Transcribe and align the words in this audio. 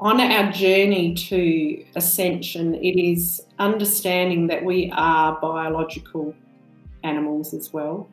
on 0.00 0.18
our 0.18 0.50
journey 0.50 1.14
to 1.14 1.84
ascension, 1.94 2.74
it 2.76 2.98
is 2.98 3.42
understanding 3.58 4.46
that 4.46 4.64
we 4.64 4.90
are 4.96 5.38
biological 5.40 6.34
animals 7.04 7.52
as 7.52 7.70
well. 7.72 8.08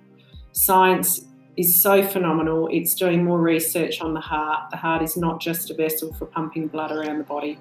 Science 0.51 1.21
is 1.55 1.81
so 1.81 2.05
phenomenal. 2.05 2.67
It's 2.69 2.93
doing 2.93 3.23
more 3.23 3.39
research 3.39 4.01
on 4.01 4.13
the 4.13 4.19
heart. 4.19 4.69
The 4.69 4.77
heart 4.77 5.01
is 5.01 5.15
not 5.15 5.39
just 5.39 5.71
a 5.71 5.75
vessel 5.75 6.13
for 6.13 6.25
pumping 6.25 6.67
blood 6.67 6.91
around 6.91 7.19
the 7.19 7.23
body. 7.23 7.57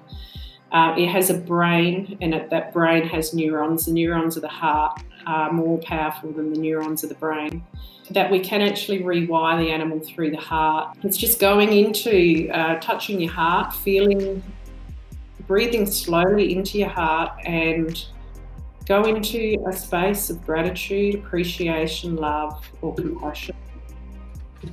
Uh, 0.73 0.93
it 0.97 1.07
has 1.07 1.29
a 1.29 1.33
brain, 1.33 2.17
and 2.19 2.33
it, 2.33 2.49
that 2.49 2.73
brain 2.73 3.07
has 3.07 3.33
neurons. 3.33 3.85
The 3.85 3.93
neurons 3.93 4.35
of 4.35 4.41
the 4.41 4.49
heart 4.49 5.01
are 5.27 5.51
more 5.51 5.77
powerful 5.79 6.31
than 6.31 6.53
the 6.53 6.59
neurons 6.59 7.03
of 7.03 7.09
the 7.09 7.15
brain. 7.15 7.63
That 8.11 8.31
we 8.31 8.39
can 8.39 8.61
actually 8.61 8.99
rewire 8.99 9.61
the 9.61 9.69
animal 9.69 9.99
through 9.99 10.31
the 10.31 10.37
heart. 10.37 10.97
It's 11.03 11.17
just 11.17 11.39
going 11.39 11.73
into 11.73 12.49
uh, 12.53 12.79
touching 12.79 13.19
your 13.19 13.33
heart, 13.33 13.75
feeling, 13.75 14.41
breathing 15.45 15.85
slowly 15.85 16.55
into 16.55 16.77
your 16.77 16.89
heart, 16.89 17.33
and 17.45 18.05
go 18.85 19.03
into 19.03 19.57
a 19.67 19.73
space 19.73 20.29
of 20.29 20.45
gratitude, 20.45 21.15
appreciation, 21.15 22.15
love, 22.15 22.65
or 22.81 22.95
compassion. 22.95 23.55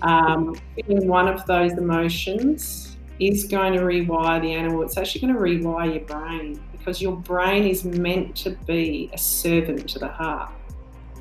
Um, 0.03 0.57
feeling 0.77 1.09
one 1.09 1.27
of 1.27 1.45
those 1.47 1.73
emotions 1.73 2.97
is 3.19 3.45
going 3.45 3.73
to 3.73 3.81
rewire 3.81 4.41
the 4.41 4.53
animal. 4.53 4.83
It's 4.83 4.97
actually 4.97 5.23
going 5.23 5.35
to 5.35 5.41
rewire 5.41 5.95
your 5.95 6.05
brain 6.05 6.61
because 6.85 7.01
your 7.01 7.17
brain 7.17 7.65
is 7.65 7.83
meant 7.83 8.37
to 8.37 8.51
be 8.67 9.09
a 9.15 9.19
servant 9.19 9.89
to 9.89 9.99
the 9.99 10.07
heart. 10.07 10.53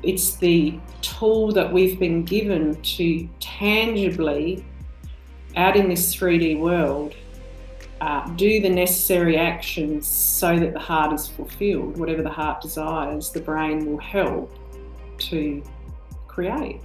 It's 0.02 0.36
the 0.36 0.78
tool 1.00 1.52
that 1.52 1.72
we've 1.72 1.98
been 1.98 2.22
given 2.22 2.80
to 2.82 3.26
tangibly, 3.40 4.62
out 5.56 5.74
in 5.74 5.88
this 5.88 6.14
3D 6.14 6.60
world, 6.60 7.14
uh, 8.02 8.28
do 8.32 8.60
the 8.60 8.68
necessary 8.68 9.38
actions 9.38 10.06
so 10.06 10.58
that 10.58 10.74
the 10.74 10.78
heart 10.78 11.14
is 11.14 11.26
fulfilled. 11.28 11.96
Whatever 11.96 12.22
the 12.22 12.30
heart 12.30 12.60
desires, 12.60 13.30
the 13.30 13.40
brain 13.40 13.86
will 13.86 14.00
help 14.00 14.52
to 15.16 15.62
create. 16.28 16.82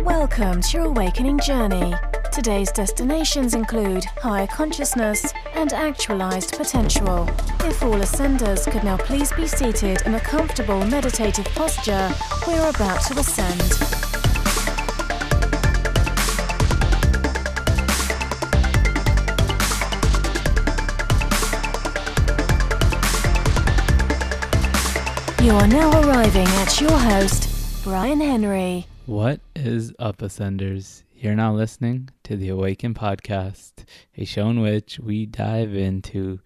Welcome 0.00 0.62
to 0.62 0.78
your 0.78 0.86
awakening 0.86 1.38
journey. 1.40 1.92
Today's 2.32 2.72
destinations 2.72 3.54
include 3.54 4.04
higher 4.04 4.46
consciousness 4.46 5.34
and 5.54 5.72
actualized 5.74 6.56
potential. 6.56 7.28
If 7.60 7.82
all 7.82 7.96
ascenders 7.96 8.68
could 8.68 8.82
now 8.82 8.96
please 8.96 9.30
be 9.34 9.46
seated 9.46 10.00
in 10.06 10.14
a 10.14 10.20
comfortable 10.20 10.82
meditative 10.86 11.44
posture, 11.54 12.10
we're 12.46 12.70
about 12.70 13.02
to 13.02 13.18
ascend. 13.18 13.60
You 25.44 25.52
are 25.52 25.68
now 25.68 26.00
arriving 26.00 26.48
at 26.48 26.80
your 26.80 26.98
host, 26.98 27.84
Brian 27.84 28.20
Henry. 28.20 28.86
What 29.04 29.40
is 29.54 29.92
up, 29.98 30.18
Ascenders? 30.18 31.02
You're 31.22 31.36
now 31.36 31.54
listening 31.54 32.08
to 32.24 32.36
the 32.36 32.48
Awaken 32.48 32.94
Podcast, 32.94 33.84
a 34.16 34.24
show 34.24 34.48
in 34.48 34.58
which 34.58 34.98
we 34.98 35.24
dive 35.24 35.72
into 35.72 36.40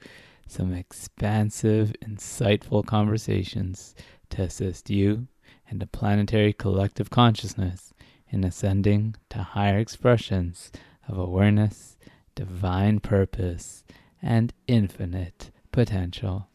some 0.46 0.74
expansive, 0.74 1.94
insightful 2.04 2.84
conversations 2.84 3.94
to 4.28 4.42
assist 4.42 4.90
you 4.90 5.28
and 5.70 5.80
the 5.80 5.86
planetary 5.86 6.52
collective 6.52 7.08
consciousness 7.08 7.94
in 8.28 8.44
ascending 8.44 9.16
to 9.30 9.38
higher 9.38 9.78
expressions 9.78 10.70
of 11.08 11.16
awareness, 11.16 11.96
divine 12.34 13.00
purpose, 13.00 13.82
and 14.20 14.52
infinite 14.66 15.52
potential. 15.72 16.48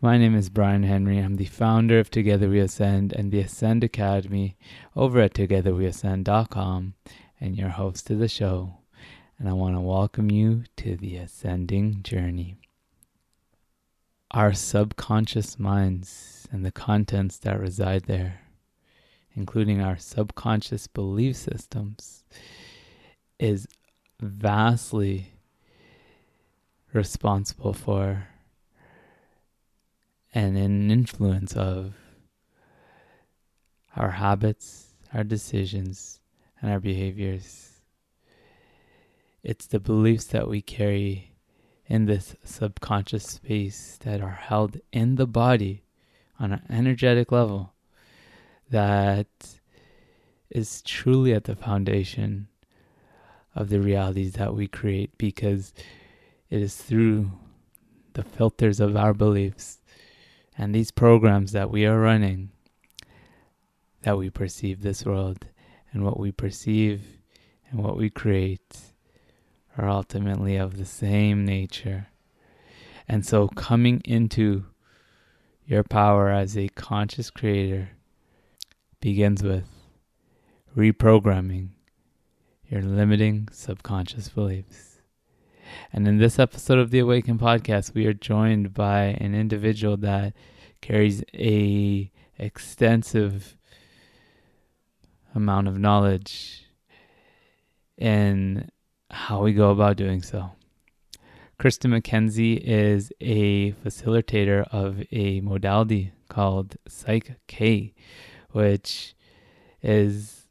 My 0.00 0.18
name 0.18 0.36
is 0.36 0.50
Brian 0.50 0.84
Henry. 0.84 1.18
I'm 1.18 1.34
the 1.34 1.46
founder 1.46 1.98
of 1.98 2.12
Together 2.12 2.48
We 2.48 2.60
Ascend 2.60 3.12
and 3.12 3.32
the 3.32 3.40
Ascend 3.40 3.82
Academy 3.82 4.56
over 4.94 5.18
at 5.18 5.34
togetherweascend.com 5.34 6.94
and 7.40 7.56
your 7.56 7.70
host 7.70 8.10
of 8.10 8.18
the 8.18 8.28
show. 8.28 8.74
And 9.38 9.48
I 9.48 9.52
want 9.54 9.74
to 9.74 9.80
welcome 9.80 10.30
you 10.30 10.64
to 10.76 10.96
the 10.96 11.16
ascending 11.16 12.02
journey. 12.02 12.58
Our 14.30 14.52
subconscious 14.52 15.58
minds 15.58 16.46
and 16.52 16.64
the 16.64 16.70
contents 16.70 17.38
that 17.38 17.58
reside 17.58 18.04
there, 18.04 18.42
including 19.34 19.80
our 19.80 19.96
subconscious 19.96 20.86
belief 20.86 21.36
systems, 21.36 22.24
is 23.38 23.66
vastly 24.20 25.32
responsible 26.92 27.72
for 27.72 28.26
and 30.34 30.56
an 30.56 30.90
influence 30.90 31.54
of 31.54 31.94
our 33.96 34.10
habits, 34.10 34.94
our 35.12 35.24
decisions, 35.24 36.19
and 36.60 36.70
our 36.70 36.80
behaviors. 36.80 37.70
It's 39.42 39.66
the 39.66 39.80
beliefs 39.80 40.26
that 40.26 40.48
we 40.48 40.60
carry 40.60 41.32
in 41.86 42.06
this 42.06 42.36
subconscious 42.44 43.24
space 43.24 43.98
that 44.04 44.20
are 44.20 44.38
held 44.42 44.80
in 44.92 45.16
the 45.16 45.26
body 45.26 45.82
on 46.38 46.52
an 46.52 46.62
energetic 46.70 47.32
level 47.32 47.72
that 48.70 49.26
is 50.50 50.82
truly 50.82 51.32
at 51.32 51.44
the 51.44 51.56
foundation 51.56 52.48
of 53.54 53.68
the 53.68 53.80
realities 53.80 54.34
that 54.34 54.54
we 54.54 54.66
create 54.68 55.16
because 55.18 55.72
it 56.48 56.60
is 56.62 56.76
through 56.76 57.30
the 58.12 58.22
filters 58.22 58.80
of 58.80 58.96
our 58.96 59.14
beliefs 59.14 59.78
and 60.56 60.74
these 60.74 60.90
programs 60.90 61.52
that 61.52 61.70
we 61.70 61.86
are 61.86 62.00
running 62.00 62.50
that 64.02 64.16
we 64.16 64.30
perceive 64.30 64.82
this 64.82 65.04
world 65.04 65.46
and 65.92 66.04
what 66.04 66.18
we 66.18 66.32
perceive 66.32 67.02
and 67.70 67.82
what 67.82 67.96
we 67.96 68.10
create 68.10 68.78
are 69.76 69.88
ultimately 69.88 70.56
of 70.56 70.76
the 70.76 70.84
same 70.84 71.44
nature. 71.44 72.08
And 73.08 73.24
so 73.24 73.48
coming 73.48 74.02
into 74.04 74.66
your 75.66 75.82
power 75.82 76.30
as 76.30 76.56
a 76.56 76.68
conscious 76.68 77.30
creator 77.30 77.90
begins 79.00 79.42
with 79.42 79.68
reprogramming 80.76 81.70
your 82.68 82.82
limiting 82.82 83.48
subconscious 83.50 84.28
beliefs. 84.28 85.00
And 85.92 86.06
in 86.06 86.18
this 86.18 86.38
episode 86.38 86.78
of 86.78 86.90
the 86.90 86.98
Awaken 87.00 87.38
podcast, 87.38 87.94
we 87.94 88.06
are 88.06 88.12
joined 88.12 88.74
by 88.74 89.16
an 89.20 89.34
individual 89.34 89.96
that 89.98 90.34
carries 90.80 91.22
a 91.34 92.10
extensive 92.38 93.56
amount 95.34 95.68
of 95.68 95.78
knowledge 95.78 96.64
in 97.96 98.68
how 99.10 99.42
we 99.42 99.52
go 99.52 99.70
about 99.70 99.96
doing 99.96 100.22
so. 100.22 100.50
Kristen 101.58 101.90
McKenzie 101.90 102.58
is 102.58 103.12
a 103.20 103.72
facilitator 103.72 104.66
of 104.72 105.02
a 105.12 105.40
modality 105.42 106.12
called 106.28 106.76
Psych 106.88 107.32
K, 107.48 107.92
which 108.52 109.14
is 109.82 110.46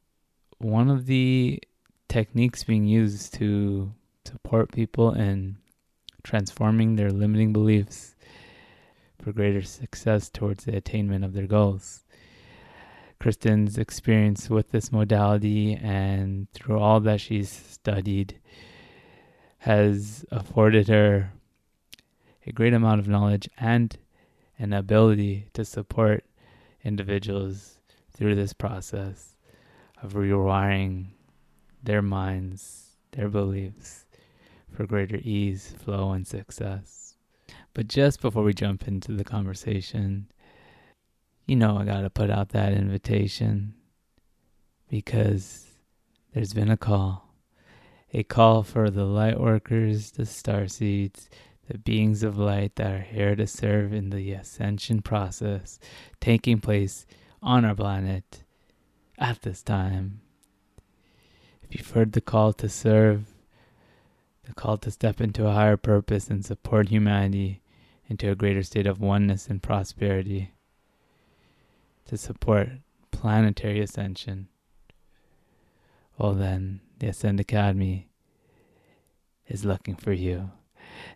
one 0.60 0.90
of 0.90 1.08
the 1.08 1.62
techniques 2.08 2.64
being 2.64 2.86
used 2.86 3.34
to 3.36 3.92
support 4.26 4.72
people 4.72 5.14
in 5.14 5.58
transforming 6.24 6.96
their 6.96 7.12
limiting 7.12 7.54
beliefs 7.54 8.16
for 9.22 9.32
greater 9.32 9.62
success 9.62 10.30
towards 10.30 10.66
the 10.66 10.76
attainment 10.76 11.26
of 11.26 11.34
their 11.34 11.48
goals. 11.48 12.04
Kristen's 13.20 13.78
experience 13.78 14.50
with 14.50 14.72
this 14.72 14.92
modality 14.92 15.76
and 15.76 16.50
through 16.54 16.80
all 16.80 17.00
that 17.02 17.20
she's 17.20 17.50
studied 17.50 18.40
has 19.60 20.26
afforded 20.32 20.88
her 20.88 21.34
a 22.46 22.52
great 22.54 22.74
amount 22.74 23.00
of 23.00 23.08
knowledge 23.08 23.50
and 23.58 23.98
an 24.58 24.72
ability 24.72 25.48
to 25.54 25.66
support 25.66 26.24
individuals 26.84 27.80
through 28.12 28.36
this 28.36 28.54
process 28.54 29.36
of 30.02 30.14
rewiring 30.14 31.08
their 31.84 32.02
minds, 32.02 32.96
their 33.12 33.28
beliefs, 33.28 34.06
for 34.72 34.86
greater 34.86 35.18
ease, 35.24 35.74
flow, 35.78 36.12
and 36.12 36.26
success. 36.26 37.16
But 37.74 37.88
just 37.88 38.22
before 38.22 38.44
we 38.44 38.54
jump 38.54 38.88
into 38.88 39.14
the 39.14 39.24
conversation, 39.24 40.28
you 41.50 41.56
know 41.56 41.80
I 41.80 41.86
got 41.86 42.02
to 42.02 42.12
put 42.12 42.30
out 42.30 42.50
that 42.50 42.74
invitation 42.74 43.74
because 44.88 45.66
there's 46.32 46.54
been 46.54 46.70
a 46.70 46.78
call. 46.78 47.34
A 48.14 48.22
call 48.22 48.62
for 48.62 48.92
the 48.92 49.06
light 49.06 49.40
workers, 49.40 50.12
the 50.12 50.28
star 50.28 50.68
seeds, 50.68 51.28
the 51.68 51.80
beings 51.80 52.22
of 52.22 52.38
light 52.38 52.76
that 52.76 52.92
are 52.92 53.02
here 53.02 53.36
to 53.36 53.48
serve 53.48 53.94
in 53.94 54.12
the 54.12 54.34
ascension 54.34 55.02
process 55.02 55.80
taking 56.20 56.60
place 56.60 57.08
on 57.42 57.66
our 57.66 57.74
planet 57.74 58.44
at 59.18 59.42
this 59.42 59.64
time. 59.64 60.22
If 61.64 61.76
you've 61.76 61.92
heard 61.92 62.12
the 62.12 62.22
call 62.22 62.54
to 62.54 62.70
serve, 62.70 63.26
the 64.44 64.54
call 64.54 64.78
to 64.78 64.92
step 64.92 65.20
into 65.20 65.48
a 65.48 65.54
higher 65.54 65.78
purpose 65.78 66.28
and 66.28 66.46
support 66.46 66.90
humanity 66.90 67.62
into 68.08 68.30
a 68.30 68.36
greater 68.36 68.64
state 68.64 68.86
of 68.86 69.02
oneness 69.02 69.48
and 69.48 69.64
prosperity, 69.64 70.52
to 72.10 72.18
support 72.18 72.68
planetary 73.12 73.80
ascension. 73.82 74.48
Well, 76.18 76.34
then, 76.34 76.82
the 76.98 77.10
Ascend 77.10 77.40
Academy 77.40 78.10
is 79.48 79.64
looking 79.64 79.96
for 79.96 80.12
you. 80.12 80.50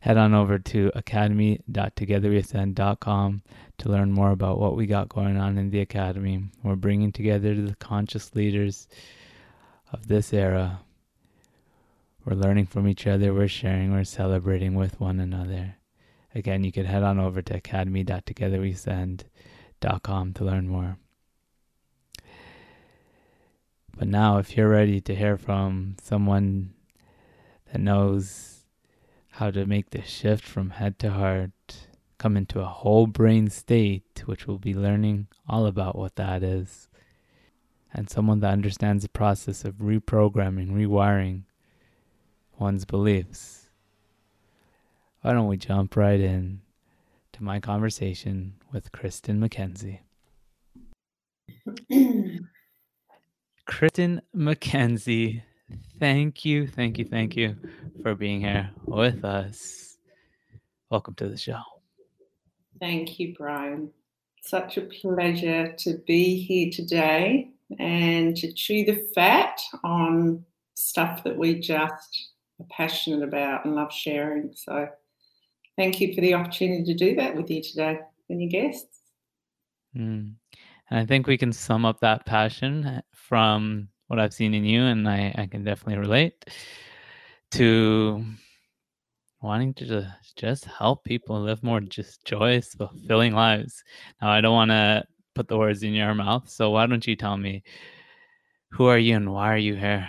Head 0.01 0.17
on 0.17 0.35
over 0.35 0.59
to 0.59 0.91
academy.togetherweascend.com 0.93 3.41
to 3.79 3.89
learn 3.89 4.11
more 4.11 4.29
about 4.29 4.59
what 4.59 4.75
we 4.75 4.85
got 4.85 5.09
going 5.09 5.35
on 5.35 5.57
in 5.57 5.71
the 5.71 5.79
Academy. 5.79 6.43
We're 6.61 6.75
bringing 6.75 7.11
together 7.11 7.55
the 7.55 7.73
conscious 7.77 8.35
leaders 8.35 8.87
of 9.91 10.07
this 10.07 10.31
era. 10.31 10.81
We're 12.23 12.35
learning 12.35 12.67
from 12.67 12.87
each 12.87 13.07
other, 13.07 13.33
we're 13.33 13.47
sharing, 13.47 13.91
we're 13.91 14.03
celebrating 14.03 14.75
with 14.75 14.99
one 14.99 15.19
another. 15.19 15.77
Again, 16.35 16.63
you 16.63 16.71
can 16.71 16.85
head 16.85 17.01
on 17.01 17.19
over 17.19 17.41
to 17.41 17.55
academy.togetherweascend.com 17.55 19.23
to 19.83 20.43
learn 20.43 20.67
more. 20.67 20.97
But 23.95 24.07
now, 24.07 24.37
if 24.37 24.57
you're 24.57 24.69
ready 24.69 24.99
to 25.01 25.13
hear 25.13 25.37
from 25.37 25.97
someone 26.01 26.73
that 27.71 27.79
knows 27.79 28.65
how 29.31 29.51
to 29.51 29.65
make 29.65 29.91
the 29.91 30.01
shift 30.01 30.43
from 30.43 30.71
head 30.71 30.97
to 30.99 31.11
heart, 31.11 31.51
come 32.17 32.35
into 32.35 32.59
a 32.59 32.65
whole 32.65 33.05
brain 33.05 33.49
state, 33.49 34.23
which 34.25 34.47
we'll 34.47 34.57
be 34.57 34.73
learning 34.73 35.27
all 35.47 35.67
about 35.67 35.95
what 35.95 36.15
that 36.15 36.41
is, 36.41 36.87
and 37.93 38.09
someone 38.09 38.39
that 38.39 38.53
understands 38.53 39.03
the 39.03 39.09
process 39.09 39.63
of 39.63 39.75
reprogramming, 39.75 40.71
rewiring 40.71 41.43
one's 42.57 42.85
beliefs. 42.85 43.69
Why 45.21 45.33
don't 45.33 45.47
we 45.47 45.57
jump 45.57 45.95
right 45.95 46.19
in 46.19 46.62
to 47.33 47.43
my 47.43 47.59
conversation 47.59 48.53
with 48.71 48.91
Kristen 48.91 49.39
McKenzie? 49.39 49.99
Kristen 53.65 54.21
McKenzie, 54.35 55.41
thank 55.99 56.45
you, 56.45 56.67
thank 56.67 56.99
you, 56.99 57.05
thank 57.05 57.35
you 57.35 57.55
for 58.03 58.13
being 58.13 58.41
here 58.41 58.69
with 58.85 59.25
us. 59.25 59.97
Welcome 60.91 61.15
to 61.15 61.27
the 61.27 61.37
show. 61.37 61.61
Thank 62.79 63.19
you, 63.19 63.33
Brian. 63.35 63.89
Such 64.43 64.77
a 64.77 64.81
pleasure 64.81 65.71
to 65.71 65.97
be 66.05 66.39
here 66.39 66.69
today 66.71 67.49
and 67.79 68.37
to 68.37 68.53
chew 68.53 68.85
the 68.85 69.07
fat 69.15 69.59
on 69.83 70.45
stuff 70.75 71.23
that 71.23 71.35
we 71.35 71.55
just 71.59 72.29
are 72.59 72.67
passionate 72.69 73.23
about 73.23 73.65
and 73.65 73.73
love 73.73 73.91
sharing. 73.91 74.51
So, 74.53 74.89
thank 75.77 75.99
you 75.99 76.13
for 76.13 76.21
the 76.21 76.33
opportunity 76.33 76.83
to 76.83 76.93
do 76.93 77.15
that 77.15 77.35
with 77.35 77.49
you 77.49 77.61
today 77.61 77.99
and 78.29 78.41
your 78.41 78.49
guests. 78.49 78.99
Mm. 79.95 80.33
And 80.89 80.99
I 80.99 81.05
think 81.05 81.27
we 81.27 81.37
can 81.37 81.53
sum 81.53 81.85
up 81.85 81.99
that 81.99 82.25
passion 82.25 83.01
from 83.13 83.87
what 84.07 84.19
I've 84.19 84.33
seen 84.33 84.53
in 84.53 84.65
you, 84.65 84.83
and 84.83 85.07
I, 85.07 85.33
I 85.37 85.45
can 85.47 85.63
definitely 85.63 85.97
relate 85.97 86.45
to 87.51 88.23
wanting 89.41 89.73
to 89.73 90.07
just 90.35 90.65
help 90.65 91.03
people 91.03 91.41
live 91.41 91.63
more 91.63 91.79
just 91.79 92.25
joyous, 92.25 92.73
fulfilling 92.73 93.33
lives. 93.33 93.83
Now, 94.21 94.29
I 94.29 94.41
don't 94.41 94.53
want 94.53 94.71
to 94.71 95.03
put 95.35 95.47
the 95.47 95.57
words 95.57 95.83
in 95.83 95.93
your 95.93 96.13
mouth, 96.15 96.49
so 96.49 96.69
why 96.71 96.85
don't 96.85 97.05
you 97.05 97.15
tell 97.15 97.37
me 97.37 97.63
who 98.71 98.85
are 98.87 98.97
you 98.97 99.15
and 99.15 99.31
why 99.31 99.53
are 99.53 99.57
you 99.57 99.75
here? 99.75 100.07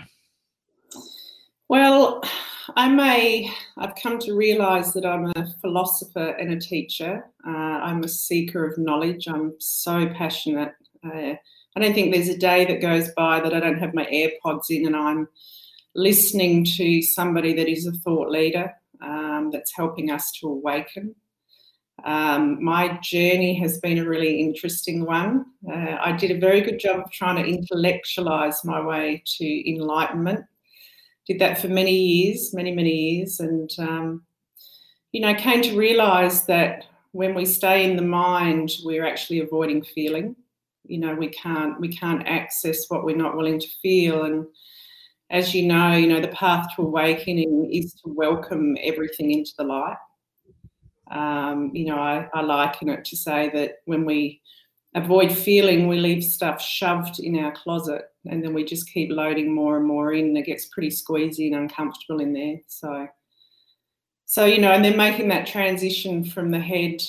Well, 1.69 2.22
I'm 2.76 3.00
a, 3.00 3.50
I've 3.78 3.94
come 3.94 4.19
to 4.20 4.37
realize 4.37 4.93
that 4.93 5.06
I'm 5.06 5.32
a 5.34 5.46
philosopher 5.62 6.28
and 6.38 6.52
a 6.52 6.61
teacher. 6.61 7.25
Uh, 7.46 7.50
I'm 7.50 8.05
a 8.05 8.08
seeker 8.08 8.66
of 8.66 8.76
knowledge. 8.76 9.26
I'm 9.28 9.55
so 9.58 10.06
passionate. 10.08 10.72
Uh, 11.02 11.34
I 11.76 11.81
don't 11.81 11.94
think 11.94 12.12
there's 12.12 12.28
a 12.28 12.37
day 12.37 12.66
that 12.66 12.82
goes 12.82 13.11
by 13.16 13.40
that 13.40 13.55
I 13.55 13.61
don't 13.61 13.78
have 13.78 13.94
my 13.94 14.05
AirPods 14.06 14.70
in 14.70 14.87
and 14.87 14.94
I'm 14.94 15.26
listening 15.94 16.64
to 16.76 17.00
somebody 17.00 17.55
that 17.55 17.69
is 17.69 17.87
a 17.87 17.93
thought 17.93 18.31
leader 18.31 18.70
um, 19.02 19.50
that's 19.50 19.75
helping 19.75 20.11
us 20.11 20.32
to 20.40 20.49
awaken. 20.49 21.14
Um, 22.05 22.62
my 22.62 22.99
journey 23.02 23.55
has 23.61 23.81
been 23.81 23.99
a 23.99 24.08
really 24.08 24.40
interesting 24.40 25.06
one. 25.06 25.46
Uh, 25.66 25.96
I 25.99 26.12
did 26.12 26.31
a 26.31 26.38
very 26.38 26.61
good 26.61 26.78
job 26.78 27.00
of 27.00 27.11
trying 27.11 27.43
to 27.43 27.49
intellectualize 27.49 28.64
my 28.64 28.81
way 28.84 29.22
to 29.38 29.70
enlightenment 29.70 30.44
did 31.26 31.38
that 31.41 31.59
for 31.59 31.69
many 31.69 31.97
years, 31.97 32.53
many, 32.53 32.73
many 32.73 32.93
years. 32.93 33.41
And, 33.41 33.71
um, 33.79 34.23
you 35.12 35.21
know, 35.21 35.35
came 35.35 35.62
to 35.62 35.76
realize 35.76 36.44
that 36.47 36.85
when 37.12 37.35
we 37.35 37.44
stay 37.44 37.88
in 37.88 37.97
the 37.97 38.03
mind, 38.03 38.73
we're 38.85 39.06
actually 39.06 39.41
avoiding 39.41 39.82
feeling. 39.82 40.35
You 40.87 40.99
know, 40.99 41.15
we 41.15 41.29
can't 41.29 41.81
we 41.81 41.88
can't 41.88 42.26
access 42.26 42.91
what 42.91 43.05
we're 43.05 43.17
not 43.17 43.37
willing 43.37 43.61
to 43.61 43.69
feel. 43.81 44.25
And 44.25 44.47
as 45.31 45.55
you 45.55 45.67
know, 45.67 45.93
you 45.93 46.09
know, 46.09 46.21
the 46.21 46.29
path 46.29 46.69
to 46.75 46.82
awakening 46.82 47.71
is 47.73 47.94
to 47.94 48.09
welcome 48.09 48.76
everything 48.82 49.31
into 49.31 49.53
the 49.56 49.65
light. 49.65 49.97
Um, 51.11 51.71
you 51.75 51.87
know, 51.87 51.97
I, 51.99 52.29
I 52.35 52.43
liken 52.43 52.88
it 52.88 53.05
to 53.06 53.17
say 53.17 53.50
that 53.55 53.76
when 53.85 54.05
we 54.05 54.43
avoid 54.94 55.32
feeling, 55.37 55.88
we 55.88 55.99
leave 55.99 56.25
stuff 56.25 56.62
shoved 56.62 57.19
in 57.19 57.38
our 57.38 57.52
closet 57.52 58.02
and 58.26 58.43
then 58.43 58.55
we 58.55 58.64
just 58.64 58.91
keep 58.91 59.11
loading 59.11 59.52
more 59.52 59.76
and 59.76 59.87
more 59.87 60.12
in. 60.12 60.26
and 60.26 60.38
It 60.38 60.46
gets 60.46 60.67
pretty 60.67 60.91
squeezy 60.91 61.46
and 61.46 61.56
uncomfortable 61.56 62.20
in 62.20 62.32
there. 62.32 62.61
So, 62.69 63.08
so 64.26 64.44
you 64.44 64.61
know, 64.61 64.73
and 64.73 64.85
then 64.85 64.96
making 64.96 65.29
that 65.29 65.46
transition 65.46 66.25
from 66.25 66.50
the 66.50 66.61
head 66.61 67.02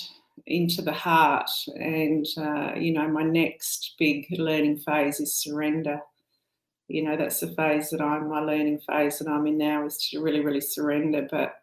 into 0.46 0.82
the 0.82 0.92
heart. 0.92 1.50
And 1.76 2.26
uh, 2.36 2.74
you 2.76 2.92
know, 2.92 3.08
my 3.08 3.22
next 3.22 3.94
big 3.98 4.26
learning 4.30 4.78
phase 4.78 5.20
is 5.20 5.34
surrender. 5.34 6.00
You 6.88 7.02
know, 7.02 7.16
that's 7.16 7.40
the 7.40 7.48
phase 7.48 7.90
that 7.90 8.00
I'm 8.00 8.28
my 8.28 8.40
learning 8.40 8.80
phase 8.80 9.18
that 9.18 9.28
I'm 9.28 9.46
in 9.46 9.58
now 9.58 9.86
is 9.86 9.96
to 10.10 10.20
really, 10.20 10.40
really 10.40 10.60
surrender. 10.60 11.26
But 11.28 11.54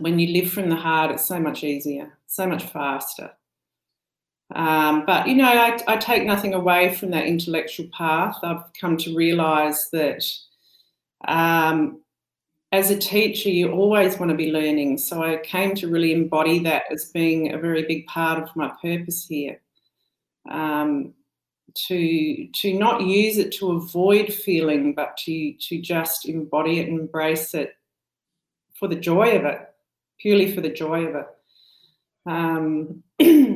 when 0.00 0.18
you 0.18 0.40
live 0.40 0.52
from 0.52 0.70
the 0.70 0.76
heart, 0.76 1.10
it's 1.10 1.26
so 1.26 1.38
much 1.38 1.64
easier, 1.64 2.16
so 2.26 2.46
much 2.46 2.64
faster. 2.64 3.32
Um, 4.54 5.04
but 5.06 5.26
you 5.26 5.34
know, 5.34 5.44
I, 5.44 5.78
I, 5.88 5.96
take 5.96 6.24
nothing 6.24 6.54
away 6.54 6.94
from 6.94 7.10
that 7.10 7.26
intellectual 7.26 7.88
path. 7.92 8.36
I've 8.44 8.62
come 8.80 8.96
to 8.98 9.16
realise 9.16 9.88
that 9.92 10.24
um, 11.26 12.00
as 12.70 12.90
a 12.90 12.98
teacher, 12.98 13.48
you 13.48 13.72
always 13.72 14.18
want 14.18 14.30
to 14.30 14.36
be 14.36 14.52
learning. 14.52 14.98
So 14.98 15.22
I 15.22 15.38
came 15.38 15.74
to 15.76 15.88
really 15.88 16.12
embody 16.12 16.60
that 16.60 16.84
as 16.92 17.06
being 17.06 17.52
a 17.52 17.58
very 17.58 17.82
big 17.86 18.06
part 18.06 18.40
of 18.40 18.54
my 18.54 18.72
purpose 18.80 19.26
here. 19.26 19.60
Um, 20.48 21.12
to 21.88 22.48
to 22.54 22.72
not 22.78 23.02
use 23.02 23.38
it 23.38 23.52
to 23.54 23.72
avoid 23.72 24.32
feeling, 24.32 24.94
but 24.94 25.16
to 25.24 25.54
to 25.54 25.80
just 25.80 26.28
embody 26.28 26.78
it 26.78 26.88
and 26.88 27.00
embrace 27.00 27.52
it 27.52 27.74
for 28.78 28.86
the 28.86 28.94
joy 28.94 29.36
of 29.36 29.44
it, 29.44 29.60
purely 30.20 30.54
for 30.54 30.60
the 30.60 30.70
joy 30.70 31.04
of 31.06 31.16
it. 31.16 31.26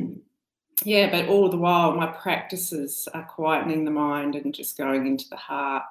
Yeah, 0.83 1.11
but 1.11 1.29
all 1.29 1.49
the 1.49 1.57
while, 1.57 1.95
my 1.95 2.07
practices 2.07 3.07
are 3.13 3.27
quietening 3.27 3.85
the 3.85 3.91
mind 3.91 4.35
and 4.35 4.53
just 4.53 4.77
going 4.77 5.05
into 5.05 5.25
the 5.29 5.37
heart. 5.37 5.83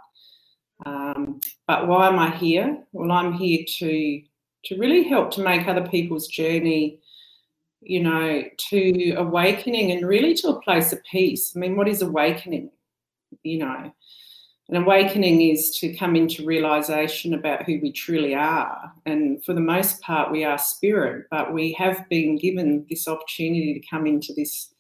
Um, 0.85 1.41
but 1.69 1.87
why 1.87 2.09
am 2.09 2.19
I 2.19 2.35
here? 2.37 2.83
Well, 2.93 3.13
I'm 3.13 3.33
here 3.33 3.65
to 3.79 4.23
to 4.63 4.79
really 4.79 5.05
help 5.05 5.31
to 5.33 5.43
make 5.43 5.67
other 5.67 5.89
people's 5.89 6.27
journey, 6.27 6.99
you 7.81 8.03
know, 8.03 8.43
to 8.69 9.13
awakening 9.13 9.91
and 9.93 10.07
really 10.07 10.35
to 10.35 10.49
a 10.49 10.61
place 10.61 10.93
of 10.93 11.03
peace. 11.11 11.55
I 11.57 11.61
mean, 11.61 11.77
what 11.77 11.89
is 11.89 12.03
awakening? 12.03 12.71
You 13.43 13.59
know, 13.61 13.93
an 14.69 14.77
awakening 14.77 15.41
is 15.41 15.71
to 15.79 15.95
come 15.95 16.15
into 16.15 16.45
realization 16.45 17.33
about 17.33 17.63
who 17.65 17.79
we 17.81 17.91
truly 17.91 18.35
are. 18.35 18.93
And 19.07 19.43
for 19.45 19.55
the 19.55 19.61
most 19.61 20.01
part, 20.03 20.31
we 20.31 20.45
are 20.45 20.59
spirit, 20.59 21.27
but 21.31 21.55
we 21.55 21.73
have 21.75 22.09
been 22.09 22.37
given 22.37 22.87
this 22.91 23.09
opportunity 23.09 23.73
to 23.75 23.87
come 23.89 24.07
into 24.07 24.35
this 24.35 24.75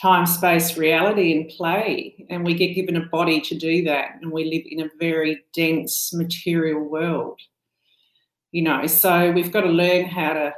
time 0.00 0.26
space 0.26 0.76
reality 0.76 1.32
and 1.32 1.48
play. 1.48 2.26
And 2.30 2.44
we 2.44 2.54
get 2.54 2.74
given 2.74 2.96
a 2.96 3.06
body 3.06 3.40
to 3.42 3.54
do 3.56 3.84
that. 3.84 4.16
And 4.20 4.32
we 4.32 4.44
live 4.44 4.62
in 4.66 4.86
a 4.86 4.90
very 4.98 5.44
dense 5.54 6.12
material 6.12 6.80
world. 6.80 7.40
You 8.52 8.62
know, 8.62 8.86
so 8.86 9.32
we've 9.32 9.52
got 9.52 9.62
to 9.62 9.68
learn 9.68 10.06
how 10.06 10.32
to 10.32 10.54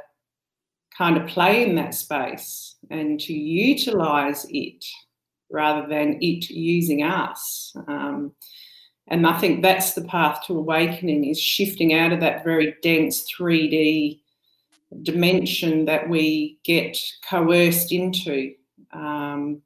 kind 0.97 1.17
of 1.17 1.27
play 1.27 1.67
in 1.67 1.75
that 1.75 1.93
space 1.93 2.75
and 2.89 3.19
to 3.19 3.33
utilize 3.33 4.45
it 4.49 4.83
rather 5.51 5.87
than 5.87 6.17
it 6.21 6.49
using 6.49 7.03
us. 7.03 7.75
Um, 7.87 8.33
and 9.07 9.25
I 9.25 9.39
think 9.39 9.61
that's 9.61 9.93
the 9.93 10.03
path 10.03 10.43
to 10.47 10.57
awakening 10.57 11.25
is 11.25 11.39
shifting 11.39 11.93
out 11.93 12.11
of 12.11 12.19
that 12.19 12.43
very 12.43 12.75
dense 12.81 13.25
3D 13.31 14.19
dimension 15.03 15.85
that 15.85 16.09
we 16.09 16.59
get 16.63 16.97
coerced 17.29 17.91
into 17.91 18.53
um, 18.97 19.61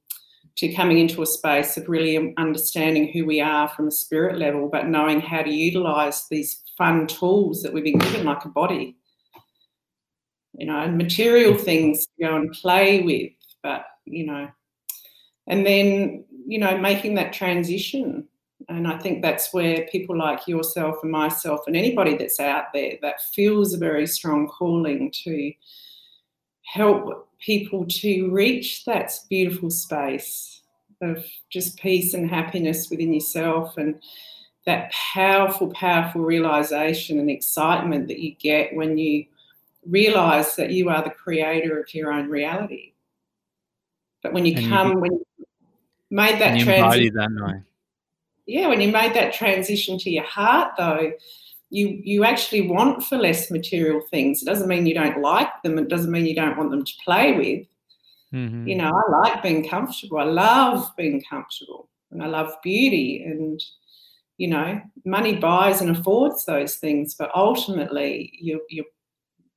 to 0.57 0.73
coming 0.73 1.00
into 1.00 1.21
a 1.21 1.25
space 1.25 1.77
of 1.77 1.88
really 1.88 2.33
understanding 2.38 3.11
who 3.11 3.25
we 3.25 3.39
are 3.39 3.69
from 3.69 3.88
a 3.88 3.91
spirit 3.91 4.38
level, 4.38 4.69
but 4.69 4.88
knowing 4.88 5.21
how 5.21 5.41
to 5.41 5.50
utilize 5.50 6.27
these 6.29 6.61
fun 6.77 7.07
tools 7.07 7.63
that 7.63 7.73
we've 7.73 7.83
been 7.83 7.97
given, 7.97 8.25
like 8.25 8.43
a 8.45 8.50
body, 8.50 8.97
you 10.53 10.65
know, 10.65 10.79
and 10.79 10.97
material 10.97 11.55
things 11.57 12.05
to 12.05 12.25
go 12.25 12.35
and 12.35 12.51
play 12.51 13.01
with. 13.01 13.31
But, 13.63 13.85
you 14.05 14.25
know, 14.25 14.50
and 15.47 15.65
then, 15.65 16.25
you 16.45 16.59
know, 16.59 16.77
making 16.77 17.15
that 17.15 17.33
transition. 17.33 18.27
And 18.69 18.88
I 18.88 18.97
think 19.00 19.21
that's 19.21 19.53
where 19.53 19.88
people 19.91 20.17
like 20.17 20.47
yourself 20.47 20.97
and 21.03 21.11
myself 21.11 21.61
and 21.65 21.75
anybody 21.75 22.15
that's 22.15 22.39
out 22.39 22.65
there 22.73 22.93
that 23.01 23.21
feels 23.33 23.73
a 23.73 23.77
very 23.77 24.05
strong 24.05 24.47
calling 24.47 25.11
to 25.23 25.51
help 26.71 27.27
people 27.39 27.85
to 27.85 28.29
reach 28.31 28.85
that 28.85 29.11
beautiful 29.29 29.69
space 29.69 30.61
of 31.01 31.25
just 31.49 31.77
peace 31.77 32.13
and 32.13 32.29
happiness 32.29 32.89
within 32.89 33.13
yourself 33.13 33.77
and 33.77 34.01
that 34.65 34.91
powerful, 34.91 35.67
powerful 35.71 36.21
realization 36.21 37.19
and 37.19 37.29
excitement 37.29 38.07
that 38.07 38.19
you 38.19 38.35
get 38.35 38.73
when 38.73 38.97
you 38.97 39.25
realize 39.85 40.55
that 40.55 40.71
you 40.71 40.87
are 40.87 41.03
the 41.03 41.09
creator 41.09 41.77
of 41.77 41.93
your 41.93 42.13
own 42.13 42.29
reality. 42.29 42.93
But 44.23 44.31
when 44.31 44.45
you 44.45 44.55
and 44.55 44.69
come, 44.69 44.91
you, 44.91 44.99
when 44.99 45.11
you 45.11 45.25
made 46.09 46.39
that 46.39 46.59
transition, 46.59 47.65
yeah, 48.45 48.67
when 48.67 48.79
you 48.79 48.91
made 48.93 49.13
that 49.15 49.33
transition 49.33 49.97
to 49.97 50.09
your 50.09 50.23
heart, 50.23 50.73
though, 50.77 51.11
you 51.71 52.01
you 52.03 52.25
actually 52.25 52.67
want 52.67 53.03
for 53.03 53.17
less 53.17 53.49
material 53.49 54.01
things. 54.11 54.41
It 54.41 54.45
doesn't 54.45 54.67
mean 54.67 54.85
you 54.85 54.93
don't 54.93 55.21
like 55.21 55.49
them. 55.63 55.79
It 55.79 55.87
doesn't 55.87 56.11
mean 56.11 56.25
you 56.25 56.35
don't 56.35 56.57
want 56.57 56.69
them 56.69 56.83
to 56.83 56.93
play 57.03 57.31
with. 57.33 57.67
Mm-hmm. 58.33 58.67
You 58.67 58.75
know, 58.75 58.91
I 58.93 59.11
like 59.11 59.41
being 59.43 59.67
comfortable. 59.67 60.19
I 60.19 60.25
love 60.25 60.91
being 60.97 61.23
comfortable, 61.27 61.89
and 62.11 62.21
I 62.21 62.27
love 62.27 62.53
beauty. 62.61 63.23
And 63.25 63.59
you 64.37 64.49
know, 64.49 64.81
money 65.05 65.37
buys 65.37 65.81
and 65.81 65.95
affords 65.95 66.45
those 66.45 66.75
things, 66.75 67.15
but 67.15 67.31
ultimately, 67.33 68.31
you 68.39 68.61
you 68.69 68.83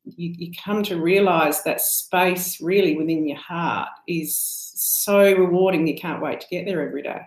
you, 0.04 0.34
you 0.38 0.52
come 0.64 0.84
to 0.84 1.00
realize 1.00 1.64
that 1.64 1.80
space 1.80 2.60
really 2.60 2.96
within 2.96 3.26
your 3.26 3.38
heart 3.38 3.88
is 4.06 4.38
so 4.76 5.20
rewarding. 5.20 5.86
You 5.86 5.96
can't 5.96 6.22
wait 6.22 6.40
to 6.42 6.46
get 6.48 6.64
there 6.64 6.86
every 6.86 7.02
day. 7.02 7.22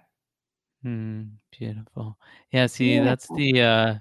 Mm, 0.85 1.31
beautiful. 1.51 2.17
Yeah. 2.51 2.67
See, 2.67 2.95
yeah. 2.95 3.03
that's 3.03 3.27
the. 3.35 3.61
uh 3.61 3.95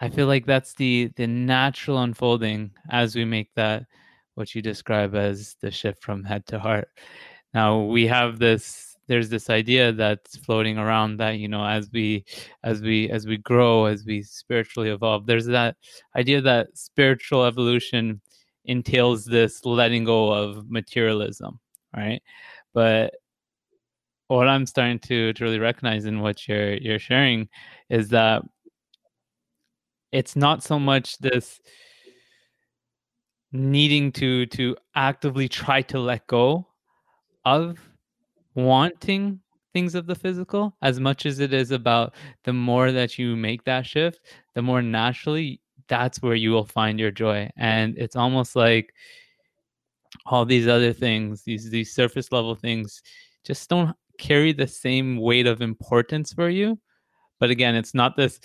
I 0.00 0.08
feel 0.10 0.26
like 0.26 0.46
that's 0.46 0.74
the 0.74 1.10
the 1.16 1.26
natural 1.26 2.02
unfolding 2.02 2.70
as 2.90 3.14
we 3.16 3.24
make 3.24 3.50
that 3.54 3.86
what 4.34 4.54
you 4.54 4.62
describe 4.62 5.14
as 5.14 5.56
the 5.60 5.70
shift 5.70 6.02
from 6.02 6.24
head 6.24 6.46
to 6.46 6.58
heart. 6.58 6.88
Now 7.54 7.82
we 7.82 8.06
have 8.06 8.38
this 8.38 8.96
there's 9.08 9.28
this 9.28 9.50
idea 9.50 9.92
that's 9.92 10.36
floating 10.38 10.78
around 10.78 11.16
that 11.18 11.38
you 11.38 11.48
know 11.48 11.64
as 11.64 11.90
we 11.92 12.24
as 12.64 12.82
we 12.82 13.08
as 13.10 13.26
we 13.26 13.36
grow 13.38 13.86
as 13.86 14.04
we 14.04 14.22
spiritually 14.22 14.90
evolve 14.90 15.26
there's 15.26 15.46
that 15.46 15.76
idea 16.16 16.40
that 16.40 16.68
spiritual 16.74 17.44
evolution 17.44 18.20
entails 18.64 19.24
this 19.24 19.64
letting 19.64 20.04
go 20.04 20.32
of 20.32 20.68
materialism 20.68 21.58
right 21.96 22.20
but 22.74 23.14
what 24.28 24.48
i'm 24.48 24.66
starting 24.66 24.98
to 24.98 25.32
to 25.34 25.44
really 25.44 25.58
recognize 25.60 26.04
in 26.04 26.20
what 26.20 26.48
you're 26.48 26.74
you're 26.74 26.98
sharing 26.98 27.48
is 27.90 28.08
that 28.08 28.42
it's 30.12 30.36
not 30.36 30.62
so 30.62 30.78
much 30.78 31.18
this 31.18 31.60
needing 33.52 34.12
to 34.12 34.46
to 34.46 34.76
actively 34.94 35.48
try 35.48 35.80
to 35.82 35.98
let 35.98 36.26
go 36.26 36.66
of 37.44 37.78
wanting 38.54 39.40
things 39.72 39.94
of 39.94 40.06
the 40.06 40.14
physical 40.14 40.76
as 40.82 40.98
much 40.98 41.26
as 41.26 41.38
it 41.38 41.52
is 41.52 41.70
about 41.70 42.14
the 42.44 42.52
more 42.52 42.90
that 42.92 43.18
you 43.18 43.36
make 43.36 43.62
that 43.64 43.86
shift 43.86 44.20
the 44.54 44.62
more 44.62 44.82
naturally 44.82 45.60
that's 45.88 46.22
where 46.22 46.34
you 46.34 46.50
will 46.50 46.64
find 46.64 46.98
your 46.98 47.10
joy. 47.10 47.48
And 47.56 47.96
it's 47.98 48.16
almost 48.16 48.56
like 48.56 48.92
all 50.26 50.44
these 50.44 50.66
other 50.66 50.92
things 50.92 51.42
these 51.42 51.68
these 51.70 51.94
surface 51.94 52.32
level 52.32 52.54
things 52.54 53.02
just 53.44 53.68
don't 53.68 53.94
carry 54.18 54.52
the 54.52 54.66
same 54.66 55.18
weight 55.18 55.46
of 55.46 55.60
importance 55.60 56.32
for 56.32 56.48
you. 56.48 56.78
But 57.38 57.50
again 57.50 57.74
it's 57.74 57.94
not 57.94 58.16
this 58.16 58.40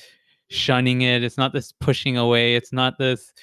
shunning 0.52 1.02
it. 1.02 1.24
It's 1.24 1.38
not 1.38 1.54
this 1.54 1.72
pushing 1.72 2.18
away. 2.18 2.56
It's 2.56 2.74
not 2.74 2.98
this 2.98 3.34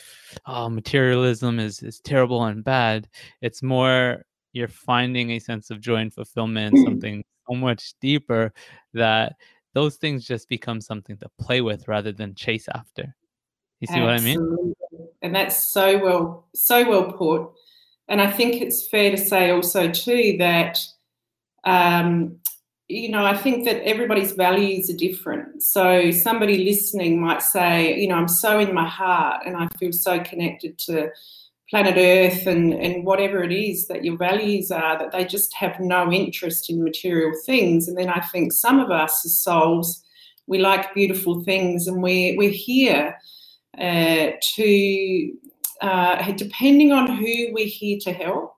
oh 0.47 0.69
materialism 0.69 1.59
is 1.59 1.83
is 1.83 2.01
terrible 2.01 2.45
and 2.45 2.63
bad. 2.63 3.09
It's 3.41 3.63
more 3.63 4.25
you're 4.53 4.69
finding 4.69 5.33
a 5.33 5.39
sense 5.39 5.71
of 5.71 5.81
joy 5.81 5.97
and 5.97 6.13
fulfillment, 6.13 6.77
something 6.85 7.25
so 7.49 7.57
much 7.57 7.95
deeper 8.01 8.53
that 8.95 9.37
those 9.75 9.97
things 9.97 10.27
just 10.27 10.49
become 10.49 10.81
something 10.81 11.17
to 11.19 11.29
play 11.41 11.61
with 11.61 11.89
rather 11.89 12.13
than 12.13 12.35
chase 12.35 12.69
after. 12.75 13.15
You 13.81 13.87
see 13.87 13.95
Absolutely. 13.95 14.37
what 14.37 14.51
I 14.51 14.57
mean? 14.57 14.75
And 15.23 15.35
that's 15.35 15.73
so 15.73 15.99
well 15.99 16.47
so 16.55 16.89
well 16.89 17.13
put. 17.13 17.51
And 18.09 18.21
I 18.21 18.31
think 18.31 18.63
it's 18.63 18.89
fair 18.89 19.11
to 19.11 19.19
say 19.19 19.51
also 19.51 19.91
too 19.91 20.37
that 20.39 20.79
um, 21.65 22.39
you 22.89 23.11
know, 23.11 23.25
I 23.25 23.37
think 23.37 23.67
that 23.67 23.83
everybody's 23.83 24.33
values 24.33 24.89
are 24.89 24.97
different. 24.97 25.63
So 25.63 26.11
somebody 26.11 26.65
listening 26.65 27.21
might 27.21 27.43
say, 27.43 27.99
you 27.99 28.09
know, 28.09 28.15
I'm 28.15 28.29
so 28.29 28.59
in 28.59 28.73
my 28.73 28.89
heart 28.89 29.43
and 29.45 29.57
I 29.57 29.69
feel 29.79 29.93
so 29.93 30.21
connected 30.21 30.79
to 30.81 31.11
planet 31.69 31.97
Earth 31.99 32.47
and, 32.47 32.73
and 32.73 33.05
whatever 33.05 33.43
it 33.43 33.53
is 33.53 33.89
that 33.89 34.05
your 34.05 34.17
values 34.17 34.71
are, 34.71 34.99
that 34.99 35.13
they 35.13 35.27
just 35.27 35.55
have 35.55 35.79
no 35.81 36.11
interest 36.11 36.71
in 36.71 36.83
material 36.83 37.33
things. 37.45 37.89
And 37.89 37.99
then 37.99 38.09
I 38.09 38.21
think 38.21 38.55
some 38.55 38.81
of 38.81 38.91
us 38.91 39.23
as 39.27 39.39
souls, 39.39 40.03
we 40.47 40.59
like 40.59 40.95
beautiful 40.95 41.45
things 41.45 41.89
and 41.89 42.03
we're, 42.03 42.39
we're 42.39 42.49
here 42.49 43.19
uh, 43.79 44.31
to, 44.55 45.33
uh, 45.83 46.33
depending 46.33 46.93
on 46.93 47.17
who 47.17 47.53
we're 47.53 47.67
here 47.67 47.99
to 48.01 48.15
help, 48.15 48.55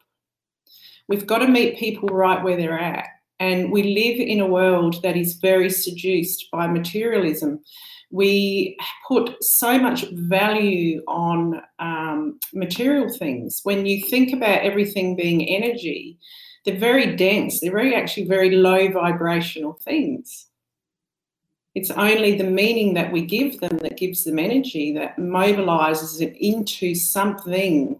we've 1.09 1.27
got 1.27 1.39
to 1.39 1.49
meet 1.49 1.79
people 1.79 2.09
right 2.11 2.45
where 2.45 2.57
they're 2.57 2.79
at. 2.79 3.09
And 3.41 3.73
we 3.73 3.83
live 3.83 4.21
in 4.21 4.39
a 4.39 4.47
world 4.47 5.03
that 5.03 5.17
is 5.17 5.35
very 5.35 5.71
seduced 5.71 6.51
by 6.53 6.67
materialism. 6.67 7.61
We 8.11 8.77
put 9.09 9.43
so 9.43 9.79
much 9.79 10.05
value 10.13 11.03
on 11.09 11.63
um, 11.79 12.39
material 12.53 13.09
things. 13.09 13.61
When 13.63 13.87
you 13.87 14.07
think 14.09 14.35
about 14.35 14.61
everything 14.61 15.17
being 15.17 15.49
energy, 15.49 16.19
they're 16.65 16.77
very 16.77 17.17
dense, 17.17 17.61
they're 17.61 17.73
very 17.73 17.95
actually 17.95 18.27
very 18.27 18.51
low 18.51 18.89
vibrational 18.89 19.73
things. 19.73 20.47
It's 21.75 21.91
only 21.93 22.37
the 22.37 22.45
meaning 22.45 22.95
that 22.95 23.13
we 23.13 23.25
give 23.25 23.61
them 23.61 23.79
that 23.79 23.97
gives 23.97 24.25
them 24.25 24.39
energy, 24.39 24.93
that 24.95 25.17
mobilizes 25.17 26.21
it 26.21 26.37
into 26.37 26.95
something, 26.95 27.99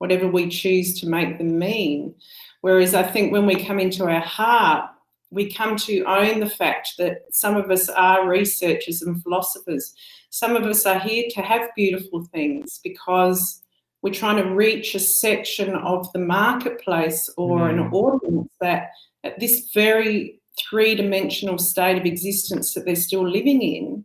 whatever 0.00 0.26
we 0.26 0.48
choose 0.48 0.98
to 0.98 1.06
make 1.06 1.38
them 1.38 1.58
mean. 1.58 2.14
Whereas 2.62 2.94
I 2.94 3.02
think 3.02 3.32
when 3.32 3.46
we 3.46 3.64
come 3.64 3.78
into 3.78 4.04
our 4.04 4.20
heart, 4.20 4.90
we 5.30 5.52
come 5.52 5.76
to 5.76 6.02
own 6.04 6.40
the 6.40 6.48
fact 6.48 6.94
that 6.98 7.22
some 7.30 7.56
of 7.56 7.70
us 7.70 7.88
are 7.88 8.26
researchers 8.26 9.02
and 9.02 9.22
philosophers. 9.22 9.94
Some 10.30 10.56
of 10.56 10.64
us 10.64 10.86
are 10.86 10.98
here 10.98 11.26
to 11.30 11.42
have 11.42 11.74
beautiful 11.76 12.24
things 12.32 12.80
because 12.82 13.62
we're 14.02 14.14
trying 14.14 14.42
to 14.42 14.54
reach 14.54 14.94
a 14.94 15.00
section 15.00 15.74
of 15.76 16.10
the 16.12 16.18
marketplace 16.18 17.28
or 17.36 17.60
mm. 17.60 17.70
an 17.70 17.92
audience 17.92 18.50
that 18.60 18.90
at 19.22 19.38
this 19.38 19.70
very 19.74 20.40
three 20.58 20.94
dimensional 20.94 21.58
state 21.58 21.98
of 21.98 22.06
existence 22.06 22.72
that 22.72 22.86
they're 22.86 22.96
still 22.96 23.28
living 23.28 23.60
in, 23.60 24.04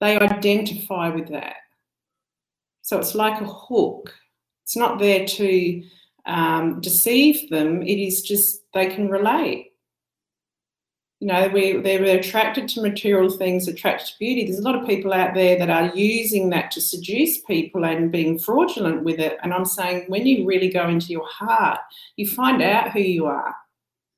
they 0.00 0.18
identify 0.18 1.08
with 1.08 1.28
that. 1.28 1.56
So 2.82 2.98
it's 2.98 3.14
like 3.14 3.40
a 3.40 3.46
hook. 3.46 4.14
It's 4.70 4.76
not 4.76 5.00
there 5.00 5.26
to 5.26 5.82
um, 6.26 6.80
deceive 6.80 7.50
them. 7.50 7.82
It 7.82 7.98
is 7.98 8.22
just 8.22 8.62
they 8.72 8.86
can 8.86 9.08
relate. 9.08 9.72
You 11.18 11.26
know, 11.26 11.48
we, 11.48 11.78
they're 11.78 12.04
attracted 12.16 12.68
to 12.68 12.80
material 12.80 13.30
things, 13.30 13.66
attracted 13.66 14.06
to 14.06 14.18
beauty. 14.20 14.44
There's 14.44 14.60
a 14.60 14.62
lot 14.62 14.80
of 14.80 14.86
people 14.86 15.12
out 15.12 15.34
there 15.34 15.58
that 15.58 15.70
are 15.70 15.92
using 15.96 16.50
that 16.50 16.70
to 16.70 16.80
seduce 16.80 17.40
people 17.40 17.84
and 17.84 18.12
being 18.12 18.38
fraudulent 18.38 19.02
with 19.02 19.18
it. 19.18 19.38
And 19.42 19.52
I'm 19.52 19.64
saying, 19.64 20.04
when 20.06 20.24
you 20.24 20.46
really 20.46 20.68
go 20.68 20.88
into 20.88 21.08
your 21.08 21.26
heart, 21.26 21.80
you 22.14 22.28
find 22.28 22.62
out 22.62 22.92
who 22.92 23.00
you 23.00 23.26
are. 23.26 23.56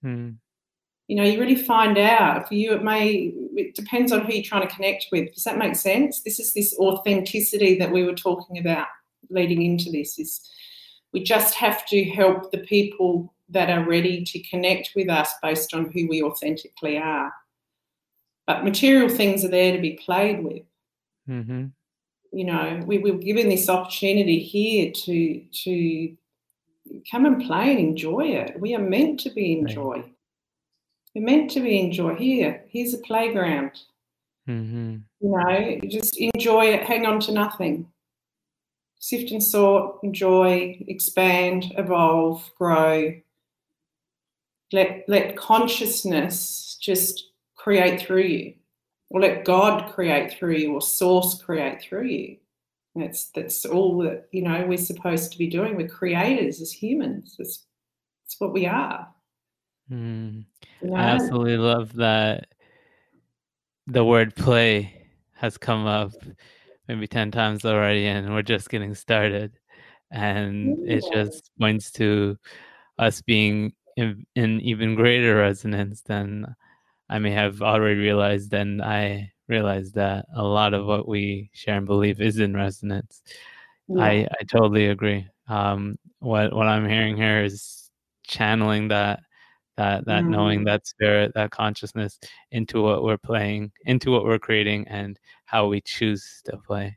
Mm. 0.04 0.36
You 1.08 1.16
know, 1.16 1.24
you 1.24 1.40
really 1.40 1.56
find 1.56 1.96
out. 1.96 2.46
For 2.46 2.52
you, 2.52 2.74
it 2.74 2.84
may, 2.84 3.32
it 3.56 3.74
depends 3.74 4.12
on 4.12 4.26
who 4.26 4.34
you're 4.34 4.44
trying 4.44 4.68
to 4.68 4.74
connect 4.74 5.06
with. 5.10 5.32
Does 5.32 5.44
that 5.44 5.56
make 5.56 5.76
sense? 5.76 6.20
This 6.20 6.38
is 6.38 6.52
this 6.52 6.76
authenticity 6.78 7.78
that 7.78 7.90
we 7.90 8.04
were 8.04 8.14
talking 8.14 8.58
about 8.58 8.86
leading 9.32 9.62
into 9.62 9.90
this 9.90 10.18
is 10.18 10.48
we 11.12 11.22
just 11.22 11.54
have 11.54 11.84
to 11.86 12.04
help 12.04 12.50
the 12.50 12.58
people 12.58 13.34
that 13.48 13.70
are 13.70 13.84
ready 13.84 14.24
to 14.24 14.38
connect 14.40 14.92
with 14.96 15.10
us 15.10 15.32
based 15.42 15.74
on 15.74 15.90
who 15.92 16.08
we 16.08 16.22
authentically 16.22 16.96
are. 16.96 17.32
But 18.46 18.64
material 18.64 19.08
things 19.08 19.44
are 19.44 19.48
there 19.48 19.72
to 19.72 19.80
be 19.80 20.00
played 20.04 20.42
with. 20.42 20.62
Mm-hmm. 21.28 21.66
You 22.32 22.44
know, 22.44 22.82
we, 22.86 22.98
we're 22.98 23.14
given 23.14 23.48
this 23.48 23.68
opportunity 23.68 24.40
here 24.40 24.90
to 24.90 25.44
to 25.64 26.16
come 27.10 27.26
and 27.26 27.44
play 27.44 27.70
and 27.70 27.78
enjoy 27.78 28.26
it. 28.28 28.58
We 28.58 28.74
are 28.74 28.80
meant 28.80 29.20
to 29.20 29.30
be 29.30 29.52
in 29.52 29.66
joy. 29.66 30.04
We're 31.14 31.24
meant 31.24 31.50
to 31.52 31.60
be 31.60 31.78
in 31.78 31.92
joy. 31.92 32.14
Here, 32.14 32.64
here's 32.68 32.94
a 32.94 32.98
playground. 32.98 33.72
Mm-hmm. 34.48 34.96
You 35.20 35.30
know, 35.30 35.80
just 35.88 36.16
enjoy 36.16 36.66
it, 36.66 36.84
hang 36.84 37.06
on 37.06 37.20
to 37.20 37.32
nothing. 37.32 37.91
Sift 39.02 39.32
and 39.32 39.42
sort, 39.42 39.98
enjoy, 40.04 40.78
expand, 40.86 41.72
evolve, 41.76 42.48
grow. 42.56 43.12
Let 44.72 45.04
let 45.08 45.36
consciousness 45.36 46.78
just 46.80 47.30
create 47.56 48.00
through 48.00 48.22
you. 48.22 48.54
Or 49.10 49.20
let 49.20 49.44
God 49.44 49.92
create 49.92 50.38
through 50.38 50.54
you 50.54 50.74
or 50.74 50.80
source 50.80 51.34
create 51.34 51.82
through 51.82 52.06
you. 52.06 52.36
That's 52.94 53.30
that's 53.34 53.64
all 53.64 53.98
that 54.04 54.28
you 54.30 54.42
know 54.42 54.66
we're 54.68 54.78
supposed 54.78 55.32
to 55.32 55.38
be 55.38 55.48
doing. 55.48 55.74
We're 55.76 55.88
creators 55.88 56.60
as 56.60 56.70
humans. 56.70 57.34
That's, 57.36 57.66
that's 58.24 58.40
what 58.40 58.52
we 58.52 58.66
are. 58.66 59.08
Mm. 59.90 60.44
Know? 60.80 60.94
I 60.94 61.00
absolutely 61.00 61.56
love 61.56 61.92
that 61.94 62.46
the 63.88 64.04
word 64.04 64.36
play 64.36 65.08
has 65.32 65.58
come 65.58 65.86
up 65.88 66.12
maybe 66.88 67.06
10 67.06 67.30
times 67.30 67.64
already 67.64 68.06
and 68.06 68.32
we're 68.32 68.42
just 68.42 68.68
getting 68.70 68.94
started 68.94 69.52
and 70.10 70.78
yeah. 70.84 70.96
it 70.96 71.04
just 71.12 71.50
points 71.58 71.90
to 71.90 72.36
us 72.98 73.22
being 73.22 73.72
in, 73.96 74.26
in, 74.34 74.60
even 74.60 74.94
greater 74.94 75.36
resonance 75.36 76.02
than 76.02 76.46
i 77.08 77.18
may 77.18 77.30
have 77.30 77.62
already 77.62 77.98
realized 77.98 78.52
and 78.52 78.82
i 78.82 79.30
realized 79.48 79.94
that 79.94 80.24
a 80.34 80.42
lot 80.42 80.74
of 80.74 80.86
what 80.86 81.06
we 81.06 81.50
share 81.52 81.76
and 81.76 81.86
believe 81.86 82.20
is 82.20 82.38
in 82.38 82.54
resonance 82.54 83.22
yeah. 83.88 84.02
i 84.02 84.26
i 84.40 84.44
totally 84.44 84.88
agree 84.88 85.26
um 85.48 85.96
what 86.20 86.54
what 86.54 86.68
i'm 86.68 86.88
hearing 86.88 87.16
here 87.16 87.44
is 87.44 87.90
channeling 88.24 88.88
that 88.88 89.20
that 89.76 90.04
that 90.06 90.22
mm. 90.22 90.28
knowing 90.28 90.64
that 90.64 90.86
spirit 90.86 91.32
that 91.34 91.50
consciousness 91.50 92.18
into 92.50 92.82
what 92.82 93.02
we're 93.02 93.18
playing 93.18 93.72
into 93.86 94.10
what 94.10 94.24
we're 94.24 94.38
creating 94.38 94.86
and 94.88 95.18
how 95.52 95.68
we 95.68 95.80
choose 95.82 96.42
to 96.44 96.56
play 96.56 96.96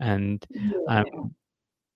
and 0.00 0.46
i'm 0.88 1.34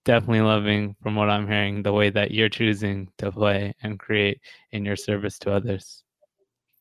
definitely 0.04 0.40
loving 0.40 0.94
from 1.02 1.14
what 1.14 1.30
i'm 1.30 1.46
hearing 1.46 1.82
the 1.82 1.92
way 1.92 2.10
that 2.10 2.32
you're 2.32 2.48
choosing 2.48 3.08
to 3.16 3.30
play 3.30 3.72
and 3.82 3.98
create 3.98 4.40
in 4.72 4.84
your 4.84 4.96
service 4.96 5.38
to 5.38 5.52
others. 5.52 6.02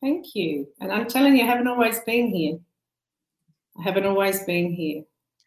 Thank 0.02 0.34
you 0.36 0.68
and 0.82 0.92
i'm 0.92 1.08
telling 1.08 1.36
you 1.38 1.44
i 1.44 1.48
haven't 1.48 1.68
always 1.68 2.00
been 2.02 2.28
here. 2.28 2.58
I 3.78 3.84
haven't 3.84 4.06
always 4.06 4.44
been 4.44 4.72
here 4.72 5.04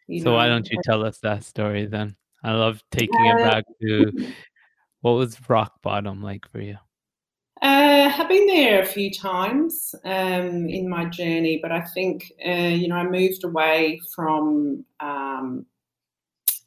so 0.09 0.25
know? 0.25 0.33
why 0.33 0.47
don't 0.47 0.69
you 0.69 0.79
tell 0.83 1.05
us 1.05 1.19
that 1.19 1.43
story 1.43 1.85
then? 1.85 2.15
I 2.43 2.51
love 2.53 2.83
taking 2.91 3.25
it 3.25 3.37
back 3.37 3.63
to 3.81 4.33
what 5.01 5.11
was 5.11 5.37
rock 5.49 5.81
bottom 5.81 6.21
like 6.21 6.49
for 6.51 6.61
you 6.61 6.77
uh, 7.63 8.11
I've 8.17 8.27
been 8.27 8.45
there 8.47 8.81
a 8.81 8.85
few 8.85 9.09
times 9.09 9.95
um, 10.03 10.67
in 10.67 10.89
my 10.89 11.05
journey, 11.05 11.59
but 11.61 11.71
I 11.71 11.79
think 11.79 12.33
uh, 12.45 12.51
you 12.51 12.89
know 12.89 12.97
I 12.97 13.07
moved 13.07 13.45
away 13.45 14.01
from 14.13 14.83
um, 14.99 15.65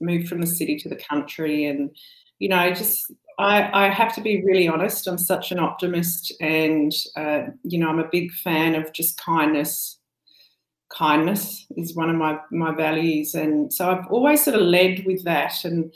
moved 0.00 0.26
from 0.26 0.40
the 0.40 0.46
city 0.46 0.78
to 0.78 0.88
the 0.88 0.96
country, 0.96 1.66
and 1.66 1.94
you 2.38 2.48
know 2.48 2.72
just 2.72 3.12
I, 3.38 3.86
I 3.86 3.90
have 3.90 4.14
to 4.14 4.22
be 4.22 4.42
really 4.42 4.68
honest. 4.68 5.06
I'm 5.06 5.18
such 5.18 5.52
an 5.52 5.58
optimist, 5.58 6.32
and 6.40 6.90
uh, 7.14 7.42
you 7.62 7.78
know 7.78 7.90
I'm 7.90 7.98
a 7.98 8.08
big 8.10 8.32
fan 8.32 8.74
of 8.74 8.94
just 8.94 9.20
kindness. 9.20 9.98
Kindness 10.96 11.66
is 11.76 11.94
one 11.94 12.08
of 12.08 12.16
my 12.16 12.38
my 12.50 12.74
values, 12.74 13.34
and 13.34 13.70
so 13.70 13.90
I've 13.90 14.06
always 14.06 14.42
sort 14.42 14.56
of 14.56 14.62
led 14.62 15.04
with 15.04 15.24
that 15.24 15.62
and 15.62 15.92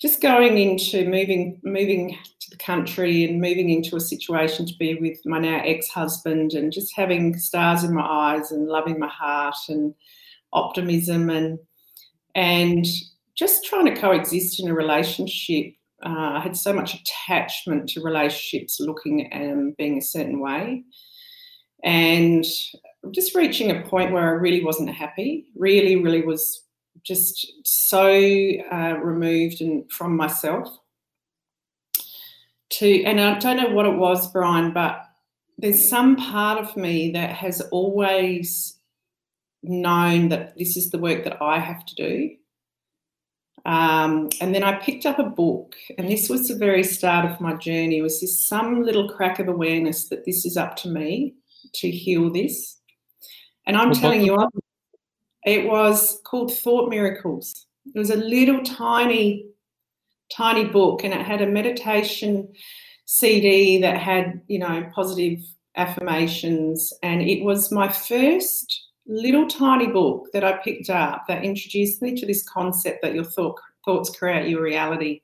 just 0.00 0.20
going 0.20 0.58
into 0.58 1.08
moving 1.08 1.60
moving 1.62 2.18
the 2.54 2.64
country 2.64 3.24
and 3.24 3.40
moving 3.40 3.70
into 3.70 3.96
a 3.96 4.00
situation 4.00 4.66
to 4.66 4.74
be 4.78 4.94
with 4.94 5.18
my 5.24 5.38
now 5.38 5.60
ex-husband 5.64 6.52
and 6.52 6.72
just 6.72 6.94
having 6.96 7.36
stars 7.36 7.84
in 7.84 7.94
my 7.94 8.02
eyes 8.02 8.50
and 8.50 8.68
loving 8.68 8.98
my 8.98 9.08
heart 9.08 9.56
and 9.68 9.94
optimism 10.52 11.30
and 11.30 11.58
and 12.34 12.86
just 13.36 13.64
trying 13.64 13.86
to 13.86 14.00
coexist 14.00 14.60
in 14.60 14.68
a 14.68 14.74
relationship. 14.74 15.72
Uh, 16.04 16.34
I 16.34 16.40
had 16.40 16.56
so 16.56 16.72
much 16.72 16.94
attachment 16.94 17.88
to 17.90 18.02
relationships 18.02 18.78
looking 18.80 19.32
and 19.32 19.76
being 19.76 19.98
a 19.98 20.02
certain 20.02 20.40
way. 20.40 20.84
And 21.82 22.44
just 23.10 23.34
reaching 23.34 23.70
a 23.70 23.82
point 23.82 24.12
where 24.12 24.24
I 24.24 24.38
really 24.40 24.64
wasn't 24.64 24.88
happy 24.90 25.46
really 25.54 25.96
really 25.96 26.22
was 26.22 26.62
just 27.02 27.52
so 27.64 28.06
uh, 28.72 28.96
removed 29.02 29.60
and 29.60 29.90
from 29.92 30.16
myself 30.16 30.78
to 32.78 33.04
and 33.04 33.20
I 33.20 33.38
don't 33.38 33.56
know 33.56 33.70
what 33.70 33.86
it 33.86 33.96
was, 33.96 34.30
Brian, 34.32 34.72
but 34.72 35.02
there's 35.58 35.88
some 35.88 36.16
part 36.16 36.58
of 36.58 36.76
me 36.76 37.12
that 37.12 37.30
has 37.30 37.60
always 37.70 38.78
known 39.62 40.28
that 40.28 40.56
this 40.58 40.76
is 40.76 40.90
the 40.90 40.98
work 40.98 41.24
that 41.24 41.40
I 41.40 41.58
have 41.58 41.84
to 41.86 41.94
do. 41.94 42.30
Um, 43.66 44.28
and 44.42 44.54
then 44.54 44.62
I 44.62 44.78
picked 44.78 45.06
up 45.06 45.18
a 45.18 45.24
book, 45.24 45.74
and 45.96 46.10
this 46.10 46.28
was 46.28 46.48
the 46.48 46.56
very 46.56 46.82
start 46.82 47.24
of 47.24 47.40
my 47.40 47.54
journey. 47.54 47.98
It 47.98 48.02
was 48.02 48.20
this 48.20 48.46
some 48.46 48.82
little 48.82 49.08
crack 49.08 49.38
of 49.38 49.48
awareness 49.48 50.08
that 50.08 50.26
this 50.26 50.44
is 50.44 50.56
up 50.58 50.76
to 50.76 50.88
me 50.88 51.34
to 51.74 51.90
heal 51.90 52.30
this. 52.30 52.78
And 53.66 53.76
I'm 53.76 53.94
telling 53.94 54.22
you, 54.22 54.36
I'm 54.36 54.50
it 55.44 55.66
was 55.66 56.20
called 56.24 56.56
Thought 56.56 56.88
Miracles. 56.88 57.66
It 57.94 57.98
was 57.98 58.10
a 58.10 58.16
little 58.16 58.62
tiny, 58.62 59.46
tiny 60.30 60.64
book, 60.64 61.04
and 61.04 61.12
it 61.12 61.22
had 61.22 61.42
a 61.42 61.46
meditation 61.46 62.48
CD 63.06 63.80
that 63.80 63.98
had, 63.98 64.40
you 64.48 64.58
know, 64.58 64.88
positive 64.94 65.38
affirmations. 65.76 66.92
And 67.02 67.22
it 67.22 67.44
was 67.44 67.70
my 67.72 67.88
first 67.88 68.88
little 69.06 69.46
tiny 69.46 69.86
book 69.86 70.28
that 70.32 70.44
I 70.44 70.58
picked 70.58 70.90
up 70.90 71.24
that 71.28 71.44
introduced 71.44 72.00
me 72.00 72.14
to 72.16 72.26
this 72.26 72.42
concept 72.48 73.02
that 73.02 73.14
your 73.14 73.24
thought, 73.24 73.58
thoughts 73.84 74.10
create 74.16 74.48
your 74.48 74.62
reality. 74.62 75.20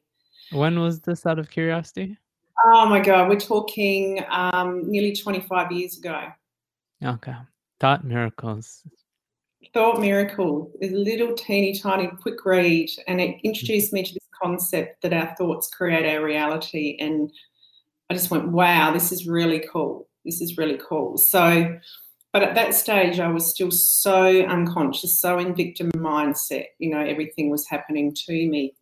When 0.52 0.80
was 0.80 1.00
this 1.00 1.26
out 1.26 1.38
of 1.38 1.50
curiosity? 1.50 2.16
Oh 2.64 2.86
my 2.86 3.00
God, 3.00 3.28
we're 3.28 3.40
talking 3.40 4.22
um, 4.28 4.90
nearly 4.90 5.14
25 5.14 5.72
years 5.72 5.96
ago. 5.96 6.26
Okay. 7.02 7.36
Thought 7.78 8.04
Miracles. 8.04 8.82
Thought 9.72 10.00
Miracle 10.00 10.70
is 10.80 10.92
a 10.92 10.96
little 10.96 11.34
teeny 11.34 11.78
tiny 11.78 12.08
quick 12.20 12.44
read, 12.44 12.90
and 13.06 13.20
it 13.20 13.36
introduced 13.42 13.92
me 13.92 14.02
to 14.02 14.19
concept 14.42 15.02
that 15.02 15.12
our 15.12 15.34
thoughts 15.36 15.68
create 15.68 16.06
our 16.06 16.24
reality. 16.24 16.96
And 17.00 17.30
I 18.08 18.14
just 18.14 18.30
went, 18.30 18.48
wow, 18.48 18.92
this 18.92 19.12
is 19.12 19.26
really 19.26 19.64
cool. 19.72 20.08
This 20.24 20.40
is 20.40 20.58
really 20.58 20.78
cool. 20.78 21.16
So, 21.16 21.78
but 22.32 22.42
at 22.42 22.54
that 22.54 22.74
stage, 22.74 23.18
I 23.18 23.28
was 23.28 23.50
still 23.50 23.70
so 23.70 24.42
unconscious, 24.42 25.18
so 25.18 25.38
in 25.38 25.54
victim 25.54 25.90
mindset. 25.92 26.66
You 26.78 26.90
know, 26.90 27.00
everything 27.00 27.50
was 27.50 27.66
happening 27.68 28.14
to 28.26 28.32
me. 28.48 28.74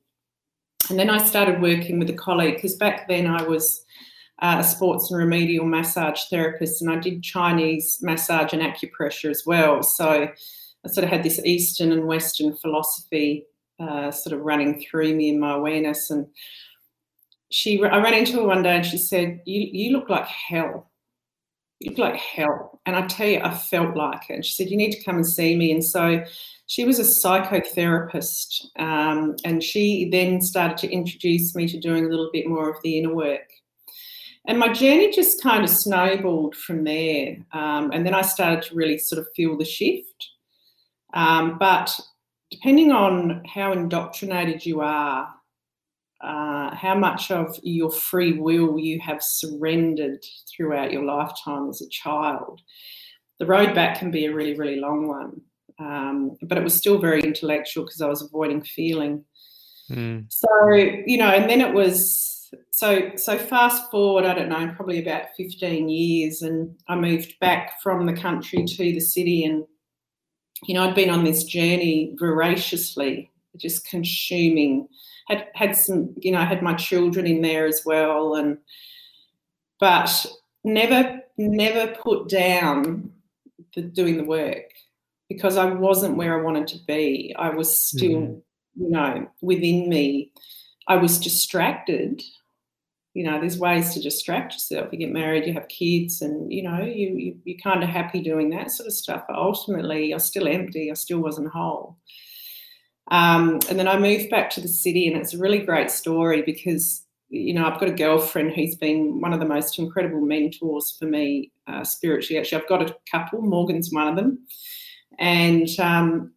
And 0.90 0.98
then 0.98 1.10
I 1.10 1.18
started 1.18 1.60
working 1.60 1.98
with 1.98 2.10
a 2.10 2.14
colleague 2.14 2.54
because 2.54 2.76
back 2.76 3.08
then 3.08 3.26
I 3.26 3.42
was 3.42 3.84
uh, 4.40 4.56
a 4.60 4.64
sports 4.64 5.10
and 5.10 5.18
remedial 5.18 5.66
massage 5.66 6.24
therapist, 6.30 6.80
and 6.80 6.90
I 6.90 6.96
did 6.96 7.22
Chinese 7.22 7.98
massage 8.00 8.52
and 8.52 8.62
acupressure 8.62 9.30
as 9.30 9.42
well. 9.44 9.82
So 9.82 10.28
I 10.84 10.88
sort 10.88 11.04
of 11.04 11.10
had 11.10 11.22
this 11.22 11.40
Eastern 11.44 11.92
and 11.92 12.06
Western 12.06 12.56
philosophy 12.56 13.44
uh, 13.78 14.10
sort 14.10 14.38
of 14.38 14.44
running 14.44 14.82
through 14.82 15.14
me 15.14 15.28
in 15.28 15.40
my 15.40 15.54
awareness. 15.54 16.10
And 16.10 16.26
she, 17.50 17.82
I 17.82 17.98
ran 17.98 18.14
into 18.14 18.34
her 18.34 18.46
one 18.46 18.62
day 18.62 18.76
and 18.76 18.86
she 18.86 18.98
said, 18.98 19.40
"You, 19.44 19.68
you 19.72 19.92
look 19.96 20.08
like 20.08 20.26
hell. 20.26 20.90
You 21.80 21.90
look 21.90 21.98
like 21.98 22.16
hell." 22.16 22.80
And 22.86 22.96
I 22.96 23.06
tell 23.06 23.28
you, 23.28 23.40
I 23.40 23.54
felt 23.54 23.96
like 23.96 24.30
it. 24.30 24.34
And 24.34 24.44
she 24.44 24.52
said, 24.52 24.70
"You 24.70 24.76
need 24.76 24.92
to 24.92 25.04
come 25.04 25.16
and 25.16 25.26
see 25.26 25.56
me." 25.56 25.72
And 25.72 25.84
so 25.84 26.24
she 26.66 26.84
was 26.84 26.98
a 26.98 27.02
psychotherapist, 27.02 28.66
um, 28.78 29.36
and 29.44 29.62
she 29.62 30.10
then 30.10 30.42
started 30.42 30.76
to 30.78 30.92
introduce 30.92 31.54
me 31.54 31.66
to 31.66 31.80
doing 31.80 32.04
a 32.04 32.08
little 32.08 32.30
bit 32.32 32.46
more 32.46 32.68
of 32.68 32.76
the 32.82 32.98
inner 32.98 33.14
work. 33.14 33.48
And 34.46 34.58
my 34.58 34.72
journey 34.72 35.10
just 35.10 35.42
kind 35.42 35.62
of 35.62 35.70
snowballed 35.70 36.56
from 36.56 36.84
there. 36.84 37.36
Um, 37.52 37.90
and 37.92 38.06
then 38.06 38.14
I 38.14 38.22
started 38.22 38.62
to 38.62 38.74
really 38.74 38.96
sort 38.96 39.18
of 39.18 39.28
feel 39.36 39.58
the 39.58 39.64
shift. 39.64 40.30
Um, 41.12 41.58
but 41.58 41.98
depending 42.50 42.92
on 42.92 43.42
how 43.46 43.72
indoctrinated 43.72 44.64
you 44.64 44.80
are, 44.80 45.28
uh, 46.20 46.74
how 46.74 46.94
much 46.96 47.30
of 47.30 47.56
your 47.62 47.90
free 47.90 48.38
will 48.38 48.78
you 48.78 48.98
have 49.00 49.22
surrendered 49.22 50.18
throughout 50.50 50.92
your 50.92 51.04
lifetime 51.04 51.68
as 51.68 51.80
a 51.80 51.88
child, 51.90 52.60
the 53.38 53.46
road 53.46 53.74
back 53.74 53.98
can 53.98 54.10
be 54.10 54.26
a 54.26 54.34
really, 54.34 54.54
really 54.54 54.80
long 54.80 55.06
one. 55.06 55.40
Um, 55.78 56.36
but 56.42 56.58
it 56.58 56.64
was 56.64 56.74
still 56.74 56.98
very 56.98 57.20
intellectual 57.22 57.84
because 57.84 58.00
I 58.00 58.08
was 58.08 58.22
avoiding 58.22 58.62
feeling. 58.62 59.24
Mm. 59.90 60.26
So, 60.28 60.72
you 60.72 61.18
know, 61.18 61.28
and 61.28 61.48
then 61.48 61.60
it 61.60 61.72
was 61.72 62.52
so 62.72 63.12
so 63.16 63.38
fast 63.38 63.90
forward, 63.90 64.24
I 64.24 64.34
don't 64.34 64.48
know, 64.48 64.72
probably 64.74 65.00
about 65.00 65.26
15 65.36 65.88
years, 65.88 66.42
and 66.42 66.74
I 66.88 66.96
moved 66.96 67.34
back 67.40 67.80
from 67.82 68.06
the 68.06 68.12
country 68.12 68.64
to 68.64 68.76
the 68.76 69.00
city 69.00 69.44
and 69.44 69.64
you 70.66 70.74
know, 70.74 70.84
I'd 70.84 70.94
been 70.94 71.10
on 71.10 71.24
this 71.24 71.44
journey 71.44 72.14
voraciously, 72.18 73.30
just 73.56 73.86
consuming. 73.86 74.88
Had 75.28 75.46
had 75.54 75.76
some, 75.76 76.14
you 76.20 76.32
know, 76.32 76.40
I 76.40 76.44
had 76.44 76.62
my 76.62 76.74
children 76.74 77.26
in 77.26 77.42
there 77.42 77.66
as 77.66 77.82
well, 77.84 78.34
and 78.34 78.58
but 79.78 80.26
never 80.64 81.20
never 81.36 81.94
put 81.94 82.28
down 82.28 83.12
the 83.74 83.82
doing 83.82 84.16
the 84.16 84.24
work. 84.24 84.72
because 85.28 85.56
I 85.56 85.66
wasn't 85.66 86.16
where 86.16 86.38
I 86.38 86.42
wanted 86.42 86.66
to 86.68 86.78
be. 86.86 87.34
I 87.38 87.50
was 87.50 87.86
still, 87.86 88.20
mm-hmm. 88.20 88.82
you 88.82 88.90
know, 88.90 89.28
within 89.42 89.88
me. 89.88 90.32
I 90.86 90.96
was 90.96 91.18
distracted. 91.18 92.22
You 93.18 93.24
know, 93.24 93.40
there's 93.40 93.58
ways 93.58 93.92
to 93.94 94.00
distract 94.00 94.52
yourself. 94.52 94.92
You 94.92 94.98
get 95.00 95.10
married, 95.12 95.44
you 95.44 95.52
have 95.54 95.66
kids, 95.66 96.22
and 96.22 96.52
you 96.52 96.62
know, 96.62 96.80
you, 96.80 97.08
you 97.16 97.36
you're 97.44 97.58
kind 97.58 97.82
of 97.82 97.88
happy 97.88 98.20
doing 98.22 98.48
that 98.50 98.70
sort 98.70 98.86
of 98.86 98.92
stuff. 98.92 99.24
But 99.26 99.36
ultimately, 99.36 100.14
was 100.14 100.24
still 100.24 100.46
empty. 100.46 100.88
I 100.88 100.94
still 100.94 101.18
wasn't 101.18 101.48
whole. 101.48 101.96
Um, 103.10 103.58
and 103.68 103.76
then 103.76 103.88
I 103.88 103.98
moved 103.98 104.30
back 104.30 104.50
to 104.50 104.60
the 104.60 104.68
city, 104.68 105.08
and 105.08 105.16
it's 105.16 105.34
a 105.34 105.38
really 105.38 105.58
great 105.58 105.90
story 105.90 106.42
because 106.42 107.02
you 107.28 107.54
know 107.54 107.66
I've 107.66 107.80
got 107.80 107.88
a 107.88 108.02
girlfriend 108.04 108.52
who's 108.52 108.76
been 108.76 109.20
one 109.20 109.32
of 109.32 109.40
the 109.40 109.46
most 109.46 109.80
incredible 109.80 110.20
mentors 110.20 110.96
for 110.96 111.06
me 111.06 111.50
uh, 111.66 111.82
spiritually. 111.82 112.38
Actually, 112.38 112.62
I've 112.62 112.68
got 112.68 112.88
a 112.88 112.96
couple. 113.10 113.42
Morgan's 113.42 113.90
one 113.90 114.06
of 114.06 114.14
them, 114.14 114.38
and 115.18 115.68
um, 115.80 116.32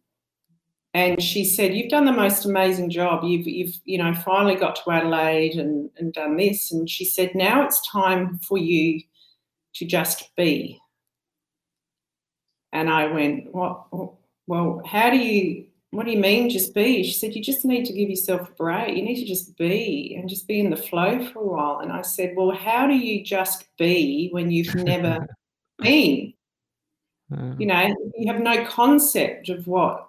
and 0.94 1.22
she 1.22 1.44
said, 1.44 1.74
"You've 1.74 1.90
done 1.90 2.04
the 2.04 2.12
most 2.12 2.44
amazing 2.44 2.90
job. 2.90 3.24
You've 3.24 3.46
you've 3.46 3.76
you 3.84 3.98
know 3.98 4.14
finally 4.14 4.56
got 4.56 4.76
to 4.76 4.90
Adelaide 4.90 5.54
and 5.54 5.90
and 5.96 6.12
done 6.12 6.36
this." 6.36 6.70
And 6.70 6.88
she 6.88 7.04
said, 7.04 7.34
"Now 7.34 7.64
it's 7.64 7.86
time 7.88 8.38
for 8.38 8.58
you 8.58 9.00
to 9.76 9.86
just 9.86 10.34
be." 10.36 10.78
And 12.72 12.90
I 12.90 13.06
went, 13.06 13.54
"What? 13.54 13.86
Well, 14.46 14.82
how 14.84 15.10
do 15.10 15.16
you?" 15.16 15.66
What 15.92 16.06
do 16.06 16.12
you 16.12 16.18
mean, 16.18 16.48
just 16.48 16.72
be? 16.72 17.02
She 17.02 17.12
said, 17.12 17.36
You 17.36 17.42
just 17.42 17.66
need 17.66 17.84
to 17.84 17.92
give 17.92 18.08
yourself 18.08 18.48
a 18.48 18.52
break. 18.52 18.96
You 18.96 19.02
need 19.02 19.20
to 19.20 19.26
just 19.26 19.54
be 19.58 20.16
and 20.18 20.26
just 20.26 20.48
be 20.48 20.58
in 20.58 20.70
the 20.70 20.76
flow 20.76 21.22
for 21.26 21.40
a 21.40 21.46
while. 21.46 21.80
And 21.80 21.92
I 21.92 22.00
said, 22.00 22.32
Well, 22.34 22.50
how 22.50 22.86
do 22.86 22.94
you 22.94 23.22
just 23.22 23.66
be 23.76 24.30
when 24.32 24.50
you've 24.50 24.74
never 24.86 25.26
been? 25.82 26.32
Uh. 27.30 27.56
You 27.58 27.66
know, 27.66 27.94
you 28.16 28.32
have 28.32 28.40
no 28.40 28.64
concept 28.64 29.50
of 29.50 29.66
what 29.66 30.08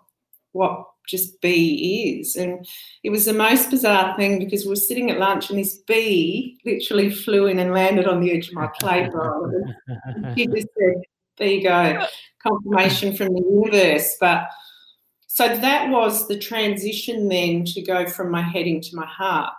what 0.54 0.88
just 1.08 1.42
be 1.42 2.18
is. 2.20 2.36
And 2.36 2.66
it 3.04 3.10
was 3.10 3.26
the 3.26 3.34
most 3.34 3.70
bizarre 3.70 4.16
thing 4.16 4.40
because 4.40 4.64
we 4.64 4.70
were 4.70 4.76
sitting 4.76 5.12
at 5.12 5.20
lunch 5.20 5.50
and 5.50 5.60
this 5.60 5.78
bee 5.80 6.58
literally 6.66 7.12
flew 7.12 7.48
in 7.48 7.60
and 7.60 7.74
landed 7.74 8.08
on 8.08 8.22
the 8.22 8.32
edge 8.32 8.48
of 8.48 8.54
my 8.54 8.70
plate. 8.80 9.12
she 10.38 10.48
just 10.48 10.68
said, 10.80 11.02
There 11.38 11.48
you 11.48 11.64
go, 11.64 12.06
confirmation 12.42 13.16
from 13.16 13.34
the 13.34 13.42
universe. 13.42 14.16
But 14.20 14.48
so 15.28 15.48
that 15.48 15.90
was 15.90 16.28
the 16.28 16.38
transition 16.38 17.28
then 17.28 17.66
to 17.66 17.82
go 17.82 18.06
from 18.06 18.32
my 18.32 18.42
head 18.42 18.68
into 18.68 18.96
my 18.96 19.06
heart. 19.06 19.54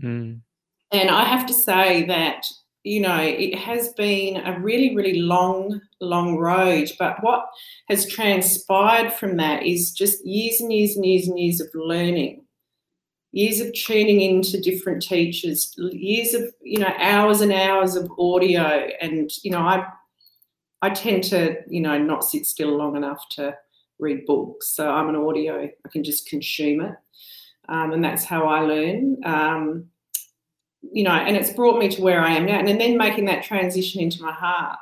Mm. 0.00 0.40
And 0.92 1.10
I 1.10 1.24
have 1.24 1.46
to 1.46 1.54
say 1.54 2.04
that, 2.06 2.46
you 2.84 3.00
know, 3.00 3.18
it 3.18 3.54
has 3.58 3.92
been 3.94 4.36
a 4.36 4.60
really, 4.60 4.94
really 4.94 5.20
long, 5.20 5.80
long 6.00 6.36
road. 6.36 6.92
But 6.98 7.22
what 7.22 7.46
has 7.88 8.06
transpired 8.06 9.12
from 9.12 9.38
that 9.38 9.62
is 9.62 9.90
just 9.90 10.24
years 10.24 10.60
and 10.60 10.70
years 10.70 10.94
and 10.94 11.04
years 11.04 11.26
and 11.26 11.38
years 11.38 11.60
of 11.60 11.68
learning, 11.74 12.44
years 13.32 13.60
of 13.60 13.72
tuning 13.72 14.20
into 14.20 14.60
different 14.60 15.02
teachers, 15.02 15.74
years 15.78 16.34
of, 16.34 16.42
you 16.62 16.78
know, 16.78 16.92
hours 16.98 17.40
and 17.40 17.52
hours 17.52 17.96
of 17.96 18.10
audio. 18.18 18.86
And, 19.00 19.30
you 19.42 19.50
know, 19.50 19.60
I 19.60 19.86
I 20.82 20.90
tend 20.90 21.24
to, 21.24 21.56
you 21.66 21.80
know, 21.80 21.96
not 21.96 22.24
sit 22.24 22.44
still 22.44 22.76
long 22.76 22.96
enough 22.96 23.24
to 23.36 23.56
read 23.98 24.26
books. 24.26 24.76
So 24.76 24.90
I'm 24.90 25.08
an 25.08 25.16
audio, 25.16 25.62
I 25.62 25.88
can 25.88 26.04
just 26.04 26.28
consume 26.28 26.82
it. 26.82 26.94
Um, 27.70 27.92
and 27.92 28.04
that's 28.04 28.24
how 28.24 28.46
I 28.46 28.60
learn. 28.60 29.16
Um, 29.24 29.86
you 30.94 31.02
know, 31.02 31.10
and 31.10 31.36
it's 31.36 31.52
brought 31.52 31.80
me 31.80 31.88
to 31.88 32.00
where 32.00 32.20
I 32.20 32.34
am 32.34 32.46
now. 32.46 32.60
And 32.60 32.68
then 32.68 32.96
making 32.96 33.24
that 33.24 33.42
transition 33.42 34.00
into 34.00 34.22
my 34.22 34.30
heart. 34.30 34.78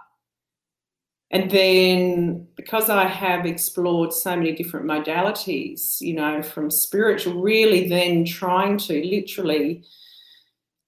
And 1.30 1.50
then 1.50 2.46
because 2.54 2.90
I 2.90 3.06
have 3.06 3.46
explored 3.46 4.12
so 4.12 4.36
many 4.36 4.52
different 4.52 4.84
modalities, 4.84 6.02
you 6.02 6.12
know, 6.12 6.42
from 6.42 6.70
spiritual, 6.70 7.40
really 7.40 7.88
then 7.88 8.26
trying 8.26 8.76
to 8.76 9.02
literally 9.02 9.84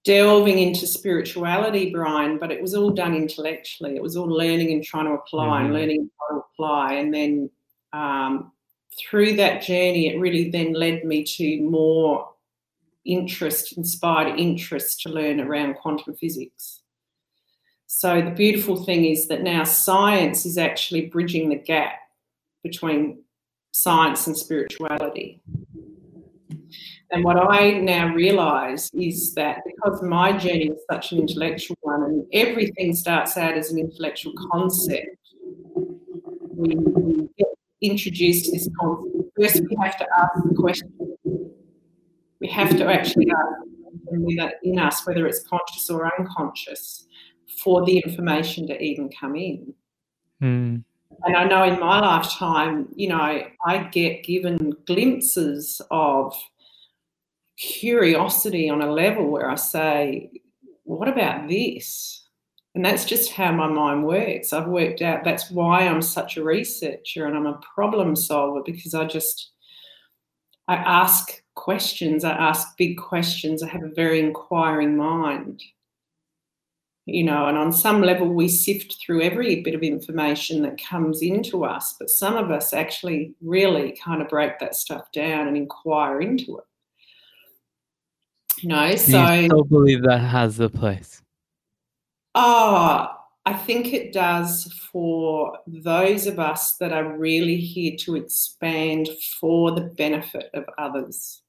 delving 0.05 0.59
into 0.59 0.87
spirituality, 0.87 1.91
Brian, 1.91 2.39
but 2.39 2.53
it 2.53 2.61
was 2.61 2.75
all 2.75 2.91
done 2.91 3.15
intellectually. 3.15 3.97
It 3.97 4.03
was 4.03 4.19
all 4.19 4.27
learning 4.29 4.73
and 4.73 4.85
trying 4.85 5.07
to 5.07 5.13
apply 5.13 5.47
mm-hmm. 5.47 5.65
and 5.65 5.75
learning 5.75 6.11
how 6.21 6.37
to 6.37 6.43
apply. 6.53 6.93
And 6.97 7.15
then 7.15 7.51
um, 7.95 8.53
through 9.01 9.37
that 9.37 9.63
journey, 9.63 10.09
it 10.09 10.21
really 10.21 10.51
then 10.51 10.75
led 10.75 11.03
me 11.07 11.25
to 11.25 11.63
more 11.63 12.34
interest, 13.05 13.77
inspired 13.77 14.38
interest 14.38 15.01
to 15.03 15.09
learn 15.09 15.40
around 15.40 15.75
quantum 15.75 16.14
physics. 16.14 16.83
So 17.87 18.21
the 18.21 18.31
beautiful 18.31 18.83
thing 18.85 19.05
is 19.05 19.29
that 19.29 19.43
now 19.43 19.64
science 19.64 20.45
is 20.47 20.59
actually 20.59 21.07
bridging 21.07 21.49
the 21.49 21.57
gap 21.57 21.93
between 22.62 23.23
science 23.73 24.27
and 24.27 24.37
spirituality. 24.37 25.40
And 27.11 27.23
what 27.23 27.37
I 27.37 27.73
now 27.73 28.12
realize 28.12 28.90
is 28.93 29.35
that 29.35 29.61
because 29.64 30.03
my 30.03 30.37
journey 30.37 30.71
is 30.71 30.81
such 30.90 31.12
an 31.12 31.21
intellectual 31.21 31.77
one 31.83 32.03
and 32.03 32.27
everything 32.33 32.95
starts 32.97 33.37
out 33.37 33.57
as 33.57 33.71
an 33.71 33.79
intellectual 33.79 34.33
concept, 34.51 35.17
we, 36.57 36.75
we 36.75 37.29
get 37.38 37.49
introduced 37.81 38.51
this 38.53 38.69
concept, 38.81 39.17
first 39.38 39.62
we 39.69 39.77
have 39.81 39.97
to 39.99 40.07
ask 40.19 40.43
the 40.43 40.55
question. 40.57 41.13
We 42.45 42.51
have 42.51 42.77
to 42.77 42.93
actually 42.93 43.27
ask 43.31 44.53
in 44.63 44.79
us, 44.79 45.07
whether 45.07 45.27
it's 45.27 45.49
conscious 45.49 45.89
or 45.89 46.13
unconscious, 46.19 47.07
for 47.63 47.87
the 47.87 47.97
information 48.01 48.67
to 48.67 48.79
even 48.83 49.09
come 49.19 49.35
in. 49.35 49.73
Mm. 50.43 50.85
And 51.25 51.37
I 51.37 51.45
know 51.45 51.65
in 51.65 51.81
my 51.81 52.01
lifetime, 52.01 52.89
you 52.95 53.09
know, 53.09 53.47
I 53.65 53.79
get 53.93 54.25
given 54.25 54.75
glimpses 54.87 55.81
of 55.91 56.35
curiosity 57.57 58.69
on 58.69 58.83
a 58.83 58.93
level 58.93 59.31
where 59.31 59.51
I 59.51 59.55
say, 59.55 60.31
what 60.83 61.09
about 61.09 61.49
this? 61.49 62.29
And 62.75 62.85
that's 62.85 63.07
just 63.07 63.33
how 63.33 63.53
my 63.53 63.69
mind 63.69 64.05
works. 64.05 64.53
I've 64.53 64.69
worked 64.69 65.01
out 65.01 65.25
that's 65.25 65.51
why 65.51 65.89
I'm 65.89 66.03
such 66.03 66.37
a 66.37 66.45
researcher 66.45 67.25
and 67.25 67.39
I'm 67.39 67.47
a 67.47 67.59
problem 67.75 68.15
solver 68.17 68.61
because 68.63 68.93
I 68.93 69.07
just 69.07 69.53
I 70.69 70.75
ask 70.77 71.41
questions, 71.55 72.25
I 72.25 72.33
ask 72.33 72.77
big 72.77 72.99
questions, 72.99 73.62
I 73.62 73.69
have 73.69 73.83
a 73.83 73.88
very 73.88 74.21
inquiring 74.21 74.97
mind. 74.97 75.62
You 77.07 77.25
know, 77.25 77.49
and 77.49 77.59
on 77.59 77.71
some 77.71 78.01
level 78.01 78.29
we 78.29 78.49
sift 78.49 78.97
through 78.99 79.21
every 79.21 79.61
bit 79.62 79.75
of 79.75 79.83
information 79.83 80.62
that 80.62 80.83
comes 80.83 81.21
into 81.21 81.64
us, 81.64 81.95
but 81.99 82.09
some 82.09 82.35
of 82.35 82.51
us 82.51 82.73
actually 82.73 83.35
really 83.43 83.99
kind 84.03 84.23
of 84.23 84.29
break 84.29 84.59
that 84.61 84.75
stuff 84.75 85.12
down 85.12 85.47
and 85.47 85.57
inquire 85.57 86.23
into 86.23 86.59
it. 86.59 86.64
You 88.62 88.71
know, 88.71 88.97
so 88.97 89.19
I 89.19 89.49
believe 89.49 90.03
that 90.05 90.21
has 90.21 90.61
a 90.61 90.71
place. 90.71 91.21
Oh, 92.35 93.09
I 93.45 93.53
think 93.53 93.93
it 93.93 94.14
does 94.14 94.73
for 94.90 95.59
those 95.67 96.27
of 96.27 96.38
us 96.38 96.79
that 96.79 96.95
are 96.95 97.19
really 97.19 97.57
here 97.57 97.95
to 97.99 98.17
expand 98.17 99.11
for 99.38 99.73
the 99.73 99.83
benefit 99.83 100.49
of 100.55 100.64
others. 100.79 101.43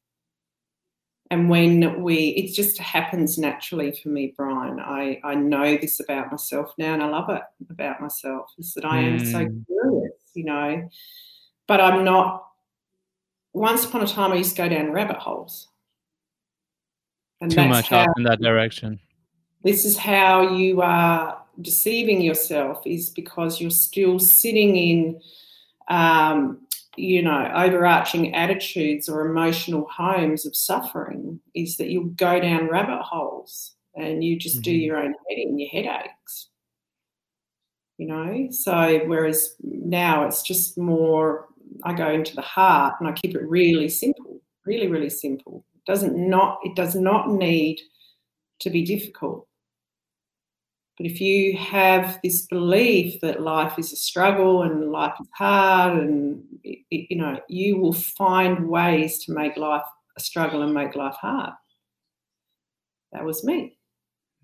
And 1.36 1.50
when 1.50 2.02
we, 2.02 2.30
it 2.30 2.54
just 2.54 2.78
happens 2.78 3.38
naturally 3.38 3.92
for 3.92 4.08
me, 4.08 4.34
Brian. 4.38 4.80
I, 4.80 5.20
I 5.24 5.36
know 5.36 5.76
this 5.76 6.00
about 6.00 6.32
myself 6.32 6.74
now 6.78 6.94
and 6.94 7.04
I 7.04 7.10
love 7.10 7.30
it 7.30 7.42
about 7.70 8.00
myself 8.00 8.52
is 8.58 8.74
that 8.76 8.86
I 8.86 9.02
am 9.02 9.20
so 9.20 9.46
hmm. 9.46 9.60
curious, 9.68 10.14
you 10.34 10.46
know, 10.46 10.90
but 11.68 11.82
I'm 11.82 12.06
not. 12.06 12.44
Once 13.52 13.86
upon 13.86 14.04
a 14.04 14.08
time, 14.08 14.32
I 14.32 14.36
used 14.36 14.56
to 14.56 14.62
go 14.64 14.70
down 14.70 14.92
rabbit 14.92 15.18
holes. 15.18 15.68
And 17.42 17.52
Too 17.52 17.68
much 17.68 17.90
how, 17.90 18.06
in 18.18 18.24
that 18.24 18.42
direction 18.42 19.00
this 19.66 19.84
is 19.84 19.98
how 19.98 20.56
you 20.56 20.82
are 20.82 21.42
deceiving 21.60 22.22
yourself 22.22 22.86
is 22.86 23.10
because 23.10 23.60
you're 23.60 23.72
still 23.72 24.20
sitting 24.20 24.76
in 24.76 25.22
um, 25.90 26.65
you 26.98 27.22
know 27.22 27.52
overarching 27.56 28.34
attitudes 28.34 29.10
or 29.10 29.26
emotional 29.26 29.88
homes 29.96 30.46
of 30.46 30.56
suffering 30.56 31.40
is 31.54 31.78
that 31.78 31.90
you'll 31.90 32.06
go 32.06 32.40
down 32.40 32.70
rabbit 32.70 33.02
holes 33.02 33.76
and 33.96 34.24
you 34.24 34.38
just 34.38 34.58
mm-hmm. 34.58 34.64
do 34.64 34.72
your 34.72 34.98
own 34.98 35.14
heading 35.30 35.60
your 35.60 35.70
headaches 35.70 36.50
you 37.98 38.08
know? 38.08 38.50
So 38.52 39.00
whereas 39.06 39.56
now 39.64 40.26
it's 40.26 40.44
just 40.44 40.78
more 40.78 41.48
i 41.84 41.94
go 41.94 42.10
into 42.10 42.36
the 42.36 42.42
heart 42.42 42.96
and 43.00 43.08
i 43.08 43.14
keep 43.14 43.36
it 43.36 43.48
really 43.48 43.90
simple 43.90 44.36
really 44.66 44.88
really 44.88 45.10
simple. 45.10 45.64
It 45.76 45.86
doesn't 45.86 46.18
not 46.18 46.60
it 46.64 46.76
does 46.76 46.96
not 46.96 47.30
need 47.30 47.80
to 48.60 48.70
be 48.70 48.84
difficult 48.84 49.48
but 50.98 51.06
if 51.06 51.20
you 51.20 51.58
have 51.58 52.20
this 52.24 52.44
belief 52.44 53.20
that 53.22 53.42
life 53.42 53.78
is 53.78 53.92
a 53.92 53.98
struggle 53.98 54.64
and 54.64 54.92
life 54.92 55.16
is 55.20 55.28
hard, 55.34 55.98
and 55.98 56.44
you 56.64 57.18
know, 57.18 57.40
you 57.50 57.78
will 57.78 57.94
find 57.94 58.70
ways 58.70 59.24
to 59.26 59.34
make 59.34 59.58
life 59.58 59.84
a 60.18 60.22
struggle 60.22 60.62
and 60.62 60.74
make 60.74 60.96
life 60.96 61.16
hard. 61.16 61.52
That 63.12 63.26
was 63.26 63.44
me. 63.44 63.78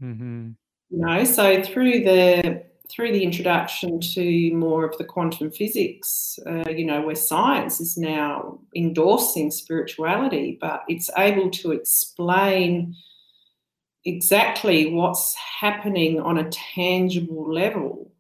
Mm-hmm. 0.02 0.50
You 0.90 0.98
know, 0.98 1.24
so 1.24 1.64
through 1.64 2.04
the 2.04 2.64
through 2.90 3.14
the 3.14 3.24
introduction 3.24 4.02
to 4.02 4.54
more 4.54 4.84
of 4.84 4.98
the 4.98 5.06
quantum 5.06 5.50
physics, 5.50 6.38
uh, 6.46 6.70
you 6.70 6.86
know, 6.86 7.02
where 7.02 7.16
science 7.16 7.80
is 7.80 7.96
now 7.96 8.60
endorsing 8.76 9.50
spirituality, 9.50 10.58
but 10.60 10.84
it's 10.90 11.10
able 11.18 11.50
to 11.50 11.72
explain 11.72 12.94
exactly 14.06 14.94
what's 14.94 15.36
happening 15.36 16.20
on 16.20 16.38
a 16.38 16.50
tangible 16.50 17.54
level. 17.54 18.12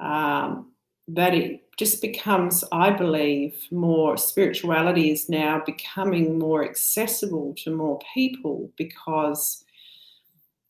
Um, 0.00 0.72
that 1.08 1.34
it 1.34 1.62
just 1.78 2.00
becomes, 2.00 2.64
I 2.72 2.90
believe, 2.90 3.66
more 3.70 4.16
spirituality 4.16 5.10
is 5.10 5.28
now 5.28 5.62
becoming 5.64 6.38
more 6.38 6.64
accessible 6.64 7.54
to 7.58 7.74
more 7.74 7.98
people 8.14 8.70
because 8.76 9.64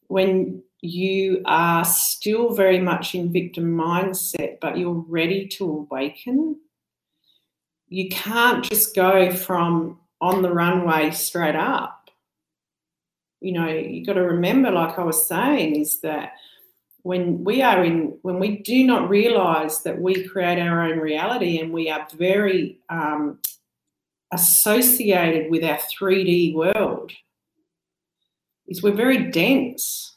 when 0.09 0.62
you 0.81 1.42
are 1.44 1.85
still 1.85 2.55
very 2.55 2.79
much 2.79 3.14
in 3.14 3.33
victim 3.33 3.77
mindset, 3.77 4.59
but 4.61 4.77
you're 4.77 5.05
ready 5.09 5.46
to 5.46 5.64
awaken, 5.64 6.57
you 7.88 8.09
can't 8.09 8.64
just 8.64 8.94
go 8.94 9.31
from 9.31 9.98
on 10.20 10.42
the 10.42 10.53
runway 10.53 11.11
straight 11.11 11.57
up. 11.57 12.01
You 13.42 13.52
know, 13.52 13.68
you 13.68 14.05
got 14.05 14.14
to 14.14 14.22
remember, 14.22 14.70
like 14.70 14.98
I 14.98 15.05
was 15.05 15.26
saying, 15.26 15.76
is 15.76 16.00
that 16.00 16.35
when 17.02 17.42
we 17.42 17.62
are 17.62 17.85
in, 17.85 18.16
when 18.22 18.38
we 18.38 18.59
do 18.59 18.85
not 18.85 19.09
realize 19.09 19.83
that 19.83 20.00
we 20.00 20.26
create 20.28 20.61
our 20.61 20.83
own 20.83 20.98
reality 20.98 21.59
and 21.59 21.72
we 21.72 21.90
are 21.90 22.07
very 22.14 22.78
um, 22.88 23.38
associated 24.33 25.50
with 25.50 25.64
our 25.64 25.78
3D 25.78 26.55
world, 26.55 27.12
is 28.68 28.83
we're 28.83 28.92
very 28.92 29.31
dense. 29.31 30.16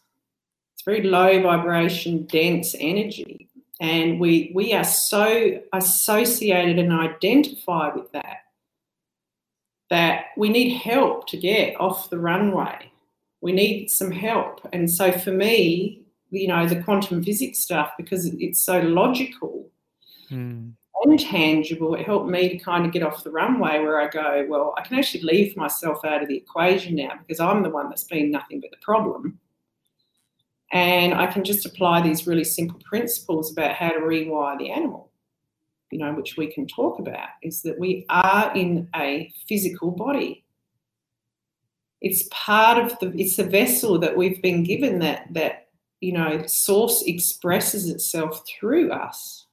It's 0.74 0.84
very 0.84 1.04
low 1.04 1.42
vibration, 1.42 2.26
dense 2.28 2.76
energy. 2.80 3.50
And 3.82 4.20
we 4.20 4.52
we 4.54 4.72
are 4.74 4.86
so 4.86 5.60
associated 5.74 6.80
and 6.80 6.94
identified 6.94 7.96
with 7.96 8.12
that 8.14 8.38
that 9.90 10.26
we 10.38 10.50
need 10.50 10.78
help 10.78 11.28
to 11.28 11.38
get 11.38 11.80
off 11.80 12.10
the 12.10 12.18
runway. 12.18 12.92
We 13.42 13.52
need 13.52 13.90
some 13.90 14.12
help. 14.12 14.68
And 14.74 14.90
so 14.90 15.12
for 15.12 15.32
me, 15.32 16.02
you 16.32 16.48
know, 16.48 16.68
the 16.68 16.82
quantum 16.82 17.24
physics 17.24 17.60
stuff, 17.60 17.92
because 17.98 18.26
it's 18.26 18.64
so 18.64 18.80
logical, 18.82 19.70
mm 20.32 20.74
intangible, 21.06 21.96
it 21.96 22.06
helped 22.06 22.30
me 22.30 22.50
to 22.50 22.58
kind 22.58 22.86
of 22.86 22.92
get 22.92 23.04
off 23.04 23.24
the 23.24 23.32
runway 23.32 23.80
where 23.80 24.02
I 24.02 24.08
go, 24.08 24.46
well, 24.48 24.74
I 24.78 24.82
can 24.82 24.98
actually 24.98 25.24
leave 25.24 25.56
myself 25.56 26.04
out 26.06 26.22
of 26.22 26.28
the 26.28 26.38
equation 26.38 26.96
now 26.96 27.12
because 27.20 27.40
I'm 27.40 27.64
the 27.64 27.70
one 27.70 27.90
that's 27.90 28.06
been 28.06 28.32
nothing 28.32 28.62
but 28.62 28.72
the 28.72 28.78
problem. 28.82 29.40
And 30.72 31.14
I 31.14 31.28
can 31.28 31.44
just 31.44 31.66
apply 31.66 32.02
these 32.02 32.28
really 32.28 32.44
simple 32.44 32.80
principles 32.84 33.52
about 33.52 33.76
how 33.76 33.90
to 33.90 34.00
rewire 34.00 34.58
the 34.58 34.72
animal, 34.72 35.12
you 35.92 36.00
know, 36.00 36.14
which 36.14 36.38
we 36.38 36.52
can 36.52 36.68
talk 36.68 37.00
about, 37.00 37.30
is 37.44 37.62
that 37.62 37.80
we 37.80 38.06
are 38.10 38.52
in 38.56 38.90
a 38.96 39.32
physical 39.48 39.92
body. 39.92 40.44
It's 42.06 42.30
part 42.32 42.78
of 42.78 42.98
the 43.00 43.12
it's 43.20 43.38
a 43.40 43.44
vessel 43.44 44.00
that 44.00 44.16
we've 44.16 44.42
been 44.42 44.64
given 44.64 45.00
that 45.00 45.28
that, 45.34 45.68
you 46.00 46.14
know, 46.14 46.46
source 46.46 47.04
expresses 47.06 47.90
itself 47.90 48.44
through 48.48 48.92
us 48.92 49.46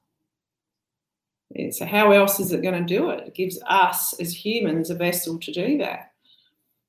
so 1.70 1.84
how 1.84 2.12
else 2.12 2.40
is 2.40 2.52
it 2.52 2.62
going 2.62 2.86
to 2.86 2.94
do 2.94 3.10
it? 3.10 3.26
It 3.26 3.34
gives 3.34 3.58
us 3.66 4.18
as 4.20 4.44
humans 4.44 4.90
a 4.90 4.94
vessel 4.94 5.38
to 5.38 5.52
do 5.52 5.78
that. 5.78 6.12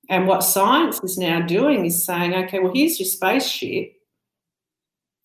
And 0.10 0.28
what 0.28 0.44
science 0.44 1.02
is 1.04 1.18
now 1.18 1.42
doing 1.42 1.86
is 1.86 2.06
saying, 2.06 2.34
okay, 2.34 2.60
well, 2.60 2.74
here's 2.74 3.00
your 3.00 3.08
spaceship. 3.08 3.94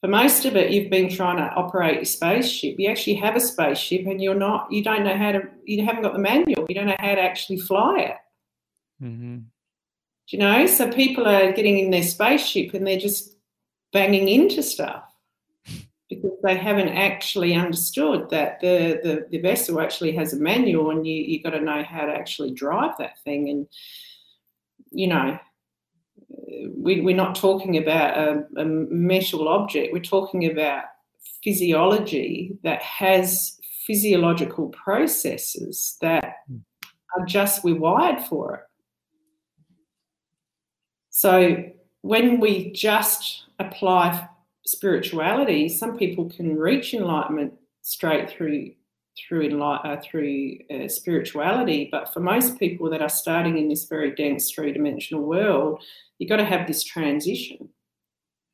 For 0.01 0.09
most 0.09 0.45
of 0.45 0.57
it, 0.57 0.71
you've 0.71 0.91
been 0.91 1.09
trying 1.09 1.39
to 1.39 1.53
operate 1.55 1.97
your 1.97 2.05
spaceship. 2.05 2.77
You 2.79 2.89
actually 2.89 3.17
have 3.17 3.35
a 3.35 3.41
spaceship, 3.41 4.07
and 4.07 4.23
you're 4.23 4.35
not. 4.37 4.71
You 4.71 4.85
don't 4.85 5.03
know 5.03 5.17
how 5.17 5.33
to. 5.33 5.43
You 5.65 5.85
haven't 5.85 6.03
got 6.03 6.13
the 6.13 6.21
manual. 6.21 6.67
You 6.69 6.75
don't 6.77 6.87
know 6.87 6.97
how 7.01 7.17
to 7.17 7.21
actually 7.21 7.59
fly 7.59 7.99
it. 7.99 8.17
Mm-hmm. 9.03 9.39
Do 10.29 10.37
you 10.37 10.43
know? 10.43 10.67
So 10.67 10.91
people 10.91 11.27
are 11.27 11.53
getting 11.53 11.79
in 11.79 11.91
their 11.91 12.03
spaceship 12.03 12.75
and 12.75 12.87
they're 12.87 12.99
just 12.99 13.37
banging 13.93 14.29
into 14.29 14.63
stuff 14.63 15.05
because 16.11 16.33
they 16.43 16.57
haven't 16.57 16.89
actually 16.89 17.55
understood 17.55 18.29
that 18.31 18.61
the, 18.61 19.01
the, 19.03 19.27
the 19.31 19.41
vessel 19.41 19.81
actually 19.81 20.13
has 20.13 20.33
a 20.33 20.39
manual 20.39 20.91
and 20.91 21.07
you, 21.07 21.15
you've 21.15 21.43
got 21.43 21.51
to 21.51 21.61
know 21.61 21.83
how 21.83 22.05
to 22.05 22.13
actually 22.13 22.53
drive 22.53 22.93
that 22.99 23.19
thing. 23.25 23.49
And, 23.49 23.67
you 24.91 25.07
know, 25.07 25.39
we, 26.75 27.01
we're 27.01 27.17
not 27.17 27.35
talking 27.35 27.79
about 27.79 28.19
a, 28.19 28.45
a 28.59 28.65
metal 28.65 29.49
object, 29.49 29.93
we're 29.93 30.01
talking 30.01 30.51
about 30.51 30.85
physiology 31.43 32.59
that 32.65 32.83
has 32.83 33.59
physiological 33.87 34.69
processes 34.69 35.97
that 36.03 36.37
hmm. 36.47 36.59
are 37.17 37.25
just, 37.27 37.65
we're 37.65 37.79
wired 37.79 38.23
for 38.25 38.55
it. 38.55 38.61
So 41.19 41.65
when 42.03 42.39
we 42.39 42.71
just 42.71 43.47
apply 43.59 44.29
spirituality, 44.65 45.69
some 45.69 45.99
people 45.99 46.31
can 46.31 46.57
reach 46.57 46.95
enlightenment 46.95 47.55
straight 47.83 48.31
through 48.31 48.75
through 49.19 49.51
enlight, 49.51 49.85
uh, 49.85 50.01
through 50.01 50.59
uh, 50.73 50.87
spirituality. 50.87 51.89
But 51.91 52.15
for 52.15 52.21
most 52.21 52.57
people 52.61 52.89
that 52.91 53.03
are 53.03 53.09
starting 53.09 53.59
in 53.59 53.69
this 53.69 53.87
very 53.87 54.15
dense 54.15 54.53
three 54.53 54.71
dimensional 54.71 55.25
world, 55.25 55.83
you've 56.21 56.31
got 56.31 56.37
to 56.37 56.45
have 56.45 56.69
this 56.69 56.85
transition. 56.85 57.71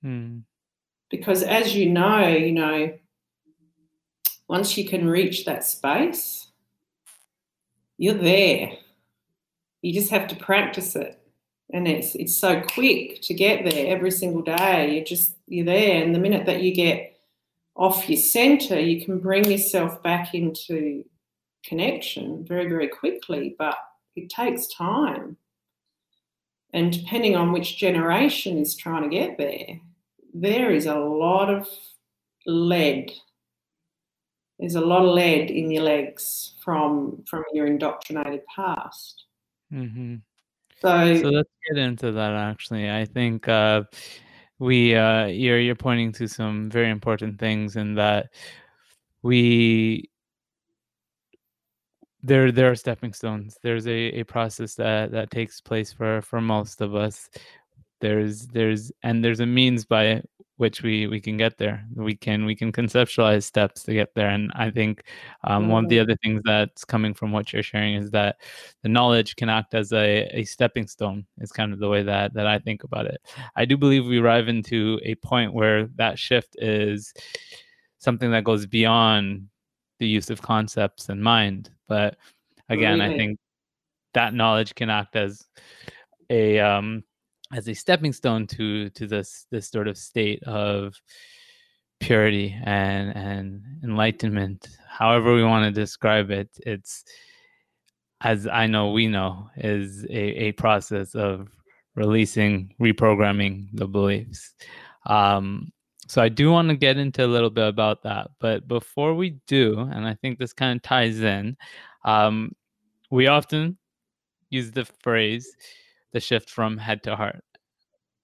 Hmm. 0.01 0.39
Because 1.11 1.43
as 1.43 1.77
you 1.77 1.91
know, 1.91 2.27
you 2.29 2.53
know, 2.53 2.95
once 4.49 4.79
you 4.79 4.89
can 4.89 5.07
reach 5.07 5.45
that 5.45 5.65
space, 5.65 6.47
you're 7.99 8.15
there. 8.15 8.71
You 9.83 9.93
just 9.93 10.11
have 10.11 10.29
to 10.29 10.37
practice 10.37 10.97
it 10.97 11.21
and 11.73 11.89
it's 11.89 12.15
it's 12.15 12.37
so 12.37 12.61
quick 12.61 13.23
to 13.23 13.35
get 13.35 13.65
there 13.65 13.95
every 13.95 14.11
single 14.11 14.43
day. 14.43 14.95
You 14.95 15.05
just 15.05 15.37
you're 15.47 15.65
there, 15.65 16.03
and 16.03 16.15
the 16.15 16.19
minute 16.19 16.47
that 16.47 16.63
you 16.63 16.75
get 16.75 17.19
off 17.77 18.09
your 18.09 18.19
center, 18.19 18.79
you 18.79 19.05
can 19.05 19.19
bring 19.19 19.51
yourself 19.51 20.03
back 20.03 20.35
into 20.35 21.05
connection 21.65 22.45
very 22.45 22.69
very 22.69 22.89
quickly. 22.89 23.55
But 23.59 23.77
it 24.17 24.29
takes 24.29 24.67
time, 24.69 25.37
and 26.73 26.93
depending 26.93 27.35
on 27.35 27.53
which 27.53 27.79
generation 27.79 28.59
is 28.59 28.77
trying 28.77 29.03
to 29.03 29.17
get 29.17 29.39
there, 29.39 29.81
there 30.35 30.71
is 30.71 30.87
a 30.87 30.99
lot 30.99 31.49
of 31.49 31.69
lead. 32.47 33.11
There's 34.59 34.77
a 34.77 34.81
lot 34.81 35.05
of 35.05 35.15
lead 35.15 35.51
in 35.51 35.71
your 35.71 35.83
legs 35.83 36.55
from 36.63 37.25
from 37.29 37.43
your 37.53 37.67
indoctrinated 37.67 38.43
past. 38.55 39.25
Mm-hmm. 39.73 40.17
So, 40.85 41.23
so 41.23 41.29
let's 41.31 41.51
get 41.69 41.79
into 41.79 42.13
that. 42.13 42.33
Actually, 42.35 42.91
I 42.91 43.07
think 43.07 43.49
uh, 43.49 43.85
we 44.59 44.95
uh, 44.95 45.27
you're 45.27 45.59
you're 45.59 45.75
pointing 45.75 46.13
to 46.13 46.29
some 46.29 46.71
very 46.71 46.91
important 46.91 47.39
things 47.39 47.77
in 47.77 47.95
that 47.95 48.27
we 49.23 50.11
there 52.23 52.53
there 52.53 52.71
are 52.71 52.75
stepping 52.75 53.15
stones. 53.15 53.57
There's 53.63 53.87
a, 53.87 54.21
a 54.21 54.25
process 54.25 54.75
that 54.75 55.13
that 55.13 55.31
takes 55.31 55.61
place 55.61 55.93
for 55.93 56.21
for 56.21 56.41
most 56.41 56.83
of 56.83 56.95
us. 56.95 57.31
There's 58.01 58.47
there's 58.49 58.93
and 59.03 59.25
there's 59.25 59.41
a 59.41 59.47
means 59.47 59.85
by 59.85 60.23
which 60.57 60.83
we 60.83 61.07
we 61.07 61.21
can 61.21 61.37
get 61.37 61.59
there. 61.59 61.85
We 61.95 62.15
can 62.15 62.45
we 62.45 62.55
can 62.55 62.71
conceptualize 62.71 63.45
steps 63.45 63.83
to 63.85 63.93
get 63.93 64.15
there. 64.15 64.29
And 64.29 64.53
i 64.55 64.71
think 64.71 65.05
um, 65.45 65.69
one 65.69 65.85
of 65.85 65.91
the 65.91 65.97
mm-hmm. 65.97 66.03
other 66.03 66.17
things 66.23 66.43
that's 66.45 66.85
coming 66.85 67.15
from 67.15 67.33
what 67.33 67.53
you're 67.53 67.63
sharing 67.63 67.95
is 67.95 68.11
that 68.11 68.37
the 68.83 68.89
knowledge 68.89 69.37
can 69.37 69.49
act 69.49 69.75
as 69.75 69.93
a, 69.93 70.29
a 70.33 70.45
stepping 70.45 70.87
stone 70.87 71.27
is 71.41 71.51
kind 71.51 71.73
of 71.73 71.79
the 71.79 71.89
way 71.89 72.03
that 72.03 72.35
that 72.35 72.47
i 72.47 72.59
think 72.59 72.85
about 72.85 73.07
it. 73.07 73.21
I 73.57 73.65
do 73.65 73.77
believe 73.77 74.07
we 74.07 74.19
arrive 74.19 74.49
into 74.49 75.01
a 75.03 75.15
point 75.17 75.53
where 75.53 75.87
that 75.97 76.19
shift 76.19 76.57
is 76.59 77.13
something 77.99 78.31
that 78.33 78.45
goes 78.45 78.67
beyond 78.67 79.49
the 79.99 80.07
use 80.07 80.31
of 80.31 80.43
concepts 80.43 81.09
and 81.09 81.23
mind. 81.23 81.71
But 81.89 82.17
again 82.69 83.01
i 83.01 83.17
think 83.17 83.39
that 84.15 84.35
knowledge 84.35 84.75
can 84.75 84.91
act 84.91 85.17
as 85.17 85.45
a 86.31 86.59
um 86.59 87.03
as 87.53 87.69
a 87.69 87.75
stepping 87.75 88.13
stone 88.13 88.47
to 88.47 88.91
to 88.91 89.07
this 89.07 89.47
this 89.51 89.69
sort 89.69 89.89
of 89.89 89.99
state 89.99 90.43
of 90.45 90.95
purity 92.01 92.59
and 92.65 93.17
and 93.17 93.63
enlightenment 93.83 94.69
however 94.89 95.35
we 95.35 95.45
want 95.45 95.65
to 95.65 95.81
describe 95.81 96.31
it 96.31 96.49
it's 96.67 97.05
as 98.23 98.47
i 98.47 98.67
know 98.67 98.91
we 98.91 99.07
know 99.07 99.49
is 99.57 100.05
a, 100.07 100.45
a 100.45 100.53
process 100.53 101.15
of 101.15 101.49
releasing 101.95 102.75
reprogramming 102.81 103.69
the 103.73 103.87
beliefs. 103.87 104.55
Um 105.07 105.73
so 106.07 106.21
i 106.21 106.29
do 106.29 106.51
want 106.51 106.69
to 106.69 106.77
get 106.77 106.99
into 106.99 107.25
a 107.25 107.27
little 107.27 107.51
bit 107.51 107.69
about 107.69 108.03
that 108.03 108.31
but 108.41 108.67
before 108.69 109.15
we 109.15 109.39
do 109.47 109.79
and 109.79 110.07
i 110.07 110.15
think 110.15 110.39
this 110.39 110.53
kind 110.53 110.77
of 110.77 110.83
ties 110.83 111.21
in 111.21 111.57
um 112.05 112.53
we 113.11 113.27
often 113.27 113.79
use 114.51 114.71
the 114.73 114.85
phrase 115.03 115.57
the 116.15 116.21
shift 116.21 116.49
from 116.49 116.79
head 116.79 117.03
to 117.03 117.15
heart. 117.15 117.45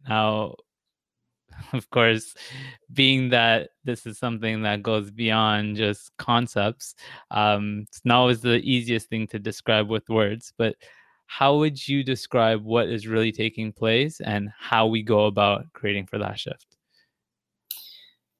Now, 0.08 0.54
of 1.74 1.90
course, 1.90 2.34
being 2.92 3.28
that 3.30 3.70
this 3.84 4.06
is 4.06 4.18
something 4.18 4.62
that 4.62 4.82
goes 4.82 5.10
beyond 5.10 5.76
just 5.76 6.10
concepts, 6.16 6.94
um, 7.30 7.84
it's 7.88 8.00
not 8.04 8.20
always 8.20 8.40
the 8.40 8.60
easiest 8.60 9.10
thing 9.10 9.26
to 9.26 9.38
describe 9.38 9.90
with 9.90 10.08
words, 10.08 10.54
but 10.56 10.76
how 11.26 11.56
would 11.58 11.86
you 11.86 12.02
describe 12.02 12.64
what 12.64 12.88
is 12.88 13.06
really 13.06 13.30
taking 13.30 13.72
place 13.72 14.20
and 14.20 14.48
how 14.58 14.86
we 14.86 15.02
go 15.02 15.26
about 15.26 15.64
creating 15.74 16.06
for 16.06 16.18
that 16.18 16.38
shift? 16.38 16.76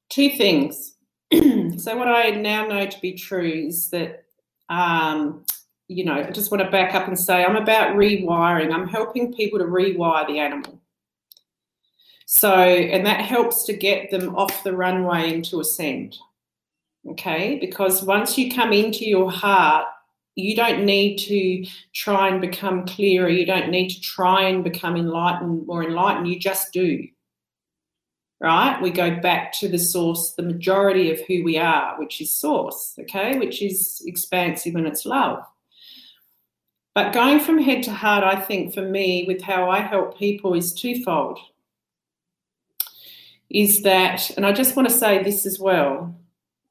Two 0.08 0.30
things. 0.30 0.94
so, 1.32 1.96
what 1.96 2.08
I 2.08 2.30
now 2.30 2.66
know 2.66 2.86
to 2.86 3.00
be 3.00 3.12
true 3.12 3.66
is 3.68 3.90
that, 3.90 4.24
um, 4.68 5.44
you 5.90 6.04
know, 6.04 6.14
I 6.14 6.30
just 6.30 6.50
want 6.50 6.62
to 6.62 6.70
back 6.70 6.94
up 6.94 7.08
and 7.08 7.18
say 7.18 7.44
I'm 7.44 7.56
about 7.56 7.96
rewiring. 7.96 8.72
I'm 8.72 8.88
helping 8.88 9.34
people 9.34 9.58
to 9.58 9.64
rewire 9.64 10.26
the 10.26 10.38
animal. 10.38 10.80
So, 12.26 12.52
and 12.54 13.04
that 13.06 13.22
helps 13.22 13.64
to 13.64 13.72
get 13.72 14.10
them 14.10 14.36
off 14.36 14.62
the 14.62 14.76
runway 14.76 15.34
into 15.34 15.60
ascend. 15.60 16.16
Okay, 17.08 17.58
because 17.58 18.02
once 18.02 18.36
you 18.36 18.52
come 18.52 18.72
into 18.72 19.06
your 19.06 19.30
heart 19.30 19.86
you 20.36 20.54
don't 20.54 20.84
need 20.84 21.16
to 21.18 21.66
try 21.92 22.28
and 22.28 22.40
become 22.40 22.86
clearer. 22.86 23.28
You 23.28 23.46
don't 23.46 23.70
need 23.70 23.88
to 23.90 24.00
try 24.00 24.44
and 24.44 24.64
become 24.64 24.96
enlightened, 24.96 25.66
more 25.66 25.84
enlightened. 25.84 26.28
You 26.28 26.38
just 26.38 26.72
do. 26.72 27.06
Right? 28.40 28.80
We 28.80 28.90
go 28.90 29.20
back 29.20 29.52
to 29.60 29.68
the 29.68 29.78
source, 29.78 30.32
the 30.32 30.42
majority 30.42 31.10
of 31.10 31.20
who 31.20 31.44
we 31.44 31.58
are, 31.58 31.98
which 31.98 32.20
is 32.20 32.34
source, 32.34 32.94
okay, 33.00 33.38
which 33.38 33.60
is 33.60 34.02
expansive 34.06 34.76
and 34.76 34.86
it's 34.86 35.04
love. 35.04 35.44
But 36.94 37.12
going 37.12 37.40
from 37.40 37.58
head 37.58 37.82
to 37.84 37.92
heart, 37.92 38.24
I 38.24 38.40
think 38.40 38.74
for 38.74 38.82
me, 38.82 39.24
with 39.26 39.42
how 39.42 39.70
I 39.70 39.80
help 39.80 40.18
people, 40.18 40.54
is 40.54 40.74
twofold. 40.74 41.38
Is 43.48 43.82
that, 43.82 44.30
and 44.30 44.44
I 44.44 44.52
just 44.52 44.76
want 44.76 44.88
to 44.88 44.94
say 44.94 45.22
this 45.22 45.46
as 45.46 45.58
well 45.58 46.14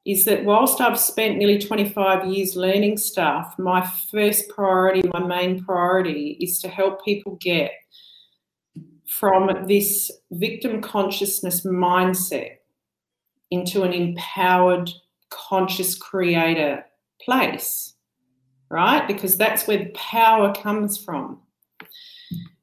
is 0.06 0.24
that 0.24 0.44
whilst 0.44 0.80
I've 0.80 0.98
spent 0.98 1.36
nearly 1.36 1.58
25 1.58 2.26
years 2.26 2.56
learning 2.56 2.96
stuff, 2.96 3.54
my 3.58 3.86
first 4.10 4.48
priority, 4.48 5.02
my 5.12 5.20
main 5.20 5.62
priority 5.62 6.38
is 6.40 6.58
to 6.60 6.68
help 6.68 7.04
people 7.04 7.36
get 7.40 7.72
from 9.06 9.66
this 9.66 10.10
victim 10.30 10.80
consciousness 10.80 11.66
mindset 11.66 12.56
into 13.50 13.82
an 13.82 13.92
empowered, 13.92 14.90
conscious 15.28 15.94
creator 15.94 16.84
place, 17.22 17.89
right? 18.70 19.06
Because 19.06 19.36
that's 19.36 19.66
where 19.66 19.78
the 19.78 19.90
power 19.90 20.54
comes 20.54 20.96
from. 20.96 21.40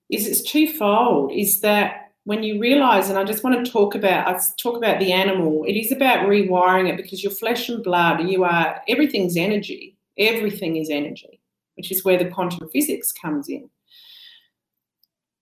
Is 0.10 0.26
it's 0.26 0.50
twofold, 0.50 1.34
is 1.34 1.60
that 1.62 2.12
when 2.24 2.44
you 2.44 2.60
realize, 2.60 3.10
and 3.10 3.18
I 3.18 3.24
just 3.24 3.44
want 3.44 3.64
to 3.64 3.72
talk 3.72 3.96
about, 3.96 4.28
I 4.28 4.40
talk 4.62 4.78
about 4.78 5.00
the 5.00 5.14
animal, 5.14 5.64
it 5.66 5.74
is 5.74 5.92
about 5.92 6.28
rewiring 6.28 6.90
it 6.90 6.98
because 6.98 7.24
your 7.24 7.32
flesh 7.32 7.70
and 7.70 7.84
blood, 7.84 8.28
you 8.28 8.44
are, 8.44 8.82
everything's 8.88 9.38
energy. 9.38 9.98
Everything 10.18 10.78
is 10.78 10.90
energy, 10.90 11.40
which 11.76 11.92
is 11.92 12.04
where 12.04 12.18
the 12.18 12.30
quantum 12.30 12.70
physics 12.70 13.12
comes 13.12 13.50
in. 13.50 13.70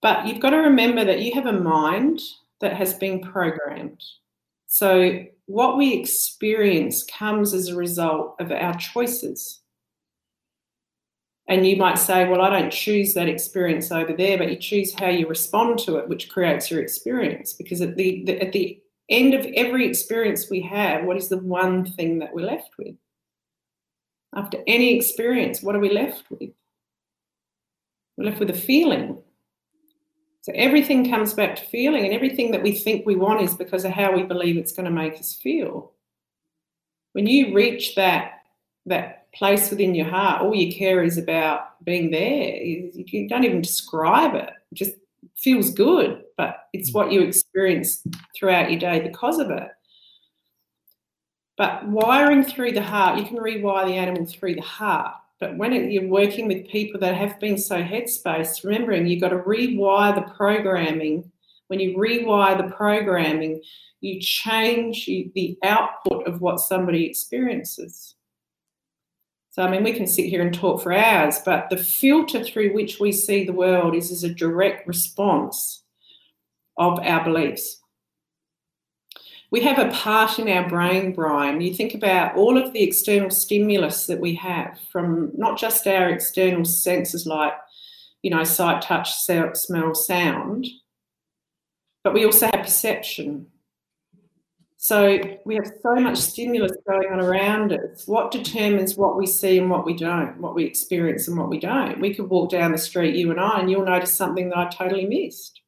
But 0.01 0.27
you've 0.27 0.39
got 0.39 0.51
to 0.51 0.57
remember 0.57 1.03
that 1.05 1.21
you 1.21 1.33
have 1.33 1.47
a 1.47 1.53
mind 1.53 2.21
that 2.59 2.73
has 2.73 2.93
been 2.93 3.19
programmed. 3.19 4.03
So 4.67 5.23
what 5.45 5.77
we 5.77 5.93
experience 5.93 7.03
comes 7.05 7.53
as 7.53 7.69
a 7.69 7.75
result 7.75 8.35
of 8.39 8.51
our 8.51 8.75
choices. 8.77 9.61
And 11.47 11.67
you 11.67 11.77
might 11.77 11.99
say, 11.99 12.27
well, 12.27 12.41
I 12.41 12.49
don't 12.49 12.71
choose 12.71 13.13
that 13.13 13.29
experience 13.29 13.91
over 13.91 14.13
there, 14.13 14.37
but 14.37 14.49
you 14.49 14.57
choose 14.57 14.93
how 14.93 15.09
you 15.09 15.27
respond 15.27 15.77
to 15.79 15.97
it, 15.97 16.09
which 16.09 16.29
creates 16.29 16.71
your 16.71 16.81
experience. 16.81 17.53
Because 17.53 17.81
at 17.81 17.95
the, 17.95 18.23
the 18.25 18.41
at 18.41 18.51
the 18.51 18.81
end 19.09 19.35
of 19.35 19.45
every 19.55 19.87
experience 19.87 20.49
we 20.49 20.61
have, 20.61 21.05
what 21.05 21.17
is 21.17 21.29
the 21.29 21.37
one 21.37 21.85
thing 21.85 22.19
that 22.19 22.33
we're 22.33 22.47
left 22.47 22.71
with? 22.79 22.95
After 24.35 24.57
any 24.65 24.95
experience, 24.95 25.61
what 25.61 25.75
are 25.75 25.79
we 25.79 25.91
left 25.91 26.23
with? 26.31 26.49
We're 28.17 28.25
left 28.25 28.39
with 28.39 28.49
a 28.49 28.53
feeling. 28.53 29.19
So 30.41 30.51
everything 30.55 31.09
comes 31.09 31.33
back 31.33 31.55
to 31.55 31.65
feeling, 31.65 32.05
and 32.05 32.13
everything 32.13 32.51
that 32.51 32.63
we 32.63 32.71
think 32.71 33.05
we 33.05 33.15
want 33.15 33.41
is 33.41 33.53
because 33.55 33.85
of 33.85 33.91
how 33.91 34.15
we 34.15 34.23
believe 34.23 34.57
it's 34.57 34.73
going 34.73 34.85
to 34.85 34.91
make 34.91 35.13
us 35.15 35.33
feel. 35.33 35.93
When 37.13 37.27
you 37.27 37.53
reach 37.53 37.95
that 37.95 38.41
that 38.87 39.24
place 39.35 39.69
within 39.69 39.93
your 39.93 40.07
heart. 40.07 40.41
All 40.41 40.55
you 40.55 40.73
care 40.73 41.03
is 41.03 41.17
about 41.17 41.83
being 41.83 42.11
there. 42.11 42.55
You 42.55 43.27
don't 43.27 43.43
even 43.43 43.61
describe 43.61 44.35
it. 44.35 44.49
It 44.71 44.75
just 44.75 44.93
feels 45.35 45.71
good, 45.71 46.23
but 46.37 46.67
it's 46.73 46.93
what 46.93 47.11
you 47.11 47.21
experience 47.21 48.03
throughout 48.35 48.71
your 48.71 48.79
day 48.79 48.99
because 49.01 49.39
of 49.39 49.51
it. 49.51 49.69
But 51.57 51.87
wiring 51.87 52.43
through 52.43 52.73
the 52.73 52.81
heart, 52.81 53.17
you 53.19 53.25
can 53.25 53.37
rewire 53.37 53.85
the 53.85 53.93
animal 53.93 54.25
through 54.25 54.55
the 54.55 54.61
heart. 54.61 55.15
But 55.39 55.57
when 55.57 55.73
it, 55.73 55.91
you're 55.91 56.07
working 56.07 56.47
with 56.47 56.67
people 56.67 56.99
that 57.01 57.15
have 57.15 57.39
been 57.39 57.57
so 57.57 57.81
headspace, 57.81 58.63
remembering 58.63 59.07
you've 59.07 59.21
got 59.21 59.29
to 59.29 59.39
rewire 59.39 60.15
the 60.15 60.33
programming. 60.33 61.31
When 61.67 61.79
you 61.79 61.97
rewire 61.97 62.57
the 62.57 62.73
programming, 62.75 63.61
you 64.01 64.19
change 64.21 65.05
the 65.05 65.57
output 65.63 66.27
of 66.27 66.41
what 66.41 66.59
somebody 66.59 67.05
experiences. 67.05 68.15
So, 69.55 69.63
I 69.63 69.71
mean, 69.71 69.85
we 69.85 69.93
can 69.93 70.05
sit 70.05 70.25
here 70.25 70.41
and 70.41 70.53
talk 70.53 70.83
for 70.83 70.91
hours, 70.91 71.39
but 71.45 71.69
the 71.69 71.77
filter 71.77 72.43
through 72.43 72.73
which 72.73 72.99
we 72.99 73.13
see 73.13 73.45
the 73.45 73.53
world 73.53 73.95
is 73.95 74.11
as 74.11 74.25
a 74.25 74.33
direct 74.33 74.85
response 74.85 75.81
of 76.77 76.99
our 76.99 77.23
beliefs. 77.23 77.79
We 79.51 79.61
have 79.61 79.79
a 79.79 79.93
part 79.93 80.39
in 80.39 80.49
our 80.49 80.67
brain, 80.67 81.13
Brian. 81.13 81.61
You 81.61 81.73
think 81.73 81.93
about 81.93 82.35
all 82.35 82.57
of 82.57 82.73
the 82.73 82.83
external 82.83 83.29
stimulus 83.29 84.07
that 84.07 84.19
we 84.19 84.35
have 84.35 84.77
from 84.91 85.31
not 85.37 85.57
just 85.57 85.87
our 85.87 86.09
external 86.09 86.65
senses 86.65 87.25
like, 87.25 87.53
you 88.23 88.31
know, 88.31 88.43
sight, 88.43 88.81
touch, 88.81 89.13
smell, 89.13 89.95
sound, 89.95 90.67
but 92.03 92.13
we 92.13 92.25
also 92.25 92.47
have 92.47 92.65
perception. 92.65 93.47
So 94.77 95.19
we 95.45 95.55
have 95.55 95.71
so 95.81 95.95
much 95.95 96.17
stimulus 96.17 96.73
going 96.87 97.11
on 97.11 97.19
around 97.19 97.73
us. 97.73 98.07
What 98.07 98.31
determines 98.31 98.95
what 98.95 99.17
we 99.17 99.25
see 99.25 99.57
and 99.57 99.69
what 99.69 99.85
we 99.85 99.95
don't, 99.95 100.39
what 100.39 100.53
we 100.53 100.65
experience 100.65 101.27
and 101.27 101.37
what 101.37 101.49
we 101.49 101.59
don't? 101.59 101.99
We 101.99 102.13
could 102.13 102.29
walk 102.29 102.51
down 102.51 102.71
the 102.71 102.77
street, 102.77 103.15
you 103.15 103.31
and 103.31 103.39
I, 103.39 103.59
and 103.59 103.71
you'll 103.71 103.85
notice 103.85 104.13
something 104.13 104.49
that 104.49 104.57
I 104.57 104.69
totally 104.69 105.05
missed. 105.05 105.61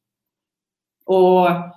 Or 1.06 1.72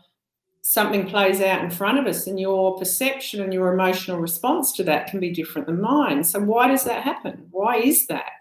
something 0.61 1.07
plays 1.07 1.41
out 1.41 1.63
in 1.63 1.71
front 1.71 1.99
of 1.99 2.05
us, 2.05 2.27
and 2.27 2.39
your 2.39 2.77
perception 2.77 3.41
and 3.41 3.53
your 3.53 3.73
emotional 3.73 4.19
response 4.19 4.73
to 4.73 4.83
that 4.83 5.07
can 5.07 5.19
be 5.19 5.31
different 5.31 5.67
than 5.67 5.81
mine. 5.81 6.23
So, 6.23 6.39
why 6.39 6.67
does 6.67 6.83
that 6.83 7.03
happen? 7.03 7.47
Why 7.51 7.77
is 7.77 8.07
that? 8.07 8.31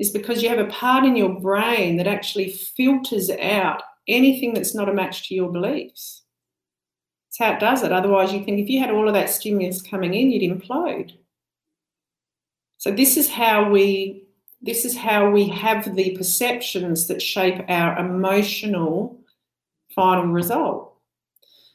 Is 0.00 0.10
because 0.10 0.42
you 0.42 0.48
have 0.48 0.58
a 0.58 0.70
part 0.70 1.04
in 1.04 1.16
your 1.16 1.40
brain 1.40 1.96
that 1.98 2.08
actually 2.08 2.50
filters 2.50 3.30
out 3.30 3.82
anything 4.08 4.52
that's 4.52 4.74
not 4.74 4.88
a 4.88 4.92
match 4.92 5.28
to 5.28 5.34
your 5.34 5.50
beliefs. 5.50 6.23
That's 7.38 7.50
how 7.50 7.56
it 7.56 7.60
does 7.60 7.82
it. 7.82 7.92
Otherwise, 7.92 8.32
you 8.32 8.44
think 8.44 8.60
if 8.60 8.68
you 8.68 8.80
had 8.80 8.90
all 8.90 9.08
of 9.08 9.14
that 9.14 9.30
stimulus 9.30 9.82
coming 9.82 10.14
in, 10.14 10.30
you'd 10.30 10.50
implode. 10.50 11.12
So 12.78 12.90
this 12.90 13.16
is 13.16 13.30
how 13.30 13.70
we 13.70 14.22
this 14.62 14.84
is 14.84 14.96
how 14.96 15.30
we 15.30 15.46
have 15.48 15.94
the 15.94 16.16
perceptions 16.16 17.06
that 17.08 17.20
shape 17.20 17.62
our 17.68 17.98
emotional 17.98 19.20
final 19.94 20.26
result. 20.26 20.94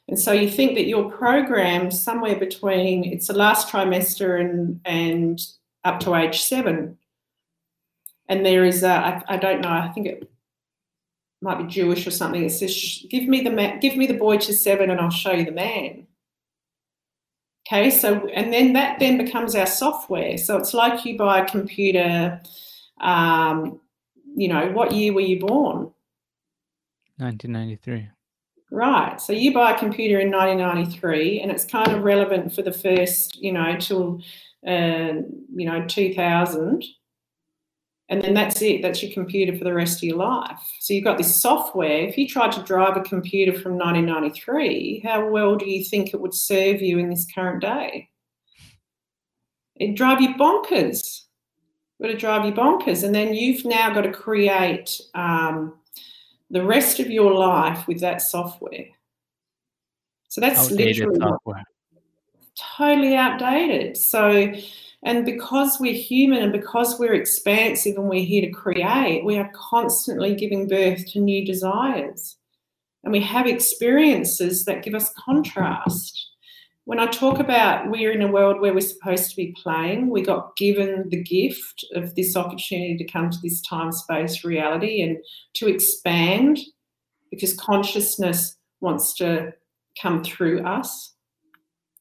And 0.07 0.19
so 0.19 0.31
you 0.31 0.49
think 0.49 0.73
that 0.75 0.87
you're 0.87 1.11
programmed 1.11 1.93
somewhere 1.93 2.35
between 2.35 3.03
it's 3.03 3.27
the 3.27 3.33
last 3.33 3.69
trimester 3.69 4.39
and 4.39 4.79
and 4.85 5.39
up 5.83 5.99
to 6.01 6.15
age 6.15 6.41
seven. 6.41 6.97
And 8.27 8.45
there 8.45 8.63
is 8.63 8.83
a, 8.83 8.91
I, 8.91 9.23
I 9.27 9.37
don't 9.37 9.61
know, 9.61 9.69
I 9.69 9.91
think 9.93 10.07
it 10.07 10.31
might 11.41 11.57
be 11.57 11.65
Jewish 11.65 12.05
or 12.05 12.11
something. 12.11 12.43
It 12.43 12.51
says, 12.51 13.05
"Give 13.09 13.27
me 13.27 13.41
the 13.41 13.51
ma- 13.51 13.77
give 13.77 13.95
me 13.95 14.07
the 14.07 14.13
boy 14.13 14.37
to 14.37 14.53
seven, 14.53 14.89
and 14.89 14.99
I'll 14.99 15.09
show 15.09 15.31
you 15.31 15.45
the 15.45 15.51
man." 15.51 16.07
Okay, 17.67 17.89
so 17.91 18.27
and 18.29 18.51
then 18.51 18.73
that 18.73 18.99
then 18.99 19.17
becomes 19.17 19.55
our 19.55 19.67
software. 19.67 20.37
So 20.37 20.57
it's 20.57 20.73
like 20.73 21.05
you 21.05 21.17
buy 21.17 21.39
a 21.39 21.47
computer. 21.47 22.41
Um, 22.99 23.79
you 24.35 24.47
know, 24.47 24.71
what 24.71 24.91
year 24.91 25.13
were 25.13 25.21
you 25.21 25.39
born? 25.39 25.91
1993. 27.17 28.09
Right. 28.71 29.19
So 29.19 29.33
you 29.33 29.53
buy 29.53 29.71
a 29.71 29.79
computer 29.79 30.19
in 30.19 30.31
1993, 30.31 31.41
and 31.41 31.51
it's 31.51 31.65
kind 31.65 31.91
of 31.91 32.03
relevant 32.03 32.53
for 32.53 32.61
the 32.61 32.71
first, 32.71 33.37
you 33.41 33.51
know, 33.51 33.75
till 33.77 34.21
uh, 34.67 35.21
you 35.55 35.65
know 35.65 35.85
2000 35.87 36.83
and 38.09 38.21
then 38.21 38.33
that's 38.33 38.61
it 38.61 38.81
that's 38.81 39.01
your 39.01 39.11
computer 39.11 39.57
for 39.57 39.63
the 39.63 39.73
rest 39.73 39.99
of 39.99 40.03
your 40.03 40.17
life. 40.17 40.59
So 40.79 40.93
you've 40.93 41.03
got 41.03 41.17
this 41.17 41.41
software. 41.41 42.07
If 42.07 42.17
you 42.17 42.27
tried 42.27 42.51
to 42.53 42.63
drive 42.63 42.97
a 42.97 43.01
computer 43.01 43.53
from 43.53 43.77
1993 43.77 45.01
how 45.03 45.29
well 45.29 45.55
do 45.55 45.69
you 45.69 45.83
think 45.83 46.13
it 46.13 46.19
would 46.21 46.33
serve 46.33 46.81
you 46.81 46.97
in 46.99 47.09
this 47.09 47.25
current 47.33 47.61
day? 47.61 48.09
It'd 49.79 49.95
drive 49.95 50.21
you 50.21 50.33
bonkers. 50.35 51.21
It 51.99 52.07
would 52.07 52.17
drive 52.17 52.45
you 52.45 52.51
bonkers. 52.51 53.03
And 53.03 53.13
then 53.15 53.33
you've 53.33 53.65
now 53.65 53.93
got 53.93 54.01
to 54.01 54.11
create 54.11 54.99
um, 55.13 55.75
the 56.49 56.63
rest 56.63 56.99
of 56.99 57.09
your 57.09 57.33
life 57.33 57.87
with 57.87 57.99
that 58.01 58.21
software. 58.21 58.87
So 60.29 60.41
that's 60.41 60.71
Outdated 60.71 61.07
literally 61.07 61.19
software. 61.19 61.63
totally 62.77 63.15
outdated. 63.15 63.97
So, 63.97 64.53
and 65.03 65.25
because 65.25 65.79
we're 65.79 65.93
human 65.93 66.43
and 66.43 66.51
because 66.51 66.99
we're 66.99 67.13
expansive 67.13 67.95
and 67.95 68.09
we're 68.09 68.25
here 68.25 68.41
to 68.41 68.51
create, 68.51 69.23
we 69.23 69.37
are 69.37 69.51
constantly 69.53 70.35
giving 70.35 70.67
birth 70.67 71.05
to 71.11 71.19
new 71.19 71.45
desires. 71.45 72.37
And 73.03 73.13
we 73.13 73.21
have 73.21 73.47
experiences 73.47 74.65
that 74.65 74.83
give 74.83 74.93
us 74.93 75.13
contrast. 75.25 76.27
When 76.83 76.99
I 76.99 77.05
talk 77.05 77.39
about 77.39 77.89
we're 77.89 78.11
in 78.11 78.21
a 78.21 78.31
world 78.31 78.59
where 78.59 78.73
we're 78.73 78.81
supposed 78.81 79.29
to 79.29 79.35
be 79.37 79.55
playing, 79.61 80.09
we 80.09 80.21
got 80.21 80.57
given 80.57 81.07
the 81.09 81.23
gift 81.23 81.85
of 81.95 82.15
this 82.15 82.35
opportunity 82.35 82.97
to 82.97 83.05
come 83.05 83.29
to 83.29 83.37
this 83.41 83.61
time 83.61 83.93
space 83.93 84.43
reality 84.43 85.01
and 85.01 85.17
to 85.55 85.67
expand 85.67 86.59
because 87.31 87.53
consciousness 87.53 88.57
wants 88.81 89.13
to 89.17 89.53
come 90.01 90.23
through 90.23 90.63
us. 90.63 91.13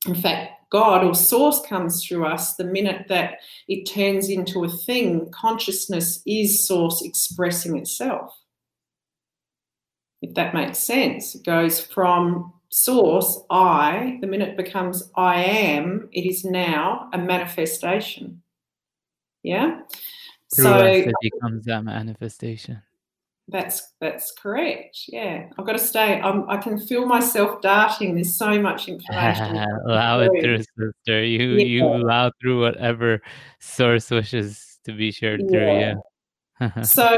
In 0.07 0.15
fact, 0.15 0.53
God 0.71 1.05
or 1.05 1.15
Source 1.15 1.61
comes 1.67 2.05
through 2.05 2.27
us 2.27 2.55
the 2.57 2.65
minute 2.65 3.07
that 3.09 3.39
it 3.69 3.85
turns 3.85 4.29
into 4.29 4.65
a 4.65 4.69
thing. 4.69 5.31
Consciousness 5.31 6.23
is 6.27 6.67
Source 6.67 7.03
expressing 7.03 7.77
itself. 7.79 8.35
If 10.21 10.35
that 10.35 10.55
makes 10.55 10.79
sense, 10.79 11.35
it 11.35 11.45
goes 11.45 11.81
from 11.81 12.53
Source, 12.71 13.41
I, 13.49 14.19
the 14.21 14.27
minute 14.27 14.51
it 14.51 14.57
becomes 14.57 15.11
I 15.17 15.43
am, 15.43 16.09
it 16.13 16.27
is 16.27 16.45
now 16.45 17.09
a 17.13 17.19
manifestation. 17.19 18.43
Yeah? 19.43 19.81
Through 20.55 20.65
so 20.65 20.73
us, 20.75 21.07
it 21.07 21.15
becomes 21.23 21.65
that 21.65 21.85
manifestation. 21.85 22.83
That's 23.49 23.95
that's 24.01 24.33
correct. 24.33 24.99
Yeah, 25.09 25.47
I've 25.59 25.65
got 25.67 25.73
to 25.73 25.79
stay. 25.79 26.21
I'm, 26.21 26.49
I 26.49 26.59
can 26.59 26.79
feel 26.79 27.07
myself 27.07 27.61
darting. 27.63 28.15
There's 28.15 28.37
so 28.37 28.61
much 28.61 28.89
information. 28.89 29.57
allow 29.87 30.21
it 30.21 30.31
Through. 30.43 30.59
sister. 30.59 31.25
You 31.25 31.53
Yeah. 31.55 31.65
you 31.65 31.85
allow 31.87 32.31
through 32.41 32.61
whatever 32.61 33.21
source 33.61 34.11
wishes 34.11 34.79
to 34.85 34.93
be 34.93 35.11
shared 35.11 35.49
through 35.49 35.61
Yeah. 35.61 35.95
you. 35.95 36.03
so 36.83 37.17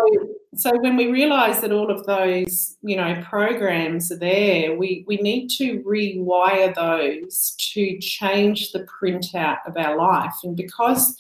so 0.55 0.71
when 0.81 0.97
we 0.97 1.11
realize 1.11 1.61
that 1.63 1.73
all 1.73 1.91
of 1.91 2.05
those 2.05 2.77
you 2.83 2.95
know 2.95 3.23
programs 3.27 4.13
are 4.13 4.19
there 4.19 4.77
we 4.77 5.03
we 5.07 5.17
need 5.17 5.49
to 5.49 5.81
rewire 5.83 6.75
those 6.75 7.55
to 7.59 7.99
change 8.01 8.71
the 8.73 8.87
printout 9.01 9.57
of 9.67 9.77
our 9.79 9.97
life 9.97 10.35
and 10.45 10.57
because 10.57 11.17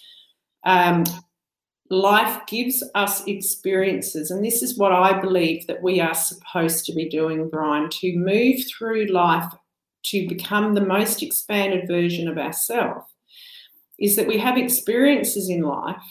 um, 0.64 1.04
life 1.91 2.41
gives 2.47 2.82
us 2.95 3.26
experiences 3.26 4.30
and 4.30 4.45
this 4.45 4.62
is 4.62 4.78
what 4.78 4.93
i 4.93 5.18
believe 5.20 5.66
that 5.66 5.82
we 5.82 6.01
are 6.01 6.14
supposed 6.14 6.84
to 6.84 6.95
be 6.95 7.09
doing 7.09 7.49
brian 7.49 7.88
to 7.91 8.16
move 8.16 8.61
through 8.66 9.07
life 9.07 9.53
to 10.05 10.26
become 10.28 10.74
the 10.74 10.80
most 10.80 11.22
expanded 11.22 11.86
version 11.88 12.28
of 12.28 12.38
ourselves 12.38 13.05
is 13.99 14.16
that 14.16 14.28
we 14.28 14.38
have 14.38 14.57
experiences 14.57 15.49
in 15.49 15.62
life 15.62 16.03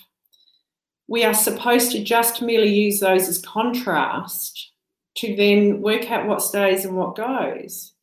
we 1.09 1.23
are 1.23 1.33
supposed 1.33 1.91
to 1.91 2.03
just 2.03 2.41
merely 2.41 2.71
use 2.71 2.99
those 2.99 3.27
as 3.27 3.41
contrast 3.41 4.71
to 5.15 5.35
then 5.35 5.81
work 5.81 6.09
out 6.11 6.27
what 6.27 6.41
stays 6.41 6.85
and 6.85 6.95
what 6.95 7.15
goes. 7.15 7.93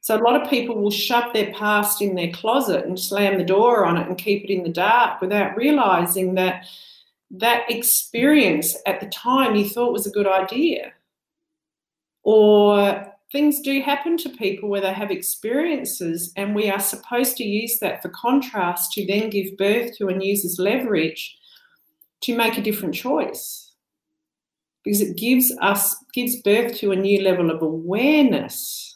So 0.00 0.16
a 0.16 0.24
lot 0.24 0.40
of 0.40 0.48
people 0.48 0.76
will 0.76 0.90
shove 0.90 1.32
their 1.32 1.52
past 1.52 2.00
in 2.00 2.14
their 2.14 2.32
closet 2.32 2.86
and 2.86 2.98
slam 2.98 3.36
the 3.36 3.44
door 3.44 3.84
on 3.84 3.98
it 3.98 4.08
and 4.08 4.16
keep 4.16 4.44
it 4.44 4.52
in 4.52 4.62
the 4.62 4.70
dark 4.70 5.20
without 5.20 5.56
realizing 5.56 6.34
that 6.34 6.64
that 7.30 7.70
experience 7.70 8.76
at 8.86 9.00
the 9.00 9.08
time 9.08 9.54
you 9.54 9.68
thought 9.68 9.92
was 9.92 10.06
a 10.06 10.10
good 10.10 10.26
idea. 10.26 10.92
Or 12.22 13.12
things 13.32 13.60
do 13.60 13.80
happen 13.82 14.16
to 14.18 14.28
people 14.28 14.68
where 14.68 14.80
they 14.80 14.92
have 14.92 15.10
experiences 15.10 16.32
and 16.36 16.54
we 16.54 16.70
are 16.70 16.80
supposed 16.80 17.36
to 17.36 17.44
use 17.44 17.78
that 17.80 18.00
for 18.00 18.08
contrast 18.10 18.92
to 18.92 19.06
then 19.06 19.30
give 19.30 19.56
birth 19.56 19.96
to 19.98 20.08
and 20.08 20.22
use 20.22 20.44
as 20.44 20.58
leverage 20.58 21.36
to 22.22 22.36
make 22.36 22.56
a 22.56 22.62
different 22.62 22.94
choice. 22.94 23.72
Because 24.84 25.00
it 25.00 25.16
gives 25.16 25.52
us 25.60 25.96
gives 26.12 26.36
birth 26.42 26.76
to 26.76 26.92
a 26.92 26.96
new 26.96 27.22
level 27.22 27.50
of 27.50 27.62
awareness 27.62 28.94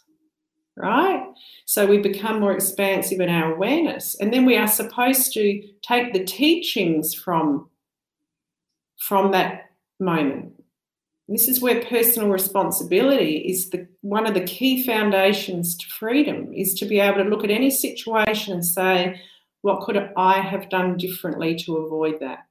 right? 0.79 1.24
So 1.66 1.87
we 1.87 1.99
become 1.99 2.41
more 2.41 2.53
expansive 2.53 3.20
in 3.20 3.29
our 3.29 3.55
awareness. 3.55 4.16
And 4.20 4.33
then 4.33 4.47
we 4.47 4.57
are 4.57 4.68
supposed 4.68 5.33
to 5.35 5.62
take 5.83 6.12
the 6.12 6.24
teachings 6.24 7.14
from 7.14 7.68
from 8.99 9.32
that 9.32 9.70
moment 10.01 10.53
this 11.28 11.49
is 11.49 11.61
where 11.61 11.84
personal 11.84 12.30
responsibility 12.30 13.36
is 13.36 13.70
the 13.70 13.86
one 14.01 14.26
of 14.26 14.34
the 14.34 14.44
key 14.44 14.84
foundations 14.84 15.76
to 15.76 15.86
freedom 15.86 16.53
is 16.55 16.74
to 16.74 16.86
be 16.86 17.01
able 17.01 17.22
to 17.22 17.28
look 17.28 17.44
at 17.44 17.51
any 17.51 17.70
situation 17.70 18.53
and 18.53 18.64
say 18.64 19.20
what 19.62 19.80
could 19.82 20.11
i 20.16 20.40
have 20.40 20.70
done 20.70 20.96
differently 20.96 21.57
to 21.57 21.76
avoid 21.76 22.18
that 22.20 22.49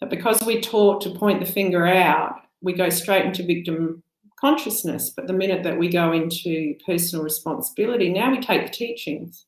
but 0.00 0.10
because 0.10 0.42
we're 0.44 0.60
taught 0.60 1.00
to 1.02 1.10
point 1.10 1.40
the 1.40 1.50
finger 1.50 1.86
out, 1.86 2.40
we 2.60 2.74
go 2.74 2.90
straight 2.90 3.24
into 3.24 3.42
victim 3.42 4.02
consciousness. 4.38 5.10
But 5.10 5.26
the 5.26 5.32
minute 5.32 5.62
that 5.62 5.78
we 5.78 5.88
go 5.88 6.12
into 6.12 6.74
personal 6.84 7.24
responsibility, 7.24 8.10
now 8.10 8.30
we 8.30 8.40
take 8.40 8.66
the 8.66 8.72
teachings. 8.72 9.46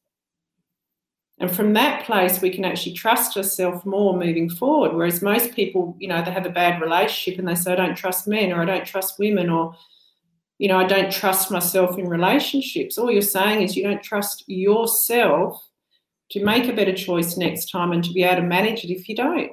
And 1.39 1.55
from 1.55 1.75
that 1.75 2.07
place, 2.07 2.41
we 2.41 2.51
can 2.51 2.65
actually 2.65 2.95
trust 2.95 3.37
ourselves 3.37 3.85
more 3.85 4.17
moving 4.17 4.49
forward. 4.49 4.95
Whereas 4.95 5.21
most 5.21 5.55
people, 5.55 5.95
you 5.99 6.09
know, 6.09 6.23
they 6.25 6.31
have 6.31 6.47
a 6.47 6.51
bad 6.51 6.81
relationship 6.81 7.39
and 7.39 7.47
they 7.47 7.55
say, 7.55 7.73
I 7.73 7.77
don't 7.77 7.95
trust 7.95 8.27
men 8.27 8.53
or 8.53 8.63
I 8.63 8.65
don't 8.65 8.87
trust 8.87 9.19
women 9.19 9.51
or, 9.51 9.75
you 10.59 10.69
know, 10.69 10.79
I 10.79 10.85
don't 10.85 11.13
trust 11.13 11.51
myself 11.51 11.99
in 11.99 12.09
relationships. 12.09 12.97
All 12.97 13.11
you're 13.11 13.21
saying 13.21 13.63
is 13.63 13.77
you 13.77 13.83
don't 13.83 14.03
trust 14.03 14.45
yourself 14.47 15.63
to 16.31 16.43
make 16.43 16.69
a 16.69 16.73
better 16.73 16.95
choice 16.95 17.37
next 17.37 17.71
time 17.71 17.93
and 17.93 18.03
to 18.03 18.13
be 18.13 18.23
able 18.23 18.41
to 18.41 18.49
manage 18.49 18.83
it 18.83 18.91
if 18.91 19.07
you 19.09 19.15
don't 19.15 19.53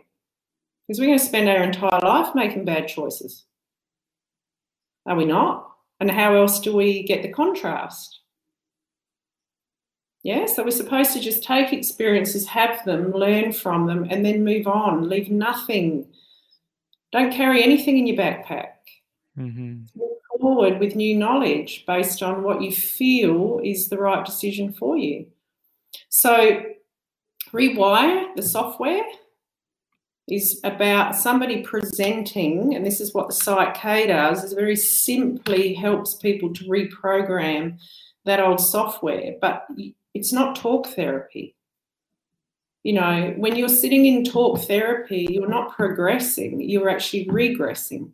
because 0.87 0.99
we're 0.99 1.07
going 1.07 1.19
to 1.19 1.25
spend 1.25 1.49
our 1.49 1.63
entire 1.63 1.99
life 2.01 2.35
making 2.35 2.65
bad 2.65 2.87
choices. 2.87 3.45
Are 5.05 5.15
we 5.15 5.25
not? 5.25 5.69
And 5.99 6.11
how 6.11 6.35
else 6.35 6.59
do 6.59 6.75
we 6.75 7.03
get 7.03 7.21
the 7.21 7.29
contrast? 7.29 8.19
Yeah, 10.23 10.45
so 10.45 10.63
we're 10.63 10.71
supposed 10.71 11.11
to 11.13 11.19
just 11.19 11.43
take 11.43 11.73
experiences, 11.73 12.47
have 12.47 12.83
them, 12.85 13.11
learn 13.11 13.51
from 13.51 13.87
them, 13.87 14.07
and 14.09 14.25
then 14.25 14.45
move 14.45 14.67
on. 14.67 15.09
Leave 15.09 15.29
nothing. 15.29 16.07
Don't 17.11 17.33
carry 17.33 17.61
anything 17.61 17.97
in 17.97 18.07
your 18.07 18.17
backpack. 18.17 18.69
hmm 19.35 19.81
Move 19.95 20.09
forward 20.39 20.79
with 20.79 20.95
new 20.95 21.15
knowledge 21.17 21.85
based 21.85 22.23
on 22.23 22.43
what 22.43 22.61
you 22.61 22.71
feel 22.71 23.59
is 23.63 23.89
the 23.89 23.97
right 23.97 24.25
decision 24.25 24.73
for 24.73 24.97
you. 24.97 25.25
So, 26.09 26.63
rewire 27.51 28.33
the 28.35 28.41
software 28.41 29.03
is 30.29 30.61
about 30.63 31.15
somebody 31.15 31.63
presenting, 31.63 32.75
and 32.75 32.85
this 32.85 33.01
is 33.01 33.13
what 33.13 33.27
the 33.27 33.33
Psych-K 33.33 34.07
does, 34.07 34.43
is 34.43 34.53
very 34.53 34.75
simply 34.75 35.73
helps 35.73 36.15
people 36.15 36.53
to 36.53 36.63
reprogram 36.65 37.77
that 38.25 38.39
old 38.39 38.61
software, 38.61 39.35
but 39.41 39.67
it's 40.13 40.33
not 40.33 40.55
talk 40.55 40.87
therapy. 40.87 41.55
You 42.83 42.93
know, 42.93 43.33
when 43.37 43.55
you're 43.55 43.69
sitting 43.69 44.05
in 44.05 44.25
talk 44.25 44.59
therapy, 44.61 45.27
you're 45.29 45.47
not 45.47 45.75
progressing, 45.75 46.59
you're 46.61 46.89
actually 46.89 47.25
regressing. 47.27 48.11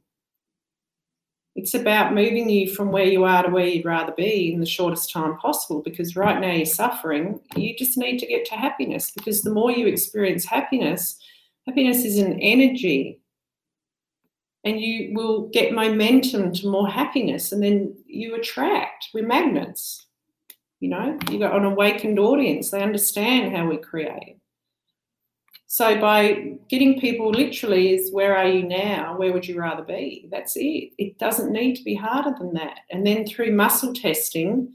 It's 1.56 1.74
about 1.74 2.14
moving 2.14 2.50
you 2.50 2.74
from 2.74 2.92
where 2.92 3.06
you 3.06 3.26
are 3.26 3.44
to 3.44 3.50
where 3.50 3.66
you'd 3.66 3.84
rather 3.84 4.14
be 4.14 4.54
in 4.54 4.60
the 4.60 4.66
shortest 4.66 5.12
time 5.12 5.38
possible 5.38 5.82
because 5.82 6.16
right 6.16 6.40
now 6.40 6.54
you're 6.54 6.66
suffering. 6.66 7.40
You 7.56 7.76
just 7.76 7.98
need 7.98 8.20
to 8.20 8.28
get 8.28 8.46
to 8.46 8.56
happiness 8.56 9.12
because 9.12 9.42
the 9.42 9.52
more 9.52 9.72
you 9.72 9.88
experience 9.88 10.46
happiness, 10.46 11.20
happiness 11.66 12.06
is 12.06 12.18
an 12.18 12.40
energy 12.40 13.20
and 14.64 14.80
you 14.80 15.14
will 15.14 15.48
get 15.50 15.74
momentum 15.74 16.52
to 16.54 16.68
more 16.68 16.88
happiness 16.88 17.52
and 17.52 17.64
then 17.64 17.96
you 18.06 18.36
attract 18.36 19.10
we're 19.14 19.26
magnets 19.26 20.06
you 20.80 20.90
know 20.90 21.18
you 21.30 21.40
got 21.40 21.56
an 21.56 21.66
awakened 21.66 22.20
audience 22.20 22.72
they 22.72 22.82
understand 22.82 23.56
how 23.56 23.68
we 23.68 23.78
create 23.78 24.38
so 25.68 26.00
by 26.00 26.56
getting 26.68 27.00
people 27.00 27.30
literally 27.30 27.94
is 27.94 28.12
where 28.12 28.36
are 28.36 28.48
you 28.48 28.64
now 28.64 29.18
where 29.18 29.32
would 29.34 29.48
you 29.48 29.60
rather 29.60 29.84
be 29.84 30.28
that's 30.32 30.56
it 30.56 30.92
it 30.98 31.18
doesn't 31.18 31.52
need 31.52 31.76
to 31.76 31.84
be 31.84 31.96
harder 31.96 32.34
than 32.40 32.54
that 32.54 32.80
and 32.92 33.06
then 33.06 33.26
through 33.26 33.52
muscle 33.52 33.94
testing 33.94 34.74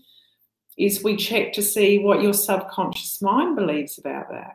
is 0.76 1.04
we 1.04 1.16
check 1.16 1.52
to 1.52 1.62
see 1.62 1.98
what 1.98 2.20
your 2.20 2.34
subconscious 2.34 3.22
mind 3.22 3.56
believes 3.56 3.98
about 3.98 4.28
that 4.30 4.54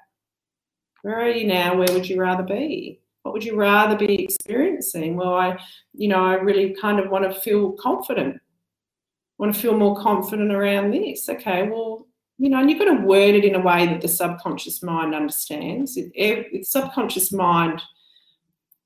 where 1.01 1.19
are 1.21 1.29
you 1.29 1.47
now? 1.47 1.77
Where 1.77 1.91
would 1.93 2.09
you 2.09 2.19
rather 2.19 2.43
be? 2.43 2.99
What 3.23 3.33
would 3.33 3.43
you 3.43 3.55
rather 3.55 3.95
be 3.95 4.23
experiencing? 4.23 5.15
Well, 5.15 5.33
I, 5.33 5.57
you 5.93 6.07
know, 6.07 6.23
I 6.23 6.33
really 6.35 6.75
kind 6.79 6.99
of 6.99 7.09
want 7.09 7.31
to 7.31 7.39
feel 7.39 7.73
confident. 7.73 8.39
Want 9.39 9.55
to 9.55 9.59
feel 9.59 9.77
more 9.77 9.99
confident 9.99 10.51
around 10.51 10.91
this. 10.91 11.27
Okay, 11.27 11.67
well, 11.67 12.05
you 12.37 12.49
know, 12.49 12.59
and 12.59 12.69
you've 12.69 12.79
got 12.79 12.85
to 12.85 13.05
word 13.05 13.35
it 13.35 13.45
in 13.45 13.55
a 13.55 13.59
way 13.59 13.85
that 13.85 14.01
the 14.01 14.07
subconscious 14.07 14.83
mind 14.83 15.15
understands. 15.15 15.97
It, 15.97 16.11
it, 16.13 16.65
subconscious 16.67 17.31
mind, 17.31 17.81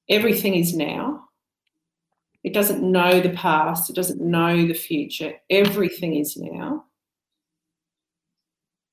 everything 0.10 0.56
is 0.56 0.76
now. 0.76 1.26
It 2.44 2.54
doesn't 2.54 2.84
know 2.84 3.20
the 3.20 3.30
past. 3.30 3.90
It 3.90 3.96
doesn't 3.96 4.22
know 4.22 4.68
the 4.68 4.74
future. 4.74 5.34
Everything 5.50 6.16
is 6.16 6.38
now. 6.38 6.86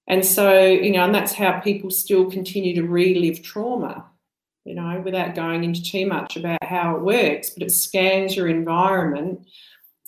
And 0.06 0.24
so, 0.24 0.66
you 0.66 0.92
know, 0.92 1.04
and 1.04 1.14
that's 1.14 1.32
how 1.32 1.60
people 1.60 1.90
still 1.90 2.30
continue 2.30 2.74
to 2.74 2.82
relive 2.82 3.42
trauma, 3.42 4.06
you 4.64 4.74
know, 4.74 5.00
without 5.04 5.34
going 5.34 5.62
into 5.62 5.82
too 5.82 6.06
much 6.06 6.36
about 6.36 6.62
how 6.64 6.96
it 6.96 7.02
works, 7.02 7.50
but 7.50 7.62
it 7.62 7.70
scans 7.70 8.34
your 8.34 8.48
environment 8.48 9.46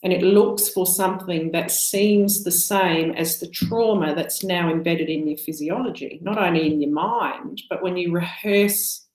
and 0.02 0.12
it 0.12 0.22
looks 0.22 0.68
for 0.68 0.84
something 0.84 1.52
that 1.52 1.70
seems 1.70 2.42
the 2.42 2.50
same 2.50 3.12
as 3.12 3.38
the 3.38 3.46
trauma 3.46 4.14
that's 4.14 4.42
now 4.42 4.70
embedded 4.70 5.08
in 5.08 5.28
your 5.28 5.38
physiology, 5.38 6.18
not 6.22 6.38
only 6.38 6.72
in 6.72 6.80
your 6.80 6.90
mind, 6.90 7.62
but 7.70 7.82
when 7.82 7.96
you 7.96 8.12
rehearse 8.12 9.06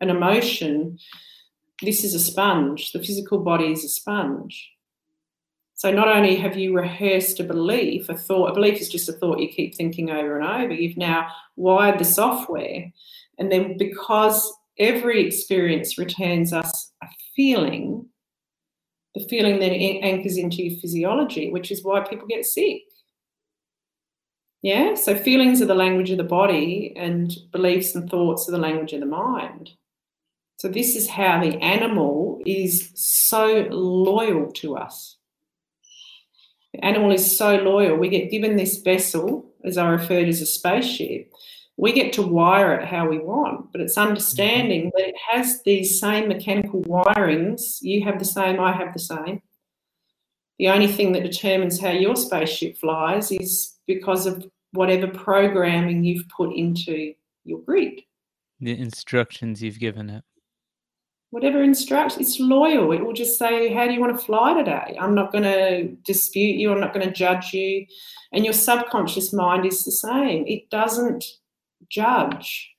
an 0.00 0.10
emotion, 0.10 0.98
this 1.82 2.04
is 2.04 2.14
a 2.14 2.20
sponge. 2.20 2.92
The 2.92 3.02
physical 3.02 3.38
body 3.38 3.72
is 3.72 3.84
a 3.84 3.88
sponge. 3.88 4.70
So 5.76 5.90
not 5.90 6.08
only 6.08 6.36
have 6.36 6.56
you 6.56 6.76
rehearsed 6.76 7.40
a 7.40 7.44
belief, 7.44 8.08
a 8.08 8.14
thought, 8.14 8.50
a 8.50 8.54
belief 8.54 8.80
is 8.80 8.88
just 8.88 9.08
a 9.08 9.12
thought 9.12 9.40
you 9.40 9.48
keep 9.48 9.74
thinking 9.74 10.10
over 10.10 10.38
and 10.38 10.46
over, 10.46 10.72
you've 10.72 10.96
now 10.96 11.28
wired 11.56 11.98
the 11.98 12.04
software. 12.04 12.92
And 13.38 13.50
then 13.50 13.76
because 13.76 14.52
every 14.78 15.26
experience 15.26 15.98
returns 15.98 16.52
us 16.52 16.92
a 17.02 17.06
feeling, 17.34 18.06
the 19.14 19.24
feeling 19.28 19.60
then 19.60 19.72
anchors 19.72 20.36
into 20.36 20.62
your 20.62 20.78
physiology, 20.80 21.50
which 21.50 21.70
is 21.70 21.84
why 21.84 22.00
people 22.00 22.26
get 22.26 22.44
sick. 22.44 22.82
Yeah, 24.62 24.94
so 24.94 25.14
feelings 25.14 25.60
are 25.60 25.66
the 25.66 25.74
language 25.74 26.10
of 26.10 26.16
the 26.16 26.24
body, 26.24 26.92
and 26.96 27.36
beliefs 27.52 27.94
and 27.94 28.08
thoughts 28.08 28.48
are 28.48 28.52
the 28.52 28.58
language 28.58 28.92
of 28.94 29.00
the 29.00 29.06
mind. 29.06 29.72
So, 30.56 30.68
this 30.68 30.96
is 30.96 31.08
how 31.08 31.40
the 31.40 31.58
animal 31.62 32.40
is 32.46 32.90
so 32.94 33.68
loyal 33.70 34.50
to 34.52 34.76
us. 34.76 35.18
The 36.72 36.82
animal 36.84 37.12
is 37.12 37.36
so 37.36 37.56
loyal. 37.56 37.96
We 37.96 38.08
get 38.08 38.30
given 38.30 38.56
this 38.56 38.78
vessel, 38.78 39.52
as 39.64 39.76
I 39.76 39.88
referred 39.88 40.28
as 40.28 40.40
a 40.40 40.46
spaceship, 40.46 41.30
we 41.76 41.92
get 41.92 42.12
to 42.14 42.22
wire 42.22 42.74
it 42.74 42.86
how 42.86 43.08
we 43.08 43.18
want, 43.18 43.72
but 43.72 43.80
it's 43.80 43.96
mm-hmm. 43.96 44.08
understanding 44.08 44.92
that 44.96 45.08
it 45.08 45.16
has 45.30 45.62
these 45.62 45.98
same 45.98 46.28
mechanical 46.28 46.82
wirings. 46.82 47.78
You 47.80 48.04
have 48.04 48.18
the 48.18 48.24
same, 48.24 48.60
I 48.60 48.72
have 48.72 48.92
the 48.92 49.00
same. 49.00 49.42
The 50.58 50.68
only 50.68 50.86
thing 50.86 51.12
that 51.12 51.24
determines 51.24 51.80
how 51.80 51.90
your 51.90 52.14
spaceship 52.14 52.78
flies 52.78 53.32
is 53.32 53.76
because 53.88 54.26
of 54.26 54.46
whatever 54.72 55.08
programming 55.08 56.04
you've 56.04 56.28
put 56.28 56.54
into 56.54 57.12
your 57.44 57.60
grid. 57.62 58.02
The 58.60 58.78
instructions 58.78 59.62
you've 59.62 59.80
given 59.80 60.10
it. 60.10 60.22
Whatever 61.30 61.64
instruction, 61.64 62.20
it's 62.20 62.38
loyal. 62.38 62.92
It 62.92 63.04
will 63.04 63.12
just 63.12 63.36
say, 63.36 63.72
How 63.74 63.86
do 63.86 63.92
you 63.92 64.00
want 64.00 64.16
to 64.16 64.24
fly 64.24 64.54
today? 64.54 64.96
I'm 65.00 65.16
not 65.16 65.32
going 65.32 65.42
to 65.42 65.88
dispute 66.04 66.54
you. 66.54 66.70
I'm 66.70 66.78
not 66.78 66.94
going 66.94 67.04
to 67.04 67.12
judge 67.12 67.52
you. 67.52 67.84
And 68.32 68.44
your 68.44 68.54
subconscious 68.54 69.32
mind 69.32 69.66
is 69.66 69.84
the 69.84 69.90
same. 69.90 70.46
It 70.46 70.70
doesn't 70.70 71.24
judge. 71.88 72.70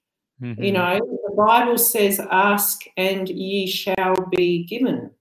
Mm-hmm. 0.42 0.64
You 0.64 0.72
know, 0.74 1.00
the 1.00 1.36
Bible 1.36 1.78
says, 1.78 2.20
Ask 2.32 2.82
and 2.98 3.28
ye 3.30 3.68
shall 3.68 4.16
be 4.30 4.66
given. 4.66 5.12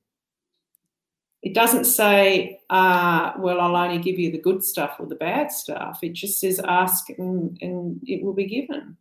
It 1.43 1.55
doesn't 1.55 1.85
say, 1.85 2.61
uh, 2.71 3.33
Well, 3.39 3.61
I'll 3.61 3.77
only 3.77 3.99
give 3.99 4.19
you 4.19 4.33
the 4.33 4.41
good 4.41 4.65
stuff 4.65 4.97
or 4.99 5.07
the 5.07 5.15
bad 5.15 5.53
stuff. 5.53 6.01
It 6.03 6.15
just 6.15 6.41
says, 6.41 6.59
Ask 6.61 7.11
and, 7.11 7.57
and 7.61 8.01
it 8.05 8.25
will 8.25 8.33
be 8.33 8.47
given. 8.47 8.97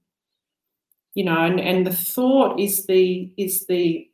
You 1.15 1.25
know, 1.25 1.43
and, 1.43 1.59
and 1.59 1.85
the 1.85 1.93
thought 1.93 2.59
is 2.59 2.85
the 2.87 3.31
is 3.37 3.67
the 3.67 4.07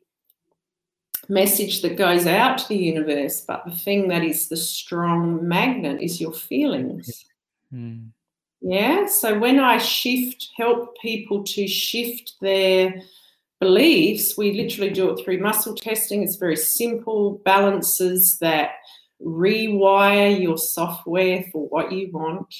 message 1.30 1.80
that 1.82 1.96
goes 1.96 2.26
out 2.26 2.58
to 2.58 2.68
the 2.68 2.76
universe, 2.76 3.40
but 3.40 3.64
the 3.64 3.74
thing 3.74 4.08
that 4.08 4.22
is 4.22 4.48
the 4.48 4.56
strong 4.56 5.46
magnet 5.46 6.02
is 6.02 6.20
your 6.20 6.32
feelings. 6.32 7.24
Mm. 7.72 8.08
Yeah. 8.60 9.06
So 9.06 9.38
when 9.38 9.58
I 9.58 9.78
shift, 9.78 10.50
help 10.56 10.98
people 11.00 11.44
to 11.44 11.66
shift 11.66 12.34
their 12.40 13.02
beliefs, 13.58 14.36
we 14.36 14.52
literally 14.52 14.90
do 14.90 15.10
it 15.10 15.24
through 15.24 15.38
muscle 15.38 15.74
testing. 15.74 16.22
It's 16.22 16.36
very 16.36 16.56
simple 16.56 17.40
balances 17.44 18.38
that 18.38 18.72
rewire 19.22 20.40
your 20.40 20.58
software 20.58 21.44
for 21.52 21.68
what 21.68 21.92
you 21.92 22.10
want. 22.12 22.54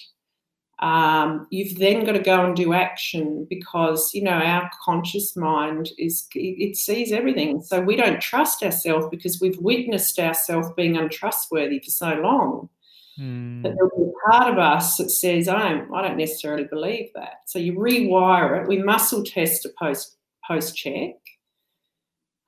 Um, 0.78 1.46
you've 1.50 1.78
then 1.78 2.04
got 2.04 2.12
to 2.12 2.20
go 2.20 2.46
and 2.46 2.56
do 2.56 2.72
action 2.72 3.46
because 3.50 4.14
you 4.14 4.22
know 4.22 4.30
our 4.30 4.70
conscious 4.82 5.36
mind 5.36 5.90
is 5.98 6.26
it 6.32 6.74
sees 6.74 7.12
everything 7.12 7.60
so 7.60 7.82
we 7.82 7.96
don't 7.96 8.18
trust 8.18 8.62
ourselves 8.62 9.06
because 9.10 9.42
we've 9.42 9.58
witnessed 9.58 10.18
ourselves 10.18 10.68
being 10.78 10.96
untrustworthy 10.96 11.80
for 11.80 11.90
so 11.90 12.14
long 12.14 12.70
Mm. 13.20 13.62
But 13.62 13.74
there'll 13.74 13.90
be 13.90 14.10
a 14.10 14.30
part 14.30 14.52
of 14.52 14.58
us 14.58 14.96
that 14.96 15.10
says, 15.10 15.48
I 15.48 15.68
don't, 15.68 15.94
I 15.94 16.06
don't 16.06 16.16
necessarily 16.16 16.64
believe 16.64 17.10
that. 17.14 17.42
So 17.46 17.58
you 17.58 17.74
rewire 17.74 18.62
it. 18.62 18.68
We 18.68 18.82
muscle 18.82 19.22
test 19.22 19.66
a 19.66 19.70
post 19.78 20.16
post 20.46 20.76
check. 20.76 21.16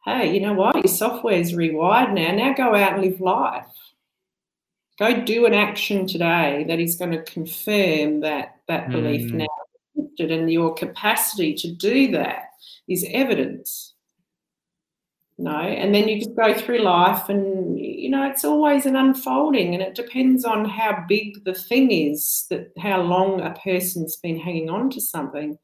Hey, 0.04 0.34
you 0.34 0.40
know 0.40 0.54
what? 0.54 0.74
Your 0.74 0.88
software 0.88 1.38
is 1.38 1.52
rewired 1.52 2.14
now. 2.14 2.32
Now 2.32 2.54
go 2.54 2.74
out 2.74 2.94
and 2.94 3.02
live 3.02 3.20
life. 3.20 3.66
Go 4.98 5.24
do 5.24 5.46
an 5.46 5.54
action 5.54 6.06
today 6.06 6.64
that 6.68 6.80
is 6.80 6.96
going 6.96 7.12
to 7.12 7.22
confirm 7.22 8.20
that 8.20 8.56
that 8.68 8.88
mm. 8.88 8.92
belief 8.92 9.32
now 9.32 9.46
shifted, 9.94 10.30
and 10.30 10.50
your 10.50 10.74
capacity 10.74 11.54
to 11.54 11.72
do 11.72 12.10
that 12.12 12.50
is 12.88 13.06
evidence 13.10 13.91
no 15.42 15.58
and 15.58 15.92
then 15.94 16.08
you 16.08 16.18
just 16.18 16.36
go 16.36 16.54
through 16.54 16.78
life 16.78 17.28
and 17.28 17.78
you 17.78 18.08
know 18.08 18.28
it's 18.28 18.44
always 18.44 18.86
an 18.86 18.94
unfolding 18.94 19.74
and 19.74 19.82
it 19.82 19.94
depends 19.94 20.44
on 20.44 20.64
how 20.64 21.04
big 21.08 21.44
the 21.44 21.54
thing 21.54 21.90
is 21.90 22.46
that 22.48 22.70
how 22.78 23.02
long 23.02 23.40
a 23.40 23.52
person's 23.54 24.16
been 24.16 24.38
hanging 24.38 24.70
on 24.70 24.88
to 24.88 25.00
something. 25.00 25.58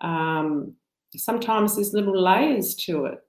Um, 0.00 0.74
sometimes 1.16 1.76
there's 1.76 1.94
little 1.94 2.20
layers 2.20 2.74
to 2.74 3.06
it 3.06 3.20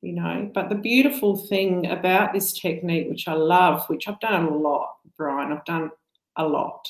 you 0.00 0.12
know 0.12 0.50
but 0.54 0.68
the 0.68 0.74
beautiful 0.74 1.36
thing 1.36 1.86
about 1.90 2.32
this 2.32 2.52
technique 2.52 3.08
which 3.08 3.26
i 3.28 3.32
love 3.32 3.84
which 3.88 4.06
i've 4.06 4.20
done 4.20 4.44
a 4.44 4.56
lot 4.56 4.94
brian 5.16 5.52
i've 5.52 5.64
done 5.64 5.90
a 6.36 6.46
lot 6.46 6.88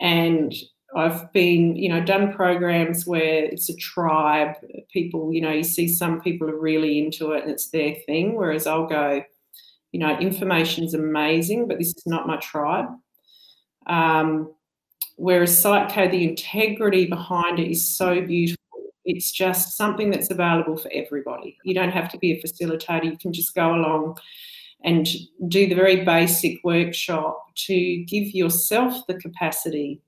and 0.00 0.54
I've 0.96 1.32
been, 1.32 1.76
you 1.76 1.88
know, 1.88 2.04
done 2.04 2.32
programs 2.32 3.06
where 3.06 3.44
it's 3.44 3.68
a 3.68 3.76
tribe. 3.76 4.56
People, 4.92 5.32
you 5.32 5.40
know, 5.40 5.52
you 5.52 5.62
see 5.62 5.86
some 5.86 6.20
people 6.20 6.50
are 6.50 6.58
really 6.58 6.98
into 6.98 7.32
it 7.32 7.42
and 7.42 7.50
it's 7.50 7.70
their 7.70 7.94
thing. 8.06 8.34
Whereas 8.34 8.66
I'll 8.66 8.86
go, 8.86 9.22
you 9.92 10.00
know, 10.00 10.18
information 10.18 10.84
is 10.84 10.94
amazing, 10.94 11.68
but 11.68 11.78
this 11.78 11.88
is 11.88 12.06
not 12.06 12.26
my 12.26 12.36
tribe. 12.38 12.88
Um, 13.86 14.52
whereas 15.16 15.60
Psych-K, 15.60 16.08
the 16.08 16.28
integrity 16.28 17.06
behind 17.06 17.60
it 17.60 17.70
is 17.70 17.88
so 17.88 18.20
beautiful. 18.20 18.58
It's 19.04 19.30
just 19.30 19.76
something 19.76 20.10
that's 20.10 20.30
available 20.30 20.76
for 20.76 20.90
everybody. 20.92 21.56
You 21.64 21.74
don't 21.74 21.90
have 21.90 22.10
to 22.10 22.18
be 22.18 22.32
a 22.32 22.42
facilitator. 22.42 23.04
You 23.04 23.16
can 23.16 23.32
just 23.32 23.54
go 23.54 23.74
along 23.74 24.18
and 24.82 25.06
do 25.48 25.68
the 25.68 25.74
very 25.74 26.04
basic 26.04 26.58
workshop 26.64 27.54
to 27.66 28.04
give 28.04 28.34
yourself 28.34 29.06
the 29.06 29.14
capacity 29.14 30.00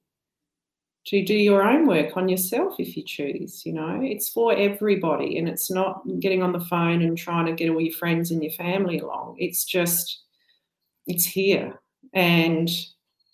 to 1.04 1.24
do 1.24 1.34
your 1.34 1.62
own 1.64 1.86
work 1.86 2.16
on 2.16 2.28
yourself 2.28 2.76
if 2.78 2.96
you 2.96 3.02
choose. 3.04 3.66
You 3.66 3.72
know, 3.72 4.00
it's 4.02 4.28
for 4.28 4.54
everybody 4.54 5.38
and 5.38 5.48
it's 5.48 5.70
not 5.70 6.02
getting 6.20 6.42
on 6.42 6.52
the 6.52 6.60
phone 6.60 7.02
and 7.02 7.18
trying 7.18 7.46
to 7.46 7.52
get 7.52 7.70
all 7.70 7.80
your 7.80 7.94
friends 7.94 8.30
and 8.30 8.42
your 8.42 8.52
family 8.52 9.00
along. 9.00 9.36
It's 9.38 9.64
just, 9.64 10.22
it's 11.06 11.24
here 11.24 11.80
and 12.12 12.70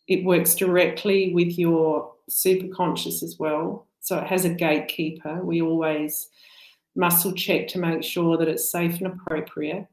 it 0.07 0.25
works 0.25 0.55
directly 0.55 1.35
with 1.35 1.59
your 1.59 2.13
superconscious 2.31 3.23
as 3.23 3.37
well. 3.39 3.87
So 4.01 4.19
it 4.19 4.27
has 4.27 4.45
a 4.45 4.51
gatekeeper. 4.51 5.43
We 5.43 5.61
always 5.61 6.31
muscle 6.97 7.33
check 7.33 7.69
to 7.69 7.79
make 7.79 8.03
sure 8.03 8.39
that 8.39 8.49
it's 8.49 8.73
safe 8.73 8.99
and 8.99 9.09
appropriate 9.09 9.87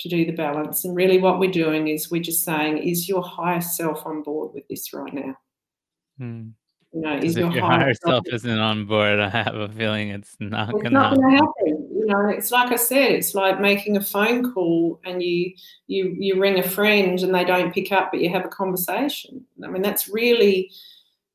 to 0.00 0.08
do 0.08 0.26
the 0.26 0.32
balance. 0.32 0.84
And 0.84 0.94
really, 0.94 1.18
what 1.18 1.38
we're 1.38 1.50
doing 1.50 1.88
is 1.88 2.10
we're 2.10 2.22
just 2.22 2.44
saying, 2.44 2.78
is 2.78 3.08
your 3.08 3.22
higher 3.22 3.60
self 3.60 4.04
on 4.04 4.22
board 4.22 4.52
with 4.52 4.66
this 4.68 4.92
right 4.92 5.12
now? 5.14 5.36
Hmm. 6.18 6.48
Know, 6.96 7.16
is 7.16 7.36
your, 7.36 7.50
your 7.50 7.66
higher 7.66 7.92
self 7.92 8.24
isn't 8.32 8.58
on 8.58 8.86
board, 8.86 9.18
I 9.18 9.28
have 9.28 9.56
a 9.56 9.68
feeling 9.68 10.10
it's 10.10 10.36
not 10.38 10.72
not 10.72 11.16
gonna 11.16 11.30
happen. 11.30 11.88
You 11.92 12.06
know, 12.06 12.28
it's 12.28 12.52
like 12.52 12.70
I 12.70 12.76
said, 12.76 13.10
it's 13.10 13.34
like 13.34 13.60
making 13.60 13.96
a 13.96 14.00
phone 14.00 14.54
call 14.54 15.00
and 15.04 15.20
you 15.20 15.54
you 15.88 16.14
you 16.16 16.40
ring 16.40 16.60
a 16.60 16.62
friend 16.62 17.18
and 17.20 17.34
they 17.34 17.44
don't 17.44 17.74
pick 17.74 17.90
up, 17.90 18.12
but 18.12 18.20
you 18.20 18.30
have 18.30 18.44
a 18.44 18.48
conversation. 18.48 19.44
I 19.64 19.68
mean, 19.68 19.82
that's 19.82 20.08
really 20.08 20.70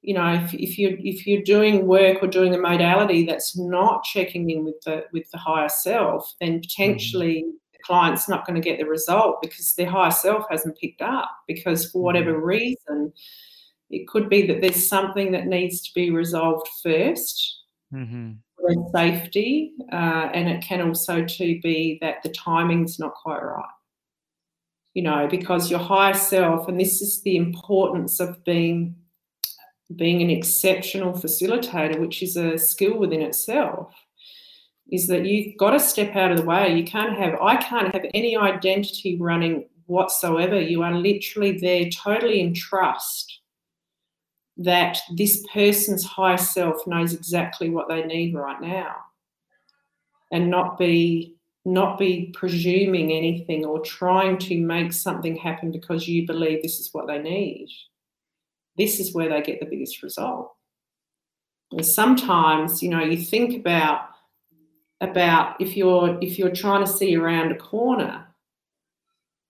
you 0.01 0.13
know 0.13 0.33
if, 0.33 0.53
if 0.53 0.77
you 0.77 0.97
if 0.99 1.27
you're 1.27 1.43
doing 1.43 1.87
work 1.87 2.23
or 2.23 2.27
doing 2.27 2.55
a 2.55 2.57
modality 2.57 3.25
that's 3.25 3.57
not 3.57 4.03
checking 4.03 4.49
in 4.49 4.63
with 4.63 4.79
the 4.85 5.03
with 5.11 5.29
the 5.31 5.37
higher 5.37 5.67
self 5.67 6.33
then 6.39 6.51
mm-hmm. 6.51 6.61
potentially 6.61 7.43
mm-hmm. 7.43 7.49
the 7.73 7.79
client's 7.83 8.29
not 8.29 8.47
going 8.47 8.55
to 8.55 8.65
get 8.65 8.79
the 8.79 8.85
result 8.85 9.41
because 9.41 9.73
their 9.75 9.89
higher 9.89 10.11
self 10.11 10.45
hasn't 10.49 10.77
picked 10.79 11.01
up 11.01 11.29
because 11.47 11.91
for 11.91 12.01
whatever 12.01 12.33
mm-hmm. 12.33 12.45
reason 12.45 13.11
it 13.89 14.07
could 14.07 14.29
be 14.29 14.45
that 14.47 14.61
there's 14.61 14.87
something 14.87 15.31
that 15.31 15.47
needs 15.47 15.81
to 15.81 15.93
be 15.93 16.11
resolved 16.11 16.67
1st 16.85 17.49
mm-hmm. 17.93 18.31
for 18.55 18.89
safety, 18.93 19.73
uh, 19.91 20.29
and 20.33 20.47
it 20.47 20.61
can 20.61 20.81
also 20.81 21.25
to 21.25 21.59
be 21.61 21.97
that 22.01 22.21
the 22.23 22.29
timing's 22.29 22.99
not 22.99 23.15
quite 23.15 23.43
right. 23.43 23.65
You 24.93 25.03
know, 25.03 25.27
because 25.27 25.69
your 25.69 25.79
higher 25.79 26.13
self, 26.13 26.67
and 26.67 26.79
this 26.79 27.01
is 27.01 27.21
the 27.21 27.37
importance 27.37 28.19
of 28.19 28.43
being 28.43 28.95
being 29.95 30.21
an 30.21 30.29
exceptional 30.29 31.13
facilitator, 31.13 31.99
which 31.99 32.21
is 32.21 32.37
a 32.37 32.59
skill 32.59 32.99
within 32.99 33.21
itself, 33.21 33.91
is 34.91 35.07
that 35.07 35.25
you've 35.25 35.57
got 35.57 35.71
to 35.71 35.79
step 35.79 36.15
out 36.15 36.31
of 36.31 36.37
the 36.37 36.45
way. 36.45 36.75
You 36.75 36.83
can't 36.83 37.17
have, 37.17 37.39
I 37.41 37.55
can't 37.57 37.91
have 37.93 38.05
any 38.13 38.37
identity 38.37 39.17
running 39.17 39.67
whatsoever. 39.87 40.59
You 40.61 40.83
are 40.83 40.93
literally 40.93 41.57
there 41.57 41.89
totally 41.89 42.39
in 42.41 42.53
trust 42.53 43.28
that 44.59 44.99
this 45.15 45.45
person's 45.51 46.03
higher 46.03 46.37
self 46.37 46.85
knows 46.85 47.13
exactly 47.13 47.69
what 47.69 47.87
they 47.87 48.03
need 48.03 48.35
right 48.35 48.61
now 48.61 48.93
and 50.31 50.49
not 50.49 50.77
be 50.77 51.35
not 51.65 51.97
be 51.97 52.33
presuming 52.33 53.11
anything 53.11 53.65
or 53.65 53.79
trying 53.81 54.37
to 54.37 54.59
make 54.59 54.91
something 54.93 55.35
happen 55.35 55.71
because 55.71 56.07
you 56.07 56.25
believe 56.25 56.61
this 56.61 56.79
is 56.79 56.89
what 56.93 57.05
they 57.05 57.19
need. 57.19 57.67
This 58.77 58.99
is 58.99 59.13
where 59.13 59.29
they 59.29 59.41
get 59.41 59.59
the 59.59 59.65
biggest 59.65 60.01
result. 60.01 60.53
And 61.71 61.85
sometimes 61.85 62.83
you 62.83 62.89
know 62.89 63.01
you 63.01 63.17
think 63.17 63.55
about 63.55 64.09
about 64.99 65.59
if 65.61 65.77
you're 65.77 66.17
if 66.21 66.37
you're 66.37 66.51
trying 66.51 66.85
to 66.85 66.91
see 66.91 67.15
around 67.15 67.53
a 67.53 67.55
corner 67.55 68.25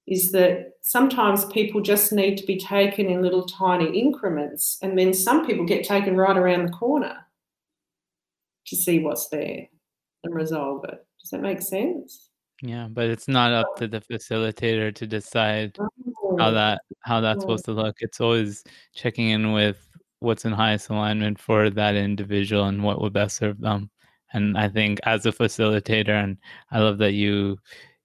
is 0.05 0.31
that 0.33 0.68
sometimes 0.81 1.45
people 1.45 1.81
just 1.81 2.11
need 2.11 2.37
to 2.37 2.45
be 2.45 2.57
taken 2.57 3.07
in 3.07 3.21
little 3.21 3.45
tiny 3.45 3.97
increments 3.99 4.77
and 4.81 4.97
then 4.97 5.13
some 5.13 5.45
people 5.45 5.65
get 5.65 5.83
taken 5.83 6.15
right 6.15 6.37
around 6.37 6.65
the 6.65 6.71
corner 6.71 7.17
to 8.65 8.75
see 8.75 8.99
what's 8.99 9.29
there 9.29 9.67
and 10.23 10.35
resolve 10.35 10.83
it. 10.85 11.05
Does 11.21 11.31
that 11.31 11.41
make 11.41 11.61
sense? 11.61 12.29
Yeah 12.61 12.87
but 12.89 13.05
it's 13.05 13.27
not 13.27 13.53
up 13.53 13.75
to 13.77 13.87
the 13.87 14.01
facilitator 14.01 14.93
to 14.93 15.07
decide 15.07 15.77
how 16.37 16.51
that 16.51 16.81
how 17.01 17.21
that's 17.21 17.41
supposed 17.41 17.65
to 17.65 17.71
look. 17.71 17.97
It's 17.99 18.19
always 18.19 18.63
checking 18.93 19.29
in 19.29 19.53
with 19.53 19.77
what's 20.19 20.45
in 20.45 20.51
highest 20.51 20.89
alignment 20.89 21.39
for 21.39 21.69
that 21.69 21.95
individual 21.95 22.65
and 22.65 22.83
what 22.83 23.01
would 23.01 23.13
best 23.13 23.37
serve 23.37 23.59
them. 23.59 23.89
And 24.33 24.57
i 24.57 24.69
think 24.69 24.99
as 25.03 25.25
a 25.25 25.31
facilitator 25.31 26.23
and 26.23 26.37
i 26.71 26.79
love 26.79 26.97
that 26.99 27.13
you 27.13 27.57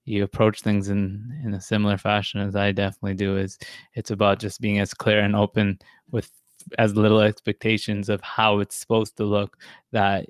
you 0.05 0.23
approach 0.23 0.61
things 0.61 0.89
in 0.89 1.41
in 1.45 1.55
a 1.55 1.61
similar 1.61 1.97
fashion 1.97 2.41
as 2.41 2.55
i 2.55 2.71
definitely 2.71 3.15
do 3.15 3.37
is 3.39 3.59
it's 3.95 4.11
about 4.11 4.39
just 4.39 4.61
being 4.61 4.79
as 4.79 4.93
clear 4.93 5.21
and 5.21 5.35
open 5.35 5.79
with 6.11 6.31
as 6.79 6.97
little 6.97 7.21
expectations 7.21 8.09
of 8.09 8.21
how 8.21 8.61
it's 8.61 8.77
supposed 8.77 9.17
to 9.17 9.25
look 9.25 9.57
that 9.93 10.27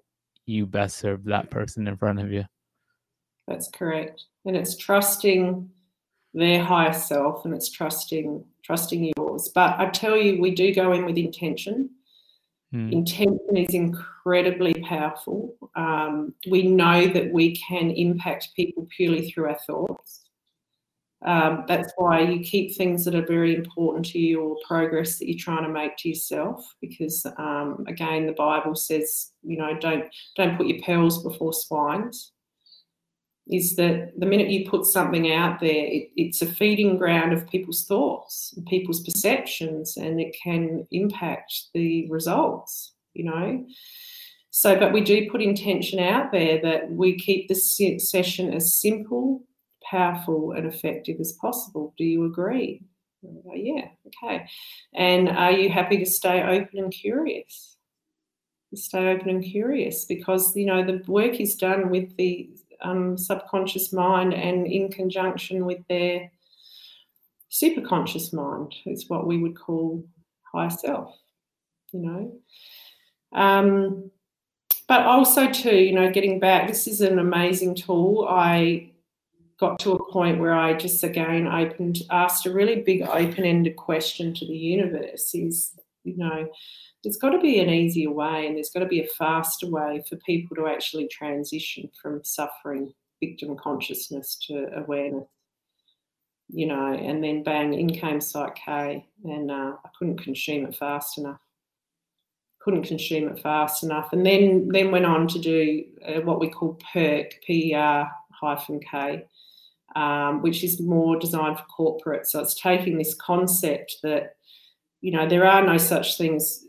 you 0.47 0.66
best 0.66 0.99
serve 0.99 1.25
that 1.25 1.51
person 1.51 1.87
in 1.87 1.97
front 1.97 2.20
of 2.20 2.31
you. 2.33 2.45
That's 3.49 3.68
correct. 3.68 4.25
And 4.45 4.57
it's 4.57 4.77
trusting 4.77 5.68
their 6.33 6.62
higher 6.62 6.93
self 6.93 7.45
and 7.45 7.55
it's 7.55 7.70
trusting 7.70 8.45
trusting 8.62 9.12
yours. 9.16 9.51
But 9.55 9.79
i 9.79 9.89
tell 9.91 10.16
you 10.16 10.41
we 10.41 10.55
do 10.55 10.75
go 10.75 10.93
in 10.93 11.05
with 11.05 11.16
intention 11.16 11.91
Mm. 12.75 12.93
Intention 12.93 13.57
is 13.57 13.72
incredibly 13.75 14.75
powerful. 14.83 15.55
Um, 15.77 16.35
we 16.51 16.64
know 16.64 17.07
that 17.07 17.33
we 17.33 17.57
can 17.57 17.91
impact 17.93 18.49
people 18.57 18.89
purely 18.95 19.31
through 19.31 19.51
our 19.51 19.59
thoughts. 19.66 20.22
Um, 21.25 21.64
that's 21.66 21.91
why 21.97 22.20
you 22.20 22.41
keep 22.41 22.75
things 22.75 23.05
that 23.05 23.14
are 23.14 23.25
very 23.25 23.55
important 23.55 24.05
to 24.07 24.18
you 24.18 24.43
or 24.43 24.57
progress 24.66 25.18
that 25.18 25.29
you're 25.29 25.39
trying 25.39 25.62
to 25.62 25.70
make 25.70 25.97
to 25.99 26.09
yourself. 26.11 26.75
Because 26.81 27.25
um, 27.39 27.85
again, 27.87 28.27
the 28.27 28.33
Bible 28.33 28.75
says, 28.75 29.31
you 29.43 29.57
know, 29.57 29.79
don't 29.79 30.05
don't 30.37 30.57
put 30.57 30.66
your 30.66 30.83
pearls 30.83 31.22
before 31.22 31.53
swines 31.53 32.33
is 33.49 33.76
that 33.76 34.12
the 34.18 34.26
minute 34.26 34.49
you 34.49 34.68
put 34.68 34.86
something 34.86 35.32
out 35.32 35.61
there, 35.61 35.86
it, 35.86 36.11
it's 36.16 36.40
a 36.40 36.47
feeding 36.47 36.97
ground 36.97 37.32
of 37.32 37.49
people's 37.49 37.84
thoughts 37.84 38.55
and 38.57 38.66
people's 38.66 39.03
perceptions, 39.03 39.97
and 39.97 40.20
it 40.20 40.34
can 40.42 40.86
impact 40.90 41.53
the 41.74 42.09
results, 42.11 42.95
you 43.12 43.24
know. 43.24 43.66
So, 44.51 44.78
but 44.78 44.92
we 44.92 45.03
do 45.03 45.30
put 45.30 45.42
intention 45.42 45.99
out 45.99 46.32
there 46.32 46.61
that 46.62 46.90
we 46.90 47.18
keep 47.18 47.49
the 47.49 47.55
session 47.55 48.55
as 48.55 48.80
simple, 48.80 49.42
powerful, 49.82 50.53
and 50.53 50.66
effective 50.66 51.20
as 51.20 51.32
possible. 51.32 51.92
Do 51.99 52.05
you 52.05 52.24
agree? 52.24 52.82
Oh, 53.26 53.55
yeah, 53.55 53.88
okay. 54.07 54.47
And 54.95 55.28
are 55.28 55.53
you 55.53 55.70
happy 55.70 55.99
to 55.99 56.07
stay 56.07 56.42
open 56.42 56.78
and 56.78 56.92
curious? 56.92 57.76
Stay 58.74 59.09
open 59.09 59.28
and 59.28 59.45
curious 59.45 60.05
because 60.05 60.57
you 60.57 60.66
know 60.66 60.84
the 60.84 61.03
work 61.07 61.40
is 61.40 61.55
done 61.55 61.90
with 61.90 62.16
the 62.16 62.51
um, 62.85 63.18
subconscious 63.18 63.93
mind 63.93 64.35
and 64.35 64.66
in 64.66 64.91
conjunction 64.91 65.66
with 65.66 65.78
their 65.89 66.30
superconscious 67.51 68.32
mind 68.32 68.74
is 68.87 69.09
what 69.09 69.26
we 69.26 69.39
would 69.39 69.59
call 69.59 70.05
higher 70.53 70.70
self 70.70 71.14
you 71.95 72.01
know? 72.01 72.32
Um, 73.32 74.11
but 74.87 75.03
also 75.07 75.51
too 75.51 75.76
you 75.76 75.93
know 75.93 76.11
getting 76.11 76.39
back 76.39 76.68
this 76.68 76.87
is 76.87 77.01
an 77.01 77.18
amazing 77.18 77.74
tool. 77.74 78.26
I 78.28 78.91
got 79.59 79.78
to 79.78 79.93
a 79.93 80.12
point 80.12 80.41
where 80.41 80.53
i 80.53 80.74
just 80.74 81.05
again 81.05 81.47
opened 81.47 82.03
asked 82.11 82.45
a 82.45 82.53
really 82.53 82.82
big 82.82 83.03
open-ended 83.03 83.76
question 83.76 84.35
to 84.35 84.45
the 84.45 84.57
universe 84.57 85.32
is 85.32 85.78
you 86.05 86.16
know 86.16 86.46
there's 87.02 87.16
got 87.16 87.30
to 87.30 87.40
be 87.40 87.59
an 87.59 87.70
easier 87.70 88.11
way 88.11 88.46
and 88.46 88.57
there's 88.57 88.70
got 88.70 88.80
to 88.80 88.86
be 88.86 89.00
a 89.00 89.07
faster 89.09 89.68
way 89.68 90.02
for 90.09 90.16
people 90.16 90.57
to 90.57 90.66
actually 90.66 91.09
transition 91.09 91.90
from 92.00 92.22
suffering 92.22 92.92
victim 93.20 93.57
consciousness 93.57 94.38
to 94.46 94.68
awareness. 94.76 95.24
You 96.48 96.66
know 96.66 96.92
and 96.92 97.24
then 97.24 97.42
bang 97.42 97.72
in 97.72 97.88
came 97.88 98.20
psych 98.20 98.55
k 98.55 99.07
and 99.24 99.50
uh, 99.50 99.72
i 99.84 99.88
couldn't 99.98 100.22
consume 100.22 100.66
it 100.66 100.76
fast 100.76 101.18
enough. 101.18 101.40
Couldn't 102.61 102.84
consume 102.84 103.28
it 103.28 103.40
fast 103.40 103.82
enough. 103.82 104.12
And 104.12 104.24
then 104.24 104.68
then 104.68 104.90
went 104.90 105.07
on 105.07 105.26
to 105.28 105.38
do 105.38 105.84
uh, 106.07 106.20
what 106.20 106.40
we 106.40 106.48
call 106.50 106.78
perk 106.92 107.32
per 107.46 108.07
hyphen 108.30 108.80
k 108.80 109.24
um, 109.96 110.42
which 110.42 110.64
is 110.64 110.80
more 110.80 111.18
designed 111.18 111.59
for 111.59 111.64
corporate 111.64 112.26
so 112.26 112.40
it's 112.40 112.61
taking 112.61 112.98
this 112.98 113.14
concept 113.14 113.96
that 114.02 114.36
you 115.05 115.11
know, 115.11 115.28
there 115.28 115.44
are 115.44 115.62
no 115.62 115.76
such 115.76 116.16
things, 116.16 116.64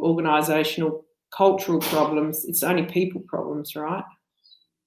organisational, 0.00 1.04
cultural 1.32 1.78
problems. 1.78 2.44
It's 2.44 2.64
only 2.64 2.82
people 2.82 3.20
problems, 3.20 3.76
right? 3.76 4.02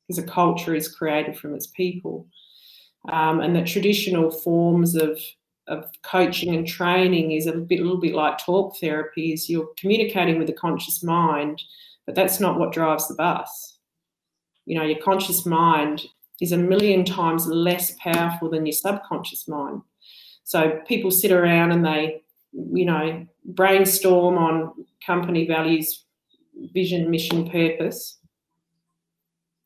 Because 0.05 0.21
a 0.21 0.27
culture 0.27 0.75
is 0.75 0.93
created 0.93 1.37
from 1.37 1.55
its 1.55 1.67
people. 1.67 2.27
Um, 3.07 3.39
and 3.39 3.55
the 3.55 3.63
traditional 3.63 4.29
forms 4.29 4.95
of 4.95 5.17
of 5.67 5.85
coaching 6.03 6.53
and 6.53 6.67
training 6.67 7.31
is 7.31 7.47
a 7.47 7.53
bit, 7.53 7.79
a 7.79 7.83
little 7.83 8.01
bit 8.01 8.13
like 8.13 8.37
talk 8.37 8.77
therapy. 8.77 9.31
Is 9.31 9.49
you're 9.49 9.69
communicating 9.77 10.37
with 10.37 10.47
the 10.47 10.53
conscious 10.53 11.01
mind, 11.01 11.63
but 12.05 12.13
that's 12.13 12.41
not 12.41 12.59
what 12.59 12.73
drives 12.73 13.07
the 13.07 13.13
bus. 13.13 13.77
You 14.65 14.77
know, 14.77 14.83
your 14.83 14.99
conscious 14.99 15.45
mind 15.45 16.07
is 16.41 16.51
a 16.51 16.57
million 16.57 17.05
times 17.05 17.47
less 17.47 17.95
powerful 18.03 18.49
than 18.49 18.65
your 18.65 18.73
subconscious 18.73 19.47
mind. 19.47 19.81
So 20.43 20.81
people 20.85 21.11
sit 21.11 21.31
around 21.31 21.71
and 21.71 21.85
they 21.85 22.20
you 22.53 22.85
know, 22.85 23.25
brainstorm 23.45 24.37
on 24.37 24.73
company 25.05 25.47
values, 25.47 26.05
vision, 26.73 27.09
mission, 27.09 27.49
purpose. 27.49 28.17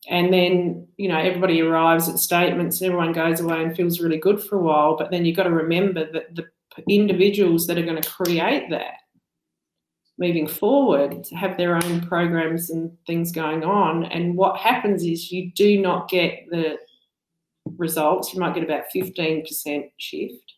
And 0.08 0.32
then, 0.32 0.88
you 0.98 1.10
know, 1.10 1.18
everybody 1.18 1.62
arrives 1.62 2.08
at 2.08 2.20
statements 2.20 2.80
and 2.80 2.88
everyone 2.92 3.12
goes 3.12 3.40
away 3.40 3.64
and 3.64 3.76
feels 3.76 4.00
really 4.00 4.18
good 4.18 4.42
for 4.42 4.58
a 4.58 4.62
while. 4.62 4.96
But 4.96 5.10
then 5.10 5.26
you've 5.26 5.38
got 5.38 5.44
to 5.44 5.52
remember 5.52 6.12
that 6.12 6.36
the 6.36 6.46
individuals 6.88 7.68
that 7.68 7.78
are 7.78 7.86
going 7.86 8.02
to 8.02 8.10
create 8.10 8.70
that 8.70 9.00
moving 10.18 10.48
forward 10.48 11.26
have 11.36 11.58
their 11.58 11.76
own 11.76 12.02
programs 12.02 12.70
and 12.70 12.96
things 13.06 13.32
going 13.32 13.64
on. 13.64 14.06
And 14.06 14.36
what 14.38 14.58
happens 14.58 15.04
is 15.04 15.32
you 15.32 15.52
do 15.52 15.82
not 15.82 16.08
get 16.08 16.46
the 16.50 16.78
results. 17.78 18.34
You 18.34 18.40
might 18.40 18.54
get 18.54 18.64
about 18.64 18.86
15% 18.96 19.92
shift 19.98 20.54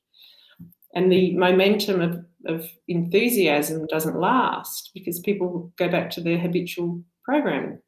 and 0.93 1.11
the 1.11 1.35
momentum 1.35 2.01
of, 2.01 2.25
of 2.45 2.69
enthusiasm 2.87 3.85
doesn't 3.87 4.19
last 4.19 4.91
because 4.93 5.19
people 5.19 5.71
go 5.77 5.89
back 5.89 6.09
to 6.11 6.21
their 6.21 6.37
habitual 6.37 7.01
programming. 7.23 7.79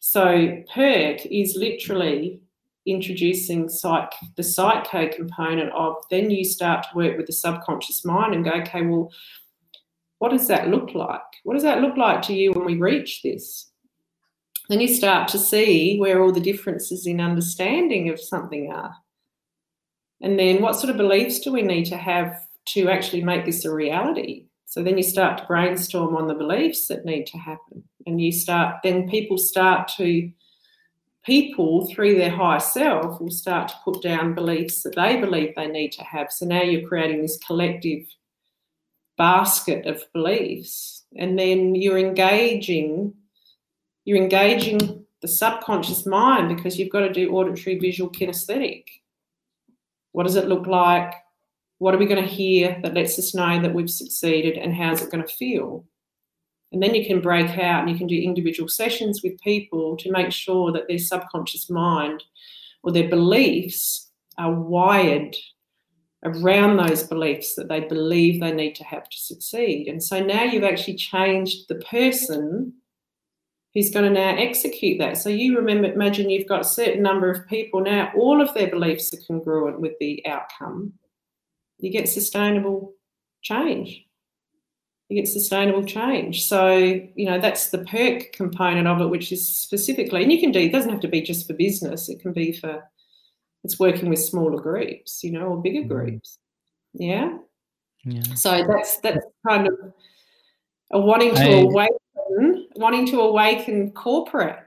So 0.00 0.62
PERK 0.74 1.26
is 1.26 1.56
literally 1.56 2.40
introducing 2.86 3.68
psych 3.68 4.12
the 4.36 4.42
psycho 4.42 5.08
component 5.08 5.72
of 5.72 5.96
then 6.10 6.30
you 6.30 6.44
start 6.44 6.82
to 6.82 6.96
work 6.96 7.16
with 7.16 7.26
the 7.26 7.32
subconscious 7.32 8.04
mind 8.04 8.34
and 8.34 8.44
go, 8.44 8.52
okay, 8.52 8.82
well, 8.82 9.10
what 10.18 10.30
does 10.30 10.48
that 10.48 10.68
look 10.68 10.94
like? 10.94 11.20
What 11.44 11.54
does 11.54 11.62
that 11.62 11.80
look 11.80 11.96
like 11.96 12.22
to 12.22 12.34
you 12.34 12.52
when 12.52 12.64
we 12.64 12.76
reach 12.76 13.22
this? 13.22 13.70
Then 14.68 14.80
you 14.80 14.88
start 14.88 15.28
to 15.28 15.38
see 15.38 15.98
where 15.98 16.22
all 16.22 16.32
the 16.32 16.40
differences 16.40 17.06
in 17.06 17.20
understanding 17.20 18.08
of 18.08 18.20
something 18.20 18.70
are. 18.72 18.94
And 20.24 20.38
then 20.38 20.62
what 20.62 20.74
sort 20.76 20.88
of 20.88 20.96
beliefs 20.96 21.38
do 21.40 21.52
we 21.52 21.60
need 21.60 21.84
to 21.84 21.98
have 21.98 22.46
to 22.68 22.88
actually 22.88 23.22
make 23.22 23.44
this 23.44 23.66
a 23.66 23.70
reality? 23.70 24.46
So 24.64 24.82
then 24.82 24.96
you 24.96 25.02
start 25.02 25.36
to 25.36 25.44
brainstorm 25.44 26.16
on 26.16 26.28
the 26.28 26.34
beliefs 26.34 26.88
that 26.88 27.04
need 27.04 27.26
to 27.26 27.36
happen. 27.36 27.84
And 28.06 28.18
you 28.18 28.32
start, 28.32 28.76
then 28.82 29.06
people 29.06 29.36
start 29.36 29.86
to, 29.98 30.30
people 31.26 31.86
through 31.88 32.16
their 32.16 32.30
higher 32.30 32.58
self 32.58 33.20
will 33.20 33.30
start 33.30 33.68
to 33.68 33.74
put 33.84 34.00
down 34.00 34.34
beliefs 34.34 34.82
that 34.84 34.96
they 34.96 35.20
believe 35.20 35.54
they 35.56 35.68
need 35.68 35.92
to 35.92 36.04
have. 36.04 36.32
So 36.32 36.46
now 36.46 36.62
you're 36.62 36.88
creating 36.88 37.20
this 37.20 37.38
collective 37.46 38.06
basket 39.18 39.84
of 39.84 40.02
beliefs 40.14 41.04
and 41.16 41.38
then 41.38 41.74
you're 41.74 41.98
engaging 41.98 43.14
you're 44.06 44.20
engaging 44.20 45.04
the 45.22 45.28
subconscious 45.28 46.04
mind 46.04 46.54
because 46.54 46.78
you've 46.78 46.90
got 46.90 47.00
to 47.00 47.12
do 47.12 47.30
auditory 47.30 47.78
visual 47.78 48.10
kinesthetic 48.10 48.84
what 50.14 50.24
does 50.24 50.36
it 50.36 50.48
look 50.48 50.66
like 50.66 51.12
what 51.78 51.94
are 51.94 51.98
we 51.98 52.06
going 52.06 52.22
to 52.22 52.30
hear 52.30 52.78
that 52.82 52.94
lets 52.94 53.18
us 53.18 53.34
know 53.34 53.60
that 53.60 53.74
we've 53.74 53.90
succeeded 53.90 54.56
and 54.56 54.74
how's 54.74 55.02
it 55.02 55.10
going 55.10 55.24
to 55.24 55.34
feel 55.34 55.84
and 56.72 56.82
then 56.82 56.94
you 56.94 57.06
can 57.06 57.20
break 57.20 57.50
out 57.58 57.82
and 57.82 57.90
you 57.90 57.96
can 57.96 58.08
do 58.08 58.20
individual 58.20 58.68
sessions 58.68 59.22
with 59.22 59.40
people 59.40 59.96
to 59.98 60.10
make 60.10 60.32
sure 60.32 60.72
that 60.72 60.88
their 60.88 60.98
subconscious 60.98 61.70
mind 61.70 62.24
or 62.82 62.90
their 62.90 63.08
beliefs 63.08 64.10
are 64.38 64.52
wired 64.52 65.36
around 66.24 66.76
those 66.76 67.04
beliefs 67.04 67.54
that 67.54 67.68
they 67.68 67.80
believe 67.80 68.40
they 68.40 68.52
need 68.52 68.74
to 68.74 68.84
have 68.84 69.08
to 69.08 69.16
succeed. 69.16 69.86
And 69.86 70.02
so 70.02 70.20
now 70.20 70.42
you've 70.42 70.64
actually 70.64 70.96
changed 70.96 71.68
the 71.68 71.76
person 71.76 72.72
who's 73.74 73.90
going 73.90 74.04
to 74.04 74.20
now 74.20 74.36
execute 74.36 74.98
that. 75.00 75.18
So 75.18 75.28
you 75.28 75.56
remember, 75.56 75.92
imagine 75.92 76.30
you've 76.30 76.48
got 76.48 76.60
a 76.60 76.64
certain 76.64 77.02
number 77.02 77.30
of 77.30 77.46
people 77.48 77.80
now, 77.80 78.12
all 78.16 78.40
of 78.40 78.54
their 78.54 78.70
beliefs 78.70 79.12
are 79.12 79.18
congruent 79.26 79.80
with 79.80 79.92
the 79.98 80.24
outcome. 80.26 80.92
You 81.78 81.90
get 81.90 82.08
sustainable 82.08 82.94
change. 83.42 84.04
You 85.08 85.20
get 85.20 85.28
sustainable 85.28 85.84
change. 85.84 86.46
So, 86.46 86.76
you 86.76 87.26
know, 87.26 87.40
that's 87.40 87.70
the 87.70 87.78
perk 87.78 88.32
component 88.32 88.86
of 88.86 89.00
it, 89.00 89.10
which 89.10 89.32
is 89.32 89.58
specifically, 89.58 90.22
and 90.22 90.32
you 90.32 90.40
can 90.40 90.52
do, 90.52 90.60
it 90.60 90.72
doesn't 90.72 90.90
have 90.90 91.00
to 91.00 91.08
be 91.08 91.20
just 91.20 91.46
for 91.46 91.54
business, 91.54 92.08
it 92.08 92.20
can 92.20 92.32
be 92.32 92.52
for 92.52 92.82
it's 93.64 93.80
working 93.80 94.10
with 94.10 94.18
smaller 94.18 94.60
groups, 94.60 95.24
you 95.24 95.32
know, 95.32 95.46
or 95.46 95.62
bigger 95.62 95.82
mm. 95.82 95.88
groups. 95.88 96.38
Yeah. 96.92 97.38
Yeah. 98.04 98.34
So 98.34 98.62
that's 98.68 98.98
that's 98.98 99.24
kind 99.48 99.66
of 99.66 99.74
a 100.92 101.00
wanting 101.00 101.34
to 101.34 101.42
I, 101.42 101.60
awaken, 101.62 102.63
wanting 102.74 103.06
to 103.08 103.20
awaken 103.20 103.92
corporate. 103.92 104.58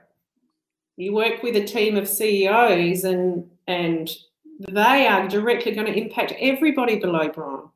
You 0.96 1.14
work 1.14 1.42
with 1.42 1.56
a 1.56 1.64
team 1.64 1.96
of 1.96 2.08
CEOs 2.08 3.04
and 3.04 3.48
and 3.66 4.10
they 4.68 5.06
are 5.06 5.28
directly 5.28 5.72
going 5.72 5.86
to 5.86 5.96
impact 5.96 6.32
everybody 6.40 6.98
below 6.98 7.28
Brian. 7.28 7.68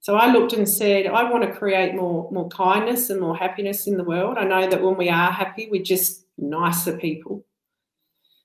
So 0.00 0.14
I 0.14 0.32
looked 0.32 0.52
and 0.52 0.68
said, 0.68 1.06
I 1.06 1.30
want 1.30 1.44
to 1.44 1.52
create 1.52 1.94
more 1.94 2.30
more 2.30 2.48
kindness 2.48 3.10
and 3.10 3.20
more 3.20 3.36
happiness 3.36 3.86
in 3.86 3.96
the 3.96 4.04
world. 4.04 4.38
I 4.38 4.44
know 4.44 4.68
that 4.68 4.82
when 4.82 4.96
we 4.96 5.08
are 5.08 5.30
happy, 5.30 5.68
we're 5.70 5.82
just 5.82 6.26
nicer 6.38 6.96
people 6.96 7.44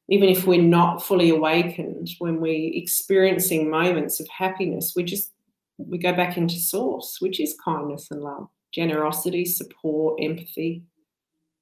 even 0.07 0.29
if 0.29 0.45
we're 0.45 0.61
not 0.61 1.03
fully 1.03 1.29
awakened, 1.29 2.09
when 2.19 2.39
we're 2.39 2.71
experiencing 2.73 3.69
moments 3.69 4.19
of 4.19 4.27
happiness, 4.27 4.93
we 4.95 5.03
just 5.03 5.31
we 5.77 5.97
go 5.97 6.13
back 6.13 6.37
into 6.37 6.55
source, 6.55 7.17
which 7.19 7.39
is 7.39 7.57
kindness 7.63 8.07
and 8.11 8.21
love, 8.21 8.47
generosity, 8.75 9.45
support, 9.45 10.19
empathy. 10.21 10.83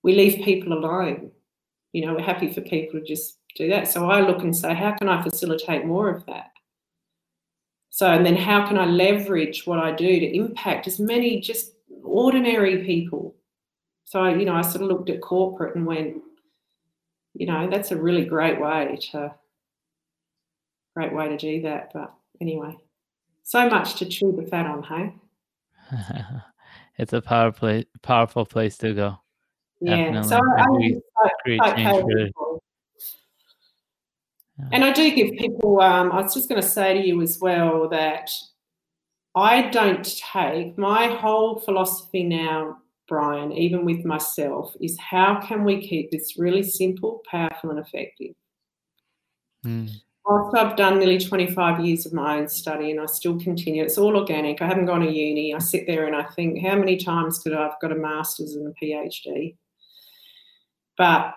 We 0.02 0.16
leave 0.16 0.44
people 0.44 0.74
alone. 0.74 1.32
You 1.92 2.06
know, 2.06 2.16
we're 2.16 2.24
happy 2.24 2.52
for 2.52 2.62
people 2.62 3.00
to 3.00 3.06
just 3.06 3.38
do 3.56 3.70
that. 3.70 3.88
So 3.88 4.10
I 4.10 4.22
look 4.22 4.42
and 4.42 4.56
say, 4.56 4.74
how 4.74 4.96
can 4.96 5.08
I 5.08 5.22
facilitate 5.22 5.86
more 5.86 6.10
of 6.10 6.26
that? 6.26 6.50
So, 7.92 8.08
and 8.08 8.26
then 8.26 8.36
how 8.36 8.68
can 8.68 8.80
I 8.80 8.86
leverage 8.86 9.68
what 9.68 9.78
I 9.78 9.92
do 9.92 10.20
to 10.20 10.36
impact 10.36 10.88
as 10.88 11.00
many 11.00 11.40
just 11.40 11.74
ordinary 12.04 12.84
people? 12.84 13.36
So, 14.06 14.26
you 14.26 14.46
know, 14.46 14.56
I 14.56 14.62
sort 14.62 14.82
of 14.82 14.88
looked 14.88 15.12
at 15.12 15.22
corporate 15.22 15.76
and 15.76 15.86
went, 15.86 16.18
you 17.36 17.46
know, 17.46 17.70
that's 17.70 17.92
a 17.92 18.02
really 18.02 18.26
great 18.26 18.60
way 18.60 18.98
to 19.12 19.36
great 20.96 21.14
way 21.14 21.30
to 21.30 21.38
do 21.38 21.62
that. 21.62 21.92
But 21.94 22.12
anyway, 22.42 22.76
so 23.44 23.70
much 23.70 23.96
to 23.96 24.06
chew 24.08 24.36
the 24.36 24.48
fat 24.48 24.66
on, 24.66 24.84
hey? 24.84 25.14
it's 26.98 27.14
a 27.14 27.22
power 27.22 27.52
play, 27.52 27.86
powerful 28.02 28.46
place 28.46 28.78
to 28.78 28.94
go. 28.94 29.18
Yeah. 29.82 30.22
So 30.22 30.38
I, 30.38 30.62
I 30.62 30.66
And 34.72 34.84
I 34.86 34.94
do 34.94 35.14
give 35.14 35.32
people, 35.38 35.82
um, 35.82 36.12
I 36.12 36.22
was 36.22 36.34
just 36.34 36.48
going 36.48 36.62
to 36.62 36.68
say 36.68 36.94
to 36.94 37.06
you 37.06 37.22
as 37.22 37.40
well 37.40 37.90
that 37.90 38.32
I 39.36 39.70
don't 39.70 40.04
take 40.04 40.78
my 40.78 41.08
whole 41.08 41.60
philosophy 41.60 42.24
now 42.24 42.78
Brian, 43.08 43.52
even 43.52 43.86
with 43.86 44.06
myself, 44.06 44.76
is 44.80 44.98
how 44.98 45.40
can 45.42 45.64
we 45.64 45.86
keep 45.86 46.10
this 46.10 46.38
really 46.38 46.64
simple, 46.64 47.22
powerful, 47.30 47.72
and 47.72 47.80
effective? 47.80 48.34
Mm. 49.66 49.90
Whilst 50.26 50.56
I've 50.56 50.78
done 50.78 51.00
nearly 51.00 51.20
25 51.20 51.84
years 51.84 52.06
of 52.06 52.14
my 52.14 52.38
own 52.38 52.48
study 52.48 52.92
and 52.92 53.02
I 53.02 53.08
still 53.08 53.38
continue, 53.40 53.84
it's 53.84 53.98
all 53.98 54.16
organic. 54.16 54.62
I 54.62 54.68
haven't 54.68 54.86
gone 54.86 55.02
to 55.02 55.12
uni. 55.12 55.54
I 55.54 55.60
sit 55.60 55.86
there 55.86 56.06
and 56.08 56.16
I 56.16 56.24
think, 56.24 56.66
how 56.66 56.76
many 56.78 56.96
times 56.96 57.40
could 57.40 57.54
I 57.54 57.64
have 57.64 57.80
got 57.82 57.92
a 57.92 57.96
master's 57.96 58.56
and 58.56 58.68
a 58.68 58.86
PhD? 58.86 59.56
But 60.98 61.34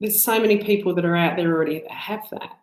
there's 0.00 0.24
so 0.24 0.40
many 0.40 0.62
people 0.62 0.94
that 0.94 1.04
are 1.04 1.16
out 1.16 1.36
there 1.36 1.54
already 1.54 1.80
that 1.80 1.90
have 1.90 2.22
that. 2.30 2.56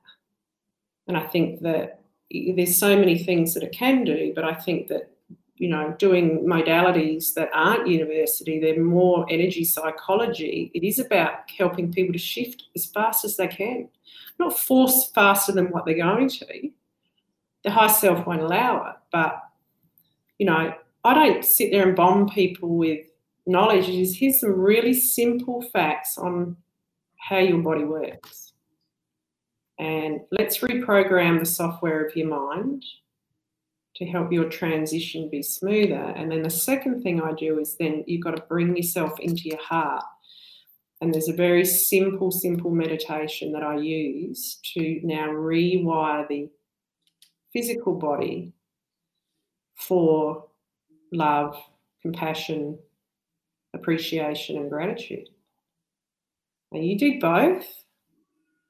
And 1.07 1.15
I 1.15 1.25
think 1.27 1.61
that 1.61 2.01
there's 2.31 2.79
so 2.79 2.97
many 2.97 3.23
things 3.23 3.53
that 3.53 3.63
it 3.63 3.71
can 3.71 4.03
do, 4.03 4.33
but 4.35 4.43
I 4.43 4.55
think 4.55 4.87
that 4.87 5.11
you 5.59 5.67
know, 5.67 5.93
doing 5.99 6.45
modalities 6.47 7.33
that 7.33 7.49
aren't 7.53 7.87
university, 7.87 8.59
they're 8.59 8.81
more 8.81 9.25
energy 9.29 9.65
psychology. 9.65 10.71
It 10.73 10.85
is 10.85 10.99
about 10.99 11.49
helping 11.55 11.91
people 11.91 12.13
to 12.13 12.19
shift 12.19 12.63
as 12.77 12.85
fast 12.85 13.25
as 13.25 13.35
they 13.35 13.47
can, 13.47 13.89
not 14.39 14.57
force 14.57 15.11
faster 15.13 15.51
than 15.51 15.67
what 15.67 15.85
they're 15.85 15.95
going 15.95 16.29
to. 16.29 16.69
The 17.63 17.71
high 17.71 17.87
self 17.87 18.25
won't 18.25 18.41
allow 18.41 18.89
it, 18.89 18.95
but 19.11 19.41
you 20.37 20.45
know, 20.45 20.73
I 21.03 21.13
don't 21.13 21.43
sit 21.43 21.71
there 21.71 21.87
and 21.87 21.95
bomb 21.95 22.29
people 22.29 22.77
with 22.77 23.05
knowledge. 23.45 23.89
It 23.89 23.95
is 23.95 24.17
here's 24.17 24.39
some 24.39 24.53
really 24.59 24.93
simple 24.93 25.61
facts 25.61 26.17
on 26.17 26.55
how 27.17 27.39
your 27.39 27.59
body 27.59 27.83
works. 27.83 28.53
And 29.77 30.21
let's 30.31 30.59
reprogram 30.59 31.39
the 31.39 31.45
software 31.45 32.05
of 32.05 32.15
your 32.15 32.27
mind 32.27 32.83
to 33.95 34.05
help 34.05 34.31
your 34.31 34.49
transition 34.49 35.29
be 35.29 35.41
smoother. 35.41 36.13
And 36.15 36.31
then 36.31 36.41
the 36.41 36.49
second 36.49 37.01
thing 37.01 37.21
I 37.21 37.33
do 37.33 37.59
is 37.59 37.75
then 37.75 38.03
you've 38.07 38.23
got 38.23 38.35
to 38.35 38.43
bring 38.43 38.75
yourself 38.75 39.19
into 39.19 39.43
your 39.43 39.61
heart. 39.61 40.03
And 41.01 41.13
there's 41.13 41.29
a 41.29 41.33
very 41.33 41.63
simple, 41.63 42.29
simple 42.31 42.71
meditation 42.71 43.53
that 43.53 43.63
I 43.63 43.77
use 43.77 44.59
to 44.73 44.99
now 45.03 45.29
rewire 45.29 46.27
the 46.27 46.49
physical 47.53 47.95
body 47.95 48.53
for 49.75 50.45
love, 51.13 51.55
compassion, 52.01 52.77
appreciation, 53.73 54.57
and 54.57 54.69
gratitude. 54.69 55.29
And 56.71 56.85
you 56.85 56.97
do 56.97 57.19
both, 57.19 57.65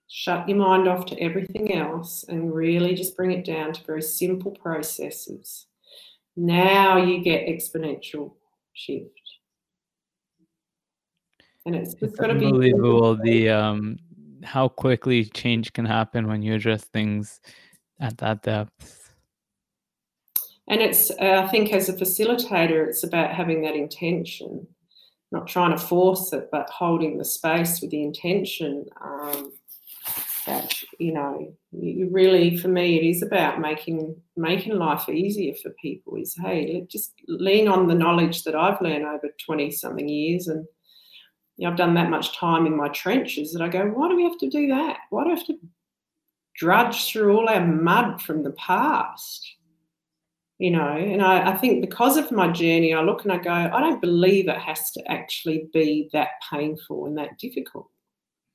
shut 0.08 0.48
your 0.48 0.58
mind 0.58 0.88
off 0.88 1.06
to 1.08 1.20
everything 1.20 1.74
else 1.76 2.24
and 2.30 2.54
really 2.54 2.94
just 2.94 3.18
bring 3.18 3.32
it 3.32 3.44
down 3.44 3.74
to 3.74 3.84
very 3.84 4.02
simple 4.02 4.52
processes. 4.52 5.66
Now 6.38 6.98
you 6.98 7.24
get 7.24 7.48
exponential 7.48 8.34
shift. 8.74 9.19
And 11.76 11.84
it's, 11.84 11.94
it's, 12.02 12.14
it's 12.14 12.20
unbelievable 12.20 13.16
the 13.16 13.50
um 13.62 13.98
how 14.44 14.68
quickly 14.68 15.26
change 15.26 15.72
can 15.74 15.86
happen 15.86 16.28
when 16.28 16.42
you 16.42 16.56
address 16.56 16.84
things 16.86 17.40
at 18.00 18.18
that 18.18 18.42
depth. 18.42 19.14
And 20.68 20.82
it's, 20.82 21.12
uh, 21.12 21.44
I 21.46 21.48
think, 21.50 21.72
as 21.74 21.90
a 21.90 21.94
facilitator, 21.94 22.88
it's 22.88 23.04
about 23.04 23.36
having 23.36 23.62
that 23.64 23.76
intention, 23.76 24.66
not 25.32 25.48
trying 25.48 25.72
to 25.72 25.78
force 25.78 26.34
it, 26.34 26.50
but 26.52 26.70
holding 26.70 27.18
the 27.18 27.26
space 27.26 27.82
with 27.82 27.92
the 27.92 28.02
intention. 28.02 28.86
Um, 29.00 29.52
that 30.48 30.74
you 30.98 31.14
know 31.14 31.54
you 31.72 32.10
really 32.12 32.58
for 32.58 32.70
me 32.70 32.98
it 32.98 33.08
is 33.08 33.22
about 33.22 33.60
making 33.60 34.16
making 34.36 34.74
life 34.76 35.08
easier 35.08 35.54
for 35.62 35.70
people 35.82 36.16
is 36.16 36.36
hey 36.42 36.86
just 36.90 37.14
lean 37.28 37.68
on 37.68 37.88
the 37.88 37.94
knowledge 37.94 38.44
that 38.44 38.56
i've 38.56 38.82
learned 38.82 39.06
over 39.06 39.30
20 39.46 39.70
something 39.70 40.08
years 40.08 40.48
and 40.48 40.66
you 41.60 41.66
know, 41.66 41.72
i've 41.72 41.78
done 41.78 41.94
that 41.94 42.10
much 42.10 42.38
time 42.38 42.66
in 42.66 42.76
my 42.76 42.88
trenches 42.90 43.52
that 43.52 43.62
i 43.62 43.68
go 43.68 43.84
why 43.88 44.08
do 44.08 44.16
we 44.16 44.24
have 44.24 44.38
to 44.38 44.50
do 44.50 44.68
that? 44.68 44.98
Why 45.10 45.24
do 45.24 45.30
we 45.30 45.36
have 45.36 45.46
to 45.48 45.60
drudge 46.56 47.12
through 47.12 47.36
all 47.36 47.50
our 47.50 47.66
mud 47.66 48.22
from 48.22 48.44
the 48.44 48.52
past? 48.52 49.56
You 50.58 50.72
know 50.72 50.88
and 50.88 51.22
I, 51.22 51.52
I 51.52 51.58
think 51.58 51.82
because 51.82 52.18
of 52.18 52.32
my 52.32 52.50
journey 52.52 52.94
i 52.94 53.02
look 53.02 53.24
and 53.24 53.32
i 53.32 53.38
go 53.38 53.52
i 53.52 53.80
don't 53.80 54.02
believe 54.02 54.48
it 54.48 54.58
has 54.58 54.92
to 54.92 55.12
actually 55.12 55.70
be 55.74 56.10
that 56.14 56.32
painful 56.52 57.06
and 57.06 57.18
that 57.18 57.38
difficult. 57.38 57.88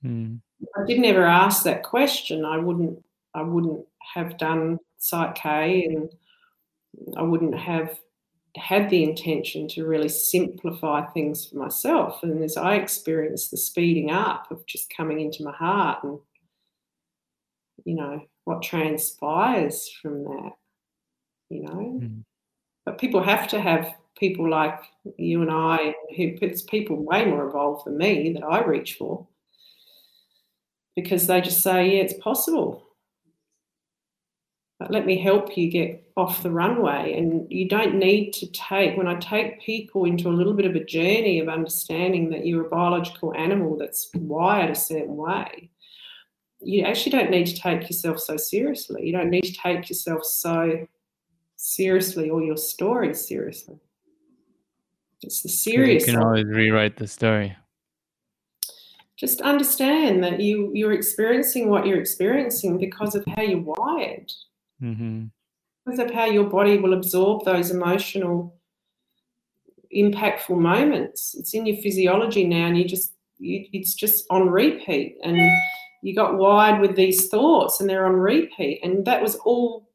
Mm. 0.04 0.40
I 0.78 0.84
didn't 0.86 1.06
ever 1.06 1.24
ask 1.24 1.64
that 1.64 1.82
question, 1.82 2.44
I 2.44 2.58
wouldn't 2.58 3.02
I 3.34 3.42
wouldn't 3.42 3.84
have 4.14 4.38
done 4.38 4.78
Psych 4.98 5.34
K 5.34 5.84
and 5.84 6.10
I 7.16 7.22
wouldn't 7.22 7.58
have 7.58 7.98
had 8.56 8.88
the 8.88 9.02
intention 9.02 9.66
to 9.66 9.86
really 9.86 10.08
simplify 10.08 11.04
things 11.06 11.46
for 11.46 11.56
myself. 11.56 12.22
And 12.22 12.42
as 12.44 12.56
I 12.56 12.76
experienced 12.76 13.50
the 13.50 13.56
speeding 13.56 14.10
up 14.10 14.50
of 14.50 14.64
just 14.66 14.92
coming 14.96 15.20
into 15.20 15.42
my 15.42 15.52
heart 15.52 16.04
and 16.04 16.18
you 17.84 17.96
know 17.96 18.20
what 18.44 18.62
transpires 18.62 19.90
from 20.00 20.22
that, 20.24 20.52
you 21.50 21.62
know. 21.62 21.98
Mm. 22.00 22.22
But 22.86 22.98
people 22.98 23.22
have 23.22 23.48
to 23.48 23.60
have 23.60 23.94
people 24.16 24.48
like 24.48 24.78
you 25.16 25.42
and 25.42 25.50
I, 25.50 25.94
who 26.16 26.38
puts 26.38 26.62
people 26.62 27.02
way 27.02 27.24
more 27.24 27.48
evolved 27.48 27.86
than 27.86 27.98
me 27.98 28.32
that 28.34 28.44
I 28.44 28.62
reach 28.62 28.94
for, 28.94 29.26
because 30.94 31.26
they 31.26 31.40
just 31.40 31.62
say, 31.62 31.96
yeah, 31.96 32.02
it's 32.02 32.14
possible. 32.22 32.84
But 34.78 34.90
let 34.90 35.06
me 35.06 35.18
help 35.18 35.56
you 35.56 35.70
get 35.70 36.03
off 36.16 36.42
the 36.42 36.50
runway. 36.50 37.14
And 37.16 37.50
you 37.50 37.68
don't 37.68 37.96
need 37.96 38.32
to 38.34 38.46
take, 38.52 38.96
when 38.96 39.08
I 39.08 39.16
take 39.16 39.60
people 39.60 40.04
into 40.04 40.28
a 40.28 40.30
little 40.30 40.54
bit 40.54 40.66
of 40.66 40.76
a 40.76 40.84
journey 40.84 41.40
of 41.40 41.48
understanding 41.48 42.30
that 42.30 42.46
you're 42.46 42.66
a 42.66 42.68
biological 42.68 43.34
animal 43.34 43.76
that's 43.76 44.10
wired 44.14 44.70
a 44.70 44.74
certain 44.74 45.16
way, 45.16 45.70
you 46.60 46.84
actually 46.84 47.12
don't 47.12 47.30
need 47.30 47.46
to 47.46 47.56
take 47.60 47.82
yourself 47.82 48.20
so 48.20 48.36
seriously. 48.36 49.04
You 49.06 49.12
don't 49.12 49.30
need 49.30 49.42
to 49.42 49.52
take 49.52 49.88
yourself 49.88 50.24
so 50.24 50.86
seriously 51.56 52.30
or 52.30 52.42
your 52.42 52.56
story 52.56 53.14
seriously. 53.14 53.76
It's 55.22 55.42
the 55.42 55.48
serious. 55.48 56.06
You 56.06 56.14
can 56.14 56.22
always 56.22 56.44
rewrite 56.44 56.96
the 56.96 57.06
story. 57.06 57.56
Just 59.16 59.40
understand 59.40 60.22
that 60.24 60.40
you 60.40 60.70
you're 60.74 60.92
experiencing 60.92 61.70
what 61.70 61.86
you're 61.86 62.00
experiencing 62.00 62.78
because 62.78 63.14
of 63.14 63.24
how 63.34 63.42
you're 63.42 63.60
wired. 63.60 64.30
Mm-hmm. 64.82 65.26
Because 65.84 65.98
of 65.98 66.10
how 66.10 66.24
your 66.24 66.44
body 66.44 66.78
will 66.78 66.94
absorb 66.94 67.44
those 67.44 67.70
emotional, 67.70 68.56
impactful 69.94 70.56
moments. 70.56 71.34
It's 71.38 71.54
in 71.54 71.66
your 71.66 71.76
physiology 71.76 72.44
now, 72.44 72.66
and 72.66 72.78
you 72.78 72.84
just 72.86 73.14
you, 73.38 73.66
it's 73.72 73.94
just 73.94 74.24
on 74.30 74.48
repeat 74.48 75.18
and 75.22 75.38
you 76.02 76.14
got 76.14 76.36
wired 76.36 76.80
with 76.80 76.96
these 76.96 77.28
thoughts 77.28 77.80
and 77.80 77.88
they're 77.88 78.06
on 78.06 78.14
repeat. 78.14 78.80
And 78.82 79.04
that 79.06 79.22
was 79.22 79.36
all 79.36 79.88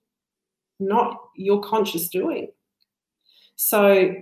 not 0.79 1.17
your 1.35 1.61
conscious 1.61 2.09
doing. 2.09 2.51
So 3.55 4.15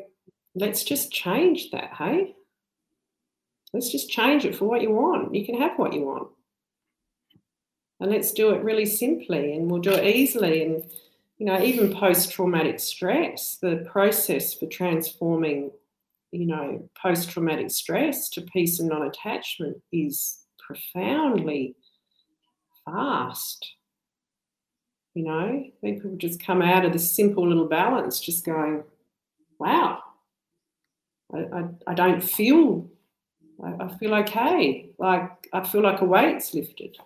let's 0.55 0.83
just 0.83 1.11
change 1.11 1.71
that, 1.71 1.91
hey? 1.97 2.35
Let's 3.73 3.91
just 3.91 4.09
change 4.09 4.43
it 4.45 4.55
for 4.55 4.65
what 4.65 4.81
you 4.81 4.91
want. 4.91 5.33
You 5.35 5.45
can 5.45 5.59
have 5.61 5.77
what 5.77 5.93
you 5.93 6.01
want. 6.01 6.29
And 7.99 8.11
let's 8.11 8.31
do 8.31 8.51
it 8.51 8.63
really 8.63 8.85
simply 8.85 9.53
and 9.53 9.69
we'll 9.69 9.81
do 9.81 9.91
it 9.91 10.15
easily. 10.15 10.63
And, 10.63 10.83
you 11.37 11.45
know, 11.45 11.61
even 11.61 11.93
post 11.93 12.31
traumatic 12.31 12.79
stress, 12.79 13.57
the 13.61 13.87
process 13.91 14.53
for 14.53 14.65
transforming, 14.65 15.71
you 16.31 16.47
know, 16.47 16.89
post 16.99 17.29
traumatic 17.29 17.69
stress 17.69 18.29
to 18.29 18.41
peace 18.41 18.79
and 18.79 18.89
non 18.89 19.03
attachment 19.03 19.77
is 19.91 20.39
profoundly 20.59 21.75
fast. 22.85 23.73
You 25.13 25.23
know, 25.23 25.63
people 25.83 26.15
just 26.17 26.43
come 26.43 26.61
out 26.61 26.85
of 26.85 26.93
this 26.93 27.11
simple 27.11 27.47
little 27.47 27.67
balance 27.67 28.19
just 28.19 28.45
going, 28.45 28.83
wow, 29.59 29.99
I, 31.33 31.37
I, 31.37 31.63
I 31.87 31.93
don't 31.93 32.21
feel, 32.21 32.87
I, 33.63 33.85
I 33.85 33.97
feel 33.97 34.13
okay. 34.15 34.89
Like 34.97 35.47
I 35.53 35.63
feel 35.63 35.81
like 35.81 36.01
a 36.01 36.05
weight's 36.05 36.53
lifted. 36.53 36.97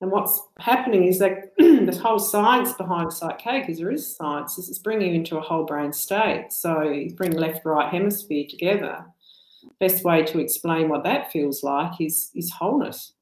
And 0.00 0.10
what's 0.10 0.40
happening 0.58 1.04
is 1.04 1.18
that 1.20 1.52
this 1.58 1.98
whole 1.98 2.18
science 2.18 2.72
behind 2.74 3.12
Psych-K, 3.12 3.60
because 3.60 3.78
there 3.78 3.90
is 3.90 4.16
science, 4.16 4.58
is 4.58 4.68
it's 4.68 4.78
bringing 4.78 5.08
you 5.08 5.14
into 5.14 5.38
a 5.38 5.40
whole 5.40 5.64
brain 5.64 5.92
state. 5.92 6.48
So 6.50 6.82
you 6.82 7.14
bring 7.14 7.32
left, 7.32 7.64
right 7.64 7.90
hemisphere 7.90 8.44
together 8.48 9.06
best 9.80 10.04
way 10.04 10.24
to 10.24 10.38
explain 10.38 10.88
what 10.88 11.04
that 11.04 11.30
feels 11.32 11.62
like 11.62 12.00
is 12.00 12.30
is 12.34 12.50
wholeness. 12.50 13.12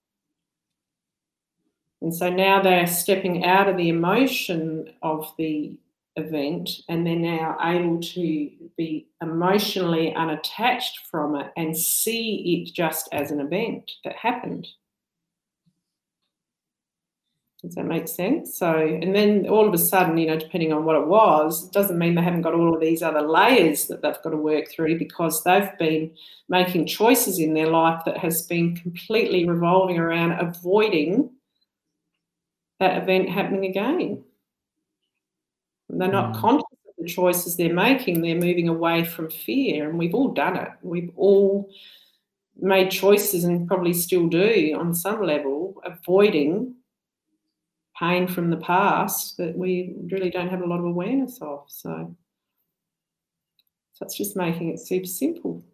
And 2.03 2.15
so 2.15 2.29
now 2.29 2.61
they're 2.63 2.87
stepping 2.87 3.45
out 3.45 3.69
of 3.69 3.77
the 3.77 3.89
emotion 3.89 4.93
of 5.03 5.33
the 5.39 5.79
event 6.17 6.71
and 6.89 7.07
they're 7.07 7.17
now 7.17 7.57
able 7.63 7.99
to 7.99 8.51
be 8.77 9.09
emotionally 9.23 10.15
unattached 10.15 11.01
from 11.11 11.35
it 11.35 11.51
and 11.57 11.77
see 11.77 12.63
it 12.63 12.75
just 12.75 13.09
as 13.13 13.31
an 13.31 13.41
event 13.41 13.91
that 14.05 14.17
happened. 14.17 14.69
Does 17.65 17.77
that 17.77 17.87
make 17.87 18.09
sense? 18.09 18.59
So, 18.59 18.77
and 18.77 19.17
then 19.17 19.49
all 19.49 19.67
of 19.67 19.73
a 19.73 19.79
sudden, 19.79 20.19
you 20.19 20.27
know, 20.27 20.39
depending 20.39 20.75
on 20.75 20.85
what 20.85 20.97
it 20.97 21.07
was, 21.07 21.65
it 21.65 21.73
doesn't 21.73 21.99
mean 21.99 22.15
they 22.15 22.21
haven't 22.21 22.43
got 22.43 22.53
all 22.53 22.75
of 22.75 22.81
these 22.81 23.03
other 23.03 23.23
layers 23.23 23.87
that 23.87 24.03
they've 24.03 24.23
got 24.23 24.31
to 24.31 24.37
work 24.37 24.71
through 24.71 24.99
because 24.99 25.43
they've 25.43 25.71
been 25.79 26.11
making 26.51 26.87
choices 26.87 27.39
in 27.39 27.55
their 27.55 27.69
life 27.69 28.05
that 28.05 28.19
has 28.19 28.43
been 28.43 28.77
completely 28.77 29.49
revolving 29.49 29.99
around 29.99 30.33
avoiding 30.33 31.31
that 32.81 33.03
event 33.03 33.31
happening 33.31 33.65
again. 33.65 34.23
And 35.89 36.01
they're 36.01 36.13
not 36.13 36.35
mm. 36.35 36.41
conscious 36.41 36.67
of 36.87 36.95
the 36.99 37.09
choices 37.09 37.57
they're 37.57 37.73
making, 37.73 38.21
they're 38.21 38.35
moving 38.35 38.69
away 38.69 39.07
from 39.07 39.31
fear. 39.31 39.89
And 39.89 39.99
we've 39.99 40.15
all 40.15 40.33
done 40.33 40.57
it. 40.57 40.69
We've 40.83 41.13
all 41.17 41.71
made 42.61 42.91
choices 42.91 43.45
and 43.45 43.67
probably 43.67 43.95
still 43.95 44.27
do 44.27 44.77
on 44.79 44.95
some 44.95 45.23
level, 45.23 45.81
avoiding 45.83 46.75
pain 47.99 48.27
from 48.27 48.51
the 48.51 48.57
past 48.57 49.37
that 49.37 49.57
we 49.57 49.95
really 50.11 50.31
don't 50.31 50.49
have 50.49 50.63
a 50.63 50.67
lot 50.67 50.79
of 50.79 50.85
awareness 50.85 51.39
of. 51.41 51.65
So, 51.69 52.15
so 53.93 54.05
it's 54.05 54.17
just 54.17 54.37
making 54.37 54.71
it 54.71 54.81
super 54.81 55.07
simple. 55.07 55.65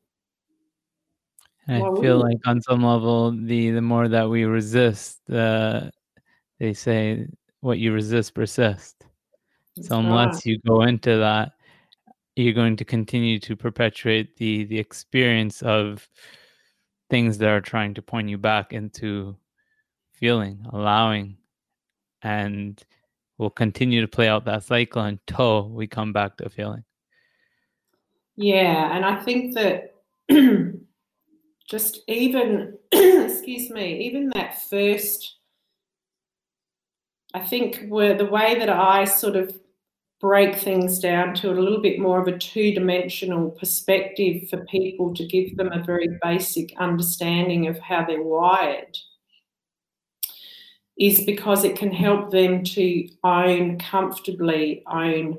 I 1.68 1.78
feel 2.00 2.18
like 2.18 2.38
on 2.46 2.60
some 2.62 2.82
level, 2.82 3.30
the 3.30 3.70
the 3.70 3.80
more 3.80 4.08
that 4.08 4.28
we 4.28 4.44
resist, 4.44 5.20
uh, 5.30 5.90
they 6.58 6.72
say 6.74 7.28
what 7.60 7.78
you 7.78 7.92
resist 7.92 8.34
persists. 8.34 8.96
so 9.80 9.98
unless 9.98 10.34
right. 10.34 10.46
you 10.46 10.58
go 10.66 10.82
into 10.82 11.18
that, 11.18 11.52
you're 12.34 12.54
going 12.54 12.76
to 12.76 12.84
continue 12.84 13.38
to 13.40 13.54
perpetuate 13.54 14.36
the 14.36 14.64
the 14.64 14.78
experience 14.78 15.62
of 15.62 16.08
things 17.08 17.38
that 17.38 17.48
are 17.48 17.60
trying 17.60 17.94
to 17.94 18.02
point 18.02 18.28
you 18.28 18.38
back 18.38 18.72
into 18.72 19.36
feeling, 20.12 20.66
allowing, 20.72 21.36
and 22.22 22.82
we'll 23.38 23.50
continue 23.50 24.00
to 24.00 24.08
play 24.08 24.28
out 24.28 24.44
that 24.44 24.64
cycle 24.64 25.02
until 25.02 25.68
we 25.68 25.86
come 25.86 26.12
back 26.12 26.36
to 26.36 26.50
feeling. 26.50 26.84
Yeah, 28.36 28.94
and 28.94 29.04
I 29.04 29.16
think 29.16 29.54
that 29.54 29.94
just 31.68 32.00
even, 32.08 32.78
excuse 32.92 33.70
me, 33.70 34.06
even 34.06 34.30
that 34.34 34.62
first, 34.62 35.36
I 37.34 37.40
think 37.40 37.86
where 37.88 38.16
the 38.16 38.26
way 38.26 38.58
that 38.58 38.70
I 38.70 39.04
sort 39.04 39.36
of 39.36 39.58
break 40.20 40.56
things 40.56 40.98
down 40.98 41.34
to 41.34 41.50
a 41.50 41.54
little 41.58 41.80
bit 41.80 41.98
more 41.98 42.20
of 42.20 42.28
a 42.28 42.38
two 42.38 42.74
dimensional 42.74 43.50
perspective 43.52 44.48
for 44.50 44.64
people 44.66 45.14
to 45.14 45.26
give 45.26 45.56
them 45.56 45.72
a 45.72 45.82
very 45.82 46.08
basic 46.22 46.74
understanding 46.78 47.66
of 47.68 47.78
how 47.78 48.04
they're 48.04 48.22
wired 48.22 48.96
is 51.00 51.24
because 51.24 51.64
it 51.64 51.76
can 51.76 51.90
help 51.90 52.30
them 52.30 52.62
to 52.62 53.08
own 53.24 53.78
comfortably, 53.78 54.84
own, 54.86 55.38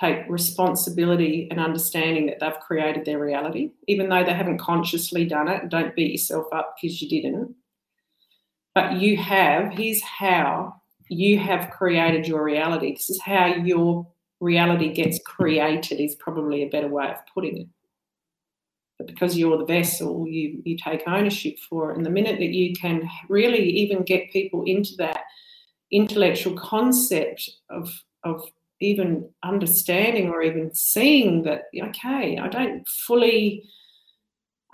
take 0.00 0.26
responsibility 0.30 1.46
and 1.50 1.60
understanding 1.60 2.24
that 2.24 2.40
they've 2.40 2.58
created 2.60 3.04
their 3.04 3.18
reality, 3.18 3.70
even 3.86 4.08
though 4.08 4.24
they 4.24 4.32
haven't 4.32 4.56
consciously 4.56 5.26
done 5.26 5.48
it. 5.48 5.68
Don't 5.68 5.94
beat 5.94 6.12
yourself 6.12 6.46
up 6.54 6.74
because 6.80 7.02
you 7.02 7.08
didn't. 7.10 7.54
But 8.74 8.94
you 8.94 9.18
have, 9.18 9.72
here's 9.72 10.02
how 10.02 10.76
you 11.10 11.38
have 11.38 11.70
created 11.70 12.26
your 12.26 12.42
reality. 12.42 12.94
This 12.94 13.10
is 13.10 13.20
how 13.20 13.48
your 13.48 14.06
reality 14.40 14.94
gets 14.94 15.20
created, 15.26 16.00
is 16.00 16.14
probably 16.14 16.62
a 16.62 16.70
better 16.70 16.88
way 16.88 17.10
of 17.10 17.18
putting 17.34 17.58
it 17.58 17.68
but 19.02 19.12
because 19.12 19.36
you're 19.36 19.58
the 19.58 19.64
vessel, 19.64 20.26
you 20.28 20.62
you 20.64 20.76
take 20.76 21.02
ownership 21.06 21.58
for 21.68 21.90
it. 21.90 21.96
And 21.96 22.06
the 22.06 22.10
minute 22.10 22.38
that 22.38 22.52
you 22.52 22.72
can 22.74 23.08
really 23.28 23.64
even 23.64 24.02
get 24.02 24.30
people 24.30 24.62
into 24.64 24.92
that 24.98 25.22
intellectual 25.90 26.54
concept 26.56 27.50
of 27.68 27.92
of 28.24 28.44
even 28.80 29.28
understanding 29.42 30.28
or 30.28 30.42
even 30.42 30.74
seeing 30.74 31.42
that 31.42 31.64
okay, 31.76 32.38
I 32.38 32.48
don't 32.48 32.86
fully 32.88 33.64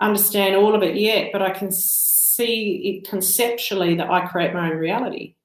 understand 0.01 0.55
all 0.55 0.75
of 0.75 0.83
it 0.83 0.95
yet, 0.95 1.31
but 1.31 1.41
I 1.41 1.49
can 1.49 1.71
see 1.71 2.99
it 2.99 3.09
conceptually 3.09 3.95
that 3.95 4.09
I 4.09 4.27
create 4.27 4.53
my 4.53 4.71
own 4.71 4.77
reality. 4.77 5.35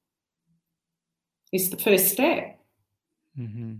Is 1.51 1.69
the 1.69 1.77
first 1.77 2.09
step. 2.09 2.59
Mm-hmm. 3.39 3.75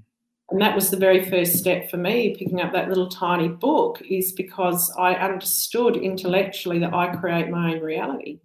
And 0.50 0.62
that 0.62 0.76
was 0.76 0.92
the 0.92 0.98
very 0.98 1.28
first 1.28 1.58
step 1.58 1.90
for 1.90 1.98
me, 1.98 2.36
picking 2.38 2.62
up 2.62 2.72
that 2.74 2.90
little 2.90 3.10
tiny 3.10 3.48
book, 3.48 4.02
is 4.08 4.32
because 4.32 4.92
I 4.98 5.16
understood 5.16 5.98
intellectually 5.98 6.80
that 6.80 6.94
I 6.94 7.16
create 7.16 7.50
my 7.50 7.74
own 7.74 7.82
reality. 7.82 8.40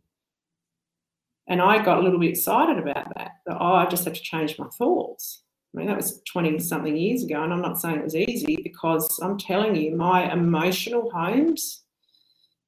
And 1.46 1.60
I 1.60 1.82
got 1.82 1.98
a 1.98 2.02
little 2.02 2.20
bit 2.20 2.30
excited 2.30 2.78
about 2.78 3.12
that, 3.16 3.32
that 3.44 3.56
oh, 3.60 3.74
I 3.74 3.86
just 3.86 4.04
have 4.04 4.14
to 4.14 4.22
change 4.22 4.58
my 4.58 4.68
thoughts. 4.78 5.42
I 5.74 5.78
mean, 5.78 5.88
that 5.88 5.96
was 5.96 6.22
20 6.32 6.58
something 6.58 6.96
years 6.96 7.24
ago, 7.24 7.42
and 7.42 7.52
I'm 7.52 7.60
not 7.60 7.80
saying 7.80 7.98
it 7.98 8.04
was 8.04 8.16
easy 8.16 8.56
because 8.62 9.20
I'm 9.22 9.36
telling 9.36 9.76
you, 9.76 9.94
my 9.94 10.32
emotional 10.32 11.10
homes 11.10 11.82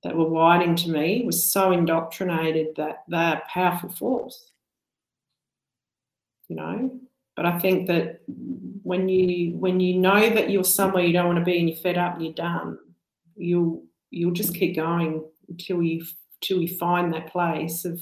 that 0.02 0.16
were 0.16 0.28
wired 0.28 0.62
into 0.62 0.90
me 0.90 1.22
was 1.24 1.42
so 1.42 1.72
indoctrinated 1.72 2.76
that 2.76 3.04
they're 3.08 3.42
powerful 3.52 3.88
force. 3.88 4.50
You 6.48 6.56
know, 6.56 7.00
But 7.36 7.46
I 7.46 7.58
think 7.58 7.86
that 7.88 8.20
when 8.26 9.08
you 9.08 9.56
when 9.56 9.80
you 9.80 9.98
know 9.98 10.28
that 10.30 10.50
you're 10.50 10.64
somewhere 10.64 11.04
you 11.04 11.12
don't 11.12 11.26
want 11.26 11.38
to 11.38 11.44
be 11.44 11.58
and 11.58 11.68
you're 11.68 11.78
fed 11.78 11.98
up 11.98 12.14
and 12.14 12.24
you're 12.24 12.34
done, 12.34 12.78
you'll 13.36 13.84
you'll 14.10 14.32
just 14.32 14.54
keep 14.54 14.76
going 14.76 15.24
until 15.48 15.82
you 15.82 16.04
until 16.40 16.60
you 16.60 16.76
find 16.76 17.12
that 17.12 17.32
place 17.32 17.84
of 17.84 18.00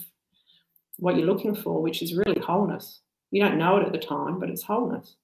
what 0.97 1.17
you're 1.17 1.27
looking 1.27 1.55
for, 1.55 1.81
which 1.81 2.03
is 2.03 2.15
really 2.15 2.41
wholeness. 2.41 3.01
You 3.31 3.43
don't 3.43 3.59
know 3.59 3.77
it 3.77 3.87
at 3.87 3.93
the 3.93 3.99
time, 3.99 4.39
but 4.41 4.51
it's 4.51 4.63
wholeness. 4.63 5.17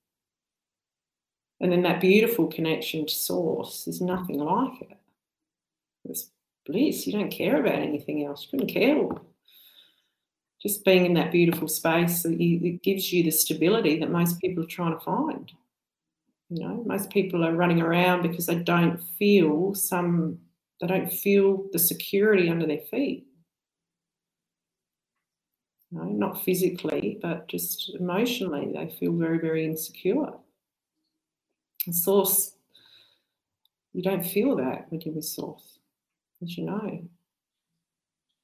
And 1.61 1.73
then 1.73 1.83
that 1.83 2.01
beautiful 2.01 2.47
connection 2.47 3.07
to 3.07 3.15
source, 3.15 3.85
there's 3.85 4.01
nothing 4.01 4.39
like 4.39 4.83
it. 4.83 4.99
It's 6.05 6.31
bliss. 6.67 7.07
You 7.07 7.15
don't 7.15 7.31
care 7.31 7.61
about 7.61 7.81
anything 7.81 8.25
else. 8.25 8.45
You 8.45 8.59
couldn't 8.59 8.73
care. 8.73 9.09
Just 10.63 10.85
being 10.85 11.07
in 11.07 11.15
that 11.15 11.33
beautiful 11.33 11.69
space, 11.69 12.25
it 12.25 12.83
gives 12.83 13.13
you 13.13 13.23
the 13.23 13.31
stability 13.31 13.99
that 14.01 14.11
most 14.11 14.41
people 14.41 14.65
are 14.65 14.67
trying 14.67 14.99
to 14.99 15.05
find. 15.05 15.53
You 16.49 16.67
know, 16.67 16.83
most 16.87 17.11
people 17.11 17.45
are 17.45 17.55
running 17.55 17.83
around 17.83 18.23
because 18.23 18.47
they 18.47 18.57
don't 18.57 19.01
feel 19.19 19.75
some, 19.75 20.39
they 20.81 20.87
don't 20.87 21.13
feel 21.13 21.67
the 21.73 21.79
security 21.79 22.49
under 22.49 22.67
their 22.67 22.81
feet. 22.81 23.27
Know, 25.93 26.05
not 26.05 26.43
physically, 26.43 27.19
but 27.23 27.49
just 27.49 27.95
emotionally, 27.99 28.73
they 28.73 28.93
feel 28.99 29.13
very, 29.13 29.39
very 29.39 29.65
insecure. 29.65 30.33
The 31.87 31.93
source, 31.93 32.57
you 33.93 34.03
don't 34.03 34.27
feel 34.27 34.57
that 34.57 34.87
when 34.91 35.01
you're 35.01 35.15
with 35.15 35.25
source, 35.25 35.79
as 36.43 36.59
you 36.59 36.65
know. 36.65 37.09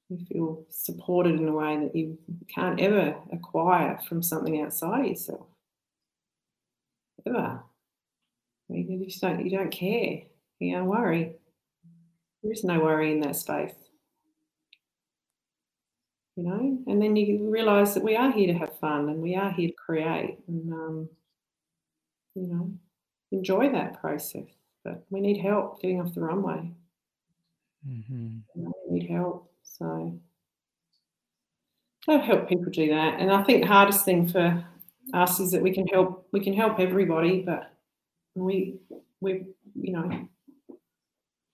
You 0.09 0.18
feel 0.26 0.66
supported 0.68 1.36
in 1.36 1.48
a 1.48 1.53
way 1.53 1.78
that 1.78 1.96
you 1.96 2.18
can't 2.48 2.80
ever 2.80 3.16
acquire 3.32 3.98
from 4.09 4.22
something 4.22 4.61
outside 4.61 5.07
yourself. 5.07 5.46
Ever. 7.26 7.62
You 8.68 9.05
just 9.05 9.20
don't, 9.20 9.44
you 9.44 9.57
don't 9.57 9.70
care. 9.70 10.22
You 10.59 10.76
don't 10.76 10.86
worry. 10.86 11.36
There 12.42 12.53
is 12.53 12.64
no 12.64 12.80
worry 12.80 13.12
in 13.12 13.20
that 13.20 13.36
space. 13.36 13.74
You 16.36 16.44
know, 16.44 16.78
and 16.86 17.00
then 17.00 17.14
you 17.14 17.50
realize 17.50 17.94
that 17.94 18.03
we 18.03 18.16
are 18.16 18.32
here 18.32 18.46
to 18.46 18.59
have 18.59 18.78
fun 18.78 19.11
and 19.11 19.20
we 19.20 19.36
are 19.36 19.50
here 19.50 19.68
to 19.68 19.74
create 19.74 20.38
and, 20.48 20.72
um, 20.72 21.09
you 22.34 22.46
know, 22.46 22.72
enjoy 23.32 23.70
that 23.70 24.00
process. 24.00 24.46
But 24.82 25.05
we 25.11 25.20
need 25.20 25.38
help 25.38 25.82
getting 25.82 26.00
off 26.00 26.14
the 26.14 26.22
runway. 26.22 26.72
Mm-hmm. 27.86 28.38
We 28.57 28.98
need 28.98 29.11
help. 29.11 29.51
So 29.79 30.18
I 32.09 32.16
help 32.16 32.49
people 32.49 32.70
do 32.70 32.89
that. 32.89 33.20
And 33.20 33.31
I 33.31 33.43
think 33.43 33.62
the 33.62 33.68
hardest 33.68 34.05
thing 34.05 34.29
for 34.29 34.64
us 35.14 35.41
is 35.41 35.51
that 35.53 35.62
we 35.62 35.73
can 35.73 35.87
help 35.87 36.29
we 36.33 36.41
can 36.41 36.55
help 36.55 36.79
everybody, 36.81 37.41
but 37.41 37.73
we 38.35 38.77
we 39.20 39.47
you 39.75 39.93
know 39.93 40.29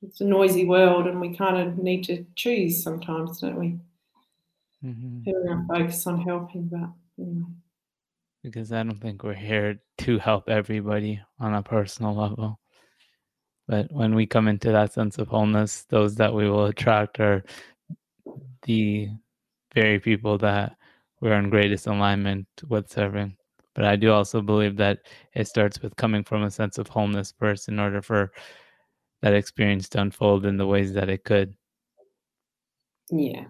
it's 0.02 0.20
a 0.20 0.24
noisy 0.24 0.64
world 0.64 1.06
and 1.06 1.20
we 1.20 1.36
kind 1.36 1.56
of 1.56 1.78
need 1.78 2.04
to 2.04 2.24
choose 2.34 2.82
sometimes, 2.82 3.40
don't 3.40 3.58
we? 3.58 3.78
Mm-hmm. 4.84 5.22
Who 5.24 5.32
we're 5.44 5.66
focus 5.66 6.06
on 6.06 6.20
helping, 6.20 6.68
but 6.68 6.90
anyway 7.18 7.44
because 8.42 8.72
I 8.72 8.82
don't 8.82 9.00
think 9.00 9.22
we're 9.22 9.34
here 9.34 9.80
to 9.98 10.18
help 10.18 10.48
everybody 10.48 11.20
on 11.40 11.54
a 11.54 11.62
personal 11.62 12.14
level. 12.14 12.58
But 13.66 13.92
when 13.92 14.14
we 14.14 14.26
come 14.26 14.48
into 14.48 14.72
that 14.72 14.92
sense 14.92 15.18
of 15.18 15.28
wholeness, 15.28 15.84
those 15.90 16.14
that 16.16 16.32
we 16.32 16.48
will 16.48 16.66
attract 16.66 17.20
are 17.20 17.44
the 18.62 19.08
very 19.74 19.98
people 19.98 20.38
that 20.38 20.76
we're 21.20 21.38
in 21.38 21.50
greatest 21.50 21.86
alignment 21.86 22.46
with 22.68 22.90
serving. 22.90 23.36
But 23.74 23.84
I 23.84 23.96
do 23.96 24.12
also 24.12 24.40
believe 24.40 24.76
that 24.76 25.00
it 25.34 25.46
starts 25.46 25.80
with 25.80 25.94
coming 25.96 26.24
from 26.24 26.42
a 26.42 26.50
sense 26.50 26.78
of 26.78 26.88
wholeness 26.88 27.32
first 27.38 27.68
in 27.68 27.78
order 27.78 28.02
for 28.02 28.32
that 29.22 29.34
experience 29.34 29.88
to 29.90 30.00
unfold 30.00 30.46
in 30.46 30.56
the 30.56 30.66
ways 30.66 30.92
that 30.94 31.08
it 31.08 31.24
could. 31.24 31.54
Yeah. 33.10 33.44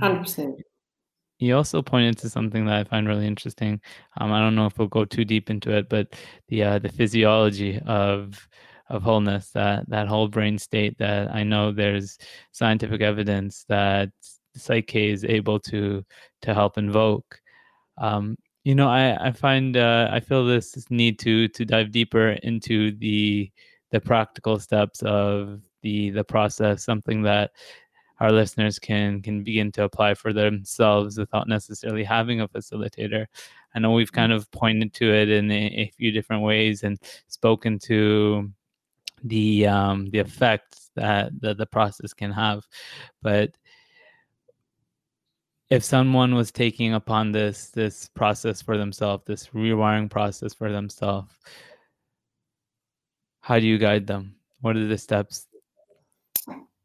100% 0.00 0.58
you 1.38 1.56
also 1.56 1.82
pointed 1.82 2.18
to 2.18 2.28
something 2.28 2.64
that 2.66 2.74
I 2.74 2.84
find 2.84 3.06
really 3.06 3.26
interesting. 3.26 3.80
Um, 4.20 4.32
I 4.32 4.40
don't 4.40 4.54
know 4.54 4.66
if 4.66 4.78
we'll 4.78 4.88
go 4.88 5.04
too 5.04 5.24
deep 5.24 5.50
into 5.50 5.70
it, 5.76 5.88
but 5.88 6.14
the 6.48 6.62
uh, 6.64 6.78
the 6.78 6.88
physiology 6.88 7.80
of 7.86 8.48
of 8.88 9.02
wholeness, 9.02 9.50
that 9.50 9.88
that 9.88 10.08
whole 10.08 10.28
brain 10.28 10.58
state 10.58 10.96
that 10.98 11.34
I 11.34 11.42
know 11.42 11.72
there's 11.72 12.18
scientific 12.52 13.00
evidence 13.02 13.64
that 13.68 14.10
Psych-K 14.56 15.10
is 15.10 15.24
able 15.24 15.60
to 15.60 16.04
to 16.42 16.54
help 16.54 16.78
invoke. 16.78 17.40
Um, 17.98 18.36
you 18.64 18.74
know, 18.74 18.88
I 18.88 19.28
I 19.28 19.32
find 19.32 19.76
uh, 19.76 20.08
I 20.10 20.20
feel 20.20 20.44
this 20.44 20.90
need 20.90 21.18
to 21.20 21.48
to 21.48 21.64
dive 21.64 21.90
deeper 21.92 22.30
into 22.42 22.92
the 22.92 23.50
the 23.90 24.00
practical 24.00 24.58
steps 24.58 25.02
of 25.02 25.60
the 25.82 26.10
the 26.10 26.24
process, 26.24 26.84
something 26.84 27.22
that 27.22 27.50
our 28.20 28.32
listeners 28.32 28.78
can 28.78 29.22
can 29.22 29.44
begin 29.44 29.72
to 29.72 29.84
apply 29.84 30.14
for 30.14 30.32
themselves 30.32 31.18
without 31.18 31.48
necessarily 31.48 32.04
having 32.04 32.40
a 32.40 32.48
facilitator. 32.48 33.26
I 33.74 33.78
know 33.80 33.92
we've 33.92 34.12
kind 34.12 34.32
of 34.32 34.50
pointed 34.50 34.94
to 34.94 35.12
it 35.12 35.28
in 35.28 35.50
a, 35.50 35.66
a 35.66 35.92
few 35.96 36.10
different 36.10 36.42
ways 36.42 36.82
and 36.82 36.98
spoken 37.28 37.78
to 37.80 38.50
the 39.24 39.66
um, 39.66 40.10
the 40.10 40.18
effects 40.18 40.90
that, 40.96 41.30
that 41.40 41.58
the 41.58 41.66
process 41.66 42.12
can 42.12 42.30
have, 42.32 42.64
but 43.22 43.56
if 45.70 45.84
someone 45.84 46.34
was 46.34 46.50
taking 46.50 46.94
upon 46.94 47.32
this 47.32 47.70
this 47.70 48.08
process 48.08 48.62
for 48.62 48.78
themselves, 48.78 49.24
this 49.26 49.48
rewiring 49.48 50.10
process 50.10 50.54
for 50.54 50.72
themselves, 50.72 51.32
how 53.40 53.58
do 53.58 53.66
you 53.66 53.78
guide 53.78 54.06
them? 54.06 54.34
What 54.60 54.76
are 54.76 54.86
the 54.86 54.98
steps? 54.98 55.46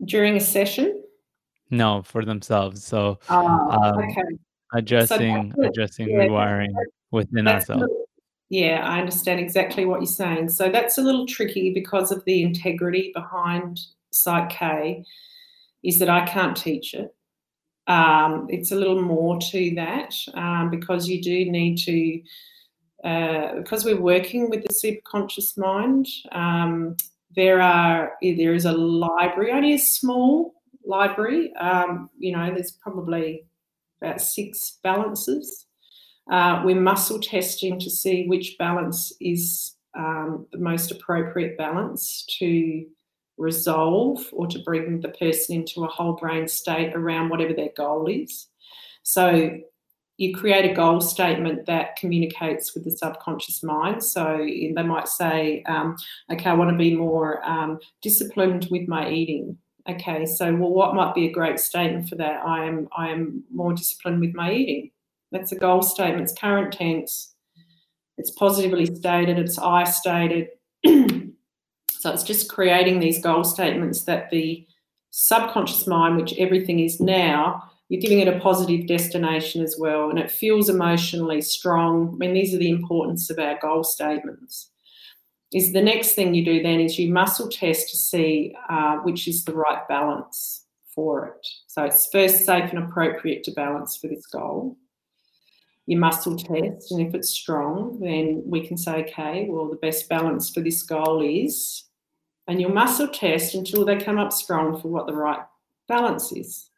During 0.04 0.36
a 0.36 0.42
session? 0.42 1.02
No, 1.70 2.02
for 2.04 2.26
themselves. 2.26 2.84
So 2.84 3.20
oh, 3.30 3.70
um, 3.72 4.00
okay. 4.00 4.22
addressing 4.74 5.54
so 5.56 5.68
addressing 5.68 6.10
yeah, 6.10 6.28
rewiring 6.28 6.74
within 7.12 7.48
ourselves. 7.48 7.86
Yeah, 8.54 8.88
I 8.88 9.00
understand 9.00 9.40
exactly 9.40 9.84
what 9.84 10.02
you're 10.02 10.06
saying. 10.06 10.50
So 10.50 10.70
that's 10.70 11.00
a 11.00 11.02
little 11.02 11.26
tricky 11.26 11.74
because 11.74 12.12
of 12.12 12.24
the 12.26 12.44
integrity 12.44 13.12
behind 13.16 13.80
Psych-K, 14.12 15.04
is 15.84 15.98
that 15.98 16.08
I 16.08 16.28
can't 16.28 16.56
teach 16.56 16.94
it. 16.94 17.16
Um, 17.88 18.46
it's 18.50 18.72
a 18.72 18.76
little 18.76 19.02
more 19.02 19.40
to 19.40 19.74
that 19.74 20.14
um, 20.36 20.70
because 20.70 21.10
you 21.10 21.20
do 21.20 21.50
need 21.50 21.80
to, 21.80 22.22
uh, 23.04 23.56
because 23.56 23.86
we're 23.86 24.00
working 24.00 24.52
with 24.52 24.62
the 24.62 24.70
superconscious 24.70 25.58
mind. 25.58 26.06
Um, 26.32 26.96
there 27.36 27.60
are 27.60 28.14
there 28.22 28.54
is 28.54 28.66
a 28.66 28.72
library, 28.72 29.52
only 29.52 29.74
a 29.74 29.80
small 29.80 30.54
library. 30.86 31.52
Um, 31.56 32.12
you 32.20 32.38
know, 32.38 32.54
there's 32.54 32.74
probably 32.74 33.46
about 34.00 34.22
six 34.22 34.78
balances. 34.84 35.66
Uh, 36.30 36.62
we're 36.64 36.80
muscle 36.80 37.20
testing 37.20 37.80
to 37.80 37.90
see 37.90 38.28
which 38.28 38.56
balance 38.58 39.12
is 39.20 39.76
um, 39.98 40.48
the 40.52 40.58
most 40.58 40.92
appropriate 40.92 41.58
balance 41.58 42.26
to 42.40 42.86
resolve 43.38 44.26
or 44.32 44.48
to 44.48 44.60
bring 44.60 45.02
the 45.02 45.10
person 45.10 45.56
into 45.56 45.84
a 45.84 45.88
whole 45.88 46.14
brain 46.14 46.48
state 46.48 46.94
around 46.96 47.30
whatever 47.30 47.54
their 47.54 47.72
goal 47.76 48.08
is. 48.08 48.48
So 49.04 49.60
you 50.18 50.36
create 50.36 50.70
a 50.70 50.74
goal 50.74 51.02
statement 51.02 51.66
that 51.66 51.96
communicates 51.96 52.74
with 52.74 52.84
the 52.84 52.92
subconscious 52.92 53.64
mind. 53.64 54.04
So 54.04 54.38
they 54.38 54.84
might 54.84 55.08
say, 55.08 55.64
um, 55.64 55.98
okay, 56.32 56.50
I 56.50 56.54
want 56.54 56.72
to 56.72 56.78
be 56.78 56.96
more 56.96 57.44
um, 57.44 57.80
disciplined 58.02 58.68
with 58.70 58.88
my 58.88 59.10
eating. 59.10 59.58
Okay, 59.90 60.26
so 60.26 60.56
well, 60.56 60.70
what 60.70 60.96
might 60.96 61.14
be 61.14 61.28
a 61.28 61.32
great 61.32 61.60
statement 61.60 62.08
for 62.08 62.16
that? 62.16 62.46
I 62.46 62.64
am 62.64 62.88
I 62.96 63.10
am 63.10 63.44
more 63.54 63.74
disciplined 63.74 64.22
with 64.22 64.34
my 64.34 64.54
eating. 64.54 64.92
That's 65.34 65.52
a 65.52 65.58
goal 65.58 65.82
statement. 65.82 66.22
It's 66.24 66.40
current 66.40 66.72
tense. 66.72 67.36
It's 68.18 68.32
positively 68.32 68.86
stated. 68.86 69.38
It's 69.38 69.60
I 69.60 69.84
stated. 69.84 70.48
so 70.86 72.12
it's 72.12 72.24
just 72.24 72.50
creating 72.50 73.00
these 73.00 73.22
goal 73.22 73.44
statements 73.44 74.04
that 74.04 74.30
the 74.30 74.66
subconscious 75.10 75.86
mind, 75.86 76.16
which 76.16 76.34
everything 76.38 76.80
is 76.80 77.02
now, 77.02 77.64
you're 77.90 78.02
giving 78.02 78.20
it 78.20 78.28
a 78.30 78.40
positive 78.40 78.88
destination 78.88 79.62
as 79.62 79.76
well, 79.78 80.10
and 80.10 80.18
it 80.18 80.32
feels 80.32 80.70
emotionally 80.70 81.42
strong. 81.42 82.12
I 82.14 82.16
mean, 82.16 82.34
these 82.34 82.56
are 82.56 82.60
the 82.60 82.70
importance 82.70 83.30
of 83.30 83.40
our 83.40 83.60
goal 83.60 83.84
statements 83.84 84.70
is 85.54 85.72
the 85.72 85.82
next 85.82 86.14
thing 86.14 86.34
you 86.34 86.44
do 86.44 86.62
then 86.64 86.80
is 86.80 86.98
you 86.98 87.14
muscle 87.14 87.48
test 87.48 87.90
to 87.90 87.98
see 87.98 88.56
uh, 88.70 88.98
which 88.98 89.28
is 89.28 89.46
the 89.46 89.54
right 89.54 89.88
balance 89.88 90.66
for 90.94 91.28
it. 91.28 91.48
So 91.68 91.84
it's 91.84 92.10
first 92.12 92.46
safe 92.46 92.72
and 92.72 92.84
appropriate 92.84 93.44
to 93.44 93.52
balance 93.52 93.98
for 93.98 94.08
this 94.08 94.26
goal. 94.26 94.78
You 95.86 95.98
muscle 95.98 96.38
test, 96.38 96.92
and 96.92 97.06
if 97.06 97.14
it's 97.14 97.30
strong, 97.30 98.00
then 98.00 98.42
we 98.46 98.66
can 98.66 98.78
say, 98.78 99.04
okay, 99.04 99.48
well, 99.50 99.68
the 99.70 99.76
best 99.76 100.08
balance 100.08 100.50
for 100.50 100.62
this 100.62 100.82
goal 100.84 101.22
is, 101.22 101.86
and 102.48 102.60
you'll 102.62 102.74
muscle 102.74 103.08
test 103.10 103.54
until 103.56 103.84
they 103.86 103.98
come 103.98 104.18
up 104.18 104.32
strong 104.32 104.80
for 104.80 104.88
what 104.88 105.08
the 105.08 105.16
right 105.16 105.42
balance 105.88 106.32
is. 106.32 106.70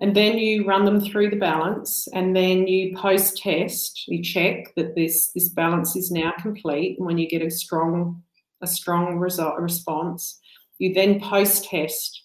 and 0.00 0.16
then 0.16 0.38
you 0.38 0.64
run 0.66 0.84
them 0.84 1.00
through 1.00 1.30
the 1.30 1.36
balance 1.36 2.08
and 2.12 2.34
then 2.34 2.66
you 2.66 2.96
post 2.96 3.36
test 3.36 4.06
you 4.08 4.22
check 4.22 4.74
that 4.74 4.94
this 4.94 5.30
this 5.32 5.48
balance 5.50 5.96
is 5.96 6.10
now 6.10 6.32
complete 6.40 6.98
and 6.98 7.06
when 7.06 7.18
you 7.18 7.28
get 7.28 7.42
a 7.42 7.50
strong 7.50 8.22
a 8.62 8.66
strong 8.66 9.18
result 9.18 9.58
response 9.58 10.40
you 10.78 10.92
then 10.92 11.20
post 11.20 11.64
test 11.64 12.21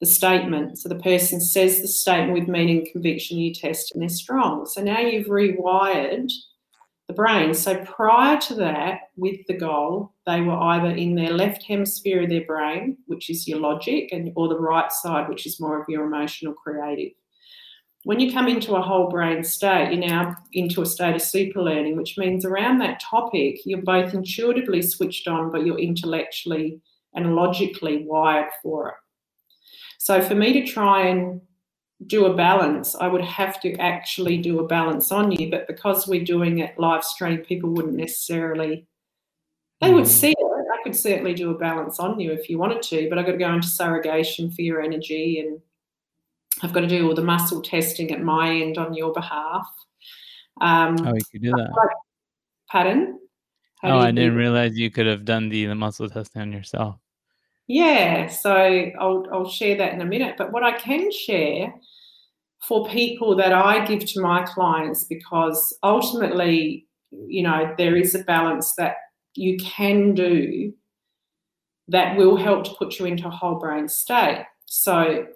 the 0.00 0.06
statement 0.06 0.78
so 0.78 0.88
the 0.88 0.94
person 0.96 1.40
says 1.40 1.80
the 1.80 1.88
statement 1.88 2.38
with 2.38 2.48
meaning 2.48 2.86
conviction 2.90 3.38
you 3.38 3.52
test 3.52 3.92
and 3.92 4.02
they're 4.02 4.08
strong 4.08 4.66
so 4.66 4.82
now 4.82 5.00
you've 5.00 5.26
rewired 5.26 6.30
the 7.08 7.14
brain. 7.14 7.54
So 7.54 7.82
prior 7.84 8.38
to 8.42 8.54
that, 8.56 9.00
with 9.16 9.40
the 9.48 9.56
goal, 9.56 10.12
they 10.26 10.42
were 10.42 10.58
either 10.58 10.90
in 10.90 11.14
their 11.14 11.32
left 11.32 11.62
hemisphere 11.62 12.22
of 12.22 12.28
their 12.28 12.44
brain, 12.44 12.98
which 13.06 13.30
is 13.30 13.48
your 13.48 13.60
logic, 13.60 14.10
and 14.12 14.30
or 14.36 14.48
the 14.48 14.60
right 14.60 14.92
side, 14.92 15.28
which 15.28 15.46
is 15.46 15.58
more 15.58 15.80
of 15.80 15.88
your 15.88 16.04
emotional 16.04 16.52
creative. 16.52 17.12
When 18.04 18.20
you 18.20 18.32
come 18.32 18.46
into 18.46 18.76
a 18.76 18.82
whole 18.82 19.10
brain 19.10 19.42
state, 19.42 19.90
you're 19.90 20.06
now 20.06 20.36
into 20.52 20.82
a 20.82 20.86
state 20.86 21.16
of 21.16 21.22
super 21.22 21.62
learning, 21.62 21.96
which 21.96 22.16
means 22.18 22.44
around 22.44 22.78
that 22.78 23.00
topic, 23.00 23.56
you're 23.64 23.82
both 23.82 24.14
intuitively 24.14 24.82
switched 24.82 25.26
on, 25.26 25.50
but 25.50 25.64
you're 25.66 25.78
intellectually 25.78 26.80
and 27.14 27.34
logically 27.34 28.04
wired 28.06 28.50
for 28.62 28.90
it. 28.90 28.94
So 29.98 30.22
for 30.22 30.34
me 30.34 30.52
to 30.54 30.66
try 30.66 31.08
and 31.08 31.40
do 32.06 32.26
a 32.26 32.34
balance, 32.34 32.94
I 32.94 33.08
would 33.08 33.24
have 33.24 33.60
to 33.60 33.74
actually 33.74 34.38
do 34.38 34.60
a 34.60 34.66
balance 34.66 35.10
on 35.12 35.32
you. 35.32 35.50
But 35.50 35.66
because 35.66 36.06
we're 36.06 36.24
doing 36.24 36.60
it 36.60 36.78
live 36.78 37.04
stream, 37.04 37.38
people 37.38 37.70
wouldn't 37.70 37.94
necessarily, 37.94 38.86
they 39.80 39.92
would 39.92 40.04
mm. 40.04 40.08
see 40.08 40.30
it. 40.30 40.38
I 40.38 40.82
could 40.84 40.94
certainly 40.94 41.34
do 41.34 41.50
a 41.50 41.58
balance 41.58 41.98
on 41.98 42.20
you 42.20 42.30
if 42.30 42.48
you 42.48 42.56
wanted 42.56 42.82
to, 42.82 43.08
but 43.08 43.18
I've 43.18 43.26
got 43.26 43.32
to 43.32 43.38
go 43.38 43.52
into 43.52 43.66
surrogation 43.66 44.50
for 44.50 44.62
your 44.62 44.80
energy 44.80 45.40
and 45.40 45.60
I've 46.62 46.72
got 46.72 46.80
to 46.80 46.86
do 46.86 47.08
all 47.08 47.14
the 47.14 47.22
muscle 47.22 47.62
testing 47.62 48.12
at 48.12 48.22
my 48.22 48.54
end 48.54 48.78
on 48.78 48.94
your 48.94 49.12
behalf. 49.12 49.66
Um, 50.60 50.96
oh, 51.00 51.14
you 51.14 51.20
could 51.32 51.42
do 51.42 51.50
that. 51.50 51.70
Pardon? 52.70 53.18
How 53.80 53.96
oh, 53.96 53.98
I 53.98 54.10
didn't 54.10 54.36
realize 54.36 54.76
you 54.76 54.90
could 54.90 55.06
have 55.06 55.24
done 55.24 55.48
the, 55.48 55.66
the 55.66 55.74
muscle 55.74 56.08
testing 56.08 56.42
on 56.42 56.52
yourself. 56.52 56.96
Yeah, 57.68 58.28
so 58.28 58.50
I'll, 58.98 59.26
I'll 59.30 59.48
share 59.48 59.76
that 59.76 59.92
in 59.92 60.00
a 60.00 60.06
minute. 60.06 60.36
But 60.38 60.52
what 60.52 60.64
I 60.64 60.72
can 60.78 61.12
share 61.12 61.74
for 62.66 62.88
people 62.88 63.36
that 63.36 63.52
I 63.52 63.84
give 63.84 64.04
to 64.06 64.20
my 64.20 64.42
clients, 64.44 65.04
because 65.04 65.76
ultimately, 65.82 66.86
you 67.10 67.42
know, 67.42 67.74
there 67.76 67.94
is 67.94 68.14
a 68.14 68.24
balance 68.24 68.74
that 68.78 68.96
you 69.34 69.58
can 69.58 70.14
do 70.14 70.72
that 71.88 72.16
will 72.16 72.36
help 72.36 72.64
to 72.64 72.74
put 72.78 72.98
you 72.98 73.06
into 73.06 73.28
a 73.28 73.30
whole 73.30 73.58
brain 73.58 73.88
state. 73.88 74.44
So 74.66 75.26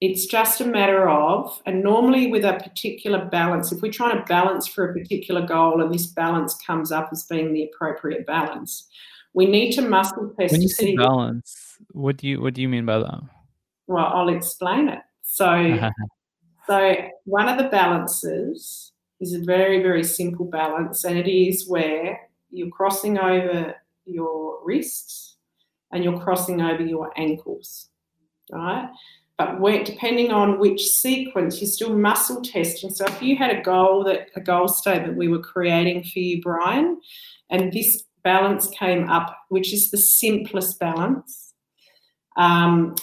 it's 0.00 0.26
just 0.26 0.60
a 0.60 0.66
matter 0.66 1.08
of, 1.08 1.60
and 1.66 1.82
normally 1.82 2.30
with 2.30 2.44
a 2.44 2.54
particular 2.54 3.24
balance, 3.24 3.72
if 3.72 3.82
we're 3.82 3.92
trying 3.92 4.16
to 4.16 4.24
balance 4.24 4.66
for 4.66 4.88
a 4.88 4.94
particular 4.94 5.44
goal 5.44 5.82
and 5.82 5.92
this 5.92 6.06
balance 6.06 6.56
comes 6.66 6.92
up 6.92 7.08
as 7.12 7.24
being 7.24 7.52
the 7.52 7.64
appropriate 7.64 8.26
balance, 8.26 8.88
we 9.34 9.46
need 9.46 9.72
to 9.72 9.82
muscle 9.82 10.32
test. 10.38 10.52
When 10.52 10.62
you 10.62 10.68
say 10.68 10.96
balance, 10.96 11.76
what 11.92 12.16
do 12.16 12.26
you 12.26 12.40
what 12.40 12.54
do 12.54 12.62
you 12.62 12.68
mean 12.68 12.86
by 12.86 12.98
that? 12.98 13.20
Well, 13.86 14.06
I'll 14.06 14.28
explain 14.28 14.88
it. 14.88 15.00
So, 15.22 15.90
so 16.66 16.96
one 17.24 17.48
of 17.48 17.58
the 17.58 17.68
balances 17.68 18.92
is 19.20 19.34
a 19.34 19.40
very 19.40 19.82
very 19.82 20.04
simple 20.04 20.46
balance, 20.46 21.04
and 21.04 21.18
it 21.18 21.30
is 21.30 21.68
where 21.68 22.20
you're 22.50 22.70
crossing 22.70 23.18
over 23.18 23.74
your 24.04 24.64
wrists 24.64 25.36
and 25.92 26.04
you're 26.04 26.20
crossing 26.20 26.60
over 26.60 26.82
your 26.82 27.12
ankles, 27.16 27.88
right? 28.52 28.88
But 29.38 29.60
depending 29.84 30.32
on 30.32 30.58
which 30.58 30.82
sequence, 30.82 31.60
you're 31.60 31.70
still 31.70 31.96
muscle 31.96 32.42
testing. 32.42 32.90
So 32.90 33.06
if 33.06 33.22
you 33.22 33.36
had 33.36 33.56
a 33.56 33.62
goal 33.62 34.02
that 34.04 34.28
a 34.34 34.40
goal 34.40 34.66
statement 34.66 35.16
we 35.16 35.28
were 35.28 35.38
creating 35.38 36.02
for 36.02 36.18
you, 36.18 36.42
Brian, 36.42 37.00
and 37.48 37.72
this 37.72 38.02
balance 38.28 38.68
came 38.68 39.08
up, 39.08 39.34
which 39.48 39.72
is 39.72 39.90
the 39.90 39.96
simplest 39.96 40.78
balance. 40.78 41.54
Um, 42.36 42.94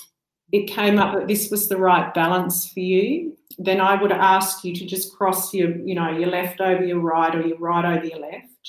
it 0.51 0.67
came 0.67 0.99
up 0.99 1.15
that 1.15 1.27
this 1.27 1.49
was 1.49 1.67
the 1.67 1.77
right 1.77 2.13
balance 2.13 2.69
for 2.71 2.79
you, 2.79 3.35
then 3.57 3.81
I 3.81 3.99
would 3.99 4.11
ask 4.11 4.63
you 4.63 4.75
to 4.75 4.85
just 4.85 5.15
cross 5.17 5.51
your, 5.51 5.75
you 5.77 5.95
know, 5.95 6.11
your 6.11 6.29
left 6.29 6.61
over 6.61 6.83
your 6.83 6.99
right 6.99 7.33
or 7.33 7.41
your 7.41 7.57
right 7.57 7.97
over 7.97 8.05
your 8.05 8.19
left. 8.19 8.65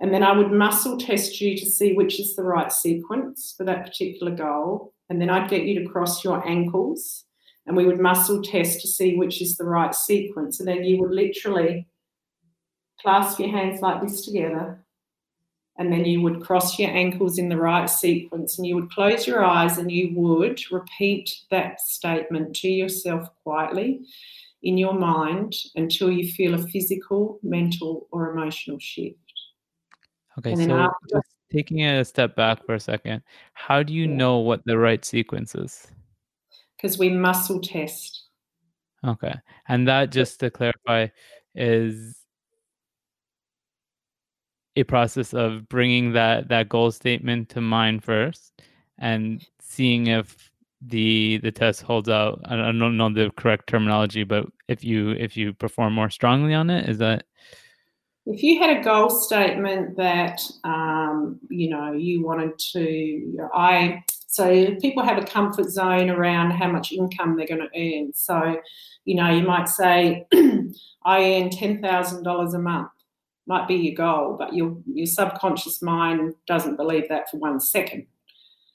And 0.00 0.12
then 0.12 0.24
I 0.24 0.32
would 0.32 0.50
muscle 0.50 0.98
test 0.98 1.40
you 1.40 1.56
to 1.56 1.66
see 1.66 1.92
which 1.92 2.18
is 2.18 2.34
the 2.34 2.42
right 2.42 2.72
sequence 2.72 3.54
for 3.56 3.62
that 3.66 3.86
particular 3.86 4.34
goal. 4.34 4.92
And 5.08 5.20
then 5.20 5.30
I'd 5.30 5.50
get 5.50 5.62
you 5.62 5.78
to 5.78 5.88
cross 5.88 6.24
your 6.24 6.44
ankles 6.44 7.26
and 7.66 7.76
we 7.76 7.86
would 7.86 8.00
muscle 8.00 8.42
test 8.42 8.80
to 8.80 8.88
see 8.88 9.16
which 9.16 9.40
is 9.40 9.56
the 9.56 9.70
right 9.78 9.94
sequence. 9.94 10.58
And 10.58 10.68
then 10.68 10.82
you 10.82 10.98
would 10.98 11.12
literally 11.12 11.86
clasp 13.00 13.38
your 13.38 13.50
hands 13.50 13.80
like 13.80 14.02
this 14.02 14.24
together 14.24 14.79
and 15.78 15.92
then 15.92 16.04
you 16.04 16.20
would 16.20 16.42
cross 16.42 16.78
your 16.78 16.90
ankles 16.90 17.38
in 17.38 17.48
the 17.48 17.56
right 17.56 17.88
sequence 17.88 18.58
and 18.58 18.66
you 18.66 18.74
would 18.74 18.90
close 18.90 19.26
your 19.26 19.44
eyes 19.44 19.78
and 19.78 19.90
you 19.90 20.12
would 20.14 20.60
repeat 20.70 21.34
that 21.50 21.80
statement 21.80 22.54
to 22.56 22.68
yourself 22.68 23.28
quietly 23.42 24.00
in 24.62 24.76
your 24.76 24.92
mind 24.92 25.54
until 25.76 26.10
you 26.10 26.30
feel 26.30 26.54
a 26.54 26.58
physical, 26.58 27.38
mental, 27.42 28.08
or 28.10 28.30
emotional 28.30 28.78
shift. 28.78 29.16
Okay, 30.38 30.54
so 30.54 30.72
after, 30.72 30.94
just 31.10 31.28
taking 31.50 31.84
a 31.84 32.04
step 32.04 32.36
back 32.36 32.64
for 32.64 32.74
a 32.74 32.80
second, 32.80 33.22
how 33.54 33.82
do 33.82 33.92
you 33.92 34.06
yeah. 34.06 34.16
know 34.16 34.38
what 34.38 34.64
the 34.64 34.78
right 34.78 35.04
sequence 35.04 35.54
is? 35.54 35.86
Because 36.76 36.98
we 36.98 37.08
muscle 37.08 37.60
test. 37.60 38.24
Okay, 39.06 39.34
and 39.68 39.88
that 39.88 40.10
just 40.10 40.40
to 40.40 40.50
clarify 40.50 41.08
is 41.54 42.19
a 44.76 44.84
process 44.84 45.34
of 45.34 45.68
bringing 45.68 46.12
that 46.12 46.48
that 46.48 46.68
goal 46.68 46.90
statement 46.90 47.48
to 47.50 47.60
mind 47.60 48.04
first 48.04 48.62
and 48.98 49.46
seeing 49.60 50.06
if 50.06 50.50
the 50.82 51.38
the 51.42 51.52
test 51.52 51.82
holds 51.82 52.08
out. 52.08 52.40
I 52.44 52.56
don't 52.56 52.96
know 52.96 53.12
the 53.12 53.30
correct 53.36 53.66
terminology 53.68 54.24
but 54.24 54.46
if 54.68 54.84
you 54.84 55.10
if 55.12 55.36
you 55.36 55.52
perform 55.52 55.94
more 55.94 56.10
strongly 56.10 56.54
on 56.54 56.70
it 56.70 56.88
is 56.88 56.98
that 56.98 57.24
if 58.26 58.42
you 58.42 58.60
had 58.60 58.76
a 58.76 58.82
goal 58.82 59.10
statement 59.10 59.96
that 59.96 60.40
um, 60.64 61.40
you 61.48 61.68
know 61.70 61.92
you 61.92 62.24
wanted 62.24 62.58
to 62.72 63.48
i 63.54 64.02
so 64.26 64.76
people 64.76 65.02
have 65.02 65.18
a 65.18 65.24
comfort 65.26 65.68
zone 65.68 66.08
around 66.08 66.52
how 66.52 66.70
much 66.70 66.92
income 66.92 67.36
they're 67.36 67.48
going 67.48 67.66
to 67.68 67.76
earn. 67.76 68.12
So 68.12 68.60
you 69.04 69.16
know 69.16 69.28
you 69.28 69.42
might 69.42 69.68
say 69.68 70.26
i 71.04 71.34
earn 71.34 71.50
$10000 71.50 72.54
a 72.54 72.58
month 72.58 72.90
might 73.50 73.66
be 73.66 73.74
your 73.74 73.96
goal, 73.96 74.36
but 74.38 74.54
your 74.54 74.76
your 74.86 75.06
subconscious 75.06 75.82
mind 75.82 76.34
doesn't 76.46 76.76
believe 76.76 77.08
that 77.08 77.28
for 77.28 77.38
one 77.38 77.60
second. 77.60 78.06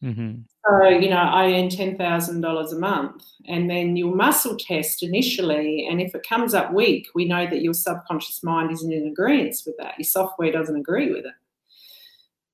Mm-hmm. 0.04 0.42
So 0.68 0.90
you 0.90 1.10
know, 1.10 1.18
I 1.18 1.54
earn 1.54 1.70
ten 1.70 1.98
thousand 1.98 2.42
dollars 2.42 2.74
a 2.74 2.78
month, 2.80 3.24
and 3.48 3.70
then 3.70 3.96
your 3.96 4.14
muscle 4.14 4.58
test 4.58 5.02
initially, 5.02 5.88
and 5.90 6.02
if 6.02 6.14
it 6.14 6.28
comes 6.28 6.54
up 6.54 6.74
weak, 6.74 7.08
we 7.16 7.24
know 7.24 7.46
that 7.50 7.62
your 7.62 7.74
subconscious 7.74 8.44
mind 8.44 8.72
isn't 8.72 8.92
in 8.92 9.08
agreement 9.08 9.56
with 9.66 9.78
that. 9.80 9.98
Your 9.98 10.06
software 10.06 10.52
doesn't 10.52 10.76
agree 10.76 11.10
with 11.10 11.26
it. 11.26 11.34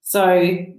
So 0.04 0.24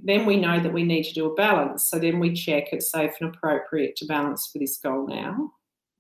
then 0.05 0.27
we 0.27 0.37
know 0.37 0.61
that 0.63 0.73
we 0.73 0.85
need 0.85 1.05
to 1.05 1.15
do 1.15 1.27
a 1.27 1.35
balance. 1.35 1.91
So 1.91 1.99
then 1.99 2.21
we 2.21 2.35
check 2.35 2.73
it's 2.73 2.93
safe 2.93 3.13
and 3.21 3.35
appropriate 3.35 3.97
to 3.97 4.07
balance 4.07 4.49
for 4.53 4.59
this 4.59 4.77
goal 4.77 5.07
now. 5.09 5.53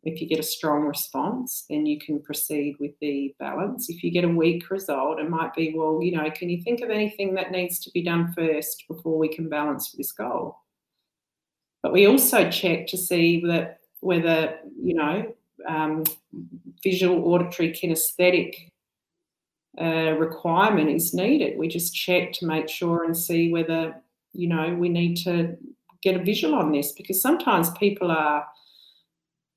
If 0.04 0.20
you 0.20 0.28
get 0.28 0.40
a 0.40 0.42
strong 0.42 0.82
response, 0.82 1.64
then 1.70 1.86
you 1.86 1.98
can 2.00 2.20
proceed 2.20 2.76
with 2.80 2.92
the 3.00 3.34
balance. 3.38 3.88
If 3.88 4.02
you 4.02 4.10
get 4.10 4.24
a 4.24 4.28
weak 4.28 4.68
result, 4.68 5.20
it 5.20 5.30
might 5.30 5.54
be, 5.54 5.72
well, 5.76 6.00
you 6.02 6.16
know, 6.16 6.28
can 6.30 6.50
you 6.50 6.60
think 6.62 6.80
of 6.80 6.90
anything 6.90 7.34
that 7.34 7.52
needs 7.52 7.78
to 7.80 7.90
be 7.92 8.02
done 8.02 8.32
first 8.32 8.84
before 8.88 9.16
we 9.16 9.28
can 9.28 9.48
balance 9.48 9.92
this 9.92 10.10
goal? 10.10 10.58
But 11.82 11.92
we 11.92 12.06
also 12.06 12.50
check 12.50 12.88
to 12.88 12.96
see 12.96 13.40
that 13.46 13.78
whether, 14.00 14.58
you 14.80 14.94
know, 14.94 15.32
um, 15.68 16.02
visual, 16.82 17.32
auditory, 17.32 17.72
kinesthetic 17.72 18.70
uh, 19.80 20.16
requirement 20.18 20.90
is 20.90 21.14
needed. 21.14 21.56
We 21.56 21.68
just 21.68 21.94
check 21.94 22.32
to 22.34 22.46
make 22.46 22.68
sure 22.68 23.04
and 23.04 23.16
see 23.16 23.52
whether, 23.52 23.94
you 24.32 24.48
know, 24.48 24.74
we 24.74 24.88
need 24.88 25.16
to 25.18 25.56
get 26.02 26.20
a 26.20 26.24
visual 26.24 26.54
on 26.54 26.72
this 26.72 26.92
because 26.92 27.22
sometimes 27.22 27.70
people 27.70 28.10
are 28.10 28.44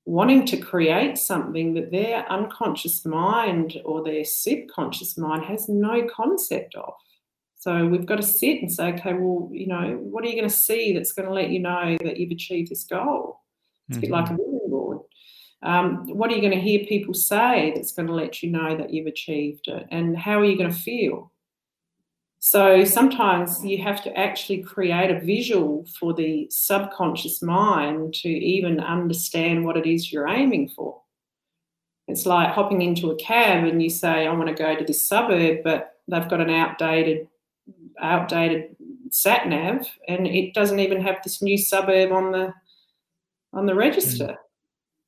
wanting 0.06 0.46
to 0.46 0.58
create 0.58 1.18
something 1.18 1.74
that 1.74 1.92
their 1.92 2.32
unconscious 2.32 3.06
mind 3.06 3.82
or 3.84 4.04
their 4.04 4.24
subconscious 4.24 5.18
mind 5.18 5.44
has 5.44 5.68
no 5.68 6.08
concept 6.08 6.76
of. 6.76 6.94
So 7.56 7.88
we've 7.88 8.06
got 8.06 8.18
to 8.18 8.24
sit 8.24 8.62
and 8.62 8.72
say, 8.72 8.94
okay, 8.94 9.14
well, 9.14 9.50
you 9.52 9.66
know, 9.66 9.98
what 10.00 10.24
are 10.24 10.28
you 10.28 10.36
going 10.36 10.48
to 10.48 10.56
see 10.56 10.94
that's 10.94 11.14
going 11.14 11.28
to 11.28 11.34
let 11.34 11.50
you 11.50 11.60
know 11.60 11.98
that 12.04 12.18
you've 12.18 12.32
achieved 12.32 12.70
this 12.70 12.84
goal? 12.84 13.42
It's 13.90 13.98
mm-hmm. 13.98 14.06
a 14.06 14.08
bit 14.08 14.12
like 14.12 14.26
a 14.26 14.34
mm-hmm. 14.34 14.38
vision 14.38 14.70
board. 14.70 15.00
Um, 15.64 16.04
what 16.10 16.30
are 16.30 16.36
you 16.36 16.42
going 16.42 16.54
to 16.54 16.62
hear 16.62 16.86
people 16.86 17.16
say 17.16 17.72
that's 17.74 17.94
going 17.94 18.08
to 18.08 18.14
let 18.14 18.44
you 18.44 18.52
know 18.52 18.78
that 18.78 18.94
you've 18.94 19.08
achieved 19.08 19.68
it? 19.68 19.88
And 19.90 20.16
how 20.16 20.40
are 20.40 20.46
you 20.46 20.58
going 20.58 20.72
to 20.72 20.80
feel? 20.80 21.32
So 22.40 22.84
sometimes 22.84 23.64
you 23.66 23.82
have 23.82 24.04
to 24.04 24.18
actually 24.18 24.62
create 24.62 25.10
a 25.10 25.20
visual 25.20 25.86
for 26.00 26.14
the 26.14 26.48
subconscious 26.52 27.42
mind 27.42 28.14
to 28.16 28.30
even 28.30 28.80
understand 28.80 29.66
what 29.66 29.78
it 29.78 29.88
is 29.88 30.12
you're 30.12 30.28
aiming 30.28 30.70
for. 30.70 31.02
It's 32.08 32.26
like 32.26 32.54
hopping 32.54 32.82
into 32.84 33.10
a 33.10 33.16
cab 33.16 33.64
and 33.64 33.82
you 33.82 33.90
say, 33.90 34.28
I 34.28 34.34
want 34.34 34.50
to 34.50 34.54
go 34.54 34.76
to 34.76 34.86
this 34.86 35.02
suburb, 35.02 35.64
but 35.64 35.96
they've 36.08 36.30
got 36.30 36.42
an 36.42 36.52
outdated 36.52 37.28
outdated 38.00 38.76
sat 39.10 39.48
nav 39.48 39.88
and 40.08 40.28
it 40.28 40.54
doesn't 40.54 40.80
even 40.80 41.02
have 41.02 41.16
this 41.24 41.42
new 41.42 41.58
suburb 41.58 42.12
on 42.12 42.32
the 42.32 42.54
on 43.54 43.66
the 43.66 43.74
register. 43.74 44.38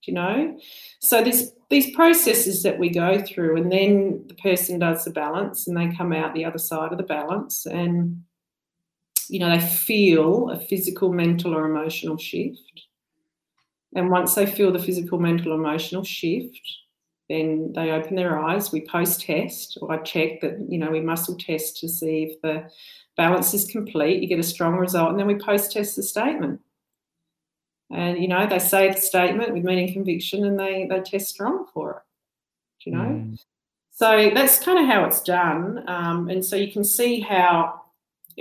You 0.03 0.13
know? 0.13 0.57
So 0.99 1.23
this 1.23 1.51
these 1.69 1.93
processes 1.95 2.63
that 2.63 2.79
we 2.79 2.89
go 2.89 3.21
through 3.21 3.57
and 3.57 3.71
then 3.71 4.23
the 4.27 4.35
person 4.35 4.79
does 4.79 5.03
the 5.03 5.11
balance 5.11 5.67
and 5.67 5.75
they 5.75 5.93
come 5.95 6.13
out 6.13 6.33
the 6.33 6.45
other 6.45 6.57
side 6.57 6.93
of 6.93 6.97
the 6.97 7.03
balance 7.03 7.65
and 7.65 8.23
you 9.27 9.39
know 9.39 9.49
they 9.49 9.65
feel 9.65 10.49
a 10.49 10.59
physical 10.59 11.11
mental 11.11 11.53
or 11.53 11.65
emotional 11.65 12.17
shift. 12.17 12.83
And 13.95 14.09
once 14.09 14.35
they 14.35 14.45
feel 14.45 14.71
the 14.71 14.79
physical 14.79 15.19
mental 15.19 15.53
emotional 15.53 16.03
shift 16.03 16.61
then 17.29 17.73
they 17.75 17.91
open 17.91 18.15
their 18.15 18.39
eyes. 18.39 18.71
We 18.71 18.85
post 18.85 19.21
test 19.21 19.77
or 19.81 19.91
i 19.91 19.97
check 19.97 20.41
that 20.41 20.65
you 20.69 20.77
know 20.77 20.89
we 20.89 21.01
muscle 21.01 21.35
test 21.37 21.77
to 21.77 21.89
see 21.89 22.23
if 22.23 22.41
the 22.41 22.69
balance 23.17 23.53
is 23.53 23.65
complete 23.65 24.21
you 24.21 24.29
get 24.29 24.39
a 24.39 24.43
strong 24.43 24.75
result 24.75 25.09
and 25.09 25.19
then 25.19 25.27
we 25.27 25.35
post 25.35 25.71
test 25.71 25.95
the 25.95 26.03
statement 26.03 26.61
and 27.91 28.19
you 28.19 28.27
know 28.27 28.45
they 28.47 28.59
say 28.59 28.89
the 28.89 28.99
statement 28.99 29.53
with 29.53 29.63
meaning 29.63 29.91
conviction 29.91 30.45
and 30.45 30.59
they 30.59 30.87
they 30.89 30.99
test 31.01 31.29
strong 31.29 31.65
for 31.73 31.91
it 31.91 32.03
you 32.85 32.93
know? 32.93 32.99
Mm. 32.99 33.37
so 33.91 34.31
that's 34.33 34.59
kind 34.59 34.79
of 34.79 34.85
how 34.85 35.03
it's 35.05 35.21
done 35.21 35.83
um, 35.87 36.29
and 36.29 36.43
so 36.43 36.55
you 36.55 36.71
can 36.71 36.83
see 36.83 37.19
how 37.19 37.81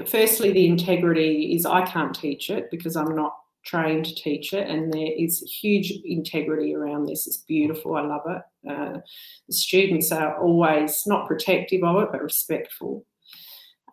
firstly 0.06 0.52
the 0.52 0.66
integrity 0.66 1.54
is 1.54 1.64
i 1.66 1.84
can't 1.84 2.14
teach 2.14 2.50
it 2.50 2.70
because 2.70 2.96
i'm 2.96 3.14
not 3.14 3.34
trained 3.64 4.04
to 4.04 4.14
teach 4.14 4.52
it 4.52 4.68
and 4.68 4.92
there 4.92 5.12
is 5.16 5.40
huge 5.60 5.92
integrity 6.04 6.74
around 6.74 7.06
this 7.06 7.26
it's 7.26 7.38
beautiful 7.38 7.96
i 7.96 8.00
love 8.00 8.22
it. 8.26 8.70
Uh, 8.70 9.00
the 9.48 9.54
students 9.54 10.12
are 10.12 10.38
always 10.40 11.02
not 11.06 11.26
protective 11.26 11.82
of 11.82 12.02
it 12.02 12.08
but 12.12 12.22
respectful. 12.22 13.04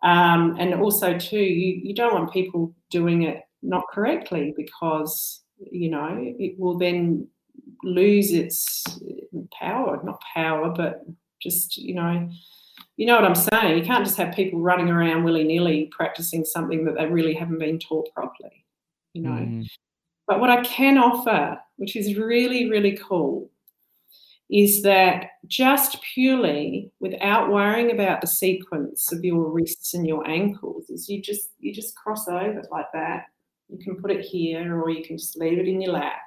Um, 0.02 0.56
and 0.58 0.74
also 0.74 1.18
too 1.18 1.38
you, 1.38 1.80
you 1.82 1.94
don't 1.94 2.14
want 2.14 2.32
people 2.32 2.74
doing 2.90 3.22
it 3.22 3.42
not 3.62 3.84
correctly 3.90 4.52
because 4.56 5.43
you 5.70 5.90
know 5.90 6.16
it 6.20 6.58
will 6.58 6.78
then 6.78 7.26
lose 7.82 8.32
its 8.32 8.84
power 9.58 10.00
not 10.04 10.20
power 10.34 10.72
but 10.74 11.02
just 11.40 11.76
you 11.76 11.94
know 11.94 12.28
you 12.96 13.06
know 13.06 13.16
what 13.16 13.24
i'm 13.24 13.34
saying? 13.34 13.78
You 13.78 13.84
can't 13.84 14.04
just 14.04 14.16
have 14.16 14.34
people 14.34 14.60
running 14.60 14.88
around 14.88 15.24
willy-nilly 15.24 15.90
practicing 15.92 16.44
something 16.44 16.84
that 16.84 16.94
they 16.96 17.06
really 17.06 17.34
haven't 17.34 17.58
been 17.58 17.78
taught 17.78 18.08
properly 18.14 18.64
you 19.12 19.22
know? 19.22 19.30
Mm. 19.30 19.66
but 20.26 20.40
what 20.40 20.50
i 20.50 20.62
can 20.62 20.98
offer 20.98 21.58
which 21.76 21.96
is 21.96 22.16
really 22.16 22.70
really 22.70 22.96
cool 22.96 23.50
is 24.50 24.82
that 24.82 25.30
just 25.46 26.02
purely 26.02 26.90
without 27.00 27.50
worrying 27.50 27.90
about 27.90 28.20
the 28.20 28.26
sequence 28.26 29.10
of 29.10 29.24
your 29.24 29.50
wrists 29.50 29.94
and 29.94 30.06
your 30.06 30.26
ankles 30.28 30.90
is 30.90 31.08
you 31.08 31.20
just 31.22 31.50
you 31.58 31.72
just 31.72 31.96
cross 31.96 32.28
over 32.28 32.62
like 32.70 32.86
that 32.92 33.26
you 33.78 33.84
can 33.84 34.00
put 34.00 34.10
it 34.10 34.24
here 34.24 34.80
or 34.80 34.90
you 34.90 35.04
can 35.04 35.18
just 35.18 35.38
leave 35.38 35.58
it 35.58 35.68
in 35.68 35.80
your 35.80 35.92
lap. 35.92 36.20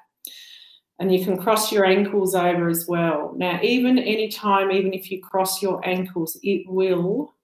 And 0.99 1.14
you 1.14 1.24
can 1.24 1.38
cross 1.38 1.72
your 1.72 1.86
ankles 1.86 2.34
over 2.34 2.69
as 2.69 2.88
well. 2.88 3.34
Now, 3.38 3.60
even 3.61 3.99
anytime, 3.99 4.72
even 4.72 4.94
if 4.94 5.11
you 5.11 5.22
cross 5.22 5.61
your 5.61 5.86
ankles, 5.88 6.40
it 6.41 6.64
will 6.68 7.36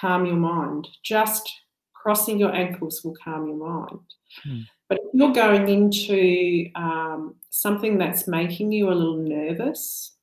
calm 0.00 0.26
your 0.26 0.36
mind. 0.36 0.88
Just 1.04 1.48
crossing 1.94 2.38
your 2.38 2.52
ankles 2.52 3.02
will 3.04 3.14
calm 3.22 3.46
your 3.46 3.56
mind. 3.56 4.00
Hmm. 4.42 4.60
But 4.88 4.98
if 4.98 5.10
you're 5.12 5.32
going 5.32 5.68
into 5.68 6.70
um, 6.74 7.36
something 7.50 7.98
that's 7.98 8.26
making 8.26 8.72
you 8.72 8.88
a 8.88 8.94
little 8.94 9.18
nervous, 9.18 10.16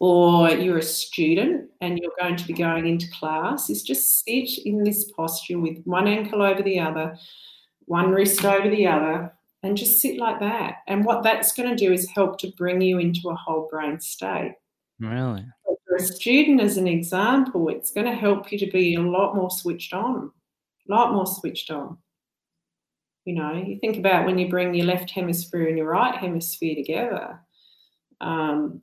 or 0.00 0.50
you're 0.50 0.78
a 0.78 0.82
student 0.82 1.70
and 1.80 1.98
you're 1.98 2.12
going 2.20 2.36
to 2.36 2.46
be 2.46 2.52
going 2.52 2.86
into 2.86 3.10
class, 3.10 3.68
is 3.70 3.82
just 3.82 4.24
sit 4.24 4.58
in 4.64 4.84
this 4.84 5.10
posture 5.12 5.58
with 5.58 5.82
one 5.84 6.06
ankle 6.06 6.42
over 6.42 6.62
the 6.62 6.78
other, 6.78 7.16
one 7.88 8.10
wrist 8.10 8.44
over 8.44 8.68
the 8.68 8.86
other, 8.86 9.32
and 9.62 9.76
just 9.76 10.00
sit 10.00 10.18
like 10.18 10.38
that. 10.40 10.76
And 10.86 11.04
what 11.04 11.22
that's 11.22 11.52
going 11.52 11.68
to 11.68 11.76
do 11.76 11.92
is 11.92 12.08
help 12.08 12.38
to 12.38 12.52
bring 12.56 12.80
you 12.80 12.98
into 12.98 13.28
a 13.30 13.34
whole 13.34 13.68
brain 13.70 14.00
state. 14.00 14.54
Really? 15.00 15.44
For 15.86 15.96
a 15.96 16.00
student, 16.00 16.60
as 16.60 16.76
an 16.76 16.86
example, 16.86 17.68
it's 17.68 17.90
going 17.90 18.06
to 18.06 18.14
help 18.14 18.52
you 18.52 18.58
to 18.58 18.70
be 18.70 18.94
a 18.94 19.00
lot 19.00 19.34
more 19.34 19.50
switched 19.50 19.92
on, 19.92 20.30
a 20.88 20.94
lot 20.94 21.12
more 21.12 21.26
switched 21.26 21.70
on. 21.70 21.98
You 23.24 23.34
know, 23.34 23.52
you 23.52 23.78
think 23.78 23.98
about 23.98 24.26
when 24.26 24.38
you 24.38 24.48
bring 24.48 24.74
your 24.74 24.86
left 24.86 25.10
hemisphere 25.10 25.68
and 25.68 25.76
your 25.76 25.88
right 25.88 26.14
hemisphere 26.14 26.74
together. 26.74 27.40
Um, 28.20 28.82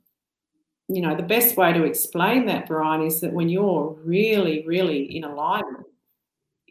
you 0.88 1.00
know, 1.00 1.16
the 1.16 1.22
best 1.22 1.56
way 1.56 1.72
to 1.72 1.84
explain 1.84 2.46
that, 2.46 2.66
Brian, 2.66 3.02
is 3.02 3.20
that 3.20 3.32
when 3.32 3.48
you're 3.48 3.98
really, 4.04 4.64
really 4.64 5.16
in 5.16 5.24
alignment, 5.24 5.86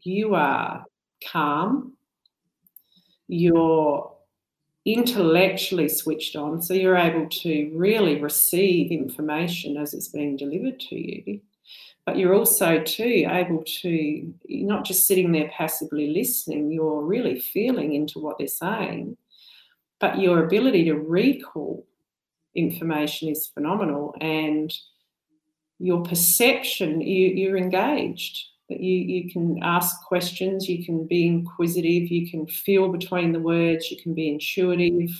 you 0.04 0.36
are 0.36 0.86
calm, 1.30 1.95
you're 3.28 4.12
intellectually 4.86 5.90
switched 5.90 6.36
on, 6.36 6.62
so 6.62 6.74
you're 6.74 6.98
able 6.98 7.28
to 7.30 7.72
really 7.76 8.22
receive 8.22 8.92
information 8.92 9.78
as 9.78 9.94
it's 9.94 10.10
being 10.10 10.38
delivered 10.38 10.80
to 10.80 10.96
you. 10.96 11.42
But 12.06 12.18
you're 12.18 12.36
also 12.36 12.84
too 12.84 13.28
able 13.28 13.64
to 13.82 14.34
not 14.48 14.86
just 14.86 15.08
sitting 15.08 15.32
there 15.32 15.50
passively 15.50 16.12
listening, 16.12 16.72
you're 16.72 17.02
really 17.02 17.40
feeling 17.40 17.96
into 17.96 18.20
what 18.20 18.38
they're 18.38 18.48
saying. 18.48 19.18
But 20.00 20.20
your 20.20 20.46
ability 20.46 20.86
to 20.86 20.94
recall 20.94 21.88
information 22.54 23.30
is 23.30 23.48
phenomenal 23.48 24.14
and 24.22 24.72
your 25.80 26.04
perception, 26.04 27.02
you, 27.02 27.30
you're 27.30 27.58
engaged 27.58 28.50
you, 28.70 28.78
you 28.78 29.32
can 29.32 29.60
ask 29.62 30.04
questions, 30.04 30.68
you 30.68 30.84
can 30.84 31.06
be 31.06 31.28
inquisitive, 31.28 32.10
you 32.10 32.30
can 32.30 32.48
feel 32.48 32.90
between 32.90 33.32
the 33.32 33.40
words, 33.40 33.92
you 33.92 33.98
can 34.02 34.14
be 34.14 34.30
intuitive. 34.30 35.12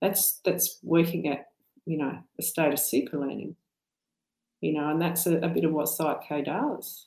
That's 0.00 0.40
that's 0.44 0.78
working 0.82 1.28
at, 1.28 1.48
you 1.84 1.98
know, 1.98 2.18
a 2.38 2.42
state 2.42 2.72
of 2.72 2.78
super 2.78 3.18
learning. 3.18 3.56
You 4.60 4.74
know, 4.74 4.90
and 4.90 5.02
that's 5.02 5.26
a, 5.26 5.38
a 5.38 5.48
bit 5.48 5.64
of 5.64 5.72
what 5.72 5.88
Psych-K 5.88 6.42
does. 6.42 7.06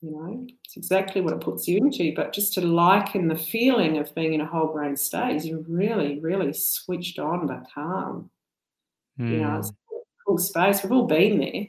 You 0.00 0.10
know, 0.12 0.46
it's 0.64 0.76
exactly 0.76 1.20
what 1.20 1.34
it 1.34 1.40
puts 1.40 1.66
you 1.66 1.78
into. 1.78 2.12
But 2.14 2.32
just 2.32 2.54
to 2.54 2.60
liken 2.60 3.28
the 3.28 3.36
feeling 3.36 3.98
of 3.98 4.14
being 4.14 4.34
in 4.34 4.40
a 4.40 4.46
whole 4.46 4.68
brain 4.68 4.96
state 4.96 5.36
is 5.36 5.46
you're 5.46 5.64
really, 5.68 6.20
really 6.20 6.52
switched 6.52 7.18
on 7.18 7.46
but 7.46 7.66
calm. 7.74 8.30
Mm. 9.18 9.30
You 9.30 9.36
know, 9.38 9.58
it's 9.58 9.70
a 9.70 9.74
cool 10.26 10.38
space. 10.38 10.82
We've 10.82 10.92
all 10.92 11.06
been 11.06 11.40
there 11.40 11.66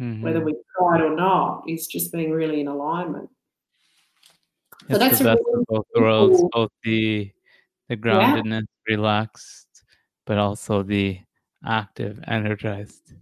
mm-hmm. 0.00 0.22
whether 0.22 0.40
we 0.40 0.54
tried 0.78 1.00
or 1.00 1.14
not, 1.14 1.62
is 1.68 1.86
just 1.86 2.12
being 2.12 2.30
really 2.30 2.60
in 2.60 2.68
alignment. 2.68 3.28
So 4.88 4.94
it's 4.94 4.98
that's 4.98 5.18
the 5.18 5.24
best 5.24 5.42
really 5.46 5.60
of 5.60 5.66
both 5.68 5.86
worlds, 5.94 6.42
both 6.52 6.70
the 6.84 7.30
the 7.88 7.96
groundedness, 7.96 8.66
yeah. 8.88 8.96
relaxed, 8.96 9.84
but 10.26 10.38
also 10.38 10.82
the 10.82 11.18
active, 11.64 12.20
energized. 12.26 13.14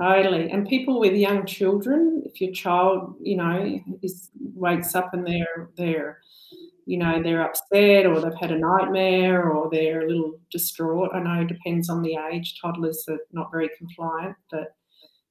Totally. 0.00 0.50
And 0.50 0.66
people 0.68 1.00
with 1.00 1.12
young 1.14 1.44
children, 1.44 2.22
if 2.24 2.40
your 2.40 2.52
child, 2.52 3.16
you 3.20 3.36
know, 3.36 3.80
is 4.02 4.30
wakes 4.54 4.94
up 4.94 5.12
and 5.12 5.26
they're 5.26 5.70
they're 5.76 6.18
you 6.86 6.98
know 6.98 7.22
they're 7.22 7.42
upset 7.42 8.06
or 8.06 8.20
they've 8.20 8.40
had 8.40 8.52
a 8.52 8.58
nightmare 8.58 9.50
or 9.50 9.68
they're 9.70 10.02
a 10.02 10.08
little 10.08 10.38
distraught. 10.50 11.10
I 11.12 11.20
know 11.20 11.42
it 11.42 11.48
depends 11.48 11.90
on 11.90 12.02
the 12.02 12.16
age. 12.32 12.58
Toddlers 12.60 13.04
are 13.08 13.18
not 13.32 13.50
very 13.50 13.70
compliant, 13.76 14.36
but 14.50 14.74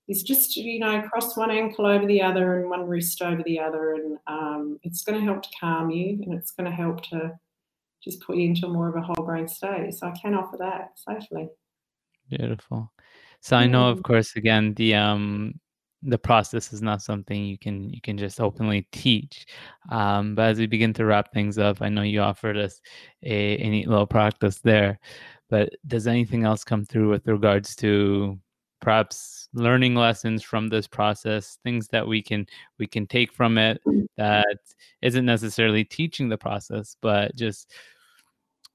is 0.07 0.23
just 0.23 0.55
you 0.55 0.79
know 0.79 1.01
cross 1.01 1.35
one 1.35 1.51
ankle 1.51 1.85
over 1.85 2.05
the 2.05 2.21
other 2.21 2.59
and 2.59 2.69
one 2.69 2.87
wrist 2.87 3.21
over 3.21 3.43
the 3.43 3.59
other 3.59 3.93
and 3.93 4.17
um, 4.27 4.79
it's 4.83 5.03
going 5.03 5.19
to 5.19 5.25
help 5.25 5.41
to 5.41 5.49
calm 5.59 5.89
you 5.89 6.19
and 6.23 6.33
it's 6.33 6.51
going 6.51 6.69
to 6.69 6.75
help 6.75 7.01
to 7.01 7.33
just 8.03 8.21
put 8.21 8.37
you 8.37 8.47
into 8.47 8.67
more 8.67 8.87
of 8.87 8.95
a 8.95 9.01
whole 9.01 9.25
brain 9.25 9.47
state 9.47 9.93
so 9.93 10.07
i 10.07 10.13
can 10.21 10.33
offer 10.33 10.57
that 10.57 10.91
safely 10.95 11.49
beautiful. 12.29 12.91
So 13.41 13.55
i 13.55 13.67
know 13.67 13.89
of 13.89 14.03
course 14.03 14.35
again 14.35 14.73
the 14.75 14.95
um 14.95 15.59
the 16.03 16.17
process 16.17 16.73
is 16.73 16.81
not 16.81 17.01
something 17.01 17.43
you 17.43 17.57
can 17.57 17.89
you 17.89 18.01
can 18.01 18.17
just 18.17 18.39
openly 18.39 18.87
teach 18.91 19.47
um, 19.89 20.35
but 20.35 20.49
as 20.49 20.59
we 20.59 20.67
begin 20.67 20.93
to 20.93 21.05
wrap 21.05 21.33
things 21.33 21.57
up 21.57 21.81
i 21.81 21.89
know 21.89 22.03
you 22.03 22.21
offered 22.21 22.57
us 22.57 22.81
a, 23.23 23.57
a 23.57 23.69
neat 23.69 23.87
little 23.87 24.05
practice 24.05 24.59
there 24.59 24.99
but 25.49 25.69
does 25.87 26.07
anything 26.07 26.43
else 26.43 26.63
come 26.63 26.85
through 26.85 27.09
with 27.09 27.27
regards 27.27 27.75
to 27.75 28.37
perhaps 28.79 29.49
learning 29.53 29.95
lessons 29.95 30.43
from 30.43 30.67
this 30.67 30.87
process 30.87 31.57
things 31.63 31.87
that 31.87 32.07
we 32.07 32.21
can 32.21 32.45
we 32.77 32.85
can 32.85 33.07
take 33.07 33.33
from 33.33 33.57
it 33.57 33.81
that 34.17 34.59
isn't 35.01 35.25
necessarily 35.25 35.83
teaching 35.83 36.29
the 36.29 36.37
process 36.37 36.95
but 37.01 37.35
just 37.35 37.71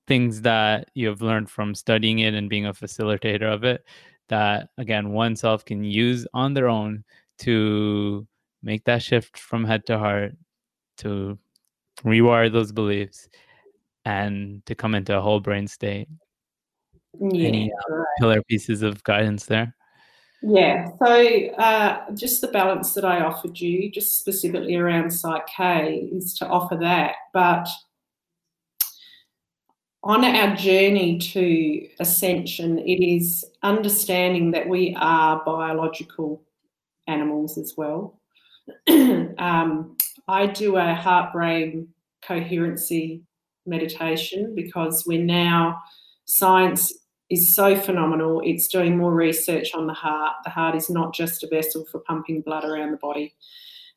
things 0.09 0.41
that 0.41 0.91
you 0.95 1.07
have 1.07 1.23
learned 1.23 1.49
from 1.49 1.75
studying 1.75 2.21
it 2.21 2.35
and 2.35 2.51
being 2.51 2.67
a 2.67 2.75
facilitator 2.75 3.53
of 3.53 3.65
it 3.65 3.85
that 4.29 4.71
again 4.79 5.11
oneself 5.11 5.65
can 5.65 5.85
use 5.85 6.27
on 6.35 6.53
their 6.53 6.69
own 6.69 7.05
to 7.39 8.27
make 8.63 8.85
that 8.85 9.03
shift 9.03 9.39
from 9.39 9.65
head 9.65 9.85
to 9.87 9.99
heart 9.99 10.33
to 10.97 11.39
rewire 12.05 12.53
those 12.53 12.73
beliefs 12.73 13.29
and 14.05 14.65
to 14.67 14.75
come 14.75 14.95
into 14.95 15.17
a 15.17 15.21
whole 15.21 15.41
brain 15.41 15.67
state. 15.67 16.09
Yeah, 17.21 17.49
Any 17.49 17.73
uh, 17.73 18.03
pillar 18.19 18.43
pieces 18.43 18.83
of 18.83 19.03
guidance 19.05 19.47
there? 19.47 19.75
Yeah, 20.45 20.89
so 20.99 21.47
uh, 21.57 22.11
just 22.15 22.41
the 22.41 22.49
balance 22.49 22.95
that 22.95 23.05
I 23.05 23.21
offered 23.21 23.61
you, 23.61 23.91
just 23.91 24.19
specifically 24.19 24.75
around 24.75 25.13
Psych-K, 25.13 26.11
is 26.13 26.35
to 26.39 26.47
offer 26.49 26.77
that. 26.77 27.15
But 27.33 27.69
on 30.03 30.25
our 30.25 30.57
journey 30.57 31.19
to 31.19 31.89
ascension, 32.01 32.81
it 32.81 33.05
is 33.05 33.45
understanding 33.63 34.51
that 34.51 34.69
we 34.69 34.97
are 34.99 35.45
biological 35.45 36.43
animals 37.07 37.57
as 37.57 37.75
well. 37.77 38.19
um, 38.89 39.97
I 40.27 40.47
do 40.47 40.77
a 40.77 40.93
heart 40.93 41.33
brain 41.33 41.89
coherency 42.27 43.23
meditation 43.65 44.55
because 44.57 45.05
we're 45.07 45.23
now, 45.23 45.81
science 46.25 46.93
is 47.33 47.55
so 47.55 47.75
phenomenal. 47.75 48.43
It's 48.45 48.69
doing 48.69 48.99
more 48.99 49.15
research 49.15 49.75
on 49.75 49.87
the 49.87 49.95
heart. 49.95 50.37
The 50.45 50.51
heart 50.51 50.77
is 50.77 50.91
not 50.91 51.15
just 51.15 51.43
a 51.43 51.49
vessel 51.49 51.87
for 51.91 52.01
pumping 52.01 52.43
blood 52.43 52.65
around 52.65 52.91
the 52.91 52.99
body. 52.99 53.35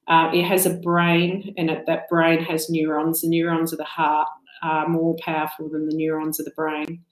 Uh, 0.07 0.31
it 0.33 0.43
has 0.43 0.65
a 0.65 0.75
brain, 0.75 1.53
and 1.57 1.69
it, 1.69 1.85
that 1.87 2.07
brain 2.07 2.41
has 2.43 2.69
neurons. 2.69 3.21
The 3.21 3.27
neurons 3.27 3.73
of 3.73 3.79
the 3.79 3.83
heart 3.83 4.29
are 4.63 4.87
more 4.87 5.17
powerful 5.21 5.69
than 5.69 5.89
the 5.89 5.95
neurons 5.95 6.39
of 6.39 6.45
the 6.45 6.51
brain. 6.51 7.03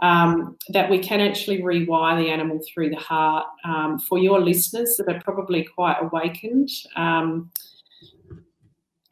Um, 0.00 0.56
that 0.68 0.88
we 0.88 1.00
can 1.00 1.20
actually 1.20 1.60
rewire 1.60 2.22
the 2.22 2.30
animal 2.30 2.60
through 2.72 2.90
the 2.90 2.96
heart. 2.96 3.46
Um, 3.64 3.98
for 3.98 4.18
your 4.18 4.40
listeners 4.40 4.94
that 4.98 5.12
are 5.12 5.20
probably 5.22 5.64
quite 5.64 5.96
awakened, 6.00 6.68
um, 6.94 7.50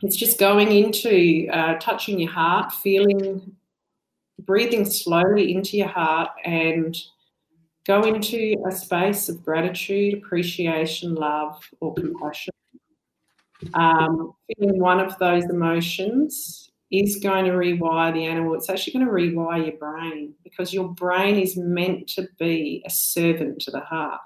it's 0.02 0.14
just 0.14 0.38
going 0.38 0.70
into 0.70 1.48
uh, 1.52 1.74
touching 1.78 2.20
your 2.20 2.30
heart, 2.30 2.72
feeling, 2.72 3.56
breathing 4.46 4.84
slowly 4.84 5.54
into 5.54 5.76
your 5.76 5.88
heart, 5.88 6.30
and 6.44 6.96
go 7.86 8.02
into 8.02 8.54
a 8.66 8.72
space 8.72 9.28
of 9.28 9.44
gratitude, 9.44 10.14
appreciation, 10.14 11.14
love, 11.14 11.62
or 11.80 11.94
compassion. 11.94 12.52
Um, 13.74 14.34
feeling 14.58 14.78
one 14.78 15.00
of 15.00 15.18
those 15.18 15.44
emotions 15.44 16.70
is 16.90 17.16
going 17.16 17.46
to 17.46 17.52
rewire 17.52 18.12
the 18.12 18.24
animal. 18.24 18.54
It's 18.54 18.70
actually 18.70 18.92
going 18.94 19.06
to 19.06 19.12
rewire 19.12 19.66
your 19.66 19.76
brain 19.76 20.34
because 20.44 20.72
your 20.72 20.88
brain 20.88 21.36
is 21.36 21.56
meant 21.56 22.08
to 22.10 22.28
be 22.38 22.82
a 22.86 22.90
servant 22.90 23.60
to 23.62 23.70
the 23.70 23.80
heart. 23.80 24.20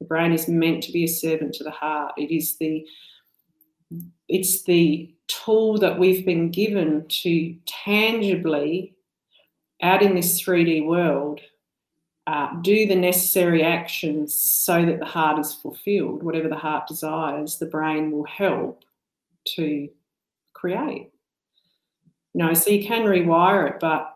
The 0.00 0.06
brain 0.06 0.32
is 0.32 0.48
meant 0.48 0.82
to 0.84 0.92
be 0.92 1.04
a 1.04 1.08
servant 1.08 1.54
to 1.54 1.64
the 1.64 1.70
heart. 1.70 2.14
It 2.16 2.34
is 2.34 2.56
the 2.58 2.86
it's 4.28 4.64
the 4.64 5.14
tool 5.28 5.78
that 5.78 5.98
we've 5.98 6.24
been 6.24 6.50
given 6.50 7.06
to 7.08 7.56
tangibly 7.66 8.94
out 9.82 10.02
in 10.02 10.14
this 10.14 10.40
3D 10.42 10.86
world 10.86 11.40
uh, 12.26 12.54
do 12.60 12.86
the 12.86 12.94
necessary 12.94 13.62
actions 13.62 14.34
so 14.34 14.84
that 14.84 14.98
the 14.98 15.06
heart 15.06 15.38
is 15.38 15.54
fulfilled. 15.54 16.22
Whatever 16.22 16.48
the 16.48 16.56
heart 16.56 16.86
desires, 16.86 17.58
the 17.58 17.66
brain 17.66 18.10
will 18.10 18.24
help 18.24 18.84
to 19.56 19.88
create 20.52 21.10
you 22.38 22.44
know, 22.44 22.54
so 22.54 22.70
you 22.70 22.86
can 22.86 23.04
rewire 23.04 23.68
it, 23.68 23.80
but 23.80 24.14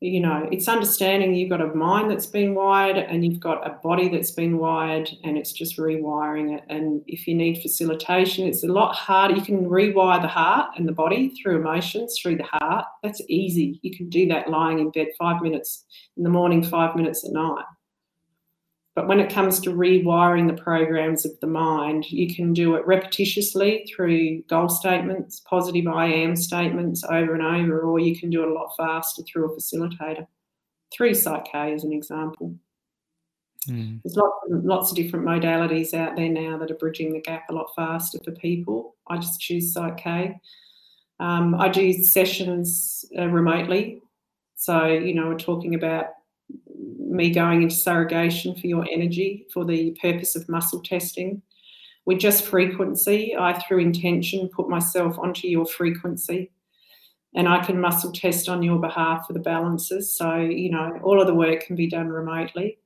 you 0.00 0.20
know, 0.20 0.48
it's 0.52 0.68
understanding 0.68 1.34
you've 1.34 1.50
got 1.50 1.60
a 1.60 1.74
mind 1.74 2.08
that's 2.08 2.26
been 2.26 2.54
wired 2.54 2.96
and 2.96 3.24
you've 3.24 3.40
got 3.40 3.66
a 3.66 3.78
body 3.82 4.08
that's 4.08 4.30
been 4.30 4.58
wired, 4.58 5.10
and 5.24 5.36
it's 5.36 5.52
just 5.52 5.76
rewiring 5.76 6.56
it. 6.56 6.62
And 6.68 7.02
if 7.08 7.26
you 7.26 7.34
need 7.34 7.60
facilitation, 7.60 8.46
it's 8.46 8.62
a 8.62 8.68
lot 8.68 8.94
harder. 8.94 9.34
You 9.34 9.42
can 9.42 9.64
rewire 9.64 10.22
the 10.22 10.28
heart 10.28 10.70
and 10.76 10.86
the 10.86 10.92
body 10.92 11.30
through 11.30 11.56
emotions, 11.56 12.16
through 12.20 12.36
the 12.36 12.44
heart. 12.44 12.84
That's 13.02 13.20
easy. 13.28 13.80
You 13.82 13.96
can 13.96 14.08
do 14.08 14.28
that 14.28 14.48
lying 14.48 14.78
in 14.78 14.90
bed 14.90 15.08
five 15.18 15.42
minutes 15.42 15.84
in 16.16 16.22
the 16.22 16.30
morning, 16.30 16.62
five 16.62 16.94
minutes 16.94 17.24
at 17.24 17.32
night. 17.32 17.64
But 18.98 19.06
when 19.06 19.20
it 19.20 19.32
comes 19.32 19.60
to 19.60 19.70
rewiring 19.70 20.48
the 20.48 20.60
programs 20.60 21.24
of 21.24 21.30
the 21.38 21.46
mind, 21.46 22.10
you 22.10 22.34
can 22.34 22.52
do 22.52 22.74
it 22.74 22.84
repetitiously 22.84 23.88
through 23.88 24.42
goal 24.48 24.68
statements, 24.68 25.40
positive 25.48 25.86
I 25.86 26.06
am 26.06 26.34
statements 26.34 27.04
over 27.04 27.34
and 27.34 27.44
over, 27.44 27.82
or 27.82 28.00
you 28.00 28.18
can 28.18 28.28
do 28.28 28.42
it 28.42 28.48
a 28.48 28.52
lot 28.52 28.74
faster 28.76 29.22
through 29.22 29.52
a 29.52 29.56
facilitator. 29.56 30.26
Through 30.92 31.14
Psych 31.14 31.46
as 31.54 31.84
an 31.84 31.92
example. 31.92 32.56
Mm. 33.68 34.00
There's 34.02 34.16
lots, 34.16 34.46
lots 34.48 34.90
of 34.90 34.96
different 34.96 35.24
modalities 35.24 35.94
out 35.94 36.16
there 36.16 36.28
now 36.28 36.58
that 36.58 36.72
are 36.72 36.78
bridging 36.78 37.12
the 37.12 37.20
gap 37.20 37.44
a 37.50 37.52
lot 37.52 37.70
faster 37.76 38.18
for 38.24 38.32
people. 38.32 38.96
I 39.06 39.18
just 39.18 39.40
choose 39.40 39.72
Psych 39.72 40.04
Um, 41.20 41.54
I 41.54 41.68
do 41.68 41.92
sessions 41.92 43.04
uh, 43.16 43.28
remotely. 43.28 44.02
So, 44.56 44.86
you 44.86 45.14
know, 45.14 45.28
we're 45.28 45.38
talking 45.38 45.76
about 45.76 46.06
me 47.08 47.30
going 47.30 47.62
into 47.62 47.74
surrogation 47.74 48.54
for 48.54 48.66
your 48.66 48.86
energy 48.90 49.46
for 49.52 49.64
the 49.64 49.96
purpose 50.00 50.36
of 50.36 50.48
muscle 50.48 50.80
testing. 50.80 51.42
With 52.04 52.18
just 52.18 52.44
frequency, 52.44 53.36
I, 53.38 53.52
through 53.60 53.80
intention, 53.80 54.48
put 54.48 54.68
myself 54.68 55.18
onto 55.18 55.46
your 55.46 55.66
frequency 55.66 56.50
and 57.34 57.48
I 57.48 57.64
can 57.64 57.80
muscle 57.80 58.12
test 58.12 58.48
on 58.48 58.62
your 58.62 58.80
behalf 58.80 59.26
for 59.26 59.32
the 59.32 59.40
balances. 59.40 60.16
So, 60.16 60.36
you 60.36 60.70
know, 60.70 60.98
all 61.02 61.20
of 61.20 61.26
the 61.26 61.34
work 61.34 61.60
can 61.60 61.76
be 61.76 61.88
done 61.88 62.08
remotely. 62.08 62.78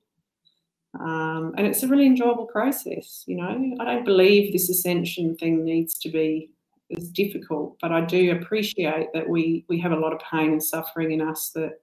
Um, 0.98 1.54
and 1.56 1.66
it's 1.66 1.82
a 1.82 1.88
really 1.88 2.06
enjoyable 2.06 2.46
process. 2.46 3.24
You 3.26 3.36
know, 3.36 3.76
I 3.80 3.84
don't 3.84 4.04
believe 4.04 4.52
this 4.52 4.68
ascension 4.68 5.36
thing 5.36 5.64
needs 5.64 5.94
to 5.98 6.10
be 6.10 6.50
as 6.94 7.08
difficult, 7.08 7.78
but 7.80 7.92
I 7.92 8.02
do 8.02 8.32
appreciate 8.32 9.08
that 9.14 9.28
we 9.28 9.64
we 9.68 9.80
have 9.80 9.92
a 9.92 9.98
lot 9.98 10.12
of 10.12 10.20
pain 10.30 10.52
and 10.52 10.62
suffering 10.62 11.12
in 11.12 11.22
us 11.22 11.50
that 11.54 11.80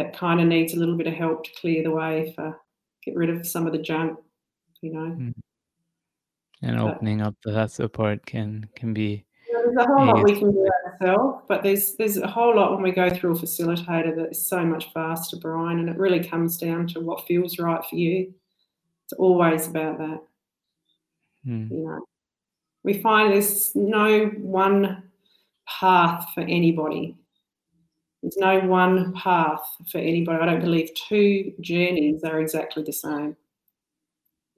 that 0.00 0.16
kind 0.16 0.40
of 0.40 0.46
needs 0.46 0.72
a 0.72 0.78
little 0.78 0.96
bit 0.96 1.06
of 1.06 1.12
help 1.12 1.44
to 1.44 1.50
clear 1.60 1.82
the 1.82 1.90
way 1.90 2.32
for 2.34 2.58
get 3.04 3.16
rid 3.16 3.28
of 3.28 3.46
some 3.46 3.66
of 3.66 3.72
the 3.72 3.78
junk, 3.78 4.18
you 4.80 4.92
know. 4.92 5.00
Mm. 5.00 5.34
And 6.62 6.76
but, 6.76 6.96
opening 6.96 7.20
up 7.20 7.34
that 7.44 7.70
support 7.70 8.24
can 8.24 8.66
can 8.74 8.94
be. 8.94 9.24
there's 9.52 9.76
a 9.76 9.84
whole 9.84 10.06
lot 10.06 10.24
we 10.24 10.38
can 10.38 10.52
do 10.52 10.70
ourselves, 10.86 11.44
but 11.48 11.62
there's 11.62 11.94
there's 11.96 12.16
a 12.16 12.26
whole 12.26 12.56
lot 12.56 12.72
when 12.72 12.82
we 12.82 12.92
go 12.92 13.10
through 13.10 13.36
a 13.36 13.38
facilitator 13.38 14.16
that 14.16 14.30
is 14.30 14.48
so 14.48 14.64
much 14.64 14.90
faster, 14.92 15.36
Brian, 15.36 15.80
and 15.80 15.90
it 15.90 15.98
really 15.98 16.22
comes 16.22 16.56
down 16.56 16.86
to 16.88 17.00
what 17.00 17.26
feels 17.26 17.58
right 17.58 17.84
for 17.84 17.96
you. 17.96 18.32
It's 19.04 19.12
always 19.18 19.66
about 19.66 19.98
that. 19.98 20.22
Mm. 21.46 21.70
You 21.70 21.84
know, 21.84 22.04
we 22.84 23.02
find 23.02 23.32
there's 23.32 23.74
no 23.74 24.26
one 24.38 25.02
path 25.66 26.26
for 26.34 26.40
anybody. 26.40 27.16
There's 28.22 28.36
no 28.36 28.60
one 28.60 29.12
path 29.14 29.62
for 29.90 29.98
anybody. 29.98 30.42
I 30.42 30.46
don't 30.46 30.60
believe 30.60 30.90
two 30.94 31.52
journeys 31.60 32.22
are 32.22 32.40
exactly 32.40 32.82
the 32.82 32.92
same. 32.92 33.36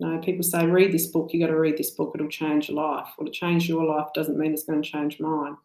No, 0.01 0.19
people 0.19 0.43
say, 0.43 0.67
read 0.67 0.93
this 0.93 1.07
book, 1.07 1.31
you 1.33 1.39
got 1.39 1.47
to 1.53 1.59
read 1.59 1.77
this 1.77 1.91
book, 1.91 2.13
it'll 2.15 2.29
change 2.29 2.69
your 2.69 2.77
life. 2.77 3.07
Well, 3.17 3.27
to 3.27 3.33
change 3.33 3.69
your 3.69 3.85
life 3.85 4.09
doesn't 4.15 4.37
mean 4.37 4.53
it's 4.53 4.65
going 4.65 4.83
to 4.83 4.91
change 4.91 5.21
mine. 5.21 5.57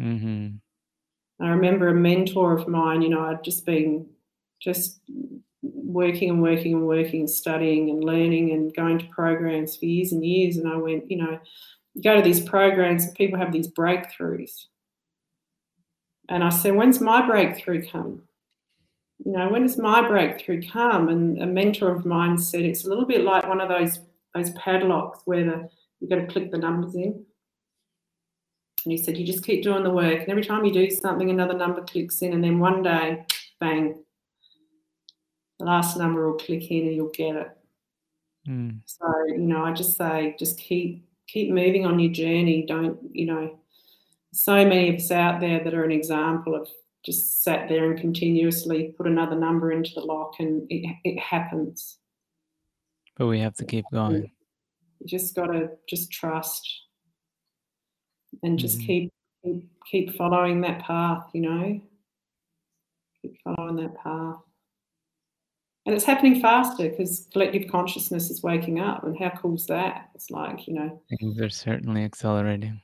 Mm-hmm. 0.00 1.44
I 1.44 1.48
remember 1.48 1.88
a 1.88 1.94
mentor 1.94 2.56
of 2.56 2.68
mine, 2.68 3.02
you 3.02 3.08
know, 3.08 3.22
I'd 3.22 3.42
just 3.42 3.66
been 3.66 4.06
just 4.60 5.00
working 5.62 6.30
and 6.30 6.40
working 6.40 6.74
and 6.74 6.86
working, 6.86 7.26
studying 7.26 7.90
and 7.90 8.04
learning 8.04 8.52
and 8.52 8.74
going 8.74 8.98
to 9.00 9.06
programs 9.06 9.76
for 9.76 9.86
years 9.86 10.12
and 10.12 10.24
years. 10.24 10.58
And 10.58 10.68
I 10.72 10.76
went, 10.76 11.10
you 11.10 11.16
know, 11.16 11.40
you 11.94 12.02
go 12.02 12.14
to 12.14 12.22
these 12.22 12.40
programs 12.40 13.04
and 13.04 13.14
people 13.16 13.38
have 13.38 13.52
these 13.52 13.68
breakthroughs. 13.68 14.66
And 16.28 16.44
I 16.44 16.50
said, 16.50 16.74
when's 16.74 17.00
my 17.00 17.26
breakthrough 17.26 17.86
come? 17.86 18.22
You 19.24 19.32
know, 19.32 19.48
when 19.48 19.62
does 19.62 19.78
my 19.78 20.06
breakthrough 20.06 20.62
come? 20.68 21.08
And 21.08 21.40
a 21.40 21.46
mentor 21.46 21.94
of 21.94 22.04
mine 22.04 22.38
said 22.38 22.62
it's 22.62 22.84
a 22.84 22.88
little 22.88 23.04
bit 23.04 23.22
like 23.22 23.48
one 23.48 23.60
of 23.60 23.68
those 23.68 24.00
those 24.34 24.50
padlocks 24.50 25.20
where 25.26 25.44
the, 25.44 25.68
you've 26.00 26.10
got 26.10 26.16
to 26.16 26.26
click 26.26 26.50
the 26.50 26.58
numbers 26.58 26.94
in. 26.94 27.24
And 28.84 28.90
he 28.90 28.96
said, 28.96 29.16
you 29.16 29.26
just 29.26 29.44
keep 29.44 29.62
doing 29.62 29.84
the 29.84 29.90
work. 29.90 30.20
And 30.20 30.28
every 30.30 30.42
time 30.42 30.64
you 30.64 30.72
do 30.72 30.90
something, 30.90 31.30
another 31.30 31.56
number 31.56 31.82
clicks 31.82 32.22
in. 32.22 32.32
And 32.32 32.42
then 32.42 32.58
one 32.58 32.82
day, 32.82 33.24
bang, 33.60 34.02
the 35.58 35.66
last 35.66 35.96
number 35.96 36.26
will 36.26 36.38
click 36.38 36.70
in 36.70 36.86
and 36.86 36.96
you'll 36.96 37.10
get 37.10 37.36
it. 37.36 37.50
Mm. 38.48 38.80
So, 38.86 39.06
you 39.28 39.38
know, 39.38 39.64
I 39.64 39.72
just 39.72 39.96
say, 39.96 40.34
just 40.38 40.58
keep 40.58 41.06
keep 41.28 41.50
moving 41.50 41.86
on 41.86 42.00
your 42.00 42.12
journey. 42.12 42.64
Don't, 42.66 42.98
you 43.12 43.26
know, 43.26 43.58
so 44.32 44.64
many 44.64 44.88
of 44.88 44.96
us 44.96 45.10
out 45.10 45.40
there 45.40 45.62
that 45.62 45.74
are 45.74 45.84
an 45.84 45.92
example 45.92 46.54
of 46.54 46.68
just 47.04 47.42
sat 47.42 47.68
there 47.68 47.90
and 47.90 48.00
continuously 48.00 48.94
put 48.96 49.06
another 49.06 49.36
number 49.36 49.72
into 49.72 49.90
the 49.94 50.00
lock 50.00 50.34
and 50.38 50.66
it, 50.70 50.96
it 51.04 51.18
happens. 51.18 51.98
But 53.16 53.26
we 53.26 53.40
have 53.40 53.54
to 53.56 53.64
keep 53.64 53.84
going. 53.92 54.30
You 55.00 55.06
just 55.06 55.34
got 55.34 55.46
to 55.46 55.70
just 55.88 56.10
trust 56.10 56.66
and 58.42 58.58
just 58.58 58.78
mm-hmm. 58.78 58.86
keep, 58.86 59.12
keep 59.44 59.68
keep 59.86 60.16
following 60.16 60.60
that 60.62 60.80
path, 60.82 61.24
you 61.34 61.42
know. 61.42 61.80
Keep 63.20 63.36
following 63.44 63.76
that 63.76 63.94
path. 63.96 64.36
And 65.84 65.94
it's 65.94 66.04
happening 66.04 66.40
faster 66.40 66.88
because 66.88 67.26
collective 67.32 67.70
consciousness 67.70 68.30
is 68.30 68.42
waking 68.42 68.80
up. 68.80 69.04
And 69.04 69.18
how 69.18 69.30
cool 69.30 69.56
is 69.56 69.66
that? 69.66 70.10
It's 70.14 70.30
like, 70.30 70.68
you 70.68 70.74
know. 70.74 71.02
Things 71.18 71.40
are 71.40 71.50
certainly 71.50 72.04
accelerating 72.04 72.80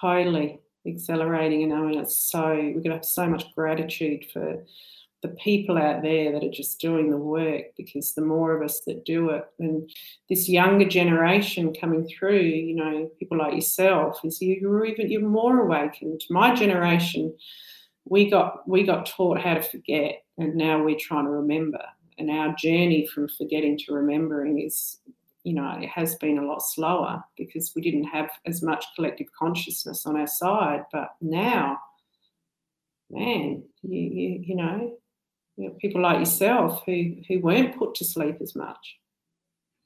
totally 0.00 0.60
accelerating 0.86 1.62
and 1.62 1.72
I 1.72 1.80
mean 1.80 1.98
it's 1.98 2.30
so 2.30 2.54
we're 2.54 2.80
gonna 2.80 2.96
have 2.96 3.04
so 3.04 3.26
much 3.28 3.54
gratitude 3.54 4.26
for 4.32 4.64
the 5.22 5.28
people 5.28 5.78
out 5.78 6.02
there 6.02 6.32
that 6.32 6.42
are 6.42 6.50
just 6.50 6.80
doing 6.80 7.08
the 7.08 7.16
work 7.16 7.66
because 7.76 8.12
the 8.14 8.22
more 8.22 8.56
of 8.56 8.62
us 8.62 8.80
that 8.80 9.04
do 9.04 9.30
it 9.30 9.44
and 9.60 9.88
this 10.28 10.48
younger 10.48 10.84
generation 10.84 11.72
coming 11.72 12.08
through 12.08 12.40
you 12.40 12.74
know 12.74 13.08
people 13.20 13.38
like 13.38 13.54
yourself 13.54 14.18
is 14.24 14.42
you're 14.42 14.84
even 14.84 15.10
you're 15.10 15.20
more 15.20 15.60
awakened. 15.60 16.20
My 16.28 16.52
generation 16.54 17.32
we 18.04 18.28
got 18.28 18.68
we 18.68 18.82
got 18.82 19.06
taught 19.06 19.40
how 19.40 19.54
to 19.54 19.62
forget 19.62 20.24
and 20.38 20.54
now 20.54 20.82
we're 20.82 20.96
trying 20.98 21.24
to 21.24 21.30
remember. 21.30 21.82
And 22.18 22.30
our 22.30 22.54
journey 22.56 23.06
from 23.06 23.28
forgetting 23.28 23.78
to 23.78 23.94
remembering 23.94 24.60
is 24.60 24.98
you 25.44 25.54
know 25.54 25.76
it 25.80 25.88
has 25.88 26.14
been 26.16 26.38
a 26.38 26.44
lot 26.46 26.60
slower 26.60 27.22
because 27.36 27.72
we 27.74 27.82
didn't 27.82 28.04
have 28.04 28.30
as 28.46 28.62
much 28.62 28.84
collective 28.94 29.26
consciousness 29.38 30.06
on 30.06 30.16
our 30.16 30.26
side 30.26 30.84
but 30.92 31.14
now 31.20 31.78
man 33.10 33.62
you, 33.82 34.00
you, 34.00 34.42
you 34.44 34.56
know 34.56 34.92
you 35.56 35.68
know, 35.68 35.74
people 35.80 36.00
like 36.00 36.18
yourself 36.18 36.82
who 36.86 37.16
who 37.28 37.40
weren't 37.40 37.76
put 37.76 37.94
to 37.96 38.04
sleep 38.04 38.38
as 38.40 38.54
much. 38.54 38.96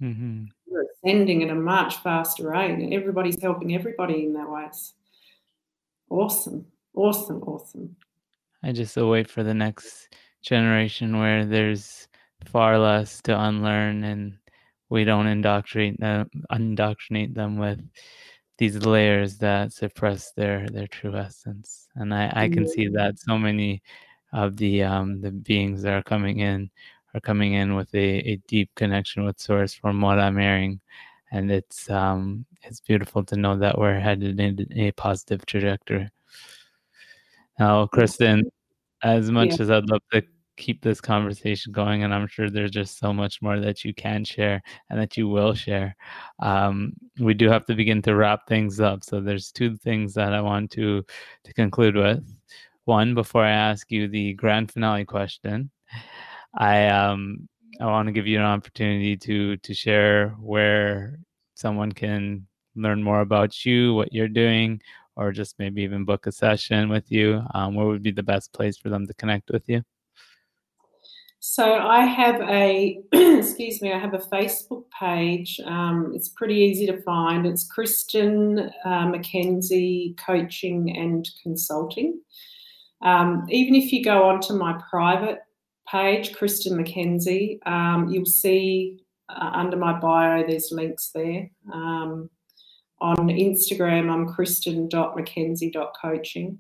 Mm-hmm. 0.03 0.45
We're 0.67 0.85
ascending 1.05 1.43
at 1.43 1.51
a 1.51 1.55
much 1.55 1.97
faster 1.99 2.51
rate, 2.51 2.71
and 2.71 2.95
everybody's 2.95 3.41
helping 3.41 3.75
everybody 3.75 4.25
in 4.25 4.33
their 4.33 4.49
ways. 4.49 4.95
Awesome, 6.09 6.67
awesome, 6.95 7.43
awesome. 7.43 7.97
I 8.63 8.73
just 8.73 8.97
wait 8.97 9.29
for 9.29 9.43
the 9.43 9.55
next 9.55 10.15
generation 10.43 11.19
where 11.19 11.45
there's 11.45 12.09
far 12.45 12.79
less 12.79 13.21
to 13.23 13.39
unlearn, 13.39 14.05
and 14.05 14.39
we 14.89 15.05
don't 15.05 15.27
indoctrinate 15.27 16.01
them, 16.01 16.31
indoctrinate 16.51 17.35
them 17.35 17.59
with 17.59 17.81
these 18.59 18.85
layers 18.87 19.37
that 19.39 19.73
suppress 19.73 20.33
their 20.33 20.69
their 20.69 20.87
true 20.87 21.17
essence. 21.17 21.89
And 21.97 22.15
I 22.15 22.33
I 22.35 22.49
can 22.49 22.67
see 22.69 22.89
that 22.89 23.19
so 23.19 23.39
many 23.39 23.83
of 24.33 24.57
the 24.57 24.83
um, 24.83 25.21
the 25.21 25.31
beings 25.31 25.83
that 25.83 25.95
are 25.95 26.03
coming 26.03 26.41
in 26.41 26.71
are 27.15 27.21
coming 27.21 27.55
in 27.55 27.75
with 27.75 27.95
a, 27.95 28.19
a 28.19 28.37
deep 28.47 28.71
connection 28.77 29.25
with 29.25 29.41
source 29.41 29.75
from 29.75 30.01
what 30.01 30.19
I'm 30.19 30.39
hearing. 30.39 30.81
And 31.33 31.51
it's 31.51 31.91
um, 31.91 32.47
it's 32.63 32.81
beautiful 32.81 33.25
to 33.25 33.37
know 33.37 33.57
that 33.59 33.79
we're 33.79 33.99
headed 33.99 34.39
in 34.41 34.67
a 34.79 34.93
positive 34.93 35.45
trajectory. 35.47 36.09
Now, 37.59 37.87
Kristen, 37.87 38.51
as 39.03 39.31
much 39.31 39.49
yeah. 39.51 39.63
as 39.63 39.71
I'd 39.71 39.89
love 39.89 40.03
to 40.13 40.23
keep 40.57 40.83
this 40.83 41.01
conversation 41.01 41.73
going, 41.73 42.03
and 42.03 42.15
I'm 42.15 42.27
sure 42.27 42.51
there's 42.51 42.71
just 42.71 42.99
so 42.99 43.13
much 43.13 43.43
more 43.43 43.61
that 43.61 43.85
you 43.85 43.95
can 43.95 44.25
share 44.25 44.63
and 44.91 45.01
that 45.01 45.17
you 45.17 45.29
will 45.29 45.55
share. 45.55 45.97
Um, 46.41 46.95
we 47.21 47.35
do 47.35 47.49
have 47.49 47.67
to 47.67 47.75
begin 47.75 48.03
to 48.03 48.15
wrap 48.15 48.47
things 48.49 48.81
up. 48.81 49.05
So 49.05 49.21
there's 49.21 49.53
two 49.53 49.77
things 49.77 50.15
that 50.15 50.33
I 50.33 50.41
want 50.41 50.71
to 50.73 51.05
to 51.45 51.55
conclude 51.55 51.97
with 51.97 52.25
one 52.87 53.15
before 53.15 53.45
I 53.45 53.51
ask 53.51 53.91
you 53.91 54.09
the 54.09 54.33
grand 54.35 54.73
finale 54.73 55.05
question. 55.05 55.71
I 56.57 56.89
um 56.89 57.49
I 57.81 57.87
want 57.87 58.07
to 58.07 58.13
give 58.13 58.27
you 58.27 58.39
an 58.39 58.45
opportunity 58.45 59.17
to 59.19 59.57
to 59.59 59.75
share 59.75 60.31
where 60.41 61.19
someone 61.55 61.93
can 61.93 62.47
learn 62.77 63.03
more 63.03 63.21
about 63.21 63.65
you, 63.65 63.95
what 63.95 64.13
you're 64.13 64.29
doing, 64.29 64.81
or 65.17 65.33
just 65.33 65.59
maybe 65.59 65.83
even 65.83 66.05
book 66.05 66.27
a 66.27 66.33
session 66.33 66.89
with 66.89 67.11
you. 67.11 67.43
Um, 67.55 67.75
where 67.75 67.87
would 67.87 68.03
be 68.03 68.13
the 68.13 68.23
best 68.23 68.53
place 68.53 68.77
for 68.79 68.89
them 68.91 69.07
to 69.07 69.15
connect 69.15 69.51
with 69.51 69.69
you? 69.69 69.83
So 71.57 71.73
I 71.73 72.05
have 72.05 72.43
a 72.43 73.01
excuse 73.13 73.81
me, 73.81 73.91
I 73.91 73.99
have 73.99 74.13
a 74.13 74.19
Facebook 74.19 74.85
page. 75.01 75.59
Um, 75.65 76.13
it's 76.15 76.29
pretty 76.29 76.57
easy 76.57 76.85
to 76.85 77.01
find. 77.01 77.47
It's 77.47 77.67
Kristen 77.67 78.71
uh, 78.85 79.07
McKenzie 79.07 80.15
Coaching 80.19 80.95
and 80.95 81.27
Consulting. 81.43 82.21
Um, 83.01 83.47
even 83.49 83.75
if 83.75 83.91
you 83.91 84.05
go 84.05 84.29
onto 84.29 84.53
my 84.53 84.79
private 84.91 85.39
page, 85.91 86.35
Kristen 86.35 86.77
McKenzie, 86.77 87.67
um, 87.67 88.11
you'll 88.11 88.27
see 88.27 89.03
uh, 89.31 89.53
under 89.55 89.79
my 89.79 89.99
bio 89.99 90.47
there's 90.47 90.73
links 90.73 91.11
there. 91.15 91.51
Um, 91.73 92.29
on 93.01 93.29
Instagram, 93.29 94.13
I'm 94.13 94.29
kristen.mckenzie.coaching. 94.29 96.59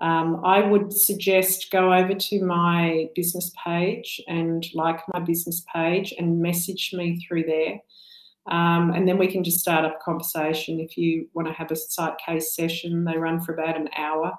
Um, 0.00 0.40
I 0.44 0.62
would 0.62 0.92
suggest 0.92 1.70
go 1.70 1.92
over 1.92 2.14
to 2.14 2.44
my 2.44 3.08
business 3.14 3.52
page 3.62 4.20
and 4.26 4.64
like 4.74 5.00
my 5.12 5.20
business 5.20 5.62
page 5.72 6.14
and 6.18 6.40
message 6.40 6.92
me 6.94 7.20
through 7.20 7.44
there. 7.44 7.80
Um, 8.50 8.92
and 8.92 9.06
then 9.06 9.18
we 9.18 9.30
can 9.30 9.44
just 9.44 9.60
start 9.60 9.84
up 9.84 9.98
a 10.00 10.04
conversation. 10.04 10.80
If 10.80 10.96
you 10.96 11.28
want 11.34 11.48
to 11.48 11.54
have 11.54 11.70
a 11.70 11.76
site 11.76 12.14
case 12.24 12.54
session, 12.54 13.04
they 13.04 13.18
run 13.18 13.40
for 13.40 13.52
about 13.52 13.76
an 13.76 13.90
hour. 13.96 14.32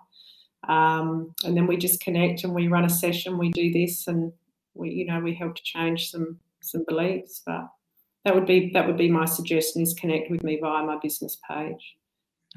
Um, 0.68 1.34
and 1.44 1.56
then 1.56 1.68
we 1.68 1.78
just 1.78 2.02
connect 2.02 2.44
and 2.44 2.54
we 2.54 2.68
run 2.68 2.86
a 2.86 2.90
session. 2.90 3.38
We 3.38 3.52
do 3.52 3.72
this, 3.72 4.08
and 4.08 4.32
we, 4.74 4.92
you 4.92 5.06
know, 5.06 5.20
we 5.20 5.34
help 5.34 5.56
to 5.56 5.64
change 5.64 6.10
some 6.10 6.40
some 6.62 6.84
beliefs. 6.88 7.42
But 7.46 7.68
that 8.26 8.36
would 8.36 8.46
be 8.46 8.72
that 8.74 8.86
would 8.88 8.98
be 8.98 9.10
my 9.10 9.26
suggestion: 9.26 9.82
is 9.82 9.94
connect 9.94 10.30
with 10.30 10.44
me 10.44 10.60
via 10.62 10.84
my 10.86 10.98
business 11.02 11.38
page. 11.50 11.96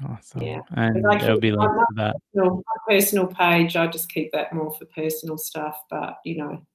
Awesome. 0.03 0.41
Yeah, 0.41 0.59
and 0.75 1.03
there'll 1.03 1.39
be 1.39 1.51
links 1.51 1.73
to 1.73 1.95
that. 1.95 2.15
Personal, 2.33 2.55
my 2.55 2.93
personal 2.93 3.27
page, 3.27 3.75
I 3.77 3.87
just 3.87 4.09
keep 4.09 4.31
that 4.33 4.51
more 4.53 4.73
for 4.73 4.85
personal 4.85 5.37
stuff. 5.37 5.81
But 5.89 6.17
you 6.25 6.37
know, 6.37 6.65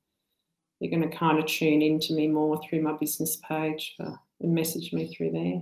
you're 0.80 0.90
going 0.90 1.08
to 1.08 1.14
kind 1.14 1.38
of 1.38 1.46
tune 1.46 1.82
into 1.82 2.14
me 2.14 2.28
more 2.28 2.60
through 2.62 2.82
my 2.82 2.92
business 2.92 3.36
page, 3.36 3.94
but, 3.98 4.14
and 4.40 4.54
message 4.54 4.92
me 4.94 5.14
through 5.14 5.32
there. 5.32 5.60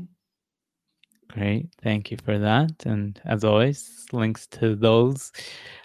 Great. 1.31 1.69
Thank 1.83 2.11
you 2.11 2.17
for 2.25 2.39
that. 2.39 2.87
And 2.87 3.21
as 3.27 3.45
always, 3.45 4.07
links 4.13 4.47
to 4.47 4.75
those. 4.75 5.31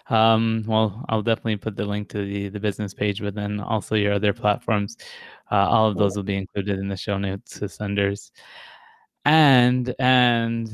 Um, 0.08 0.64
well, 0.66 1.04
I'll 1.08 1.22
definitely 1.22 1.56
put 1.56 1.76
the 1.76 1.84
link 1.84 2.08
to 2.10 2.24
the, 2.24 2.48
the 2.48 2.60
business 2.60 2.94
page, 2.94 3.20
but 3.20 3.34
then 3.34 3.60
also 3.60 3.94
your 3.94 4.14
other 4.14 4.32
platforms. 4.32 4.96
Uh, 5.50 5.68
all 5.68 5.88
of 5.88 5.98
those 5.98 6.16
will 6.16 6.22
be 6.22 6.36
included 6.36 6.78
in 6.78 6.88
the 6.88 6.96
show 6.96 7.18
notes 7.18 7.58
to 7.58 7.68
senders. 7.68 8.32
And 9.24 9.94
and 9.98 10.70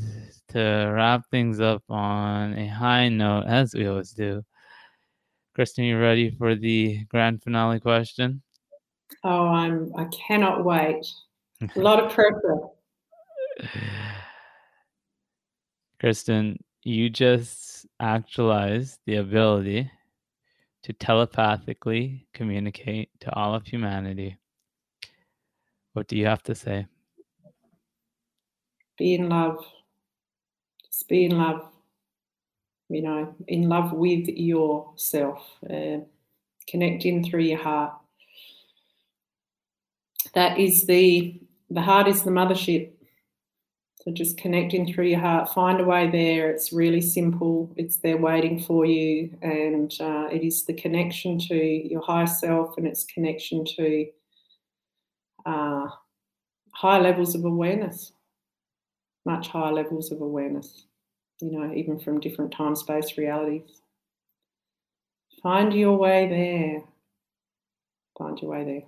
to 0.49 0.91
wrap 0.93 1.23
things 1.31 1.59
up 1.59 1.83
on 1.89 2.57
a 2.57 2.67
high 2.67 3.07
note, 3.09 3.45
as 3.47 3.73
we 3.73 3.87
always 3.87 4.11
do, 4.11 4.43
Kristen, 5.55 5.85
you 5.85 5.99
ready 5.99 6.31
for 6.31 6.55
the 6.55 7.03
grand 7.05 7.43
finale 7.43 7.79
question? 7.79 8.41
Oh, 9.23 9.47
I'm 9.47 9.91
I 9.95 10.05
cannot 10.05 10.65
wait. 10.65 11.05
a 11.75 11.79
lot 11.79 12.03
of 12.03 12.11
pressure. 12.11 12.57
Kristen, 15.99 16.57
you 16.83 17.09
just 17.09 17.85
actualized 17.99 18.99
the 19.05 19.17
ability 19.17 19.91
to 20.83 20.93
telepathically 20.93 22.27
communicate 22.33 23.09
to 23.19 23.33
all 23.35 23.53
of 23.53 23.65
humanity. 23.67 24.37
What 25.93 26.07
do 26.07 26.17
you 26.17 26.25
have 26.25 26.41
to 26.43 26.55
say? 26.55 26.87
Be 28.97 29.15
in 29.15 29.29
love. 29.29 29.65
Just 30.85 31.07
be 31.07 31.25
in 31.25 31.37
love. 31.37 31.67
You 32.89 33.01
know, 33.01 33.35
in 33.47 33.69
love 33.69 33.93
with 33.93 34.27
yourself. 34.27 35.41
Uh, 35.67 35.99
connecting 36.67 37.23
through 37.23 37.41
your 37.41 37.59
heart. 37.59 37.93
That 40.33 40.59
is 40.59 40.85
the 40.85 41.41
the 41.69 41.81
heart 41.81 42.07
is 42.07 42.23
the 42.23 42.31
mothership 42.31 42.91
so 44.03 44.11
just 44.11 44.39
connecting 44.39 44.91
through 44.91 45.05
your 45.05 45.19
heart, 45.19 45.53
find 45.53 45.79
a 45.79 45.83
way 45.83 46.09
there. 46.09 46.49
It's 46.49 46.73
really 46.73 47.01
simple. 47.01 47.71
It's 47.77 47.97
there 47.97 48.17
waiting 48.17 48.59
for 48.59 48.83
you, 48.83 49.37
and 49.43 49.93
uh, 49.99 50.27
it 50.31 50.43
is 50.43 50.65
the 50.65 50.73
connection 50.73 51.37
to 51.37 51.55
your 51.55 52.01
higher 52.01 52.25
self, 52.25 52.77
and 52.77 52.87
it's 52.87 53.03
connection 53.03 53.63
to 53.63 54.07
uh, 55.45 55.85
high 56.71 56.99
levels 56.99 57.35
of 57.35 57.45
awareness, 57.45 58.11
much 59.25 59.47
higher 59.47 59.71
levels 59.73 60.11
of 60.11 60.21
awareness. 60.21 60.85
You 61.39 61.51
know, 61.51 61.73
even 61.73 61.99
from 61.99 62.19
different 62.19 62.51
time 62.51 62.75
space 62.75 63.17
realities. 63.17 63.81
Find 65.41 65.73
your 65.73 65.97
way 65.97 66.27
there. 66.27 66.83
Find 68.17 68.39
your 68.39 68.51
way 68.51 68.63
there. 68.63 68.83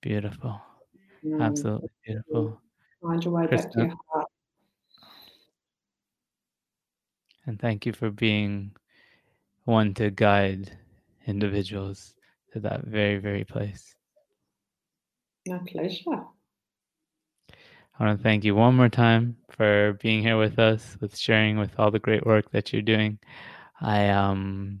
Beautiful. 0.00 0.60
Mm. 1.24 1.40
Absolutely 1.40 1.88
beautiful. 2.04 2.60
Find 3.00 3.22
your 3.24 3.34
way 3.34 3.46
back 3.46 3.70
to 3.72 3.78
your 3.78 3.96
heart. 4.10 4.28
And 7.46 7.60
thank 7.60 7.86
you 7.86 7.92
for 7.92 8.10
being 8.10 8.72
one 9.64 9.94
to 9.94 10.10
guide 10.10 10.76
individuals 11.26 12.14
to 12.52 12.60
that 12.60 12.82
very, 12.84 13.18
very 13.18 13.44
place. 13.44 13.94
My 15.46 15.58
pleasure. 15.66 16.24
I 17.98 18.04
want 18.04 18.18
to 18.18 18.22
thank 18.22 18.44
you 18.44 18.54
one 18.54 18.74
more 18.74 18.88
time 18.88 19.36
for 19.50 19.98
being 20.00 20.22
here 20.22 20.38
with 20.38 20.58
us, 20.58 20.96
with 21.00 21.16
sharing 21.16 21.58
with 21.58 21.70
all 21.78 21.90
the 21.90 21.98
great 21.98 22.24
work 22.24 22.50
that 22.50 22.72
you're 22.72 22.82
doing. 22.82 23.18
I 23.80 24.08
um, 24.08 24.80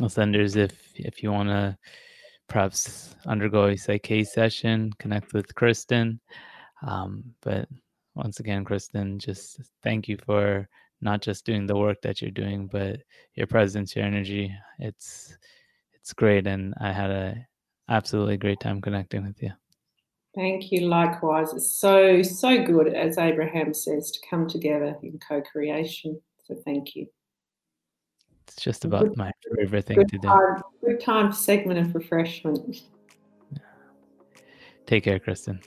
Ascenders, 0.00 0.56
if 0.56 0.72
if 0.94 1.22
you 1.22 1.32
want 1.32 1.48
to 1.48 1.76
perhaps 2.48 3.16
undergo 3.26 3.66
a 3.66 3.76
Psych-K 3.76 4.24
session, 4.24 4.92
connect 4.98 5.32
with 5.32 5.54
Kristen. 5.54 6.20
Um, 6.86 7.24
but 7.42 7.68
once 8.14 8.38
again, 8.40 8.64
Kristen, 8.64 9.18
just 9.18 9.60
thank 9.82 10.06
you 10.06 10.18
for 10.24 10.68
not 11.00 11.20
just 11.20 11.44
doing 11.44 11.66
the 11.66 11.76
work 11.76 12.00
that 12.02 12.22
you're 12.22 12.30
doing, 12.30 12.68
but 12.68 13.00
your 13.34 13.46
presence, 13.46 13.96
your 13.96 14.04
energy. 14.04 14.54
It's 14.78 15.36
it's 15.94 16.12
great, 16.12 16.46
and 16.46 16.74
I 16.80 16.92
had 16.92 17.10
a 17.10 17.46
absolutely 17.88 18.36
great 18.36 18.60
time 18.60 18.80
connecting 18.80 19.26
with 19.26 19.42
you. 19.42 19.50
Thank 20.36 20.70
you. 20.70 20.86
Likewise, 20.86 21.54
it's 21.54 21.78
so 21.78 22.22
so 22.22 22.62
good, 22.62 22.92
as 22.92 23.16
Abraham 23.16 23.72
says, 23.72 24.10
to 24.10 24.20
come 24.28 24.46
together 24.46 24.94
in 25.02 25.18
co-creation. 25.26 26.20
So 26.44 26.54
thank 26.62 26.94
you. 26.94 27.06
It's 28.46 28.56
just 28.62 28.84
about 28.84 29.08
good, 29.08 29.16
my 29.16 29.32
favorite 29.56 29.86
thing 29.86 30.06
to 30.06 30.18
do. 30.18 30.28
Time, 30.28 30.62
good 30.84 31.00
time 31.00 31.32
segment 31.32 31.78
of 31.78 31.94
refreshment. 31.94 32.82
Take 34.84 35.04
care, 35.04 35.18
Kristen. 35.18 35.60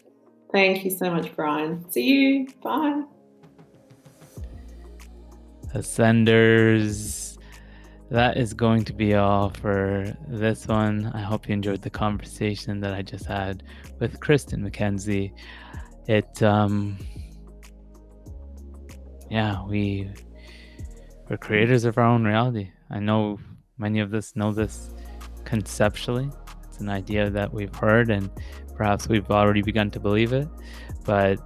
Thank 0.52 0.86
you 0.86 0.92
so 0.92 1.10
much, 1.10 1.36
Brian. 1.36 1.90
See 1.92 2.04
you. 2.04 2.48
Bye. 2.62 3.04
Ascenders. 5.74 7.29
That 8.12 8.38
is 8.38 8.54
going 8.54 8.86
to 8.86 8.94
be 8.94 9.14
all 9.14 9.52
for 9.52 10.06
this 10.28 10.68
one. 10.68 11.12
I 11.14 11.22
hope 11.22 11.48
you 11.48 11.54
enjoyed 11.54 11.84
the 11.84 11.92
conversation 11.92 12.80
that 12.80 12.94
I 12.94 13.04
just 13.04 13.26
had 13.26 13.64
with 14.00 14.20
Kristen 14.20 14.68
McKenzie. 14.68 15.32
It, 16.08 16.42
um, 16.42 16.98
yeah, 19.30 19.64
we 19.64 20.10
we're 21.30 21.38
creators 21.38 21.86
of 21.86 22.00
our 22.00 22.06
own 22.06 22.24
reality. 22.24 22.72
I 22.90 23.00
know 23.00 23.38
many 23.78 24.00
of 24.00 24.12
us 24.16 24.36
know 24.36 24.52
this 24.52 24.90
conceptually. 25.46 26.32
It's 26.68 26.80
an 26.80 26.90
idea 26.90 27.30
that 27.30 27.54
we've 27.54 27.76
heard 27.76 28.10
and 28.10 28.32
perhaps 28.76 29.08
we've 29.08 29.30
already 29.30 29.62
begun 29.62 29.92
to 29.92 30.00
believe 30.00 30.34
it, 30.34 30.48
but 31.06 31.38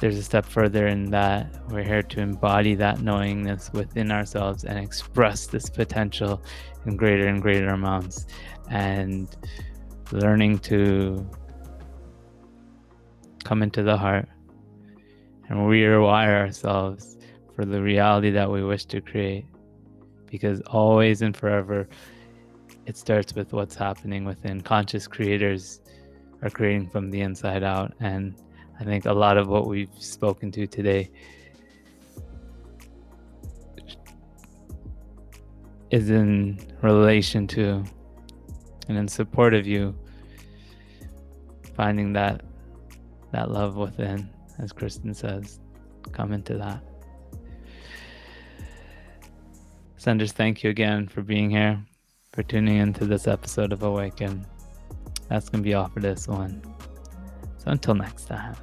there's 0.00 0.18
a 0.18 0.22
step 0.22 0.44
further 0.44 0.86
in 0.86 1.10
that. 1.10 1.54
We're 1.68 1.82
here 1.82 2.02
to 2.02 2.20
embody 2.20 2.74
that 2.74 3.00
knowingness 3.00 3.72
within 3.72 4.10
ourselves 4.10 4.64
and 4.64 4.78
express 4.78 5.46
this 5.46 5.70
potential 5.70 6.42
in 6.84 6.96
greater 6.96 7.26
and 7.26 7.40
greater 7.40 7.68
amounts. 7.68 8.26
And 8.70 9.34
learning 10.12 10.58
to 10.58 11.28
come 13.44 13.62
into 13.62 13.82
the 13.82 13.96
heart 13.96 14.28
and 15.48 15.58
rewire 15.60 16.40
ourselves 16.40 17.16
for 17.54 17.64
the 17.64 17.80
reality 17.80 18.30
that 18.30 18.50
we 18.50 18.62
wish 18.62 18.84
to 18.86 19.00
create. 19.00 19.46
Because 20.30 20.60
always 20.62 21.22
and 21.22 21.36
forever 21.36 21.88
it 22.84 22.96
starts 22.96 23.34
with 23.34 23.52
what's 23.52 23.74
happening 23.74 24.24
within. 24.24 24.60
Conscious 24.60 25.08
creators 25.08 25.80
are 26.42 26.50
creating 26.50 26.88
from 26.90 27.10
the 27.10 27.20
inside 27.20 27.62
out 27.62 27.94
and 28.00 28.34
I 28.78 28.84
think 28.84 29.06
a 29.06 29.12
lot 29.12 29.38
of 29.38 29.48
what 29.48 29.66
we've 29.66 29.90
spoken 29.98 30.50
to 30.52 30.66
today 30.66 31.10
is 35.90 36.10
in 36.10 36.58
relation 36.82 37.46
to 37.46 37.82
and 38.88 38.98
in 38.98 39.08
support 39.08 39.54
of 39.54 39.66
you 39.66 39.96
finding 41.74 42.12
that 42.12 42.42
that 43.32 43.50
love 43.50 43.76
within 43.76 44.28
as 44.58 44.72
kristen 44.72 45.14
says 45.14 45.60
come 46.12 46.32
into 46.32 46.56
that. 46.56 46.82
Ascenders 49.98 50.32
thank 50.32 50.62
you 50.62 50.70
again 50.70 51.08
for 51.08 51.22
being 51.22 51.50
here 51.50 51.80
for 52.32 52.42
tuning 52.42 52.76
into 52.76 53.06
this 53.06 53.26
episode 53.26 53.72
of 53.72 53.82
awaken. 53.82 54.46
That's 55.28 55.48
gonna 55.48 55.64
be 55.64 55.74
all 55.74 55.88
for 55.88 56.00
this 56.00 56.28
one 56.28 56.75
so 57.66 57.72
until 57.72 57.94
next 57.94 58.26
time 58.26 58.54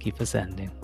keep 0.00 0.18
ascending. 0.18 0.79